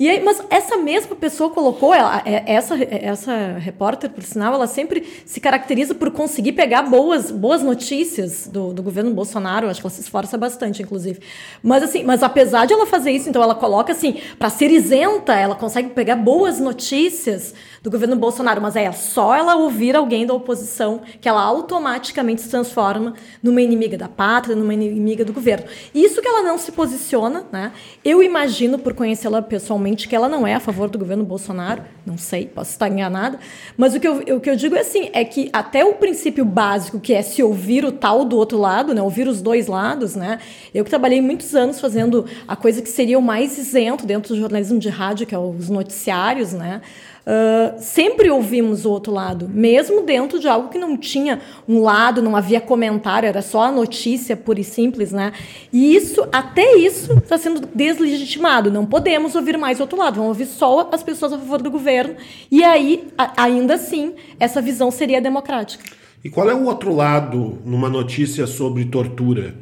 E 0.00 0.08
aí, 0.08 0.24
mas 0.24 0.42
essa 0.48 0.78
mesma 0.78 1.14
pessoa 1.14 1.50
colocou, 1.50 1.92
ela, 1.92 2.22
é, 2.24 2.54
essa, 2.54 2.74
essa 2.74 3.58
repórter, 3.58 4.08
por 4.08 4.22
sinal, 4.22 4.54
ela 4.54 4.66
sempre 4.66 5.06
se 5.26 5.38
caracteriza 5.42 5.94
por 5.94 6.10
conseguir 6.10 6.52
pegar 6.52 6.84
boas, 6.84 7.30
boas 7.30 7.62
notícias 7.62 8.46
do, 8.46 8.72
do 8.72 8.82
governo 8.82 9.10
Bolsonaro. 9.10 9.68
Acho 9.68 9.78
que 9.78 9.86
ela 9.86 9.94
se 9.94 10.00
esforça 10.00 10.38
bastante, 10.38 10.82
inclusive. 10.82 11.20
Mas 11.62 11.82
assim, 11.82 12.02
mas 12.02 12.22
apesar 12.22 12.64
de 12.64 12.72
ela 12.72 12.86
fazer 12.86 13.10
isso, 13.10 13.28
então 13.28 13.42
ela 13.42 13.54
coloca 13.54 13.92
assim, 13.92 14.16
para 14.38 14.48
ser 14.48 14.70
isenta, 14.70 15.34
ela 15.34 15.54
consegue 15.54 15.90
pegar 15.90 16.16
boas 16.16 16.58
notícias 16.58 17.52
do 17.82 17.90
governo 17.90 18.16
Bolsonaro, 18.16 18.60
mas 18.60 18.76
é 18.76 18.90
só 18.92 19.34
ela 19.34 19.56
ouvir 19.56 19.96
alguém 19.96 20.24
da 20.24 20.32
oposição 20.32 21.02
que 21.20 21.28
ela 21.28 21.42
automaticamente 21.42 22.40
se 22.40 22.48
transforma 22.48 23.12
numa 23.42 23.60
inimiga 23.60 23.98
da 23.98 24.08
pátria, 24.08 24.56
numa 24.56 24.72
inimiga 24.72 25.26
do 25.26 25.32
governo. 25.34 25.66
Isso 25.94 26.22
que 26.22 26.28
ela 26.28 26.42
não 26.42 26.56
se 26.56 26.72
posiciona, 26.72 27.44
né? 27.52 27.72
Eu 28.02 28.22
imagino, 28.22 28.78
por 28.78 28.94
conhecê-la 28.94 29.42
pessoalmente, 29.42 29.89
que 29.96 30.14
ela 30.14 30.28
não 30.28 30.46
é 30.46 30.54
a 30.54 30.60
favor 30.60 30.88
do 30.88 30.98
governo 30.98 31.24
Bolsonaro, 31.24 31.82
não 32.04 32.18
sei, 32.18 32.46
posso 32.46 32.70
estar 32.70 32.88
enganada, 32.88 33.38
mas 33.76 33.94
o 33.94 34.00
que 34.00 34.06
eu, 34.06 34.36
o 34.36 34.40
que 34.40 34.50
eu 34.50 34.56
digo 34.56 34.74
é 34.76 34.80
assim, 34.80 35.10
é 35.12 35.24
que 35.24 35.48
até 35.52 35.84
o 35.84 35.94
princípio 35.94 36.44
básico, 36.44 36.98
que 36.98 37.12
é 37.12 37.22
se 37.22 37.42
ouvir 37.42 37.84
o 37.84 37.92
tal 37.92 38.24
do 38.24 38.36
outro 38.36 38.58
lado, 38.58 38.94
né? 38.94 39.02
Ouvir 39.02 39.28
os 39.28 39.40
dois 39.40 39.66
lados, 39.66 40.14
né? 40.14 40.38
Eu 40.74 40.84
que 40.84 40.90
trabalhei 40.90 41.20
muitos 41.20 41.54
anos 41.54 41.80
fazendo 41.80 42.26
a 42.46 42.56
coisa 42.56 42.82
que 42.82 42.88
seria 42.88 43.18
o 43.18 43.22
mais 43.22 43.56
isento 43.58 44.06
dentro 44.06 44.34
do 44.34 44.40
jornalismo 44.40 44.78
de 44.78 44.88
rádio, 44.88 45.26
que 45.26 45.34
é 45.34 45.38
os 45.38 45.68
noticiários, 45.68 46.52
né? 46.52 46.80
Uh, 47.30 47.80
sempre 47.80 48.28
ouvimos 48.28 48.84
o 48.84 48.90
outro 48.90 49.12
lado, 49.12 49.48
mesmo 49.48 50.02
dentro 50.02 50.40
de 50.40 50.48
algo 50.48 50.68
que 50.68 50.76
não 50.76 50.96
tinha 50.96 51.40
um 51.68 51.80
lado, 51.80 52.20
não 52.20 52.34
havia 52.34 52.60
comentário, 52.60 53.28
era 53.28 53.40
só 53.40 53.62
a 53.62 53.70
notícia 53.70 54.36
pura 54.36 54.58
e 54.58 54.64
simples, 54.64 55.12
né? 55.12 55.32
E 55.72 55.94
isso, 55.94 56.26
até 56.32 56.74
isso, 56.74 57.12
está 57.18 57.38
sendo 57.38 57.68
deslegitimado. 57.72 58.68
Não 58.68 58.84
podemos 58.84 59.36
ouvir 59.36 59.56
mais 59.56 59.78
o 59.78 59.82
outro 59.82 59.96
lado, 59.96 60.16
vamos 60.16 60.30
ouvir 60.30 60.46
só 60.46 60.88
as 60.90 61.04
pessoas 61.04 61.32
a 61.32 61.38
favor 61.38 61.62
do 61.62 61.70
governo. 61.70 62.16
E 62.50 62.64
aí, 62.64 63.06
a, 63.16 63.44
ainda 63.44 63.74
assim, 63.74 64.14
essa 64.40 64.60
visão 64.60 64.90
seria 64.90 65.20
democrática. 65.20 65.84
E 66.24 66.28
qual 66.28 66.50
é 66.50 66.54
o 66.54 66.64
outro 66.64 66.92
lado 66.92 67.60
numa 67.64 67.88
notícia 67.88 68.44
sobre 68.48 68.86
tortura? 68.86 69.54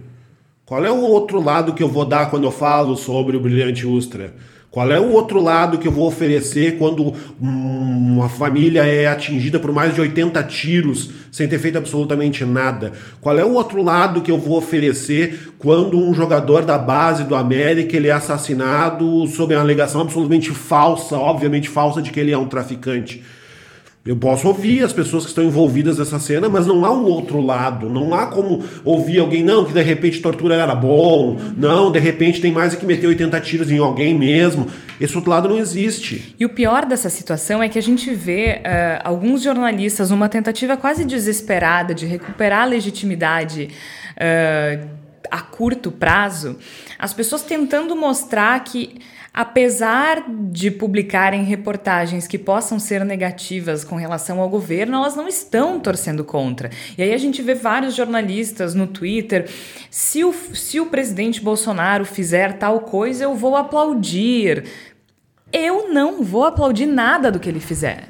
Qual 0.64 0.82
é 0.82 0.90
o 0.90 1.02
outro 1.02 1.38
lado 1.38 1.74
que 1.74 1.82
eu 1.82 1.88
vou 1.88 2.06
dar 2.06 2.30
quando 2.30 2.44
eu 2.44 2.50
falo 2.50 2.96
sobre 2.96 3.36
o 3.36 3.40
brilhante 3.40 3.86
Ustra? 3.86 4.34
Qual 4.78 4.92
é 4.92 5.00
o 5.00 5.10
outro 5.10 5.42
lado 5.42 5.76
que 5.76 5.88
eu 5.88 5.90
vou 5.90 6.06
oferecer 6.06 6.78
quando 6.78 7.12
uma 7.40 8.28
família 8.28 8.86
é 8.86 9.08
atingida 9.08 9.58
por 9.58 9.72
mais 9.72 9.92
de 9.92 10.00
80 10.00 10.40
tiros 10.44 11.10
sem 11.32 11.48
ter 11.48 11.58
feito 11.58 11.76
absolutamente 11.76 12.44
nada? 12.44 12.92
Qual 13.20 13.36
é 13.36 13.44
o 13.44 13.54
outro 13.54 13.82
lado 13.82 14.20
que 14.20 14.30
eu 14.30 14.38
vou 14.38 14.56
oferecer 14.56 15.50
quando 15.58 15.98
um 15.98 16.14
jogador 16.14 16.64
da 16.64 16.78
base 16.78 17.24
do 17.24 17.34
América 17.34 17.96
ele 17.96 18.06
é 18.06 18.12
assassinado 18.12 19.26
sob 19.26 19.52
uma 19.52 19.62
alegação 19.62 20.02
absolutamente 20.02 20.52
falsa, 20.52 21.18
obviamente 21.18 21.68
falsa, 21.68 22.00
de 22.00 22.12
que 22.12 22.20
ele 22.20 22.30
é 22.30 22.38
um 22.38 22.46
traficante? 22.46 23.24
Eu 24.08 24.16
posso 24.16 24.48
ouvir 24.48 24.82
as 24.82 24.90
pessoas 24.90 25.24
que 25.24 25.28
estão 25.28 25.44
envolvidas 25.44 25.98
nessa 25.98 26.18
cena, 26.18 26.48
mas 26.48 26.66
não 26.66 26.82
há 26.82 26.90
um 26.90 27.04
outro 27.04 27.42
lado. 27.42 27.90
Não 27.90 28.14
há 28.14 28.28
como 28.28 28.64
ouvir 28.82 29.18
alguém, 29.18 29.44
não, 29.44 29.66
que 29.66 29.72
de 29.74 29.82
repente 29.82 30.22
tortura 30.22 30.54
era 30.54 30.74
bom, 30.74 31.36
não, 31.54 31.92
de 31.92 31.98
repente 31.98 32.40
tem 32.40 32.50
mais 32.50 32.74
que 32.74 32.86
meter 32.86 33.06
80 33.06 33.38
tiros 33.42 33.70
em 33.70 33.76
alguém 33.76 34.18
mesmo. 34.18 34.66
Esse 34.98 35.14
outro 35.14 35.30
lado 35.30 35.46
não 35.46 35.58
existe. 35.58 36.34
E 36.40 36.46
o 36.46 36.48
pior 36.48 36.86
dessa 36.86 37.10
situação 37.10 37.62
é 37.62 37.68
que 37.68 37.78
a 37.78 37.82
gente 37.82 38.14
vê 38.14 38.62
uh, 38.64 39.02
alguns 39.04 39.42
jornalistas 39.42 40.08
numa 40.08 40.26
tentativa 40.30 40.74
quase 40.74 41.04
desesperada 41.04 41.94
de 41.94 42.06
recuperar 42.06 42.62
a 42.62 42.64
legitimidade. 42.64 43.68
Uh, 44.16 44.88
a 45.30 45.40
curto 45.40 45.90
prazo, 45.90 46.58
as 46.98 47.12
pessoas 47.12 47.42
tentando 47.42 47.94
mostrar 47.96 48.62
que 48.64 49.00
apesar 49.38 50.24
de 50.28 50.68
publicarem 50.68 51.44
reportagens 51.44 52.26
que 52.26 52.36
possam 52.36 52.78
ser 52.80 53.04
negativas 53.04 53.84
com 53.84 53.94
relação 53.94 54.40
ao 54.40 54.48
governo, 54.48 54.96
elas 54.96 55.14
não 55.14 55.28
estão 55.28 55.78
torcendo 55.78 56.24
contra. 56.24 56.70
E 56.96 57.02
aí 57.02 57.14
a 57.14 57.18
gente 57.18 57.40
vê 57.40 57.54
vários 57.54 57.94
jornalistas 57.94 58.74
no 58.74 58.88
Twitter: 58.88 59.48
se 59.90 60.24
o, 60.24 60.32
se 60.32 60.80
o 60.80 60.86
presidente 60.86 61.40
Bolsonaro 61.40 62.04
fizer 62.04 62.54
tal 62.54 62.80
coisa, 62.80 63.24
eu 63.24 63.34
vou 63.34 63.54
aplaudir. 63.54 64.64
Eu 65.50 65.88
não 65.88 66.22
vou 66.22 66.44
aplaudir 66.44 66.84
nada 66.84 67.30
do 67.30 67.38
que 67.38 67.48
ele 67.48 67.60
fizer. 67.60 68.08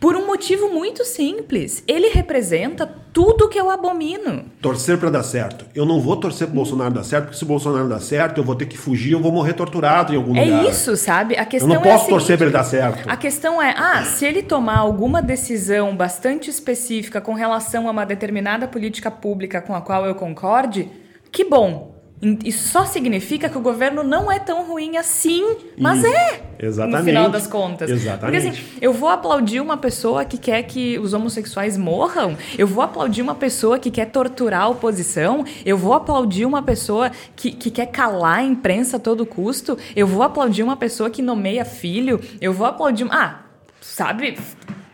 Por 0.00 0.16
um 0.16 0.26
motivo 0.26 0.70
muito 0.70 1.04
simples. 1.04 1.84
Ele 1.86 2.08
representa 2.08 2.86
tudo 3.12 3.48
que 3.48 3.58
eu 3.58 3.70
abomino. 3.70 4.44
Torcer 4.60 4.98
para 4.98 5.10
dar 5.10 5.22
certo. 5.22 5.64
Eu 5.74 5.84
não 5.84 6.00
vou 6.00 6.16
torcer 6.16 6.46
para 6.46 6.54
Bolsonaro 6.54 6.92
dar 6.92 7.04
certo, 7.04 7.24
porque 7.24 7.38
se 7.38 7.44
o 7.44 7.46
Bolsonaro 7.46 7.88
dar 7.88 8.00
certo, 8.00 8.38
eu 8.38 8.44
vou 8.44 8.54
ter 8.54 8.66
que 8.66 8.78
fugir, 8.78 9.12
eu 9.12 9.20
vou 9.20 9.32
morrer 9.32 9.52
torturado 9.54 10.12
em 10.12 10.16
algum 10.16 10.36
é 10.36 10.44
lugar. 10.44 10.64
É 10.64 10.68
isso, 10.68 10.96
sabe? 10.96 11.36
A 11.36 11.44
questão 11.44 11.68
eu 11.68 11.74
não 11.74 11.80
é 11.80 11.92
posso 11.92 12.08
torcer 12.08 12.36
para 12.36 12.46
ele 12.46 12.52
dar 12.52 12.64
certo. 12.64 13.08
A 13.08 13.16
questão 13.16 13.60
é, 13.60 13.74
ah, 13.76 14.04
se 14.04 14.24
ele 14.24 14.42
tomar 14.42 14.78
alguma 14.78 15.20
decisão 15.20 15.96
bastante 15.96 16.50
específica 16.50 17.20
com 17.20 17.34
relação 17.34 17.88
a 17.88 17.90
uma 17.90 18.06
determinada 18.06 18.68
política 18.68 19.10
pública 19.10 19.60
com 19.60 19.74
a 19.74 19.80
qual 19.80 20.06
eu 20.06 20.14
concorde, 20.14 20.88
que 21.32 21.44
bom. 21.44 21.99
Isso 22.44 22.68
só 22.68 22.84
significa 22.84 23.48
que 23.48 23.56
o 23.56 23.62
governo 23.62 24.02
não 24.04 24.30
é 24.30 24.38
tão 24.38 24.66
ruim 24.66 24.98
assim, 24.98 25.56
mas 25.78 26.00
Isso. 26.00 26.06
é. 26.06 26.42
Exatamente. 26.58 26.98
No 26.98 27.04
final 27.04 27.30
das 27.30 27.46
contas. 27.46 27.90
Exatamente. 27.90 28.42
Porque 28.42 28.58
assim, 28.58 28.78
eu 28.78 28.92
vou 28.92 29.08
aplaudir 29.08 29.60
uma 29.60 29.78
pessoa 29.78 30.22
que 30.26 30.36
quer 30.36 30.62
que 30.64 30.98
os 30.98 31.14
homossexuais 31.14 31.78
morram, 31.78 32.36
eu 32.58 32.66
vou 32.66 32.84
aplaudir 32.84 33.22
uma 33.22 33.34
pessoa 33.34 33.78
que 33.78 33.90
quer 33.90 34.06
torturar 34.06 34.62
a 34.64 34.68
oposição, 34.68 35.44
eu 35.64 35.78
vou 35.78 35.94
aplaudir 35.94 36.44
uma 36.44 36.62
pessoa 36.62 37.10
que, 37.34 37.52
que 37.52 37.70
quer 37.70 37.86
calar 37.86 38.40
a 38.40 38.42
imprensa 38.42 38.98
a 38.98 39.00
todo 39.00 39.24
custo, 39.24 39.78
eu 39.96 40.06
vou 40.06 40.22
aplaudir 40.22 40.62
uma 40.62 40.76
pessoa 40.76 41.08
que 41.08 41.22
nomeia 41.22 41.64
filho, 41.64 42.20
eu 42.38 42.52
vou 42.52 42.66
aplaudir. 42.66 43.06
Ah, 43.10 43.40
sabe? 43.80 44.36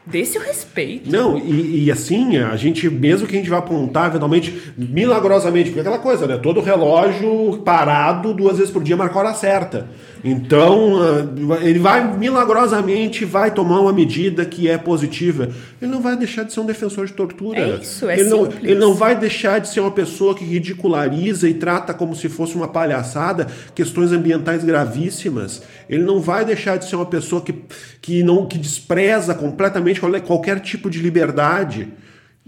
Desse 0.07 0.39
o 0.39 0.41
respeito. 0.41 1.11
Não, 1.11 1.37
e, 1.37 1.85
e, 1.85 1.91
assim, 1.91 2.37
a 2.37 2.55
gente, 2.57 2.89
mesmo 2.89 3.27
que 3.27 3.35
a 3.35 3.39
gente 3.39 3.51
vá 3.51 3.59
apontar 3.59 4.07
eventualmente, 4.07 4.73
milagrosamente, 4.79 5.71
porque 5.71 5.81
é 5.81 5.83
aquela 5.83 5.99
coisa, 5.99 6.29
né? 6.29 6.37
Todo 6.37 6.61
relógio 6.61 7.61
parado 7.65 8.33
duas 8.33 8.59
vezes 8.59 8.73
por 8.73 8.85
dia 8.85 8.97
marca 8.97 9.17
a 9.17 9.19
hora 9.19 9.35
certa. 9.35 9.89
Então, 10.25 10.97
ah, 11.03 11.65
ele 11.65 11.79
vai 11.79 12.17
milagrosamente 12.17 13.25
vai 13.25 13.51
tomar 13.51 13.81
uma 13.81 13.93
medida 13.93 14.45
que 14.45 14.69
é 14.69 14.79
positiva. 14.79 15.51
Ele 15.81 15.91
não 15.91 16.01
vai 16.01 16.17
deixar 16.17 16.45
de 16.45 16.53
ser 16.53 16.61
um 16.61 16.67
defensor 16.67 17.07
de 17.07 17.13
tortura. 17.13 17.59
É 17.59 17.77
isso, 17.77 18.09
é 18.09 18.19
ele 18.19 18.29
não, 18.29 18.45
simples. 18.45 18.65
ele 18.65 18.81
não 18.81 18.95
vai 18.95 19.17
deixar 19.17 19.59
de 19.59 19.69
ser 19.69 19.81
uma 19.81 19.91
pessoa 19.91 20.35
que 20.35 20.45
ridiculariza 20.45 21.49
e 21.49 21.55
trata 21.55 21.95
como 21.95 22.15
se 22.15 22.29
fosse 22.29 22.55
uma 22.55 22.69
palhaçada 22.69 23.47
questões 23.75 24.13
ambientais 24.13 24.65
gravíssimas. 24.65 25.63
Ele 25.89 26.03
não 26.03 26.21
vai 26.21 26.45
deixar 26.45 26.77
de 26.77 26.89
ser 26.89 26.97
uma 26.97 27.07
pessoa 27.07 27.41
que, 27.41 27.55
que, 28.01 28.23
não, 28.23 28.47
que 28.47 28.59
despreza 28.59 29.35
completamente 29.35 30.01
qualquer 30.27 30.61
tipo 30.61 30.91
de 30.91 31.01
liberdade. 31.01 31.89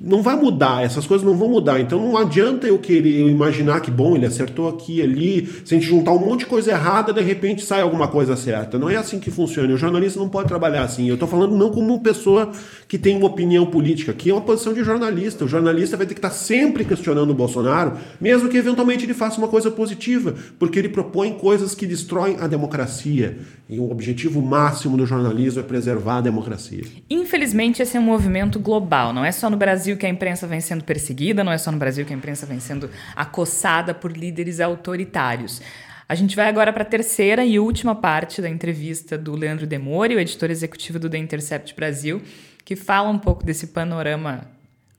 Não 0.00 0.22
vai 0.22 0.36
mudar, 0.36 0.84
essas 0.84 1.06
coisas 1.06 1.26
não 1.26 1.36
vão 1.36 1.48
mudar. 1.48 1.80
Então 1.80 2.00
não 2.00 2.16
adianta 2.16 2.68
eu 2.68 2.78
querer 2.78 3.20
eu 3.20 3.28
imaginar 3.28 3.80
que, 3.80 3.90
bom, 3.90 4.14
ele 4.14 4.26
acertou 4.26 4.68
aqui 4.68 5.02
ali. 5.02 5.44
Se 5.64 5.74
a 5.74 5.78
gente 5.78 5.88
juntar 5.88 6.12
um 6.12 6.20
monte 6.20 6.40
de 6.40 6.46
coisa 6.46 6.70
errada, 6.70 7.12
de 7.12 7.20
repente 7.20 7.64
sai 7.64 7.80
alguma 7.80 8.06
coisa 8.06 8.36
certa. 8.36 8.78
Não 8.78 8.88
é 8.88 8.94
assim 8.94 9.18
que 9.18 9.28
funciona. 9.28 9.74
O 9.74 9.76
jornalista 9.76 10.20
não 10.20 10.28
pode 10.28 10.46
trabalhar 10.46 10.84
assim. 10.84 11.08
Eu 11.08 11.14
estou 11.14 11.28
falando 11.28 11.56
não 11.56 11.70
como 11.70 12.00
pessoa 12.00 12.52
que 12.86 12.96
tem 12.96 13.16
uma 13.16 13.26
opinião 13.26 13.66
política, 13.66 14.12
que 14.12 14.30
é 14.30 14.32
uma 14.32 14.40
posição 14.40 14.72
de 14.72 14.84
jornalista. 14.84 15.44
O 15.44 15.48
jornalista 15.48 15.96
vai 15.96 16.06
ter 16.06 16.14
que 16.14 16.18
estar 16.18 16.30
sempre 16.30 16.84
questionando 16.84 17.30
o 17.30 17.34
Bolsonaro, 17.34 17.94
mesmo 18.20 18.48
que 18.48 18.56
eventualmente 18.56 19.04
ele 19.04 19.14
faça 19.14 19.38
uma 19.38 19.48
coisa 19.48 19.68
positiva, 19.68 20.34
porque 20.60 20.78
ele 20.78 20.88
propõe 20.88 21.32
coisas 21.32 21.74
que 21.74 21.86
destroem 21.86 22.36
a 22.38 22.46
democracia. 22.46 23.38
E 23.68 23.80
o 23.80 23.90
objetivo 23.90 24.40
máximo 24.40 24.96
do 24.96 25.04
jornalismo 25.04 25.60
é 25.60 25.62
preservar 25.64 26.18
a 26.18 26.20
democracia. 26.20 26.84
Infelizmente, 27.10 27.82
esse 27.82 27.96
é 27.96 28.00
um 28.00 28.04
movimento 28.04 28.60
global. 28.60 29.12
Não 29.12 29.24
é 29.24 29.32
só 29.32 29.50
no 29.50 29.56
Brasil 29.56 29.87
que 29.96 30.06
a 30.06 30.08
imprensa 30.08 30.46
vem 30.46 30.60
sendo 30.60 30.84
perseguida, 30.84 31.42
não 31.42 31.52
é 31.52 31.58
só 31.58 31.70
no 31.70 31.78
Brasil 31.78 32.04
que 32.04 32.12
a 32.12 32.16
imprensa 32.16 32.46
vem 32.46 32.60
sendo 32.60 32.90
acossada 33.14 33.94
por 33.94 34.16
líderes 34.16 34.60
autoritários. 34.60 35.62
A 36.08 36.14
gente 36.14 36.34
vai 36.34 36.48
agora 36.48 36.72
para 36.72 36.82
a 36.82 36.86
terceira 36.86 37.44
e 37.44 37.58
última 37.58 37.94
parte 37.94 38.40
da 38.40 38.48
entrevista 38.48 39.18
do 39.18 39.36
Leandro 39.36 39.66
Demori, 39.66 40.14
o 40.14 40.20
editor 40.20 40.50
executivo 40.50 40.98
do 40.98 41.10
The 41.10 41.18
Intercept 41.18 41.74
Brasil, 41.74 42.22
que 42.64 42.74
fala 42.74 43.10
um 43.10 43.18
pouco 43.18 43.44
desse 43.44 43.68
panorama 43.68 44.50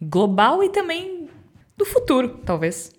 global 0.02 0.64
e 0.64 0.70
também 0.70 1.28
do 1.76 1.86
futuro, 1.86 2.40
talvez. 2.46 2.92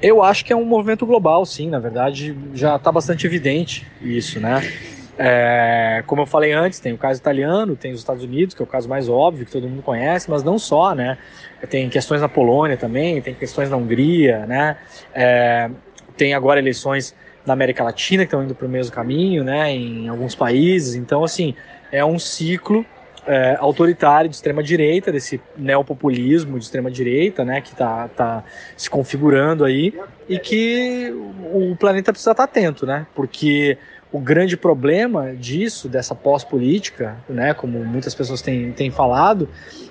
Eu 0.00 0.22
acho 0.22 0.44
que 0.44 0.52
é 0.52 0.56
um 0.56 0.64
movimento 0.64 1.04
global, 1.04 1.44
sim. 1.44 1.68
Na 1.68 1.78
verdade, 1.78 2.36
já 2.54 2.76
está 2.76 2.90
bastante 2.92 3.26
evidente 3.26 3.86
isso, 4.00 4.40
né? 4.40 4.60
É, 5.18 6.02
como 6.06 6.22
eu 6.22 6.26
falei 6.26 6.52
antes, 6.52 6.78
tem 6.78 6.92
o 6.92 6.98
caso 6.98 7.18
italiano, 7.20 7.74
tem 7.74 7.92
os 7.92 8.00
Estados 8.00 8.22
Unidos, 8.22 8.54
que 8.54 8.62
é 8.62 8.64
o 8.64 8.66
caso 8.66 8.88
mais 8.88 9.08
óbvio, 9.08 9.46
que 9.46 9.52
todo 9.52 9.68
mundo 9.68 9.82
conhece, 9.82 10.30
mas 10.30 10.42
não 10.42 10.58
só, 10.58 10.94
né? 10.94 11.16
Tem 11.70 11.88
questões 11.88 12.20
na 12.20 12.28
Polônia 12.28 12.76
também, 12.76 13.20
tem 13.22 13.34
questões 13.34 13.70
na 13.70 13.76
Hungria, 13.76 14.46
né? 14.46 14.76
É, 15.14 15.70
tem 16.16 16.34
agora 16.34 16.60
eleições 16.60 17.14
na 17.46 17.54
América 17.54 17.82
Latina 17.82 18.24
que 18.24 18.28
estão 18.28 18.42
indo 18.42 18.54
para 18.54 18.66
o 18.66 18.70
mesmo 18.70 18.92
caminho, 18.92 19.42
né? 19.42 19.70
Em 19.70 20.08
alguns 20.08 20.34
países. 20.34 20.94
Então, 20.94 21.24
assim, 21.24 21.54
é 21.90 22.04
um 22.04 22.18
ciclo 22.18 22.84
é, 23.26 23.56
autoritário 23.58 24.30
de 24.30 24.36
extrema 24.36 24.62
direita, 24.62 25.10
desse 25.10 25.40
neopopulismo 25.56 26.58
de 26.58 26.64
extrema 26.64 26.90
direita, 26.90 27.44
né, 27.44 27.60
que 27.60 27.72
está 27.72 28.08
tá 28.08 28.44
se 28.76 28.88
configurando 28.88 29.64
aí 29.64 29.92
e 30.28 30.38
que 30.38 31.12
o 31.52 31.74
planeta 31.76 32.12
precisa 32.12 32.30
estar 32.30 32.44
atento, 32.44 32.86
né, 32.86 33.06
porque 33.14 33.76
o 34.12 34.20
grande 34.20 34.56
problema 34.56 35.34
disso, 35.34 35.88
dessa 35.88 36.14
pós-política, 36.14 37.16
né, 37.28 37.52
como 37.52 37.84
muitas 37.84 38.14
pessoas 38.14 38.40
têm, 38.40 38.72
têm 38.72 38.90
falado, 38.90 39.48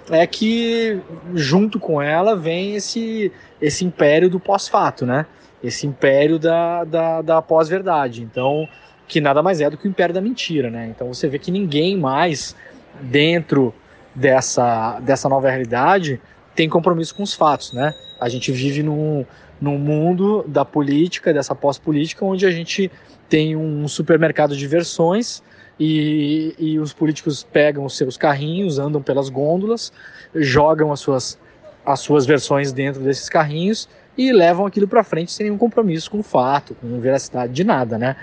é 0.10 0.26
que 0.26 1.00
junto 1.34 1.80
com 1.80 2.02
ela 2.02 2.36
vem 2.36 2.76
esse, 2.76 3.32
esse 3.62 3.84
império 3.84 4.30
do 4.30 4.40
pós-fato, 4.40 5.06
né, 5.06 5.26
esse 5.64 5.86
império 5.86 6.40
da, 6.40 6.84
da, 6.84 7.22
da 7.22 7.42
pós-verdade. 7.42 8.24
Então, 8.24 8.68
que 9.08 9.22
nada 9.22 9.42
mais 9.44 9.62
é 9.62 9.70
do 9.70 9.78
que 9.78 9.88
o 9.88 9.90
império 9.90 10.14
da 10.14 10.22
mentira, 10.22 10.70
né? 10.70 10.88
Então 10.88 11.14
você 11.14 11.28
vê 11.28 11.38
que 11.38 11.52
ninguém 11.52 11.98
mais 11.98 12.56
dentro 13.02 13.74
dessa, 14.14 15.00
dessa 15.00 15.30
nova 15.30 15.50
realidade 15.50 16.20
tem 16.56 16.70
compromisso 16.70 17.14
com 17.14 17.24
os 17.24 17.34
fatos, 17.34 17.74
né? 17.74 17.94
A 18.20 18.30
gente 18.30 18.52
vive 18.52 18.82
num, 18.82 19.26
num 19.66 19.80
mundo 19.80 20.46
da 20.48 20.64
política, 20.64 21.34
dessa 21.34 21.56
pós-política, 21.56 22.24
onde 22.24 22.46
a 22.46 22.52
gente 22.52 22.92
tem 23.28 23.56
um 23.56 23.88
supermercado 23.88 24.56
de 24.56 24.68
versões 24.68 25.42
e, 25.80 26.54
e 26.60 26.78
os 26.78 26.94
políticos 26.94 27.44
pegam 27.44 27.84
os 27.84 27.98
seus 27.98 28.16
carrinhos, 28.16 28.78
andam 28.78 29.02
pelas 29.02 29.28
gôndolas, 29.28 29.92
jogam 30.36 30.92
as 30.92 31.00
suas, 31.00 31.40
as 31.84 32.00
suas 32.00 32.28
versões 32.28 32.72
dentro 32.72 33.02
desses 33.02 33.28
carrinhos 33.28 33.90
e 34.16 34.32
levam 34.32 34.68
aquilo 34.68 34.88
para 34.88 35.04
frente 35.04 35.32
sem 35.32 35.48
nenhum 35.48 35.58
compromisso 35.58 36.12
com 36.12 36.20
o 36.20 36.24
fato, 36.24 36.76
com 36.76 37.00
veracidade 37.00 37.52
de 37.52 37.64
nada, 37.64 37.98
né? 37.98 38.16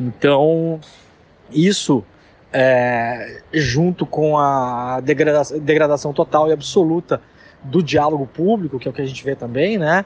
Então, 0.00 0.80
isso 1.48 2.04
é, 2.52 3.40
junto 3.52 4.04
com 4.04 4.36
a 4.36 5.00
degradação, 5.00 5.58
degradação 5.60 6.12
total 6.12 6.48
e 6.48 6.52
absoluta 6.52 7.22
do 7.62 7.80
diálogo 7.84 8.26
público, 8.26 8.80
que 8.80 8.88
é 8.88 8.90
o 8.90 8.94
que 8.94 9.02
a 9.02 9.06
gente 9.06 9.24
vê 9.24 9.36
também, 9.36 9.78
né? 9.78 10.04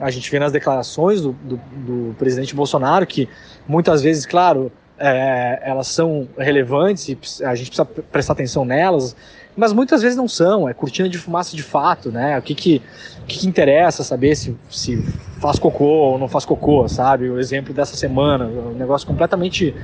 A 0.00 0.10
gente 0.10 0.30
vê 0.30 0.38
nas 0.38 0.50
declarações 0.50 1.20
do, 1.20 1.32
do, 1.32 1.56
do 1.56 2.14
presidente 2.18 2.54
Bolsonaro 2.54 3.06
que 3.06 3.28
muitas 3.68 4.02
vezes, 4.02 4.24
claro, 4.26 4.72
é, 4.98 5.60
elas 5.62 5.88
são 5.88 6.28
relevantes 6.36 7.08
e 7.08 7.44
a 7.44 7.54
gente 7.54 7.68
precisa 7.68 7.84
prestar 7.84 8.34
atenção 8.34 8.64
nelas, 8.64 9.16
mas 9.56 9.72
muitas 9.72 10.02
vezes 10.02 10.16
não 10.16 10.28
são, 10.28 10.68
é 10.68 10.74
cortina 10.74 11.08
de 11.08 11.18
fumaça 11.18 11.56
de 11.56 11.62
fato, 11.62 12.10
né? 12.10 12.38
O 12.38 12.42
que 12.42 12.54
que, 12.54 12.82
o 13.22 13.26
que, 13.26 13.38
que 13.40 13.48
interessa 13.48 14.04
saber 14.04 14.36
se, 14.36 14.56
se 14.70 15.02
faz 15.40 15.58
cocô 15.58 15.84
ou 15.84 16.18
não 16.18 16.28
faz 16.28 16.44
cocô, 16.44 16.86
sabe? 16.88 17.28
O 17.28 17.38
exemplo 17.38 17.74
dessa 17.74 17.96
semana, 17.96 18.46
um 18.46 18.74
negócio 18.74 19.06
completamente 19.06 19.74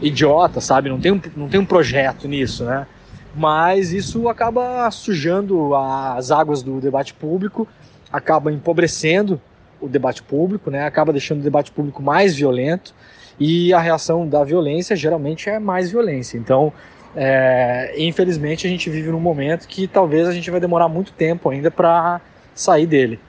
idiota, 0.00 0.60
sabe? 0.60 0.88
Não 0.88 1.00
tem 1.00 1.12
um, 1.12 1.20
não 1.36 1.48
tem 1.48 1.60
um 1.60 1.66
projeto 1.66 2.26
nisso, 2.26 2.64
né? 2.64 2.86
Mas 3.34 3.92
isso 3.92 4.28
acaba 4.28 4.90
sujando 4.90 5.74
as 5.74 6.30
águas 6.30 6.62
do 6.62 6.80
debate 6.80 7.12
público, 7.12 7.68
acaba 8.16 8.50
empobrecendo 8.50 9.40
o 9.80 9.86
debate 9.88 10.22
público, 10.22 10.70
né? 10.70 10.84
Acaba 10.84 11.12
deixando 11.12 11.40
o 11.40 11.42
debate 11.42 11.70
público 11.70 12.02
mais 12.02 12.34
violento 12.34 12.94
e 13.38 13.74
a 13.74 13.78
reação 13.78 14.26
da 14.26 14.42
violência 14.42 14.96
geralmente 14.96 15.50
é 15.50 15.58
mais 15.58 15.90
violência. 15.90 16.38
Então, 16.38 16.72
é, 17.14 17.94
infelizmente, 17.98 18.66
a 18.66 18.70
gente 18.70 18.88
vive 18.88 19.10
num 19.10 19.20
momento 19.20 19.68
que 19.68 19.86
talvez 19.86 20.26
a 20.26 20.32
gente 20.32 20.50
vai 20.50 20.60
demorar 20.60 20.88
muito 20.88 21.12
tempo 21.12 21.50
ainda 21.50 21.70
para 21.70 22.20
sair 22.54 22.86
dele. 22.86 23.20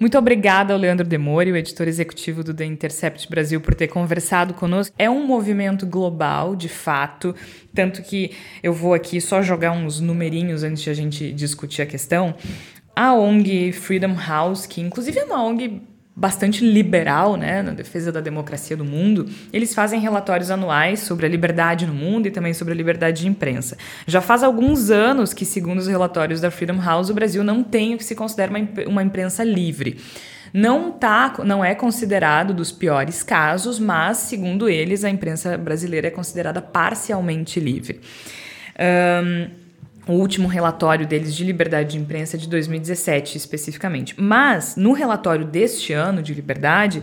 Muito 0.00 0.16
obrigada 0.16 0.72
ao 0.72 0.78
Leandro 0.78 1.04
Demori, 1.04 1.50
o 1.50 1.56
editor 1.56 1.88
executivo 1.88 2.44
do 2.44 2.54
The 2.54 2.64
Intercept 2.64 3.28
Brasil, 3.28 3.60
por 3.60 3.74
ter 3.74 3.88
conversado 3.88 4.54
conosco. 4.54 4.94
É 4.96 5.10
um 5.10 5.26
movimento 5.26 5.84
global, 5.84 6.54
de 6.54 6.68
fato, 6.68 7.34
tanto 7.74 8.00
que 8.02 8.30
eu 8.62 8.72
vou 8.72 8.94
aqui 8.94 9.20
só 9.20 9.42
jogar 9.42 9.72
uns 9.72 9.98
numerinhos 9.98 10.62
antes 10.62 10.84
de 10.84 10.90
a 10.90 10.94
gente 10.94 11.32
discutir 11.32 11.82
a 11.82 11.86
questão. 11.86 12.36
A 12.98 13.14
ONG 13.14 13.70
Freedom 13.70 14.16
House, 14.16 14.66
que 14.66 14.80
inclusive 14.80 15.20
é 15.20 15.24
uma 15.24 15.40
ONG 15.44 15.80
bastante 16.16 16.64
liberal, 16.64 17.36
né, 17.36 17.62
na 17.62 17.70
defesa 17.70 18.10
da 18.10 18.20
democracia 18.20 18.76
do 18.76 18.84
mundo, 18.84 19.28
eles 19.52 19.72
fazem 19.72 20.00
relatórios 20.00 20.50
anuais 20.50 20.98
sobre 20.98 21.24
a 21.24 21.28
liberdade 21.28 21.86
no 21.86 21.94
mundo 21.94 22.26
e 22.26 22.32
também 22.32 22.52
sobre 22.52 22.74
a 22.74 22.76
liberdade 22.76 23.20
de 23.20 23.28
imprensa. 23.28 23.78
Já 24.04 24.20
faz 24.20 24.42
alguns 24.42 24.90
anos 24.90 25.32
que, 25.32 25.44
segundo 25.44 25.78
os 25.78 25.86
relatórios 25.86 26.40
da 26.40 26.50
Freedom 26.50 26.82
House, 26.82 27.08
o 27.08 27.14
Brasil 27.14 27.44
não 27.44 27.62
tem 27.62 27.94
o 27.94 27.98
que 27.98 28.04
se 28.04 28.16
considera 28.16 28.50
uma, 28.88 29.04
imprensa 29.04 29.44
livre. 29.44 30.00
Não, 30.52 30.90
tá, 30.90 31.34
não 31.44 31.64
é 31.64 31.76
considerado 31.76 32.52
dos 32.52 32.72
piores 32.72 33.22
casos, 33.22 33.78
mas, 33.78 34.16
segundo 34.16 34.68
eles, 34.68 35.04
a 35.04 35.08
imprensa 35.08 35.56
brasileira 35.56 36.08
é 36.08 36.10
considerada 36.10 36.60
parcialmente 36.60 37.60
livre. 37.60 38.00
Um, 38.76 39.67
o 40.08 40.12
último 40.12 40.48
relatório 40.48 41.06
deles 41.06 41.34
de 41.34 41.44
liberdade 41.44 41.92
de 41.92 41.98
imprensa 41.98 42.38
de 42.38 42.48
2017, 42.48 43.36
especificamente. 43.36 44.14
Mas, 44.18 44.74
no 44.76 44.92
relatório 44.92 45.44
deste 45.44 45.92
ano 45.92 46.22
de 46.22 46.32
liberdade, 46.34 47.02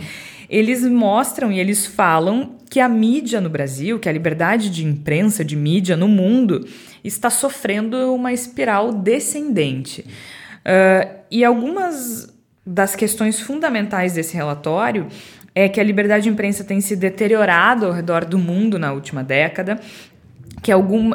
eles 0.50 0.84
mostram 0.84 1.52
e 1.52 1.60
eles 1.60 1.86
falam 1.86 2.56
que 2.70 2.80
a 2.80 2.90
mídia 2.90 3.40
no 3.40 3.50
Brasil, 3.50 4.00
que 4.00 4.10
a 4.10 4.12
liberdade 4.12 4.70
de 4.70 4.86
imprensa, 4.86 5.46
de 5.46 5.56
mídia 5.56 5.96
no 5.96 6.08
mundo, 6.08 6.68
está 7.04 7.30
sofrendo 7.30 8.14
uma 8.14 8.34
espiral 8.34 8.92
descendente. 8.92 10.02
Uh, 10.66 11.20
e 11.30 11.46
algumas 11.46 12.34
das 12.66 12.96
questões 12.96 13.40
fundamentais 13.40 14.14
desse 14.14 14.36
relatório 14.36 15.08
é 15.54 15.70
que 15.70 15.80
a 15.80 15.84
liberdade 15.84 16.24
de 16.24 16.30
imprensa 16.30 16.64
tem 16.64 16.82
se 16.82 16.96
deteriorado 16.96 17.86
ao 17.86 17.94
redor 17.94 18.26
do 18.26 18.38
mundo 18.38 18.78
na 18.78 18.92
última 18.92 19.24
década, 19.24 19.80
que, 20.66 20.72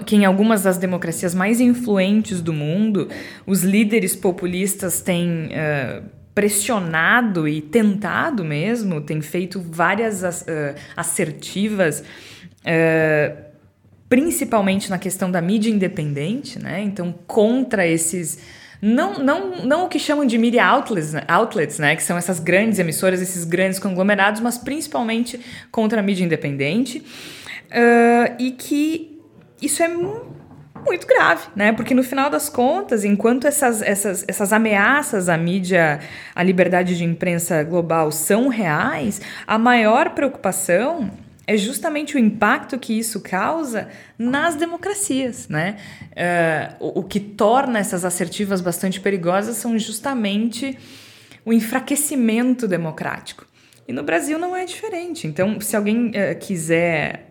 que 0.06 0.14
em 0.14 0.24
algumas 0.24 0.62
das 0.62 0.78
democracias 0.78 1.34
mais 1.34 1.60
influentes 1.60 2.40
do 2.40 2.52
mundo, 2.52 3.08
os 3.44 3.64
líderes 3.64 4.14
populistas 4.14 5.00
têm 5.00 5.46
uh, 5.46 6.04
pressionado 6.32 7.48
e 7.48 7.60
tentado 7.60 8.44
mesmo, 8.44 9.00
têm 9.00 9.20
feito 9.20 9.60
várias 9.60 10.22
uh, 10.22 10.46
assertivas. 10.96 12.04
Uh, 12.60 13.50
principalmente 14.08 14.88
na 14.88 14.98
questão 14.98 15.28
da 15.28 15.40
mídia 15.40 15.70
independente, 15.70 16.58
né? 16.58 16.80
Então, 16.82 17.12
contra 17.26 17.84
esses. 17.84 18.38
Não, 18.80 19.18
não, 19.18 19.64
não 19.64 19.84
o 19.84 19.88
que 19.88 19.98
chamam 19.98 20.24
de 20.24 20.38
media 20.38 20.64
outlets, 20.64 21.12
né? 21.12 21.22
outlets, 21.26 21.78
né? 21.78 21.96
Que 21.96 22.02
são 22.02 22.16
essas 22.16 22.38
grandes 22.38 22.78
emissoras, 22.78 23.20
esses 23.20 23.44
grandes 23.44 23.78
conglomerados, 23.78 24.40
mas 24.40 24.56
principalmente 24.58 25.40
contra 25.70 26.00
a 26.00 26.02
mídia 26.02 26.24
independente. 26.24 26.98
Uh, 27.68 28.34
e 28.38 28.50
que 28.52 29.09
isso 29.60 29.82
é 29.82 29.88
muito 29.88 31.06
grave, 31.06 31.48
né? 31.54 31.72
Porque 31.72 31.94
no 31.94 32.02
final 32.02 32.30
das 32.30 32.48
contas, 32.48 33.04
enquanto 33.04 33.46
essas, 33.46 33.82
essas, 33.82 34.24
essas 34.26 34.52
ameaças 34.52 35.28
à 35.28 35.36
mídia, 35.36 36.00
à 36.34 36.42
liberdade 36.42 36.96
de 36.96 37.04
imprensa 37.04 37.62
global 37.62 38.10
são 38.10 38.48
reais, 38.48 39.20
a 39.46 39.58
maior 39.58 40.10
preocupação 40.10 41.10
é 41.46 41.56
justamente 41.56 42.16
o 42.16 42.18
impacto 42.18 42.78
que 42.78 42.96
isso 42.96 43.20
causa 43.20 43.88
nas 44.16 44.54
democracias, 44.54 45.48
né? 45.48 45.76
Uh, 46.12 46.76
o, 46.78 47.00
o 47.00 47.02
que 47.02 47.18
torna 47.18 47.78
essas 47.78 48.04
assertivas 48.04 48.60
bastante 48.60 49.00
perigosas 49.00 49.56
são 49.56 49.76
justamente 49.76 50.78
o 51.44 51.52
enfraquecimento 51.52 52.68
democrático. 52.68 53.46
E 53.88 53.92
no 53.92 54.04
Brasil 54.04 54.38
não 54.38 54.54
é 54.54 54.64
diferente. 54.64 55.26
Então, 55.26 55.60
se 55.60 55.74
alguém 55.74 56.10
uh, 56.10 56.38
quiser 56.38 57.29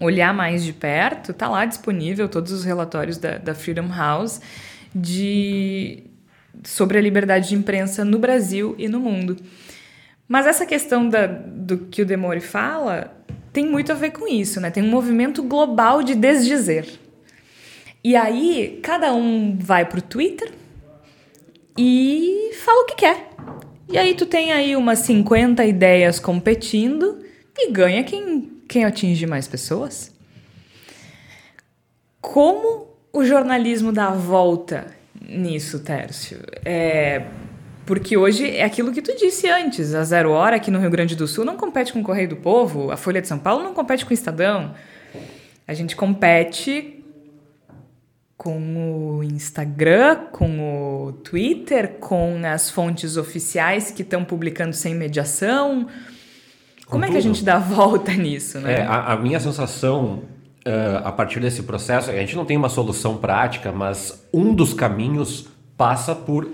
olhar 0.00 0.34
mais 0.34 0.64
de 0.64 0.72
perto, 0.72 1.32
tá 1.32 1.48
lá 1.48 1.64
disponível 1.64 2.28
todos 2.28 2.52
os 2.52 2.64
relatórios 2.64 3.18
da, 3.18 3.38
da 3.38 3.54
Freedom 3.54 3.88
House 3.88 4.40
de 4.94 6.04
sobre 6.64 6.98
a 6.98 7.00
liberdade 7.00 7.48
de 7.48 7.54
imprensa 7.54 8.04
no 8.04 8.18
Brasil 8.18 8.74
e 8.78 8.88
no 8.88 9.00
mundo. 9.00 9.36
Mas 10.28 10.46
essa 10.46 10.66
questão 10.66 11.08
da, 11.08 11.26
do 11.26 11.78
que 11.78 12.02
o 12.02 12.06
Demore 12.06 12.40
fala 12.40 13.14
tem 13.52 13.66
muito 13.66 13.92
a 13.92 13.94
ver 13.94 14.10
com 14.10 14.28
isso, 14.28 14.60
né? 14.60 14.70
Tem 14.70 14.82
um 14.82 14.90
movimento 14.90 15.42
global 15.42 16.02
de 16.02 16.14
desdizer. 16.14 16.86
E 18.04 18.14
aí, 18.14 18.78
cada 18.82 19.14
um 19.14 19.56
vai 19.58 19.84
pro 19.84 20.02
Twitter 20.02 20.52
e 21.76 22.50
fala 22.64 22.82
o 22.82 22.86
que 22.86 22.96
quer. 22.96 23.30
E 23.88 23.96
aí 23.96 24.14
tu 24.14 24.26
tem 24.26 24.52
aí 24.52 24.76
umas 24.76 25.00
50 25.00 25.64
ideias 25.64 26.18
competindo 26.18 27.20
e 27.56 27.70
ganha 27.70 28.04
quem, 28.04 28.50
quem 28.68 28.84
atinge 28.84 29.26
mais 29.26 29.46
pessoas. 29.48 30.14
Como 32.20 32.88
o 33.12 33.24
jornalismo 33.24 33.92
dá 33.92 34.08
a 34.08 34.14
volta 34.14 34.94
nisso, 35.20 35.80
Tércio? 35.80 36.38
É, 36.64 37.26
porque 37.86 38.16
hoje 38.16 38.50
é 38.50 38.64
aquilo 38.64 38.92
que 38.92 39.00
tu 39.00 39.16
disse 39.16 39.48
antes. 39.48 39.94
A 39.94 40.02
Zero 40.02 40.32
Hora 40.32 40.56
aqui 40.56 40.70
no 40.70 40.80
Rio 40.80 40.90
Grande 40.90 41.14
do 41.14 41.26
Sul 41.26 41.44
não 41.44 41.56
compete 41.56 41.92
com 41.92 42.00
o 42.00 42.02
Correio 42.02 42.28
do 42.28 42.36
Povo, 42.36 42.90
a 42.90 42.96
Folha 42.96 43.22
de 43.22 43.28
São 43.28 43.38
Paulo 43.38 43.62
não 43.62 43.72
compete 43.72 44.04
com 44.04 44.10
o 44.10 44.14
Estadão. 44.14 44.74
A 45.66 45.72
gente 45.72 45.96
compete 45.96 47.04
com 48.36 49.16
o 49.16 49.24
Instagram, 49.24 50.26
com 50.30 51.06
o 51.06 51.12
Twitter, 51.12 51.94
com 51.98 52.42
as 52.44 52.70
fontes 52.70 53.16
oficiais 53.16 53.90
que 53.90 54.02
estão 54.02 54.24
publicando 54.24 54.74
sem 54.74 54.94
mediação. 54.94 55.88
Como 56.86 57.04
é 57.04 57.10
que 57.10 57.16
a 57.16 57.20
gente 57.20 57.44
dá 57.44 57.56
a 57.56 57.58
volta 57.58 58.12
nisso, 58.12 58.60
né? 58.60 58.80
É, 58.80 58.82
a, 58.82 59.12
a 59.12 59.16
minha 59.16 59.40
sensação 59.40 60.22
uh, 60.66 61.04
a 61.04 61.12
partir 61.12 61.40
desse 61.40 61.62
processo, 61.62 62.10
a 62.10 62.14
gente 62.14 62.36
não 62.36 62.44
tem 62.44 62.56
uma 62.56 62.68
solução 62.68 63.16
prática, 63.16 63.72
mas 63.72 64.24
um 64.32 64.54
dos 64.54 64.72
caminhos 64.72 65.48
passa 65.76 66.14
por 66.14 66.48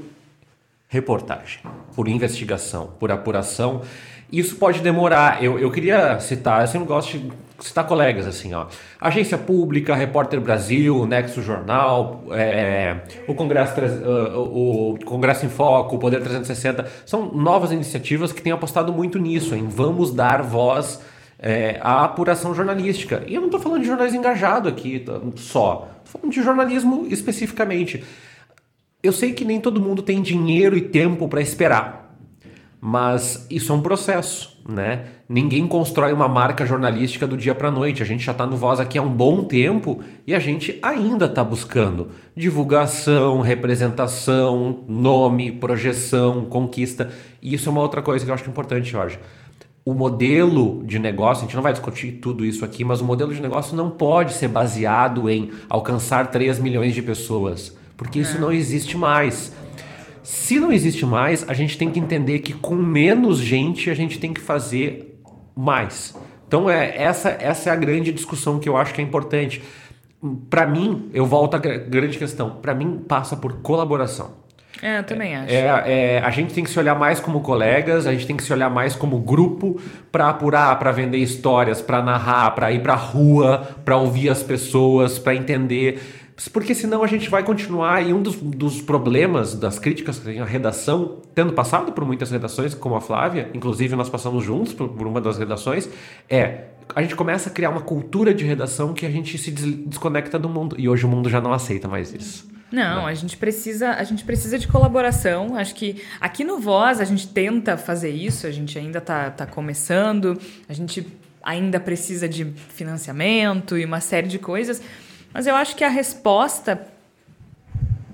reportagem, 0.88 1.60
por 1.94 2.08
investigação, 2.08 2.90
por 2.98 3.10
apuração. 3.10 3.82
Isso 4.30 4.56
pode 4.56 4.80
demorar. 4.80 5.42
Eu, 5.42 5.58
eu 5.58 5.70
queria 5.70 6.18
citar, 6.20 6.62
eu 6.62 6.66
sempre 6.66 6.88
gosto 6.88 7.18
de 7.18 7.32
citar 7.62 7.86
colegas 7.86 8.26
assim, 8.26 8.52
ó. 8.52 8.66
Agência 9.00 9.38
Pública, 9.38 9.94
Repórter 9.94 10.40
Brasil, 10.40 11.06
Nexo 11.06 11.42
Jornal, 11.42 12.24
é, 12.32 12.96
o, 13.26 13.34
Congresso, 13.34 13.74
o 14.36 14.98
Congresso 15.04 15.46
em 15.46 15.48
Foco, 15.48 15.96
o 15.96 15.98
Poder 15.98 16.20
360, 16.20 16.86
são 17.06 17.32
novas 17.32 17.72
iniciativas 17.72 18.32
que 18.32 18.42
têm 18.42 18.52
apostado 18.52 18.92
muito 18.92 19.18
nisso, 19.18 19.54
em 19.54 19.66
vamos 19.66 20.12
dar 20.12 20.42
voz 20.42 21.00
é, 21.38 21.78
à 21.80 22.04
apuração 22.04 22.54
jornalística. 22.54 23.22
E 23.26 23.34
eu 23.34 23.40
não 23.40 23.48
estou 23.48 23.60
falando 23.60 23.80
de 23.80 23.86
jornalismo 23.86 24.18
engajado 24.18 24.68
aqui 24.68 25.04
só, 25.36 25.88
estou 26.04 26.20
falando 26.20 26.32
de 26.32 26.42
jornalismo 26.42 27.06
especificamente. 27.10 28.04
Eu 29.02 29.12
sei 29.12 29.32
que 29.32 29.44
nem 29.44 29.60
todo 29.60 29.80
mundo 29.80 30.00
tem 30.02 30.22
dinheiro 30.22 30.76
e 30.76 30.80
tempo 30.80 31.28
para 31.28 31.40
esperar. 31.40 32.01
Mas 32.84 33.46
isso 33.48 33.72
é 33.72 33.76
um 33.76 33.80
processo, 33.80 34.60
né? 34.68 35.04
Ninguém 35.28 35.68
constrói 35.68 36.12
uma 36.12 36.26
marca 36.26 36.66
jornalística 36.66 37.28
do 37.28 37.36
dia 37.36 37.54
para 37.54 37.70
noite. 37.70 38.02
A 38.02 38.04
gente 38.04 38.24
já 38.24 38.32
está 38.32 38.44
no 38.44 38.56
Voz 38.56 38.80
aqui 38.80 38.98
há 38.98 39.02
um 39.02 39.08
bom 39.08 39.44
tempo 39.44 40.00
e 40.26 40.34
a 40.34 40.40
gente 40.40 40.80
ainda 40.82 41.26
está 41.26 41.44
buscando 41.44 42.08
divulgação, 42.34 43.40
representação, 43.40 44.84
nome, 44.88 45.52
projeção, 45.52 46.44
conquista. 46.46 47.08
E 47.40 47.54
isso 47.54 47.68
é 47.68 47.72
uma 47.72 47.80
outra 47.80 48.02
coisa 48.02 48.24
que 48.24 48.30
eu 48.32 48.34
acho 48.34 48.50
importante, 48.50 48.90
Jorge. 48.90 49.16
O 49.84 49.94
modelo 49.94 50.82
de 50.84 50.98
negócio, 50.98 51.44
a 51.44 51.46
gente 51.46 51.54
não 51.54 51.62
vai 51.62 51.72
discutir 51.72 52.18
tudo 52.20 52.44
isso 52.44 52.64
aqui, 52.64 52.84
mas 52.84 53.00
o 53.00 53.04
modelo 53.04 53.32
de 53.32 53.40
negócio 53.40 53.76
não 53.76 53.90
pode 53.90 54.32
ser 54.32 54.48
baseado 54.48 55.30
em 55.30 55.52
alcançar 55.68 56.32
3 56.32 56.58
milhões 56.58 56.94
de 56.94 57.02
pessoas, 57.02 57.76
porque 57.96 58.18
isso 58.18 58.38
é. 58.38 58.40
não 58.40 58.50
existe 58.50 58.96
mais. 58.96 59.52
Se 60.22 60.60
não 60.60 60.72
existe 60.72 61.04
mais, 61.04 61.48
a 61.48 61.54
gente 61.54 61.76
tem 61.76 61.90
que 61.90 61.98
entender 61.98 62.38
que 62.40 62.52
com 62.52 62.76
menos 62.76 63.38
gente 63.38 63.90
a 63.90 63.94
gente 63.94 64.18
tem 64.18 64.32
que 64.32 64.40
fazer 64.40 65.20
mais. 65.56 66.14
Então 66.46 66.70
é 66.70 66.96
essa 66.96 67.30
essa 67.30 67.70
é 67.70 67.72
a 67.72 67.76
grande 67.76 68.12
discussão 68.12 68.58
que 68.58 68.68
eu 68.68 68.76
acho 68.76 68.94
que 68.94 69.00
é 69.00 69.04
importante. 69.04 69.62
Para 70.48 70.66
mim, 70.66 71.10
eu 71.12 71.26
volto 71.26 71.54
à 71.54 71.58
grande 71.58 72.16
questão. 72.16 72.50
Para 72.50 72.74
mim 72.74 73.02
passa 73.08 73.36
por 73.36 73.54
colaboração. 73.54 74.42
É, 74.80 74.98
eu 74.98 75.04
também 75.04 75.36
acho. 75.36 75.52
É, 75.52 76.16
é, 76.16 76.18
a 76.24 76.30
gente 76.30 76.54
tem 76.54 76.64
que 76.64 76.70
se 76.70 76.78
olhar 76.78 76.94
mais 76.94 77.20
como 77.20 77.40
colegas, 77.40 78.06
a 78.06 78.12
gente 78.12 78.26
tem 78.26 78.36
que 78.36 78.42
se 78.42 78.52
olhar 78.52 78.68
mais 78.70 78.96
como 78.96 79.18
grupo 79.18 79.80
para 80.10 80.28
apurar, 80.28 80.76
para 80.78 80.90
vender 80.90 81.18
histórias, 81.18 81.80
para 81.80 82.02
narrar, 82.02 82.50
para 82.52 82.72
ir 82.72 82.82
para 82.82 82.94
rua, 82.94 83.76
para 83.84 83.96
ouvir 83.96 84.28
as 84.28 84.42
pessoas, 84.42 85.18
para 85.18 85.34
entender 85.34 86.00
porque 86.50 86.74
senão 86.74 87.02
a 87.02 87.06
gente 87.06 87.28
vai 87.28 87.44
continuar 87.44 88.06
e 88.06 88.12
um 88.12 88.22
dos, 88.22 88.36
dos 88.36 88.80
problemas 88.80 89.54
das 89.54 89.78
críticas 89.78 90.18
que 90.18 90.24
tem 90.24 90.40
a 90.40 90.44
redação, 90.44 91.18
tendo 91.34 91.52
passado 91.52 91.92
por 91.92 92.04
muitas 92.04 92.30
redações, 92.30 92.74
como 92.74 92.96
a 92.96 93.00
Flávia, 93.00 93.50
inclusive 93.54 93.94
nós 93.94 94.08
passamos 94.08 94.44
juntos 94.44 94.72
por, 94.72 94.88
por 94.88 95.06
uma 95.06 95.20
das 95.20 95.38
redações, 95.38 95.88
é 96.28 96.64
a 96.94 97.02
gente 97.02 97.14
começa 97.14 97.48
a 97.48 97.52
criar 97.52 97.70
uma 97.70 97.80
cultura 97.80 98.34
de 98.34 98.44
redação 98.44 98.92
que 98.92 99.06
a 99.06 99.10
gente 99.10 99.38
se 99.38 99.50
desconecta 99.50 100.38
do 100.38 100.48
mundo. 100.48 100.76
E 100.78 100.88
hoje 100.88 101.06
o 101.06 101.08
mundo 101.08 101.30
já 101.30 101.40
não 101.40 101.52
aceita 101.52 101.88
mais 101.88 102.12
isso. 102.12 102.50
Não, 102.70 103.06
a 103.06 103.12
gente 103.12 103.36
precisa, 103.36 103.90
a 103.90 104.02
gente 104.02 104.24
precisa 104.24 104.58
de 104.58 104.66
colaboração. 104.66 105.56
Acho 105.56 105.74
que 105.74 106.02
aqui 106.20 106.42
no 106.42 106.58
Voz 106.58 107.00
a 107.00 107.04
gente 107.04 107.28
tenta 107.28 107.76
fazer 107.76 108.10
isso, 108.10 108.46
a 108.46 108.50
gente 108.50 108.78
ainda 108.78 108.98
está 108.98 109.30
tá 109.30 109.46
começando, 109.46 110.38
a 110.68 110.72
gente 110.72 111.06
ainda 111.42 111.78
precisa 111.78 112.28
de 112.28 112.44
financiamento 112.44 113.76
e 113.76 113.84
uma 113.84 114.00
série 114.00 114.26
de 114.26 114.38
coisas. 114.38 114.80
Mas 115.32 115.46
eu 115.46 115.54
acho 115.54 115.74
que 115.76 115.84
a 115.84 115.88
resposta. 115.88 116.86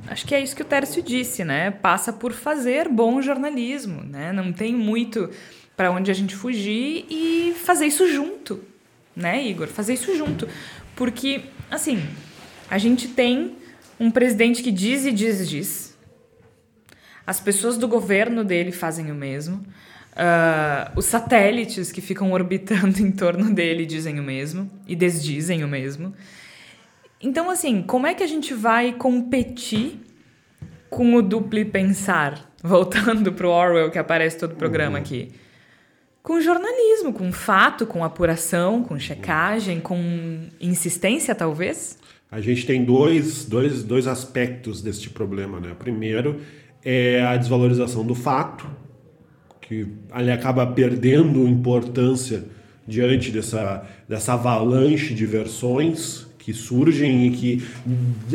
Acho 0.07 0.27
que 0.27 0.35
é 0.35 0.41
isso 0.41 0.57
que 0.57 0.63
o 0.63 0.65
Tércio 0.65 1.03
disse, 1.03 1.45
né? 1.45 1.71
Passa 1.71 2.13
por 2.13 2.33
fazer 2.33 2.89
bom 2.89 3.21
jornalismo, 3.21 4.03
né? 4.03 4.33
Não 4.33 4.53
tem 4.53 4.75
muito 4.75 5.29
para 5.77 5.91
onde 5.91 6.11
a 6.11 6.15
gente 6.15 6.35
fugir 6.35 7.05
e 7.11 7.55
fazer 7.65 7.87
isso 7.87 8.11
junto, 8.11 8.63
né, 9.15 9.47
Igor? 9.47 9.69
Fazer 9.69 9.95
isso 9.95 10.17
junto. 10.17 10.49
Porque, 10.97 11.43
assim, 11.71 12.03
a 12.71 12.79
gente 12.79 13.09
tem 13.09 13.57
um 14.01 14.11
presidente 14.11 14.63
que 14.63 14.71
diz 14.71 15.05
e 15.05 15.13
diz 15.13 15.41
e 15.41 15.47
diz. 15.47 15.99
As 17.27 17.39
pessoas 17.39 17.77
do 17.77 17.87
governo 17.87 18.43
dele 18.43 18.73
fazem 18.73 19.11
o 19.13 19.15
mesmo. 19.15 19.57
Uh, 20.15 20.91
os 20.97 21.05
satélites 21.05 21.93
que 21.93 22.01
ficam 22.01 22.33
orbitando 22.33 22.99
em 23.05 23.13
torno 23.13 23.53
dele 23.53 23.87
dizem 23.87 24.19
o 24.19 24.23
mesmo 24.23 24.71
e 24.87 24.97
desdizem 24.97 25.63
o 25.63 25.69
mesmo. 25.69 26.15
Então, 27.21 27.51
assim, 27.51 27.83
como 27.83 28.07
é 28.07 28.15
que 28.15 28.23
a 28.23 28.27
gente 28.27 28.55
vai 28.55 28.93
competir 28.93 30.01
com 30.89 31.15
o 31.15 31.23
duplo 31.23 31.65
pensar? 31.67 32.49
Voltando 32.63 33.33
para 33.33 33.47
o 33.47 33.51
Orwell 33.51 33.91
que 33.91 33.99
aparece 33.99 34.39
todo 34.39 34.53
o 34.53 34.57
programa 34.57 34.97
uhum. 34.97 35.03
aqui. 35.03 35.29
Com 36.23 36.41
jornalismo, 36.41 37.13
com 37.13 37.33
fato, 37.33 37.87
com 37.87 38.05
apuração, 38.05 38.83
com 38.83 38.99
checagem, 38.99 39.81
com 39.81 40.49
insistência, 40.61 41.35
talvez? 41.35 41.99
A 42.31 42.41
gente 42.41 42.67
tem 42.67 42.85
dois, 42.85 43.45
dois, 43.45 43.83
dois 43.83 44.07
aspectos 44.07 44.83
deste 44.83 45.09
problema. 45.09 45.59
Né? 45.59 45.75
Primeiro 45.79 46.41
é 46.85 47.23
a 47.23 47.37
desvalorização 47.37 48.05
do 48.05 48.15
fato, 48.15 48.69
que 49.61 49.87
ele 50.15 50.31
acaba 50.31 50.67
perdendo 50.67 51.49
importância 51.49 52.45
diante 52.87 53.31
dessa, 53.31 53.87
dessa 54.09 54.35
avalanche 54.35 55.15
de 55.15 55.25
versões 55.27 56.28
que 56.49 56.55
surgem 56.55 57.27
e 57.27 57.31
que 57.31 57.63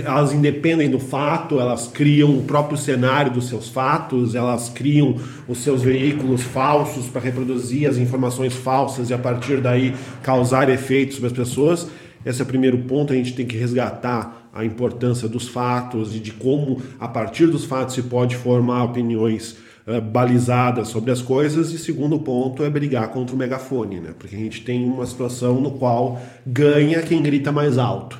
elas 0.05 0.31
independem 0.31 0.87
do 0.87 0.99
fato, 0.99 1.59
elas 1.59 1.87
criam 1.87 2.37
o 2.37 2.43
próprio 2.43 2.77
cenário 2.77 3.31
dos 3.31 3.49
seus 3.49 3.69
fatos, 3.69 4.35
elas 4.35 4.69
criam 4.69 5.15
os 5.47 5.57
seus 5.63 5.81
veículos 5.81 6.43
falsos 6.43 7.07
para 7.07 7.21
reproduzir 7.21 7.89
as 7.89 7.97
informações 7.97 8.53
falsas 8.53 9.09
e 9.09 9.15
a 9.15 9.17
partir 9.17 9.61
daí 9.61 9.95
causar 10.21 10.69
efeitos 10.69 11.15
sobre 11.15 11.31
as 11.31 11.33
pessoas. 11.33 11.87
Esse 12.23 12.39
é 12.39 12.43
o 12.43 12.47
primeiro 12.47 12.77
ponto, 12.83 13.11
a 13.11 13.15
gente 13.15 13.33
tem 13.33 13.47
que 13.47 13.57
resgatar 13.57 14.47
a 14.53 14.63
importância 14.63 15.27
dos 15.27 15.47
fatos 15.47 16.15
e 16.15 16.19
de 16.19 16.33
como, 16.33 16.83
a 16.99 17.07
partir 17.07 17.47
dos 17.47 17.65
fatos, 17.65 17.95
se 17.95 18.03
pode 18.03 18.35
formar 18.35 18.83
opiniões 18.83 19.57
uh, 19.87 20.01
balizadas 20.01 20.87
sobre 20.87 21.11
as 21.11 21.21
coisas. 21.21 21.71
E 21.71 21.77
segundo 21.77 22.19
ponto 22.19 22.63
é 22.63 22.69
brigar 22.69 23.09
contra 23.09 23.35
o 23.35 23.37
megafone, 23.37 23.99
né? 23.99 24.13
porque 24.17 24.35
a 24.35 24.39
gente 24.39 24.61
tem 24.61 24.85
uma 24.85 25.05
situação 25.05 25.59
no 25.59 25.71
qual 25.71 26.21
ganha 26.45 27.01
quem 27.01 27.21
grita 27.21 27.51
mais 27.51 27.77
alto. 27.77 28.19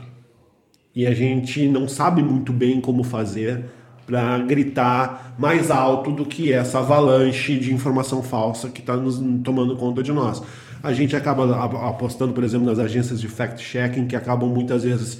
E 0.96 1.08
a 1.08 1.14
gente 1.14 1.68
não 1.68 1.88
sabe 1.88 2.22
muito 2.22 2.54
bem 2.54 2.80
como 2.80 3.04
fazer 3.04 3.66
para 4.06 4.38
gritar 4.40 5.34
mais 5.38 5.72
alto 5.72 6.12
do 6.12 6.26
que 6.26 6.52
essa 6.52 6.80
avalanche 6.80 7.58
de 7.58 7.74
informação 7.74 8.22
falsa 8.22 8.70
que 8.70 8.82
está 8.82 8.96
nos 8.96 9.20
tomando 9.44 9.76
conta 9.76 10.04
de 10.04 10.12
nós. 10.12 10.42
A 10.84 10.92
gente 10.92 11.16
acaba 11.16 11.64
apostando, 11.88 12.34
por 12.34 12.44
exemplo, 12.44 12.68
nas 12.68 12.78
agências 12.78 13.20
de 13.20 13.28
fact-checking 13.28 14.06
que 14.06 14.16
acabam 14.16 14.50
muitas 14.50 14.84
vezes 14.84 15.20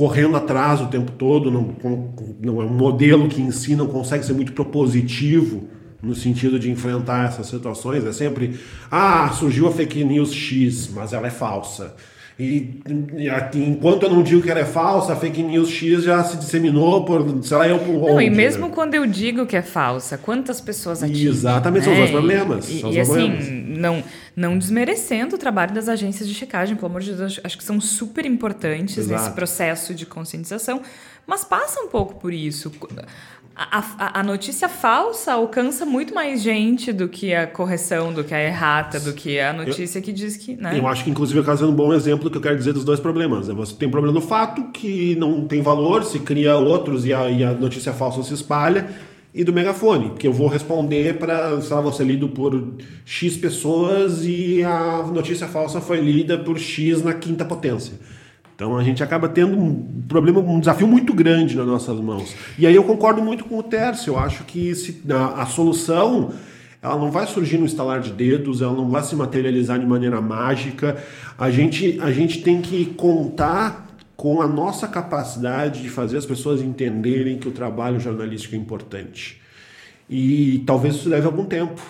correndo 0.00 0.34
atrás 0.34 0.80
o 0.80 0.86
tempo 0.86 1.12
todo, 1.12 1.50
não, 1.50 1.74
não 2.40 2.62
é 2.62 2.64
um 2.64 2.72
modelo 2.72 3.28
que 3.28 3.42
em 3.42 3.50
si 3.50 3.76
não 3.76 3.86
consegue 3.86 4.24
ser 4.24 4.32
muito 4.32 4.54
propositivo 4.54 5.68
no 6.02 6.14
sentido 6.14 6.58
de 6.58 6.70
enfrentar 6.70 7.28
essas 7.28 7.48
situações. 7.48 8.06
É 8.06 8.10
sempre, 8.10 8.58
ah, 8.90 9.28
surgiu 9.28 9.68
a 9.68 9.70
fake 9.70 10.02
news 10.02 10.32
X, 10.32 10.88
mas 10.88 11.12
ela 11.12 11.26
é 11.26 11.30
falsa. 11.30 11.94
E, 12.40 12.80
e 13.18 13.28
enquanto 13.58 14.04
eu 14.04 14.10
não 14.10 14.22
digo 14.22 14.40
que 14.40 14.50
ela 14.50 14.60
é 14.60 14.64
falsa, 14.64 15.12
a 15.12 15.16
fake 15.16 15.42
news 15.42 15.68
X 15.68 16.02
já 16.04 16.24
se 16.24 16.38
disseminou 16.38 17.04
por, 17.04 17.44
sei 17.44 17.56
lá, 17.58 17.68
eu 17.68 17.78
por 17.78 17.92
Não, 17.92 18.14
onde, 18.14 18.24
e 18.24 18.30
né? 18.30 18.36
mesmo 18.36 18.70
quando 18.70 18.94
eu 18.94 19.06
digo 19.06 19.44
que 19.44 19.54
é 19.54 19.60
falsa, 19.60 20.16
quantas 20.16 20.58
pessoas 20.58 21.02
atingem? 21.02 21.28
Exatamente, 21.28 21.84
são 21.84 21.92
os 21.92 21.98
dois 21.98 22.10
problemas, 22.10 22.70
E, 22.70 22.80
são 22.80 22.88
os 22.88 22.96
e, 22.96 23.00
assim, 23.00 23.28
não, 23.76 24.02
não 24.34 24.56
desmerecendo 24.56 25.36
o 25.36 25.38
trabalho 25.38 25.74
das 25.74 25.86
agências 25.86 26.26
de 26.26 26.34
checagem, 26.34 26.76
pelo 26.76 26.86
amor 26.86 27.02
de 27.02 27.12
Deus, 27.12 27.38
acho 27.44 27.58
que 27.58 27.64
são 27.64 27.78
super 27.78 28.24
importantes 28.24 28.96
nesse 28.96 29.12
Exato. 29.12 29.34
processo 29.34 29.94
de 29.94 30.06
conscientização, 30.06 30.80
mas 31.26 31.44
passa 31.44 31.78
um 31.82 31.88
pouco 31.88 32.14
por 32.14 32.32
isso. 32.32 32.72
A, 33.54 33.78
a- 33.98 34.20
a 34.20 34.22
notícia 34.22 34.68
falsa 34.68 35.32
alcança 35.34 35.84
muito 35.84 36.14
mais 36.14 36.40
gente 36.40 36.92
do 36.92 37.08
que 37.08 37.34
a 37.34 37.46
correção, 37.46 38.12
do 38.12 38.24
que 38.24 38.32
a 38.32 38.42
errata, 38.42 38.98
do 38.98 39.12
que 39.12 39.38
a 39.38 39.52
notícia 39.52 40.00
que 40.00 40.12
diz 40.12 40.36
que. 40.36 40.56
Né? 40.56 40.78
Eu 40.78 40.86
acho 40.86 41.04
que, 41.04 41.10
inclusive, 41.10 41.38
é 41.40 41.64
um 41.64 41.72
bom 41.74 41.92
exemplo 41.92 42.24
do 42.24 42.30
que 42.30 42.38
eu 42.38 42.42
quero 42.42 42.56
dizer 42.56 42.72
dos 42.72 42.84
dois 42.84 43.00
problemas. 43.00 43.48
né? 43.48 43.54
Você 43.54 43.74
tem 43.74 43.86
o 43.88 43.90
problema 43.90 44.18
do 44.18 44.24
fato, 44.26 44.70
que 44.72 45.14
não 45.16 45.46
tem 45.46 45.60
valor, 45.60 46.04
se 46.04 46.20
cria 46.20 46.56
outros 46.56 47.04
e 47.04 47.12
a, 47.12 47.28
e 47.28 47.44
a 47.44 47.52
notícia 47.52 47.92
falsa 47.92 48.22
se 48.22 48.32
espalha, 48.32 48.88
e 49.34 49.44
do 49.44 49.52
megafone, 49.52 50.08
porque 50.10 50.26
eu 50.26 50.32
vou 50.32 50.48
responder 50.48 51.18
para, 51.18 51.60
sei 51.60 51.76
lá, 51.76 51.82
vou 51.82 51.92
ser 51.92 52.04
lido 52.04 52.28
por 52.30 52.72
X 53.04 53.36
pessoas 53.36 54.24
e 54.24 54.62
a 54.64 55.02
notícia 55.12 55.46
falsa 55.46 55.80
foi 55.80 56.00
lida 56.00 56.38
por 56.38 56.58
X 56.58 57.02
na 57.02 57.12
quinta 57.14 57.44
potência. 57.44 57.94
Então 58.60 58.76
a 58.76 58.84
gente 58.84 59.02
acaba 59.02 59.26
tendo 59.26 59.58
um 59.58 60.02
problema, 60.06 60.38
um 60.38 60.60
desafio 60.60 60.86
muito 60.86 61.14
grande 61.14 61.56
nas 61.56 61.66
nossas 61.66 61.98
mãos. 61.98 62.34
E 62.58 62.66
aí 62.66 62.74
eu 62.74 62.84
concordo 62.84 63.22
muito 63.22 63.42
com 63.46 63.56
o 63.56 63.62
Tércio. 63.62 64.10
Eu 64.10 64.18
acho 64.18 64.44
que 64.44 64.74
se, 64.74 65.02
a, 65.08 65.44
a 65.44 65.46
solução 65.46 66.34
ela 66.82 66.98
não 66.98 67.10
vai 67.10 67.26
surgir 67.26 67.56
no 67.56 67.64
estalar 67.64 68.00
de 68.00 68.12
dedos, 68.12 68.60
ela 68.60 68.74
não 68.74 68.90
vai 68.90 69.02
se 69.02 69.16
materializar 69.16 69.78
de 69.78 69.86
maneira 69.86 70.20
mágica. 70.20 71.02
A 71.38 71.50
gente, 71.50 71.98
a 72.02 72.12
gente 72.12 72.42
tem 72.42 72.60
que 72.60 72.84
contar 72.84 73.96
com 74.14 74.42
a 74.42 74.46
nossa 74.46 74.86
capacidade 74.86 75.80
de 75.80 75.88
fazer 75.88 76.18
as 76.18 76.26
pessoas 76.26 76.60
entenderem 76.60 77.38
que 77.38 77.48
o 77.48 77.52
trabalho 77.52 77.98
jornalístico 77.98 78.54
é 78.56 78.58
importante. 78.58 79.40
E 80.06 80.62
talvez 80.66 80.96
isso 80.96 81.08
leve 81.08 81.24
algum 81.24 81.46
tempo 81.46 81.80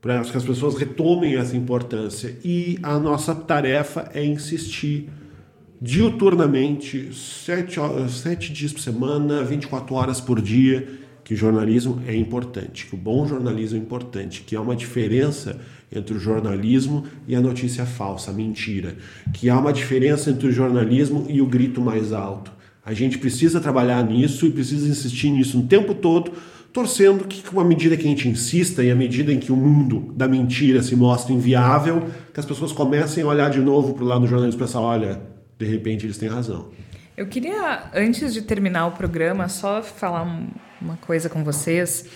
para 0.00 0.22
que 0.22 0.36
as 0.36 0.44
pessoas 0.44 0.76
retomem 0.76 1.34
essa 1.34 1.56
importância. 1.56 2.36
E 2.44 2.78
a 2.84 3.00
nossa 3.00 3.34
tarefa 3.34 4.08
é 4.14 4.24
insistir 4.24 5.08
diuturnamente, 5.80 7.14
sete, 7.14 7.78
sete 8.08 8.52
dias 8.52 8.72
por 8.72 8.80
semana, 8.80 9.44
24 9.44 9.94
horas 9.94 10.20
por 10.20 10.40
dia, 10.40 10.88
que 11.22 11.34
o 11.34 11.36
jornalismo 11.36 12.02
é 12.06 12.16
importante, 12.16 12.86
que 12.86 12.94
o 12.94 12.98
bom 12.98 13.26
jornalismo 13.26 13.78
é 13.78 13.80
importante, 13.80 14.42
que 14.42 14.56
há 14.56 14.60
uma 14.60 14.74
diferença 14.74 15.60
entre 15.94 16.16
o 16.16 16.18
jornalismo 16.18 17.04
e 17.26 17.36
a 17.36 17.40
notícia 17.40 17.84
falsa, 17.84 18.30
a 18.30 18.34
mentira, 18.34 18.96
que 19.32 19.48
há 19.50 19.58
uma 19.58 19.72
diferença 19.72 20.30
entre 20.30 20.48
o 20.48 20.52
jornalismo 20.52 21.26
e 21.28 21.40
o 21.40 21.46
grito 21.46 21.80
mais 21.80 22.12
alto. 22.12 22.50
A 22.84 22.94
gente 22.94 23.18
precisa 23.18 23.60
trabalhar 23.60 24.02
nisso 24.02 24.46
e 24.46 24.50
precisa 24.50 24.88
insistir 24.88 25.30
nisso 25.30 25.60
o 25.60 25.66
tempo 25.66 25.94
todo, 25.94 26.32
torcendo 26.72 27.24
que, 27.24 27.42
com 27.42 27.60
a 27.60 27.64
medida 27.64 27.96
que 27.96 28.06
a 28.06 28.08
gente 28.08 28.28
insista 28.28 28.82
e 28.82 28.90
à 28.90 28.94
medida 28.94 29.30
em 29.30 29.38
que 29.38 29.52
o 29.52 29.56
mundo 29.56 30.12
da 30.16 30.26
mentira 30.26 30.82
se 30.82 30.96
mostra 30.96 31.34
inviável, 31.34 32.06
que 32.32 32.40
as 32.40 32.46
pessoas 32.46 32.72
comecem 32.72 33.22
a 33.22 33.26
olhar 33.26 33.50
de 33.50 33.60
novo 33.60 33.92
para 33.92 34.04
o 34.04 34.06
lado 34.06 34.22
do 34.22 34.26
jornalismo 34.26 34.58
e 34.58 34.64
pensar, 34.64 34.80
olha, 34.80 35.20
de 35.58 35.66
repente 35.66 36.06
eles 36.06 36.16
têm 36.18 36.28
razão. 36.28 36.68
Eu 37.16 37.26
queria, 37.26 37.90
antes 37.94 38.32
de 38.32 38.42
terminar 38.42 38.86
o 38.86 38.92
programa, 38.92 39.48
só 39.48 39.82
falar 39.82 40.22
um- 40.22 40.48
uma 40.80 40.96
coisa 40.98 41.28
com 41.28 41.42
vocês. 41.42 42.06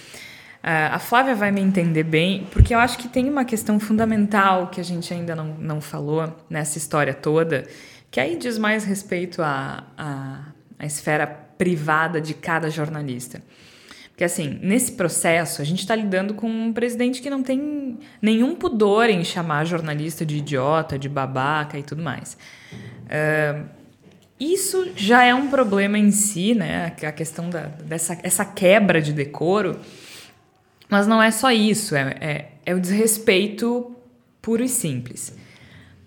Ah, 0.62 0.94
a 0.94 0.98
Flávia 1.00 1.34
vai 1.34 1.50
me 1.50 1.60
entender 1.60 2.04
bem, 2.04 2.46
porque 2.52 2.72
eu 2.72 2.78
acho 2.78 2.96
que 2.98 3.08
tem 3.08 3.28
uma 3.28 3.44
questão 3.44 3.80
fundamental 3.80 4.68
que 4.68 4.80
a 4.80 4.84
gente 4.84 5.12
ainda 5.12 5.34
não, 5.34 5.54
não 5.58 5.80
falou 5.80 6.32
nessa 6.48 6.78
história 6.78 7.12
toda, 7.12 7.66
que 8.12 8.20
aí 8.20 8.36
diz 8.36 8.58
mais 8.58 8.84
respeito 8.84 9.42
à, 9.42 9.82
à, 9.98 10.38
à 10.78 10.86
esfera 10.86 11.26
privada 11.26 12.20
de 12.20 12.32
cada 12.34 12.70
jornalista. 12.70 13.42
Porque, 14.10 14.22
assim, 14.22 14.60
nesse 14.62 14.92
processo, 14.92 15.62
a 15.62 15.64
gente 15.64 15.80
está 15.80 15.96
lidando 15.96 16.34
com 16.34 16.46
um 16.48 16.72
presidente 16.72 17.20
que 17.20 17.30
não 17.30 17.42
tem 17.42 17.98
nenhum 18.20 18.54
pudor 18.54 19.08
em 19.08 19.24
chamar 19.24 19.64
jornalista 19.64 20.24
de 20.24 20.36
idiota, 20.36 20.96
de 20.98 21.08
babaca 21.08 21.76
e 21.78 21.82
tudo 21.82 22.02
mais. 22.02 22.36
Isso 24.40 24.90
já 24.96 25.24
é 25.24 25.34
um 25.34 25.48
problema 25.48 25.98
em 25.98 26.10
si, 26.10 26.54
né? 26.54 26.86
A 27.02 27.12
questão 27.12 27.48
da, 27.48 27.66
dessa 27.66 28.18
essa 28.22 28.44
quebra 28.44 29.00
de 29.00 29.12
decoro. 29.12 29.78
Mas 30.88 31.06
não 31.06 31.22
é 31.22 31.30
só 31.30 31.50
isso, 31.50 31.96
é, 31.96 32.16
é, 32.20 32.48
é 32.66 32.74
o 32.74 32.80
desrespeito 32.80 33.96
puro 34.42 34.62
e 34.62 34.68
simples. 34.68 35.34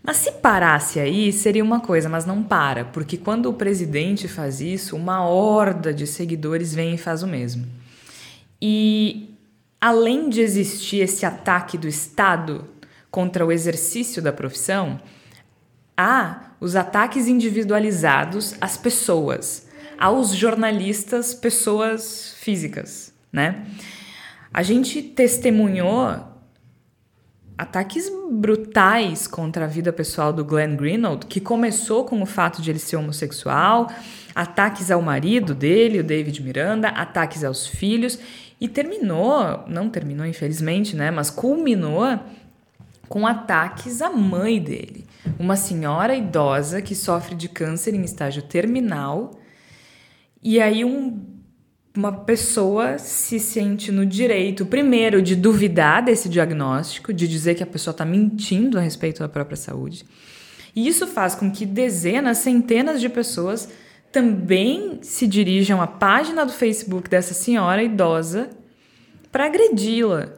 Mas 0.03 0.17
se 0.17 0.31
parasse 0.33 0.99
aí, 0.99 1.31
seria 1.31 1.63
uma 1.63 1.79
coisa, 1.79 2.07
mas 2.07 2.27
não 2.27 2.43
para, 2.43 2.85
porque 2.85 3.17
quando 3.17 3.47
o 3.47 3.53
presidente 3.53 4.27
faz 4.27 4.61
isso, 4.61 4.95
uma 4.95 5.27
horda 5.27 5.91
de 5.91 6.05
seguidores 6.05 6.75
vem 6.75 6.93
e 6.93 6.97
faz 6.99 7.23
o 7.23 7.27
mesmo. 7.27 7.65
E 8.61 9.35
além 9.81 10.29
de 10.29 10.41
existir 10.41 10.97
esse 10.97 11.25
ataque 11.25 11.75
do 11.79 11.87
Estado 11.87 12.65
contra 13.09 13.43
o 13.43 13.51
exercício 13.51 14.21
da 14.21 14.31
profissão, 14.31 15.01
há 15.97 16.51
os 16.65 16.75
ataques 16.75 17.27
individualizados 17.27 18.55
às 18.59 18.75
pessoas, 18.75 19.67
aos 19.99 20.33
jornalistas, 20.33 21.31
pessoas 21.31 22.35
físicas, 22.39 23.13
né? 23.31 23.67
A 24.51 24.63
gente 24.63 24.99
testemunhou 24.99 26.17
ataques 27.55 28.11
brutais 28.31 29.27
contra 29.27 29.65
a 29.65 29.67
vida 29.67 29.93
pessoal 29.93 30.33
do 30.33 30.43
Glenn 30.43 30.75
Greenwald, 30.75 31.27
que 31.27 31.39
começou 31.39 32.03
com 32.03 32.19
o 32.23 32.25
fato 32.25 32.63
de 32.63 32.71
ele 32.71 32.79
ser 32.79 32.95
homossexual, 32.95 33.87
ataques 34.33 34.89
ao 34.89 35.03
marido 35.03 35.53
dele, 35.53 35.99
o 35.99 36.03
David 36.03 36.41
Miranda, 36.41 36.87
ataques 36.87 37.43
aos 37.43 37.67
filhos 37.67 38.17
e 38.59 38.67
terminou, 38.67 39.63
não 39.67 39.87
terminou 39.87 40.25
infelizmente, 40.25 40.95
né, 40.95 41.11
mas 41.11 41.29
culminou 41.29 42.19
com 43.07 43.25
ataques 43.25 44.01
à 44.01 44.09
mãe 44.09 44.61
dele, 44.61 45.05
uma 45.39 45.55
senhora 45.55 46.15
idosa 46.15 46.81
que 46.81 46.95
sofre 46.95 47.35
de 47.35 47.49
câncer 47.49 47.93
em 47.93 48.03
estágio 48.03 48.41
terminal. 48.41 49.31
E 50.41 50.61
aí 50.61 50.83
um, 50.83 51.21
uma 51.95 52.11
pessoa 52.11 52.97
se 52.97 53.39
sente 53.39 53.91
no 53.91 54.05
direito, 54.05 54.65
primeiro, 54.65 55.21
de 55.21 55.35
duvidar 55.35 56.03
desse 56.03 56.27
diagnóstico, 56.27 57.13
de 57.13 57.27
dizer 57.27 57.55
que 57.55 57.63
a 57.63 57.67
pessoa 57.67 57.91
está 57.91 58.05
mentindo 58.05 58.77
a 58.77 58.81
respeito 58.81 59.19
da 59.19 59.29
própria 59.29 59.57
saúde. 59.57 60.05
E 60.75 60.87
isso 60.87 61.07
faz 61.07 61.35
com 61.35 61.49
que 61.49 61.65
dezenas, 61.65 62.39
centenas 62.39 62.99
de 62.99 63.07
pessoas 63.07 63.69
também 64.11 64.99
se 65.01 65.25
dirijam 65.25 65.81
à 65.81 65.87
página 65.87 66.45
do 66.45 66.51
Facebook 66.51 67.09
dessa 67.09 67.33
senhora 67.33 67.83
idosa 67.83 68.49
para 69.31 69.45
agredi-la, 69.45 70.29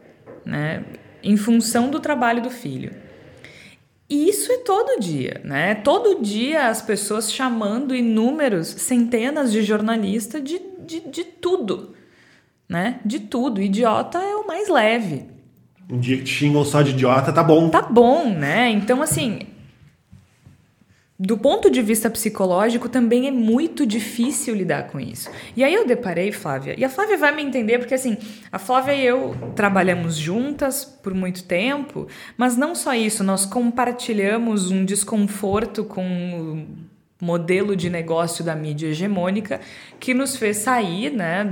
né? 0.45 0.83
Em 1.27 1.35
função 1.35 1.89
do 1.89 1.99
trabalho 1.99 2.41
do 2.41 2.49
filho. 2.49 2.93
E 4.09 4.29
isso 4.29 4.49
é 4.49 4.59
todo 4.59 5.01
dia, 5.01 5.41
né? 5.43 5.75
Todo 5.75 6.21
dia 6.21 6.69
as 6.69 6.81
pessoas 6.81 7.29
chamando 7.29 7.93
inúmeros, 7.93 8.67
centenas 8.67 9.51
de 9.51 9.61
jornalistas 9.61 10.41
de, 10.41 10.61
de, 10.85 11.01
de 11.01 11.23
tudo, 11.25 11.93
né? 12.69 13.01
De 13.03 13.19
tudo. 13.19 13.61
Idiota 13.61 14.19
é 14.19 14.35
o 14.35 14.47
mais 14.47 14.69
leve. 14.69 15.25
Um 15.91 15.99
dia 15.99 16.17
que 16.17 16.23
te 16.23 16.29
xingam 16.29 16.63
só 16.63 16.81
de 16.81 16.91
idiota, 16.91 17.33
tá 17.33 17.43
bom. 17.43 17.69
Tá 17.69 17.81
bom, 17.81 18.29
né? 18.29 18.69
Então, 18.69 19.01
assim, 19.01 19.39
do 21.19 21.35
ponto 21.35 21.69
de 21.69 21.81
vista 21.81 22.11
psicológico, 22.11 22.87
também 22.87 23.27
é 23.27 23.31
muito 23.31 23.87
difícil 23.87 24.53
lidar 24.53 24.87
com 24.87 24.99
isso. 24.99 25.29
E 25.55 25.63
aí 25.63 25.73
eu 25.73 25.85
deparei, 25.85 26.31
Flávia, 26.31 26.75
e 26.77 26.85
a 26.85 26.89
Flávia 26.89 27.17
vai 27.17 27.35
me 27.35 27.41
entender, 27.41 27.79
porque 27.79 27.95
assim, 27.95 28.17
a 28.51 28.59
Flávia 28.59 28.93
e 28.93 29.03
eu 29.03 29.35
trabalhamos 29.55 30.15
juntas 30.15 30.85
por 30.85 31.15
muito 31.15 31.43
tempo, 31.43 32.07
mas 32.37 32.55
não 32.55 32.75
só 32.75 32.93
isso, 32.93 33.23
nós 33.23 33.47
compartilhamos 33.47 34.69
um 34.69 34.85
desconforto 34.85 35.83
com 35.83 36.65
o 37.19 37.25
modelo 37.25 37.75
de 37.75 37.89
negócio 37.89 38.43
da 38.43 38.55
mídia 38.55 38.89
hegemônica 38.89 39.59
que 39.99 40.13
nos 40.13 40.37
fez 40.37 40.57
sair, 40.57 41.11
né, 41.11 41.43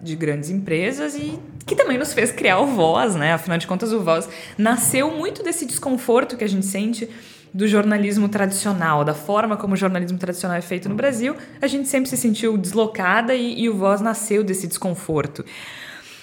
de 0.00 0.16
grandes 0.16 0.48
empresas 0.48 1.14
e 1.14 1.38
que 1.66 1.76
também 1.76 1.98
nos 1.98 2.14
fez 2.14 2.32
criar 2.32 2.60
o 2.60 2.66
Voz, 2.66 3.14
né? 3.14 3.34
Afinal 3.34 3.58
de 3.58 3.66
contas, 3.66 3.92
o 3.92 4.00
Voz 4.00 4.26
nasceu 4.56 5.10
muito 5.10 5.42
desse 5.42 5.66
desconforto 5.66 6.34
que 6.38 6.44
a 6.44 6.48
gente 6.48 6.64
sente 6.64 7.06
do 7.52 7.66
jornalismo 7.66 8.28
tradicional, 8.28 9.04
da 9.04 9.14
forma 9.14 9.56
como 9.56 9.74
o 9.74 9.76
jornalismo 9.76 10.18
tradicional 10.18 10.56
é 10.56 10.60
feito 10.60 10.88
no 10.88 10.94
Brasil, 10.94 11.34
a 11.60 11.66
gente 11.66 11.88
sempre 11.88 12.08
se 12.08 12.16
sentiu 12.16 12.56
deslocada 12.56 13.34
e, 13.34 13.62
e 13.62 13.68
o 13.68 13.76
Voz 13.76 14.00
nasceu 14.00 14.44
desse 14.44 14.66
desconforto. 14.66 15.44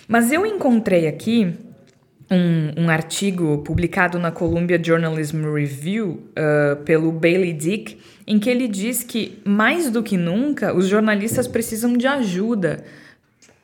Mas 0.08 0.32
eu 0.32 0.46
encontrei 0.46 1.08
aqui 1.08 1.54
um, 2.30 2.84
um, 2.84 2.90
artigo 2.90 3.60
publicado 3.60 4.18
na 4.18 4.32
Columbia 4.32 4.82
Journalism 4.82 5.52
Review 5.54 6.30
uh, 6.32 6.76
pelo 6.84 7.12
Bailey 7.12 7.54
Dick, 7.54 8.00
em 8.26 8.40
que 8.40 8.50
ele 8.50 8.68
diz 8.68 9.04
que, 9.04 9.42
mais 9.46 9.90
do 9.90 10.02
que 10.02 10.18
nunca, 10.18 10.76
os 10.76 10.88
jornalistas 10.88 11.48
precisam 11.48 11.94
de 11.94 12.08
ajuda 12.08 12.84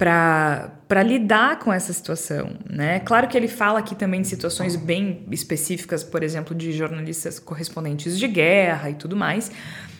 para 0.01 1.03
lidar 1.03 1.59
com 1.59 1.71
essa 1.71 1.93
situação. 1.93 2.57
Né? 2.67 2.99
Claro 3.01 3.27
que 3.27 3.37
ele 3.37 3.47
fala 3.47 3.77
aqui 3.77 3.93
também 3.93 4.23
de 4.23 4.27
situações 4.27 4.75
bem 4.75 5.27
específicas, 5.29 6.03
por 6.03 6.23
exemplo, 6.23 6.55
de 6.55 6.71
jornalistas 6.71 7.37
correspondentes 7.37 8.17
de 8.17 8.27
guerra 8.27 8.89
e 8.89 8.95
tudo 8.95 9.15
mais, 9.15 9.51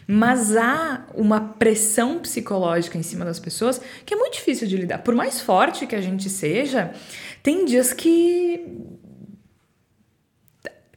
mas 0.08 0.58
há 0.58 1.06
uma 1.14 1.40
pressão 1.40 2.18
psicológica 2.18 2.98
em 2.98 3.04
cima 3.04 3.24
das 3.24 3.40
pessoas 3.40 3.80
que 4.04 4.16
é 4.16 4.18
muito 4.18 4.34
difícil 4.34 4.68
de 4.68 4.76
lidar. 4.76 4.98
Por 4.98 5.14
mais 5.14 5.40
forte 5.40 5.86
que 5.86 5.96
a 5.96 6.02
gente 6.02 6.32
seja, 6.32 6.92
tem 7.44 7.64
dias 7.64 7.94
que 7.94 8.60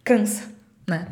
cansa, 0.02 0.44
né? 0.88 1.08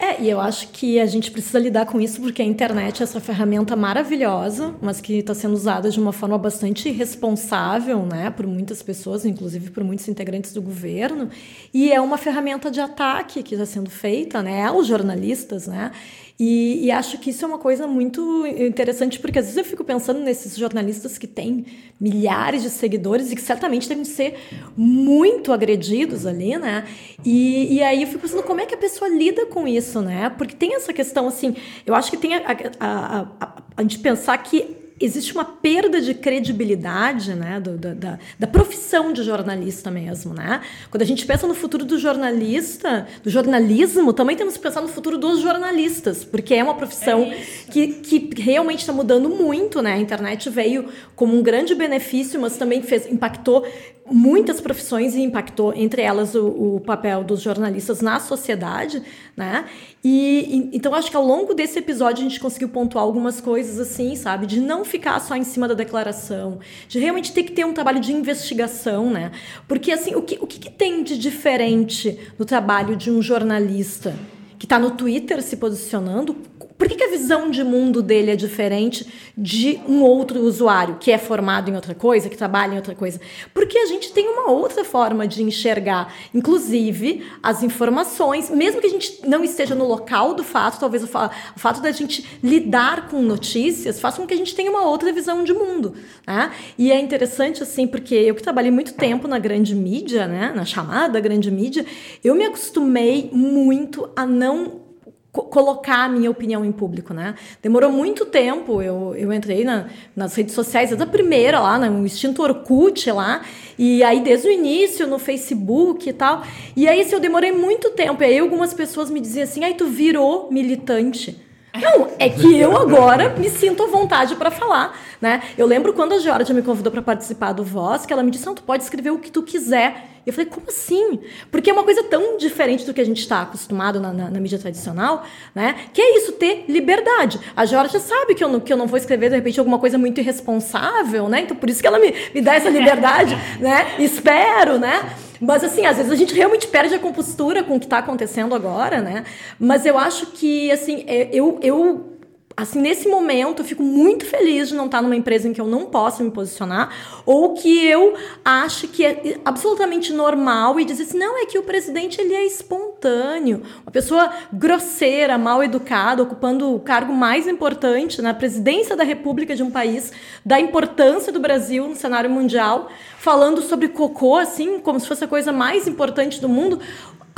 É, 0.00 0.22
e 0.22 0.30
eu 0.30 0.40
acho 0.40 0.68
que 0.68 1.00
a 1.00 1.06
gente 1.06 1.28
precisa 1.28 1.58
lidar 1.58 1.84
com 1.86 2.00
isso 2.00 2.20
porque 2.20 2.40
a 2.40 2.44
internet 2.44 3.00
é 3.00 3.02
essa 3.02 3.20
ferramenta 3.20 3.74
maravilhosa, 3.74 4.72
mas 4.80 5.00
que 5.00 5.14
está 5.14 5.34
sendo 5.34 5.54
usada 5.54 5.90
de 5.90 5.98
uma 5.98 6.12
forma 6.12 6.38
bastante 6.38 6.88
irresponsável, 6.88 8.06
né, 8.06 8.30
por 8.30 8.46
muitas 8.46 8.80
pessoas, 8.80 9.24
inclusive 9.24 9.70
por 9.70 9.82
muitos 9.82 10.06
integrantes 10.06 10.52
do 10.52 10.62
governo, 10.62 11.28
e 11.74 11.90
é 11.90 12.00
uma 12.00 12.16
ferramenta 12.16 12.70
de 12.70 12.80
ataque 12.80 13.42
que 13.42 13.56
está 13.56 13.66
sendo 13.66 13.90
feita, 13.90 14.40
né, 14.40 14.66
aos 14.66 14.86
jornalistas, 14.86 15.66
né, 15.66 15.90
e, 16.38 16.86
e, 16.86 16.90
acho 16.92 17.18
que 17.18 17.30
isso 17.30 17.44
é 17.44 17.48
uma 17.48 17.58
coisa 17.58 17.86
muito 17.88 18.46
interessante, 18.46 19.18
porque 19.18 19.40
às 19.40 19.46
vezes 19.46 19.58
eu 19.58 19.64
fico 19.64 19.82
pensando 19.82 20.20
nesses 20.20 20.56
jornalistas 20.56 21.18
que 21.18 21.26
têm 21.26 21.66
milhares 22.00 22.62
de 22.62 22.70
seguidores 22.70 23.32
e 23.32 23.34
que 23.34 23.42
certamente 23.42 23.88
devem 23.88 24.04
ser 24.04 24.38
muito 24.76 25.52
agredidos 25.52 26.26
ali, 26.26 26.56
né? 26.56 26.86
E, 27.24 27.74
e 27.74 27.82
aí 27.82 28.02
eu 28.02 28.06
fico 28.06 28.20
pensando 28.20 28.44
como 28.44 28.60
é 28.60 28.66
que 28.66 28.74
a 28.74 28.78
pessoa 28.78 29.08
lida 29.08 29.46
com 29.46 29.66
isso, 29.66 30.00
né? 30.00 30.30
Porque 30.30 30.54
tem 30.54 30.76
essa 30.76 30.92
questão, 30.92 31.26
assim, 31.26 31.56
eu 31.84 31.94
acho 31.94 32.08
que 32.08 32.16
tem 32.16 32.36
a, 32.36 32.38
a, 32.38 32.86
a, 32.86 33.20
a, 33.40 33.62
a 33.76 33.82
gente 33.82 33.98
pensar 33.98 34.38
que 34.38 34.76
existe 35.00 35.32
uma 35.32 35.44
perda 35.44 36.00
de 36.00 36.14
credibilidade 36.14 37.34
né, 37.34 37.60
do, 37.60 37.76
da, 37.76 38.18
da, 38.38 38.46
profissão 38.46 39.12
de 39.12 39.22
jornalista 39.22 39.90
mesmo. 39.90 40.34
Né? 40.34 40.60
Quando 40.90 41.02
a 41.02 41.06
gente 41.06 41.24
pensa 41.24 41.46
no 41.46 41.54
futuro 41.54 41.84
do 41.84 41.98
jornalista, 41.98 43.06
do 43.22 43.30
jornalismo, 43.30 44.12
também 44.12 44.36
temos 44.36 44.54
que 44.56 44.60
pensar 44.60 44.80
no 44.80 44.88
futuro 44.88 45.16
dos 45.18 45.40
jornalistas, 45.40 46.24
porque 46.24 46.54
é 46.54 46.62
uma 46.62 46.74
profissão 46.74 47.22
é 47.22 47.44
que, 47.70 47.88
que 47.88 48.40
realmente 48.40 48.80
está 48.80 48.92
mudando 48.92 49.28
muito. 49.28 49.80
Né? 49.82 49.94
A 49.94 49.98
internet 49.98 50.50
veio 50.50 50.88
como 51.14 51.36
um 51.36 51.42
grande 51.42 51.74
benefício, 51.74 52.40
mas 52.40 52.56
também 52.56 52.82
fez, 52.82 53.06
impactou 53.10 53.66
muitas 54.10 54.60
profissões 54.60 55.14
e 55.14 55.20
impactou, 55.20 55.72
entre 55.74 56.02
elas, 56.02 56.34
o, 56.34 56.76
o, 56.76 56.80
papel 56.80 57.24
dos 57.24 57.40
jornalistas 57.40 58.00
na 58.00 58.20
sociedade, 58.20 59.02
né? 59.36 59.64
E, 60.02 60.70
e, 60.72 60.76
então 60.76 60.94
acho 60.94 61.10
que 61.10 61.16
ao 61.16 61.24
longo 61.24 61.54
desse 61.54 61.78
episódio 61.78 62.24
a 62.24 62.28
gente 62.28 62.40
conseguiu 62.40 62.68
pontuar 62.68 63.04
algumas 63.04 63.40
coisas 63.40 63.78
assim, 63.78 64.16
sabe? 64.16 64.46
De 64.46 64.60
não 64.60 64.84
ficar 64.84 65.20
só 65.20 65.36
em 65.36 65.44
cima 65.44 65.68
da 65.68 65.74
declaração, 65.74 66.58
de 66.88 66.98
realmente 66.98 67.32
ter 67.32 67.42
que 67.42 67.52
ter 67.52 67.64
um 67.64 67.72
trabalho 67.72 68.00
de 68.00 68.12
investigação, 68.12 69.10
né? 69.10 69.32
Porque 69.66 69.92
assim, 69.92 70.14
o 70.14 70.22
que, 70.22 70.38
o 70.40 70.46
que, 70.46 70.58
que 70.58 70.70
tem 70.70 71.02
de 71.02 71.18
diferente 71.18 72.18
no 72.38 72.44
trabalho 72.44 72.96
de 72.96 73.10
um 73.10 73.20
jornalista 73.20 74.14
que 74.58 74.66
está 74.66 74.78
no 74.78 74.90
Twitter 74.90 75.42
se 75.42 75.56
posicionando 75.56 76.36
por 76.78 76.88
que, 76.88 76.94
que, 76.94 77.02
a 77.02 77.10
visão 77.10 77.50
de 77.50 77.64
mundo 77.64 78.00
dele 78.00 78.30
é 78.30 78.36
diferente 78.36 79.06
de 79.36 79.80
um 79.88 80.00
outro 80.02 80.40
usuário 80.40 80.96
que 81.00 81.10
é 81.10 81.18
formado 81.18 81.68
em 81.68 81.74
outra 81.74 81.92
coisa, 81.92 82.28
que 82.28 82.36
trabalha 82.36 82.74
em 82.74 82.76
outra 82.76 82.94
coisa? 82.94 83.20
Porque 83.52 83.76
a 83.76 83.86
gente 83.86 84.12
tem 84.12 84.28
uma 84.28 84.48
outra 84.50 84.84
forma 84.84 85.26
de 85.26 85.42
enxergar, 85.42 86.14
inclusive 86.32 87.26
as 87.42 87.64
informações, 87.64 88.48
mesmo 88.48 88.80
que 88.80 88.86
a 88.86 88.90
gente 88.90 89.26
não 89.26 89.42
esteja 89.42 89.74
no 89.74 89.86
local 89.86 90.34
do 90.34 90.44
fato, 90.44 90.78
talvez 90.78 91.02
o, 91.02 91.08
fa 91.08 91.30
o 91.56 91.58
fato 91.58 91.82
da 91.82 91.90
gente 91.90 92.24
lidar 92.42 93.08
com 93.08 93.20
notícias 93.20 93.98
faça 93.98 94.20
com 94.20 94.26
que 94.26 94.34
a 94.34 94.36
gente 94.36 94.54
tenha 94.54 94.70
uma 94.70 94.86
outra 94.86 95.12
visão 95.12 95.42
de 95.42 95.52
mundo. 95.52 95.94
Né? 96.24 96.52
E 96.78 96.92
é 96.92 97.00
interessante, 97.00 97.60
assim, 97.60 97.88
porque 97.88 98.14
eu 98.14 98.36
que 98.36 98.42
trabalhei 98.42 98.70
muito 98.70 98.94
tempo 98.94 99.26
na 99.26 99.38
grande 99.40 99.74
mídia, 99.74 100.28
né, 100.28 100.52
na 100.54 100.64
chamada 100.64 101.18
grande 101.18 101.50
mídia, 101.50 101.84
eu 102.22 102.34
me 102.36 102.44
acostumei 102.44 103.30
muito 103.32 104.08
a 104.14 104.24
não 104.24 104.87
colocar 105.32 106.04
a 106.04 106.08
minha 106.08 106.30
opinião 106.30 106.64
em 106.64 106.72
público, 106.72 107.12
né? 107.12 107.34
Demorou 107.62 107.92
muito 107.92 108.26
tempo, 108.26 108.82
eu, 108.82 109.14
eu 109.14 109.32
entrei 109.32 109.62
na, 109.62 109.86
nas 110.16 110.34
redes 110.34 110.54
sociais, 110.54 110.88
desde 110.88 111.04
a 111.04 111.06
primeira 111.06 111.60
lá, 111.60 111.78
no 111.78 112.04
extinto 112.04 112.42
Orkut 112.42 113.10
lá, 113.12 113.42
e 113.78 114.02
aí 114.02 114.20
desde 114.20 114.48
o 114.48 114.50
início 114.50 115.06
no 115.06 115.18
Facebook 115.18 116.08
e 116.08 116.12
tal, 116.12 116.42
e 116.74 116.88
aí 116.88 117.00
assim, 117.00 117.14
eu 117.14 117.20
demorei 117.20 117.52
muito 117.52 117.90
tempo, 117.90 118.22
e 118.22 118.26
aí 118.26 118.38
algumas 118.38 118.72
pessoas 118.72 119.10
me 119.10 119.20
diziam 119.20 119.44
assim, 119.44 119.62
aí 119.64 119.74
tu 119.74 119.86
virou 119.86 120.48
militante. 120.50 121.46
Não, 121.80 122.08
é 122.18 122.28
que 122.28 122.58
eu 122.58 122.76
agora 122.76 123.28
me 123.36 123.48
sinto 123.48 123.82
à 123.84 123.86
vontade 123.86 124.34
para 124.34 124.50
falar, 124.50 124.98
né? 125.20 125.42
Eu 125.56 125.66
lembro 125.66 125.92
quando 125.92 126.14
a 126.14 126.18
Georgia 126.18 126.54
me 126.54 126.62
convidou 126.62 126.90
para 126.90 127.02
participar 127.02 127.52
do 127.52 127.62
Voz, 127.62 128.04
que 128.04 128.12
ela 128.12 128.22
me 128.22 128.30
disse, 128.30 128.46
não, 128.46 128.54
tu 128.54 128.62
pode 128.62 128.82
escrever 128.82 129.10
o 129.10 129.18
que 129.18 129.30
tu 129.30 129.42
quiser. 129.42 130.17
Eu 130.28 130.34
falei, 130.34 130.50
como 130.50 130.68
assim? 130.68 131.20
Porque 131.50 131.70
é 131.70 131.72
uma 131.72 131.84
coisa 131.84 132.02
tão 132.02 132.36
diferente 132.36 132.84
do 132.84 132.92
que 132.92 133.00
a 133.00 133.04
gente 133.04 133.20
está 133.20 133.42
acostumado 133.42 133.98
na, 133.98 134.12
na, 134.12 134.30
na, 134.30 134.38
mídia 134.38 134.58
tradicional, 134.58 135.24
né? 135.54 135.74
Que 135.92 136.02
é 136.02 136.18
isso, 136.18 136.32
ter 136.32 136.66
liberdade. 136.68 137.40
A 137.56 137.64
Georgia 137.64 137.98
sabe 137.98 138.34
que 138.34 138.44
eu, 138.44 138.48
não, 138.48 138.60
que 138.60 138.70
eu 138.70 138.76
não 138.76 138.86
vou 138.86 138.98
escrever, 138.98 139.30
de 139.30 139.36
repente, 139.36 139.58
alguma 139.58 139.78
coisa 139.78 139.96
muito 139.96 140.20
irresponsável, 140.20 141.30
né? 141.30 141.40
Então, 141.40 141.56
por 141.56 141.70
isso 141.70 141.80
que 141.80 141.86
ela 141.86 141.98
me, 141.98 142.12
me 142.34 142.42
dá 142.42 142.54
essa 142.54 142.68
liberdade, 142.68 143.34
né? 143.58 143.94
Espero, 143.98 144.78
né? 144.78 145.16
Mas 145.40 145.64
assim, 145.64 145.86
às 145.86 145.96
vezes 145.96 146.12
a 146.12 146.16
gente 146.16 146.34
realmente 146.34 146.66
perde 146.66 146.94
a 146.94 146.98
compostura 146.98 147.62
com 147.62 147.76
o 147.76 147.80
que 147.80 147.86
está 147.86 147.98
acontecendo 147.98 148.54
agora, 148.54 149.00
né? 149.00 149.24
Mas 149.58 149.86
eu 149.86 149.96
acho 149.96 150.26
que, 150.26 150.70
assim, 150.70 151.04
é, 151.06 151.30
eu, 151.32 151.58
eu 151.62 152.17
assim, 152.58 152.80
nesse 152.80 153.08
momento, 153.08 153.62
eu 153.62 153.64
fico 153.64 153.84
muito 153.84 154.26
feliz 154.26 154.68
de 154.68 154.74
não 154.74 154.86
estar 154.86 155.00
numa 155.00 155.14
empresa 155.14 155.48
em 155.48 155.52
que 155.52 155.60
eu 155.60 155.66
não 155.66 155.86
possa 155.86 156.24
me 156.24 156.30
posicionar, 156.30 157.22
ou 157.24 157.54
que 157.54 157.86
eu 157.86 158.14
ache 158.44 158.88
que 158.88 159.06
é 159.06 159.38
absolutamente 159.44 160.12
normal 160.12 160.80
e 160.80 160.84
dizer 160.84 161.04
assim, 161.04 161.18
não, 161.18 161.40
é 161.40 161.46
que 161.46 161.56
o 161.56 161.62
presidente 161.62 162.20
ele 162.20 162.34
é 162.34 162.44
espontâneo, 162.44 163.62
uma 163.82 163.92
pessoa 163.92 164.32
grosseira, 164.52 165.38
mal 165.38 165.62
educada, 165.62 166.20
ocupando 166.20 166.74
o 166.74 166.80
cargo 166.80 167.12
mais 167.12 167.46
importante 167.46 168.20
na 168.20 168.34
presidência 168.34 168.96
da 168.96 169.04
República 169.04 169.54
de 169.54 169.62
um 169.62 169.70
país, 169.70 170.12
da 170.44 170.58
importância 170.58 171.32
do 171.32 171.38
Brasil 171.38 171.86
no 171.86 171.94
cenário 171.94 172.28
mundial, 172.28 172.88
falando 173.18 173.62
sobre 173.62 173.86
cocô, 173.86 174.34
assim, 174.36 174.80
como 174.80 174.98
se 174.98 175.06
fosse 175.06 175.22
a 175.22 175.28
coisa 175.28 175.52
mais 175.52 175.86
importante 175.86 176.40
do 176.40 176.48
mundo 176.48 176.80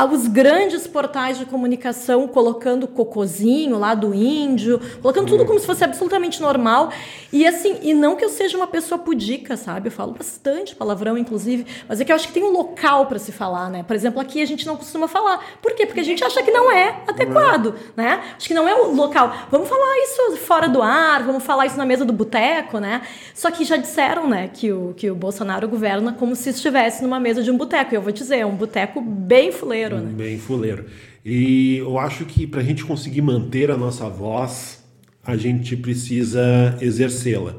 os 0.04 0.26
grandes 0.26 0.86
portais 0.86 1.38
de 1.38 1.44
comunicação 1.44 2.28
colocando 2.28 2.86
cocozinho 2.86 3.78
lá 3.78 3.94
do 3.94 4.14
índio, 4.14 4.80
colocando 5.00 5.28
tudo 5.28 5.44
como 5.44 5.58
se 5.58 5.66
fosse 5.66 5.84
absolutamente 5.84 6.40
normal. 6.40 6.90
E 7.32 7.46
assim, 7.46 7.78
e 7.82 7.94
não 7.94 8.16
que 8.16 8.24
eu 8.24 8.28
seja 8.28 8.56
uma 8.56 8.66
pessoa 8.66 8.98
pudica, 8.98 9.56
sabe? 9.56 9.88
Eu 9.88 9.92
falo 9.92 10.12
bastante 10.12 10.74
palavrão, 10.74 11.16
inclusive, 11.16 11.66
mas 11.88 12.00
é 12.00 12.04
que 12.04 12.12
eu 12.12 12.16
acho 12.16 12.28
que 12.28 12.34
tem 12.34 12.42
um 12.42 12.50
local 12.50 13.06
para 13.06 13.18
se 13.18 13.32
falar, 13.32 13.70
né? 13.70 13.82
Por 13.82 13.94
exemplo, 13.94 14.20
aqui 14.20 14.42
a 14.42 14.46
gente 14.46 14.66
não 14.66 14.76
costuma 14.76 15.08
falar. 15.08 15.44
Por 15.62 15.72
quê? 15.72 15.86
Porque 15.86 16.00
a 16.00 16.04
gente 16.04 16.22
acha 16.24 16.42
que 16.42 16.50
não 16.50 16.70
é 16.70 17.02
adequado, 17.06 17.74
né? 17.96 18.22
Acho 18.36 18.48
que 18.48 18.54
não 18.54 18.68
é 18.68 18.74
o 18.74 18.94
local. 18.94 19.32
Vamos 19.50 19.68
falar 19.68 19.98
isso 20.04 20.36
fora 20.38 20.68
do 20.68 20.82
ar, 20.82 21.22
vamos 21.22 21.42
falar 21.42 21.66
isso 21.66 21.76
na 21.76 21.86
mesa 21.86 22.04
do 22.04 22.12
boteco, 22.12 22.78
né? 22.78 23.02
Só 23.34 23.50
que 23.50 23.64
já 23.64 23.76
disseram, 23.76 24.28
né, 24.28 24.50
que 24.52 24.72
o, 24.72 24.94
que 24.96 25.10
o 25.10 25.14
Bolsonaro 25.14 25.68
governa 25.68 26.12
como 26.12 26.34
se 26.34 26.50
estivesse 26.50 27.02
numa 27.02 27.20
mesa 27.20 27.42
de 27.42 27.50
um 27.50 27.56
boteco. 27.56 27.94
E 27.94 27.96
eu 27.96 28.02
vou 28.02 28.12
dizer, 28.12 28.38
é 28.38 28.46
um 28.46 28.54
boteco 28.54 29.00
bem 29.00 29.52
fuleiro 29.52 29.89
fuleiro, 29.90 30.08
né? 30.08 30.12
Bem 30.16 30.38
fuleiro. 30.38 30.84
E 31.24 31.76
eu 31.78 31.98
acho 31.98 32.24
que 32.24 32.46
para 32.46 32.60
a 32.60 32.64
gente 32.64 32.84
conseguir 32.84 33.22
manter 33.22 33.70
a 33.70 33.76
nossa 33.76 34.08
voz, 34.08 34.82
a 35.24 35.36
gente 35.36 35.76
precisa 35.76 36.76
exercê-la. 36.80 37.56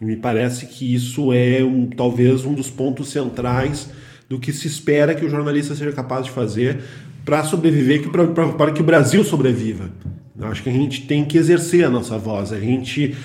E 0.00 0.04
me 0.04 0.16
parece 0.16 0.66
que 0.66 0.94
isso 0.94 1.32
é 1.32 1.62
um, 1.62 1.86
talvez 1.86 2.44
um 2.44 2.52
dos 2.52 2.68
pontos 2.68 3.08
centrais 3.08 3.90
do 4.28 4.38
que 4.38 4.52
se 4.52 4.66
espera 4.66 5.14
que 5.14 5.24
o 5.24 5.30
jornalista 5.30 5.74
seja 5.74 5.92
capaz 5.92 6.26
de 6.26 6.32
fazer 6.32 6.80
para 7.24 7.44
sobreviver, 7.44 8.08
para 8.56 8.72
que 8.72 8.80
o 8.80 8.84
Brasil 8.84 9.24
sobreviva. 9.24 9.90
Eu 10.38 10.46
acho 10.48 10.62
que 10.62 10.68
a 10.68 10.72
gente 10.72 11.02
tem 11.06 11.24
que 11.24 11.38
exercer 11.38 11.84
a 11.84 11.90
nossa 11.90 12.18
voz. 12.18 12.52
A 12.52 12.60
gente 12.60 13.16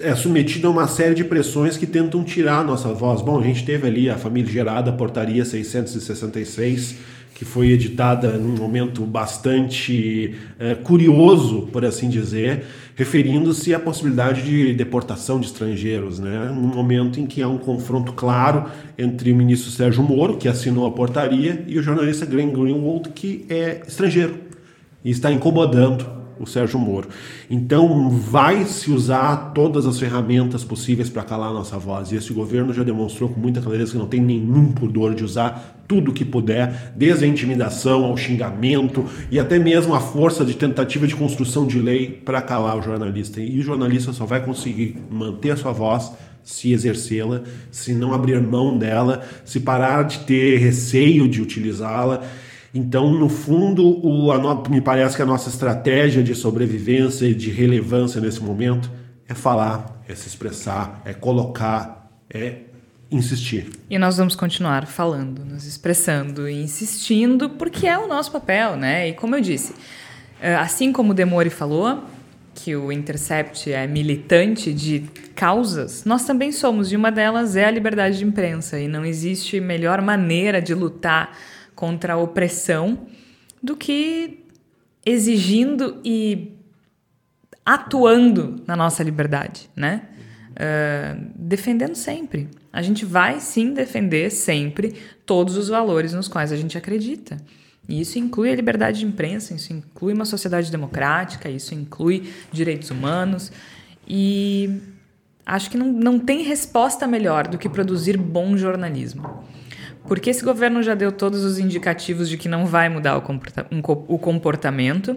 é 0.00 0.14
submetido 0.14 0.66
a 0.66 0.70
uma 0.70 0.88
série 0.88 1.14
de 1.14 1.24
pressões 1.24 1.76
que 1.76 1.86
tentam 1.86 2.24
tirar 2.24 2.58
a 2.58 2.64
nossa 2.64 2.92
voz. 2.92 3.22
Bom, 3.22 3.38
a 3.38 3.42
gente 3.42 3.64
teve 3.64 3.86
ali 3.86 4.10
a 4.10 4.16
família 4.16 4.50
gerada 4.50 4.92
portaria 4.92 5.44
666 5.44 6.96
que 7.36 7.44
foi 7.44 7.70
editada 7.70 8.38
num 8.38 8.56
momento 8.56 9.04
bastante 9.04 10.34
é, 10.58 10.74
curioso, 10.74 11.68
por 11.70 11.84
assim 11.84 12.08
dizer, 12.08 12.64
referindo-se 12.94 13.74
à 13.74 13.78
possibilidade 13.78 14.40
de 14.40 14.72
deportação 14.72 15.38
de 15.38 15.48
estrangeiros, 15.48 16.18
né? 16.18 16.50
num 16.50 16.68
momento 16.68 17.20
em 17.20 17.26
que 17.26 17.42
há 17.42 17.48
um 17.48 17.58
confronto 17.58 18.14
claro 18.14 18.64
entre 18.96 19.32
o 19.32 19.36
ministro 19.36 19.70
Sérgio 19.70 20.02
Moro, 20.02 20.38
que 20.38 20.48
assinou 20.48 20.86
a 20.86 20.90
portaria, 20.90 21.62
e 21.66 21.78
o 21.78 21.82
jornalista 21.82 22.24
Glenn 22.24 22.52
Greenwald, 22.52 23.10
que 23.10 23.44
é 23.50 23.82
estrangeiro. 23.86 24.38
e 25.04 25.10
está 25.10 25.30
incomodando 25.30 26.15
o 26.38 26.46
Sérgio 26.46 26.78
Moro. 26.78 27.08
Então, 27.50 28.10
vai 28.10 28.64
se 28.64 28.90
usar 28.90 29.52
todas 29.54 29.86
as 29.86 29.98
ferramentas 29.98 30.64
possíveis 30.64 31.08
para 31.08 31.22
calar 31.22 31.50
a 31.50 31.54
nossa 31.54 31.78
voz. 31.78 32.12
E 32.12 32.16
esse 32.16 32.32
governo 32.32 32.72
já 32.72 32.82
demonstrou 32.82 33.28
com 33.28 33.40
muita 33.40 33.60
clareza 33.60 33.92
que 33.92 33.98
não 33.98 34.06
tem 34.06 34.20
nenhum 34.20 34.72
pudor 34.72 35.14
de 35.14 35.24
usar 35.24 35.76
tudo 35.86 36.12
que 36.12 36.24
puder, 36.24 36.92
desde 36.96 37.24
a 37.24 37.28
intimidação 37.28 38.04
ao 38.04 38.16
xingamento 38.16 39.04
e 39.30 39.38
até 39.38 39.58
mesmo 39.58 39.94
a 39.94 40.00
força 40.00 40.44
de 40.44 40.54
tentativa 40.54 41.06
de 41.06 41.14
construção 41.14 41.66
de 41.66 41.78
lei 41.78 42.10
para 42.24 42.42
calar 42.42 42.76
o 42.76 42.82
jornalista. 42.82 43.40
E 43.40 43.58
o 43.60 43.62
jornalista 43.62 44.12
só 44.12 44.24
vai 44.24 44.44
conseguir 44.44 44.96
manter 45.10 45.52
a 45.52 45.56
sua 45.56 45.72
voz 45.72 46.12
se 46.42 46.72
exercê-la, 46.72 47.42
se 47.72 47.92
não 47.92 48.14
abrir 48.14 48.40
mão 48.40 48.78
dela, 48.78 49.20
se 49.44 49.58
parar 49.58 50.04
de 50.04 50.20
ter 50.20 50.58
receio 50.58 51.28
de 51.28 51.42
utilizá-la. 51.42 52.22
Então, 52.76 53.10
no 53.10 53.30
fundo, 53.30 54.06
o, 54.06 54.30
a 54.30 54.68
me 54.68 54.82
parece 54.82 55.16
que 55.16 55.22
a 55.22 55.26
nossa 55.26 55.48
estratégia 55.48 56.22
de 56.22 56.34
sobrevivência 56.34 57.24
e 57.24 57.34
de 57.34 57.50
relevância 57.50 58.20
nesse 58.20 58.42
momento 58.42 58.90
é 59.26 59.32
falar, 59.32 60.02
é 60.06 60.14
se 60.14 60.28
expressar, 60.28 61.00
é 61.06 61.14
colocar, 61.14 62.06
é 62.28 62.56
insistir. 63.10 63.70
E 63.88 63.98
nós 63.98 64.18
vamos 64.18 64.36
continuar 64.36 64.86
falando, 64.86 65.42
nos 65.42 65.64
expressando 65.64 66.46
e 66.46 66.62
insistindo, 66.62 67.48
porque 67.48 67.86
é 67.86 67.96
o 67.96 68.06
nosso 68.06 68.30
papel, 68.30 68.76
né? 68.76 69.08
E 69.08 69.14
como 69.14 69.34
eu 69.34 69.40
disse, 69.40 69.74
eh, 70.38 70.54
assim 70.54 70.92
como 70.92 71.12
o 71.12 71.14
Demore 71.14 71.48
falou, 71.48 72.04
que 72.54 72.76
o 72.76 72.92
Intercept 72.92 73.72
é 73.72 73.86
militante 73.86 74.70
de 74.70 75.00
causas, 75.34 76.04
nós 76.04 76.24
também 76.26 76.52
somos, 76.52 76.92
e 76.92 76.96
uma 76.96 77.10
delas 77.10 77.56
é 77.56 77.64
a 77.64 77.70
liberdade 77.70 78.18
de 78.18 78.24
imprensa, 78.26 78.78
e 78.78 78.86
não 78.86 79.02
existe 79.02 79.60
melhor 79.60 80.02
maneira 80.02 80.60
de 80.60 80.74
lutar 80.74 81.32
contra 81.76 82.14
a 82.14 82.16
opressão 82.16 83.06
do 83.62 83.76
que 83.76 84.44
exigindo 85.04 86.00
e 86.04 86.56
atuando 87.64 88.56
na 88.66 88.74
nossa 88.74 89.02
liberdade, 89.02 89.70
né? 89.76 90.08
Uh, 90.52 91.30
defendendo 91.36 91.94
sempre. 91.94 92.48
A 92.72 92.80
gente 92.80 93.04
vai 93.04 93.38
sim 93.40 93.74
defender 93.74 94.30
sempre 94.30 94.94
todos 95.24 95.56
os 95.56 95.68
valores 95.68 96.12
nos 96.12 96.28
quais 96.28 96.50
a 96.50 96.56
gente 96.56 96.78
acredita. 96.78 97.36
E 97.88 98.00
isso 98.00 98.18
inclui 98.18 98.50
a 98.50 98.54
liberdade 98.54 99.00
de 99.00 99.06
imprensa, 99.06 99.54
isso 99.54 99.72
inclui 99.72 100.12
uma 100.12 100.24
sociedade 100.24 100.70
democrática, 100.70 101.48
isso 101.48 101.74
inclui 101.74 102.32
direitos 102.50 102.90
humanos. 102.90 103.52
E 104.08 104.80
acho 105.44 105.70
que 105.70 105.76
não, 105.76 105.92
não 105.92 106.18
tem 106.18 106.42
resposta 106.42 107.06
melhor 107.06 107.46
do 107.46 107.58
que 107.58 107.68
produzir 107.68 108.16
bom 108.16 108.56
jornalismo. 108.56 109.44
Porque 110.06 110.30
esse 110.30 110.44
governo 110.44 110.82
já 110.82 110.94
deu 110.94 111.12
todos 111.12 111.44
os 111.44 111.58
indicativos 111.58 112.28
de 112.28 112.36
que 112.36 112.48
não 112.48 112.66
vai 112.66 112.88
mudar 112.88 113.16
o, 113.16 113.22
comporta 113.22 113.66
um, 113.70 113.80
o 113.80 114.18
comportamento. 114.18 115.16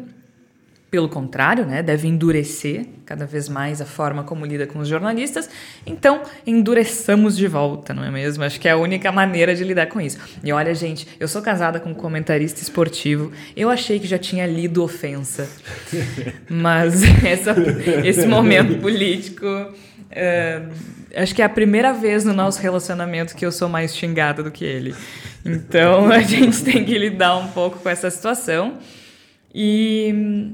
Pelo 0.91 1.07
contrário, 1.07 1.67
né, 1.67 1.83
deve 1.83 2.07
endurecer 2.07 2.87
cada 3.05 3.23
vez 3.23 3.47
mais 3.47 3.79
a 3.79 3.85
forma 3.85 4.23
como 4.23 4.43
lida 4.43 4.65
com 4.65 4.79
os 4.79 4.87
jornalistas. 4.87 5.47
Então, 5.85 6.23
endureçamos 6.47 7.37
de 7.37 7.47
volta, 7.47 7.93
não 7.93 8.03
é 8.03 8.09
mesmo? 8.09 8.43
Acho 8.43 8.59
que 8.59 8.67
é 8.67 8.71
a 8.71 8.77
única 8.77 9.11
maneira 9.11 9.55
de 9.55 9.63
lidar 9.63 9.85
com 9.85 10.01
isso. 10.01 10.17
E 10.43 10.51
olha, 10.51 10.73
gente, 10.73 11.07
eu 11.19 11.27
sou 11.27 11.43
casada 11.43 11.79
com 11.79 11.91
um 11.91 11.93
comentarista 11.93 12.59
esportivo. 12.59 13.31
Eu 13.55 13.69
achei 13.69 13.99
que 13.99 14.07
já 14.07 14.17
tinha 14.17 14.47
lido 14.47 14.83
ofensa. 14.83 15.47
Mas 16.49 17.03
essa, 17.23 17.55
esse 18.03 18.25
momento 18.25 18.81
político. 18.81 19.45
Uh, 20.11 20.73
acho 21.15 21.35
que 21.35 21.41
é 21.41 21.45
a 21.45 21.49
primeira 21.49 21.93
vez 21.93 22.25
no 22.25 22.33
nosso 22.33 22.61
relacionamento 22.61 23.35
que 23.35 23.45
eu 23.45 23.51
sou 23.51 23.69
mais 23.69 23.95
xingada 23.95 24.41
do 24.41 24.51
que 24.51 24.65
ele. 24.65 24.95
Então 25.45 26.09
a 26.11 26.21
gente 26.21 26.63
tem 26.63 26.83
que 26.83 26.97
lidar 26.97 27.37
um 27.37 27.47
pouco 27.49 27.79
com 27.79 27.89
essa 27.89 28.09
situação. 28.09 28.77
E 29.53 30.53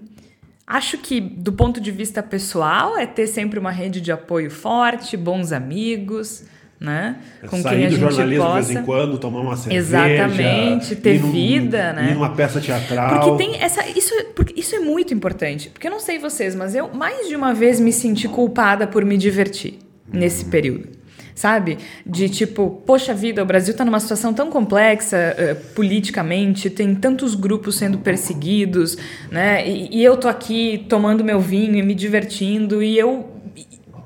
Acho 0.67 0.97
que, 0.97 1.21
do 1.21 1.53
ponto 1.53 1.79
de 1.79 1.91
vista 1.91 2.23
pessoal, 2.23 2.97
é 2.97 3.05
ter 3.05 3.27
sempre 3.27 3.59
uma 3.59 3.69
rede 3.69 4.01
de 4.01 4.11
apoio 4.11 4.49
forte, 4.49 5.15
bons 5.15 5.51
amigos, 5.51 6.43
né? 6.79 7.17
É 7.41 7.47
com 7.47 7.61
Sair 7.61 7.77
quem 7.77 7.85
a 7.85 7.89
do 7.89 7.95
gente 7.95 8.01
jornalismo 8.01 8.45
possa... 8.45 8.61
de 8.61 8.67
vez 8.67 8.79
em 8.79 8.83
quando, 8.83 9.17
tomar 9.17 9.39
uma 9.41 9.55
cerveja. 9.55 9.79
Exatamente, 9.79 10.95
ter 10.95 11.21
num, 11.21 11.31
vida, 11.31 11.93
né? 11.93 12.11
Ir 12.11 12.13
numa 12.15 12.29
peça 12.35 12.59
teatral. 12.59 13.19
Porque 13.19 13.43
tem 13.43 13.61
essa. 13.61 13.87
Isso, 13.87 14.13
porque 14.35 14.59
isso 14.59 14.75
é 14.75 14.79
muito 14.79 15.13
importante. 15.13 15.69
Porque 15.69 15.87
eu 15.87 15.91
não 15.91 15.99
sei 15.99 16.19
vocês, 16.19 16.55
mas 16.55 16.75
eu 16.75 16.93
mais 16.93 17.27
de 17.27 17.35
uma 17.35 17.53
vez 17.53 17.79
me 17.79 17.91
senti 17.91 18.27
culpada 18.27 18.85
por 18.85 19.05
me 19.05 19.17
divertir 19.17 19.79
nesse 20.11 20.45
período 20.45 21.05
sabe? 21.35 21.77
De 22.05 22.29
tipo, 22.29 22.81
poxa 22.85 23.13
vida, 23.13 23.43
o 23.43 23.45
Brasil 23.45 23.73
está 23.73 23.83
numa 23.83 23.99
situação 23.99 24.33
tão 24.33 24.49
complexa 24.49 25.35
uh, 25.37 25.73
politicamente, 25.75 26.69
tem 26.69 26.95
tantos 26.95 27.35
grupos 27.35 27.75
sendo 27.75 27.97
perseguidos, 27.97 28.97
né? 29.29 29.67
E, 29.67 29.97
e, 29.97 30.03
eu 30.03 30.15
tô 30.15 30.29
aqui 30.29 30.85
tomando 30.87 31.25
meu 31.25 31.41
vinho 31.41 31.75
e 31.75 31.83
me 31.83 31.93
divertindo, 31.93 32.81
e 32.81 32.97
eu. 32.97 33.29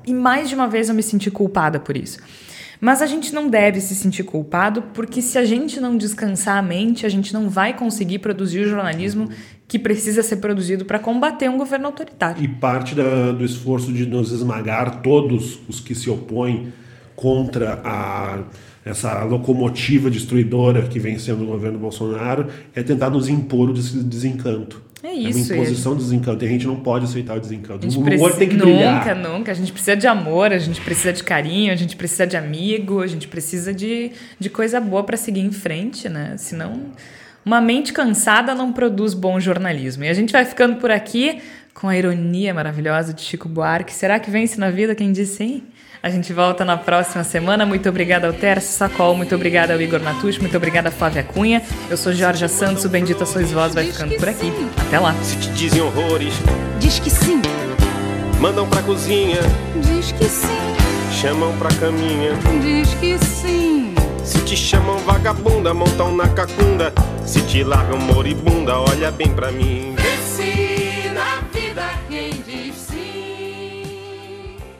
E 0.04 0.12
mais 0.12 0.48
de 0.48 0.56
uma 0.56 0.66
vez 0.66 0.88
eu 0.88 0.94
me 0.94 1.04
senti 1.04 1.30
culpada 1.30 1.78
por 1.78 1.96
isso. 1.96 2.18
Mas 2.80 3.02
a 3.02 3.06
gente 3.06 3.34
não 3.34 3.48
deve 3.48 3.80
se 3.80 3.94
sentir 3.94 4.22
culpado, 4.22 4.82
porque 4.94 5.20
se 5.20 5.36
a 5.36 5.44
gente 5.44 5.78
não 5.78 5.96
descansar 5.96 6.56
a 6.56 6.62
mente, 6.62 7.04
a 7.04 7.08
gente 7.08 7.32
não 7.32 7.50
vai 7.50 7.76
conseguir 7.76 8.20
produzir 8.20 8.60
o 8.60 8.68
jornalismo 8.68 9.28
que 9.68 9.78
precisa 9.78 10.22
ser 10.22 10.36
produzido 10.36 10.84
para 10.84 10.98
combater 10.98 11.48
um 11.48 11.58
governo 11.58 11.86
autoritário. 11.86 12.42
E 12.42 12.48
parte 12.48 12.94
da, 12.94 13.32
do 13.32 13.44
esforço 13.44 13.92
de 13.92 14.06
nos 14.06 14.32
esmagar 14.32 15.02
todos 15.02 15.60
os 15.68 15.78
que 15.78 15.94
se 15.94 16.08
opõem 16.08 16.72
contra 17.14 17.80
a, 17.84 18.38
essa 18.84 19.22
locomotiva 19.24 20.10
destruidora 20.10 20.82
que 20.88 20.98
vem 20.98 21.18
sendo 21.18 21.44
o 21.44 21.46
governo 21.46 21.78
Bolsonaro 21.78 22.46
é 22.74 22.82
tentar 22.82 23.10
nos 23.10 23.28
impor 23.28 23.68
o 23.70 23.74
desencanto. 23.74 24.89
É 25.02 25.12
isso. 25.12 25.52
É 25.52 25.56
uma 25.56 25.62
imposição 25.62 25.96
de 25.96 26.02
desencanto. 26.02 26.44
E 26.44 26.48
a 26.48 26.50
gente 26.50 26.66
não 26.66 26.76
pode 26.76 27.04
aceitar 27.06 27.36
o 27.36 27.40
desencanto. 27.40 27.86
O 27.86 28.00
humor 28.00 28.36
tem 28.36 28.48
que 28.48 28.54
nunca, 28.54 28.66
brilhar. 28.66 29.16
Nunca, 29.16 29.28
nunca. 29.28 29.52
A 29.52 29.54
gente 29.54 29.72
precisa 29.72 29.96
de 29.96 30.06
amor, 30.06 30.52
a 30.52 30.58
gente 30.58 30.80
precisa 30.80 31.12
de 31.12 31.24
carinho, 31.24 31.72
a 31.72 31.76
gente 31.76 31.96
precisa 31.96 32.26
de 32.26 32.36
amigo, 32.36 33.00
a 33.00 33.06
gente 33.06 33.26
precisa 33.26 33.72
de, 33.72 34.12
de 34.38 34.50
coisa 34.50 34.80
boa 34.80 35.02
para 35.02 35.16
seguir 35.16 35.40
em 35.40 35.52
frente, 35.52 36.08
né? 36.08 36.34
Senão, 36.36 36.92
uma 37.44 37.60
mente 37.60 37.92
cansada 37.92 38.54
não 38.54 38.72
produz 38.72 39.14
bom 39.14 39.40
jornalismo. 39.40 40.04
E 40.04 40.08
a 40.08 40.14
gente 40.14 40.32
vai 40.32 40.44
ficando 40.44 40.76
por 40.76 40.90
aqui 40.90 41.40
com 41.72 41.88
a 41.88 41.96
ironia 41.96 42.52
maravilhosa 42.52 43.14
de 43.14 43.22
Chico 43.22 43.48
Buarque. 43.48 43.92
Será 43.92 44.20
que 44.20 44.30
vence 44.30 44.60
na 44.60 44.70
vida 44.70 44.94
quem 44.94 45.12
disse 45.12 45.36
sim? 45.36 45.62
A 46.02 46.08
gente 46.08 46.32
volta 46.32 46.64
na 46.64 46.78
próxima 46.78 47.22
semana. 47.22 47.66
Muito 47.66 47.86
obrigada 47.88 48.26
ao 48.26 48.32
Tércio 48.32 48.72
Sacol, 48.72 49.14
muito 49.14 49.34
obrigada 49.34 49.74
ao 49.74 49.80
Igor 49.80 50.00
Natucci, 50.00 50.40
muito 50.40 50.56
obrigada 50.56 50.88
a 50.88 50.92
Flávia 50.92 51.22
Cunha. 51.22 51.62
Eu 51.90 51.96
sou 51.96 52.12
Jorge 52.12 52.48
Santos, 52.48 52.86
o 52.86 52.88
Bendita 52.88 53.26
Sois 53.26 53.52
Vós 53.52 53.74
vai 53.74 53.84
ficando 53.84 54.14
por 54.16 54.28
aqui. 54.28 54.50
Até 54.86 54.98
lá. 54.98 55.14
Se 55.22 55.36
te 55.36 55.50
dizem 55.50 55.82
horrores, 55.82 56.32
diz 56.78 56.98
que 56.98 57.10
sim. 57.10 57.42
Mandam 58.40 58.66
pra 58.66 58.80
cozinha, 58.82 59.40
diz 59.76 60.12
que 60.12 60.24
sim. 60.24 60.48
Chamam 61.20 61.54
pra 61.58 61.68
caminha, 61.74 62.32
diz 62.62 62.94
que 62.94 63.18
sim. 63.18 63.94
Se 64.24 64.40
te 64.40 64.56
chamam 64.56 64.96
vagabunda, 65.00 65.74
montam 65.74 66.16
na 66.16 66.28
cacunda. 66.28 66.94
Se 67.26 67.42
te 67.42 67.62
largam 67.62 67.98
moribunda, 67.98 68.78
olha 68.78 69.10
bem 69.10 69.28
pra 69.28 69.52
mim. 69.52 69.94
Sim. 70.24 70.69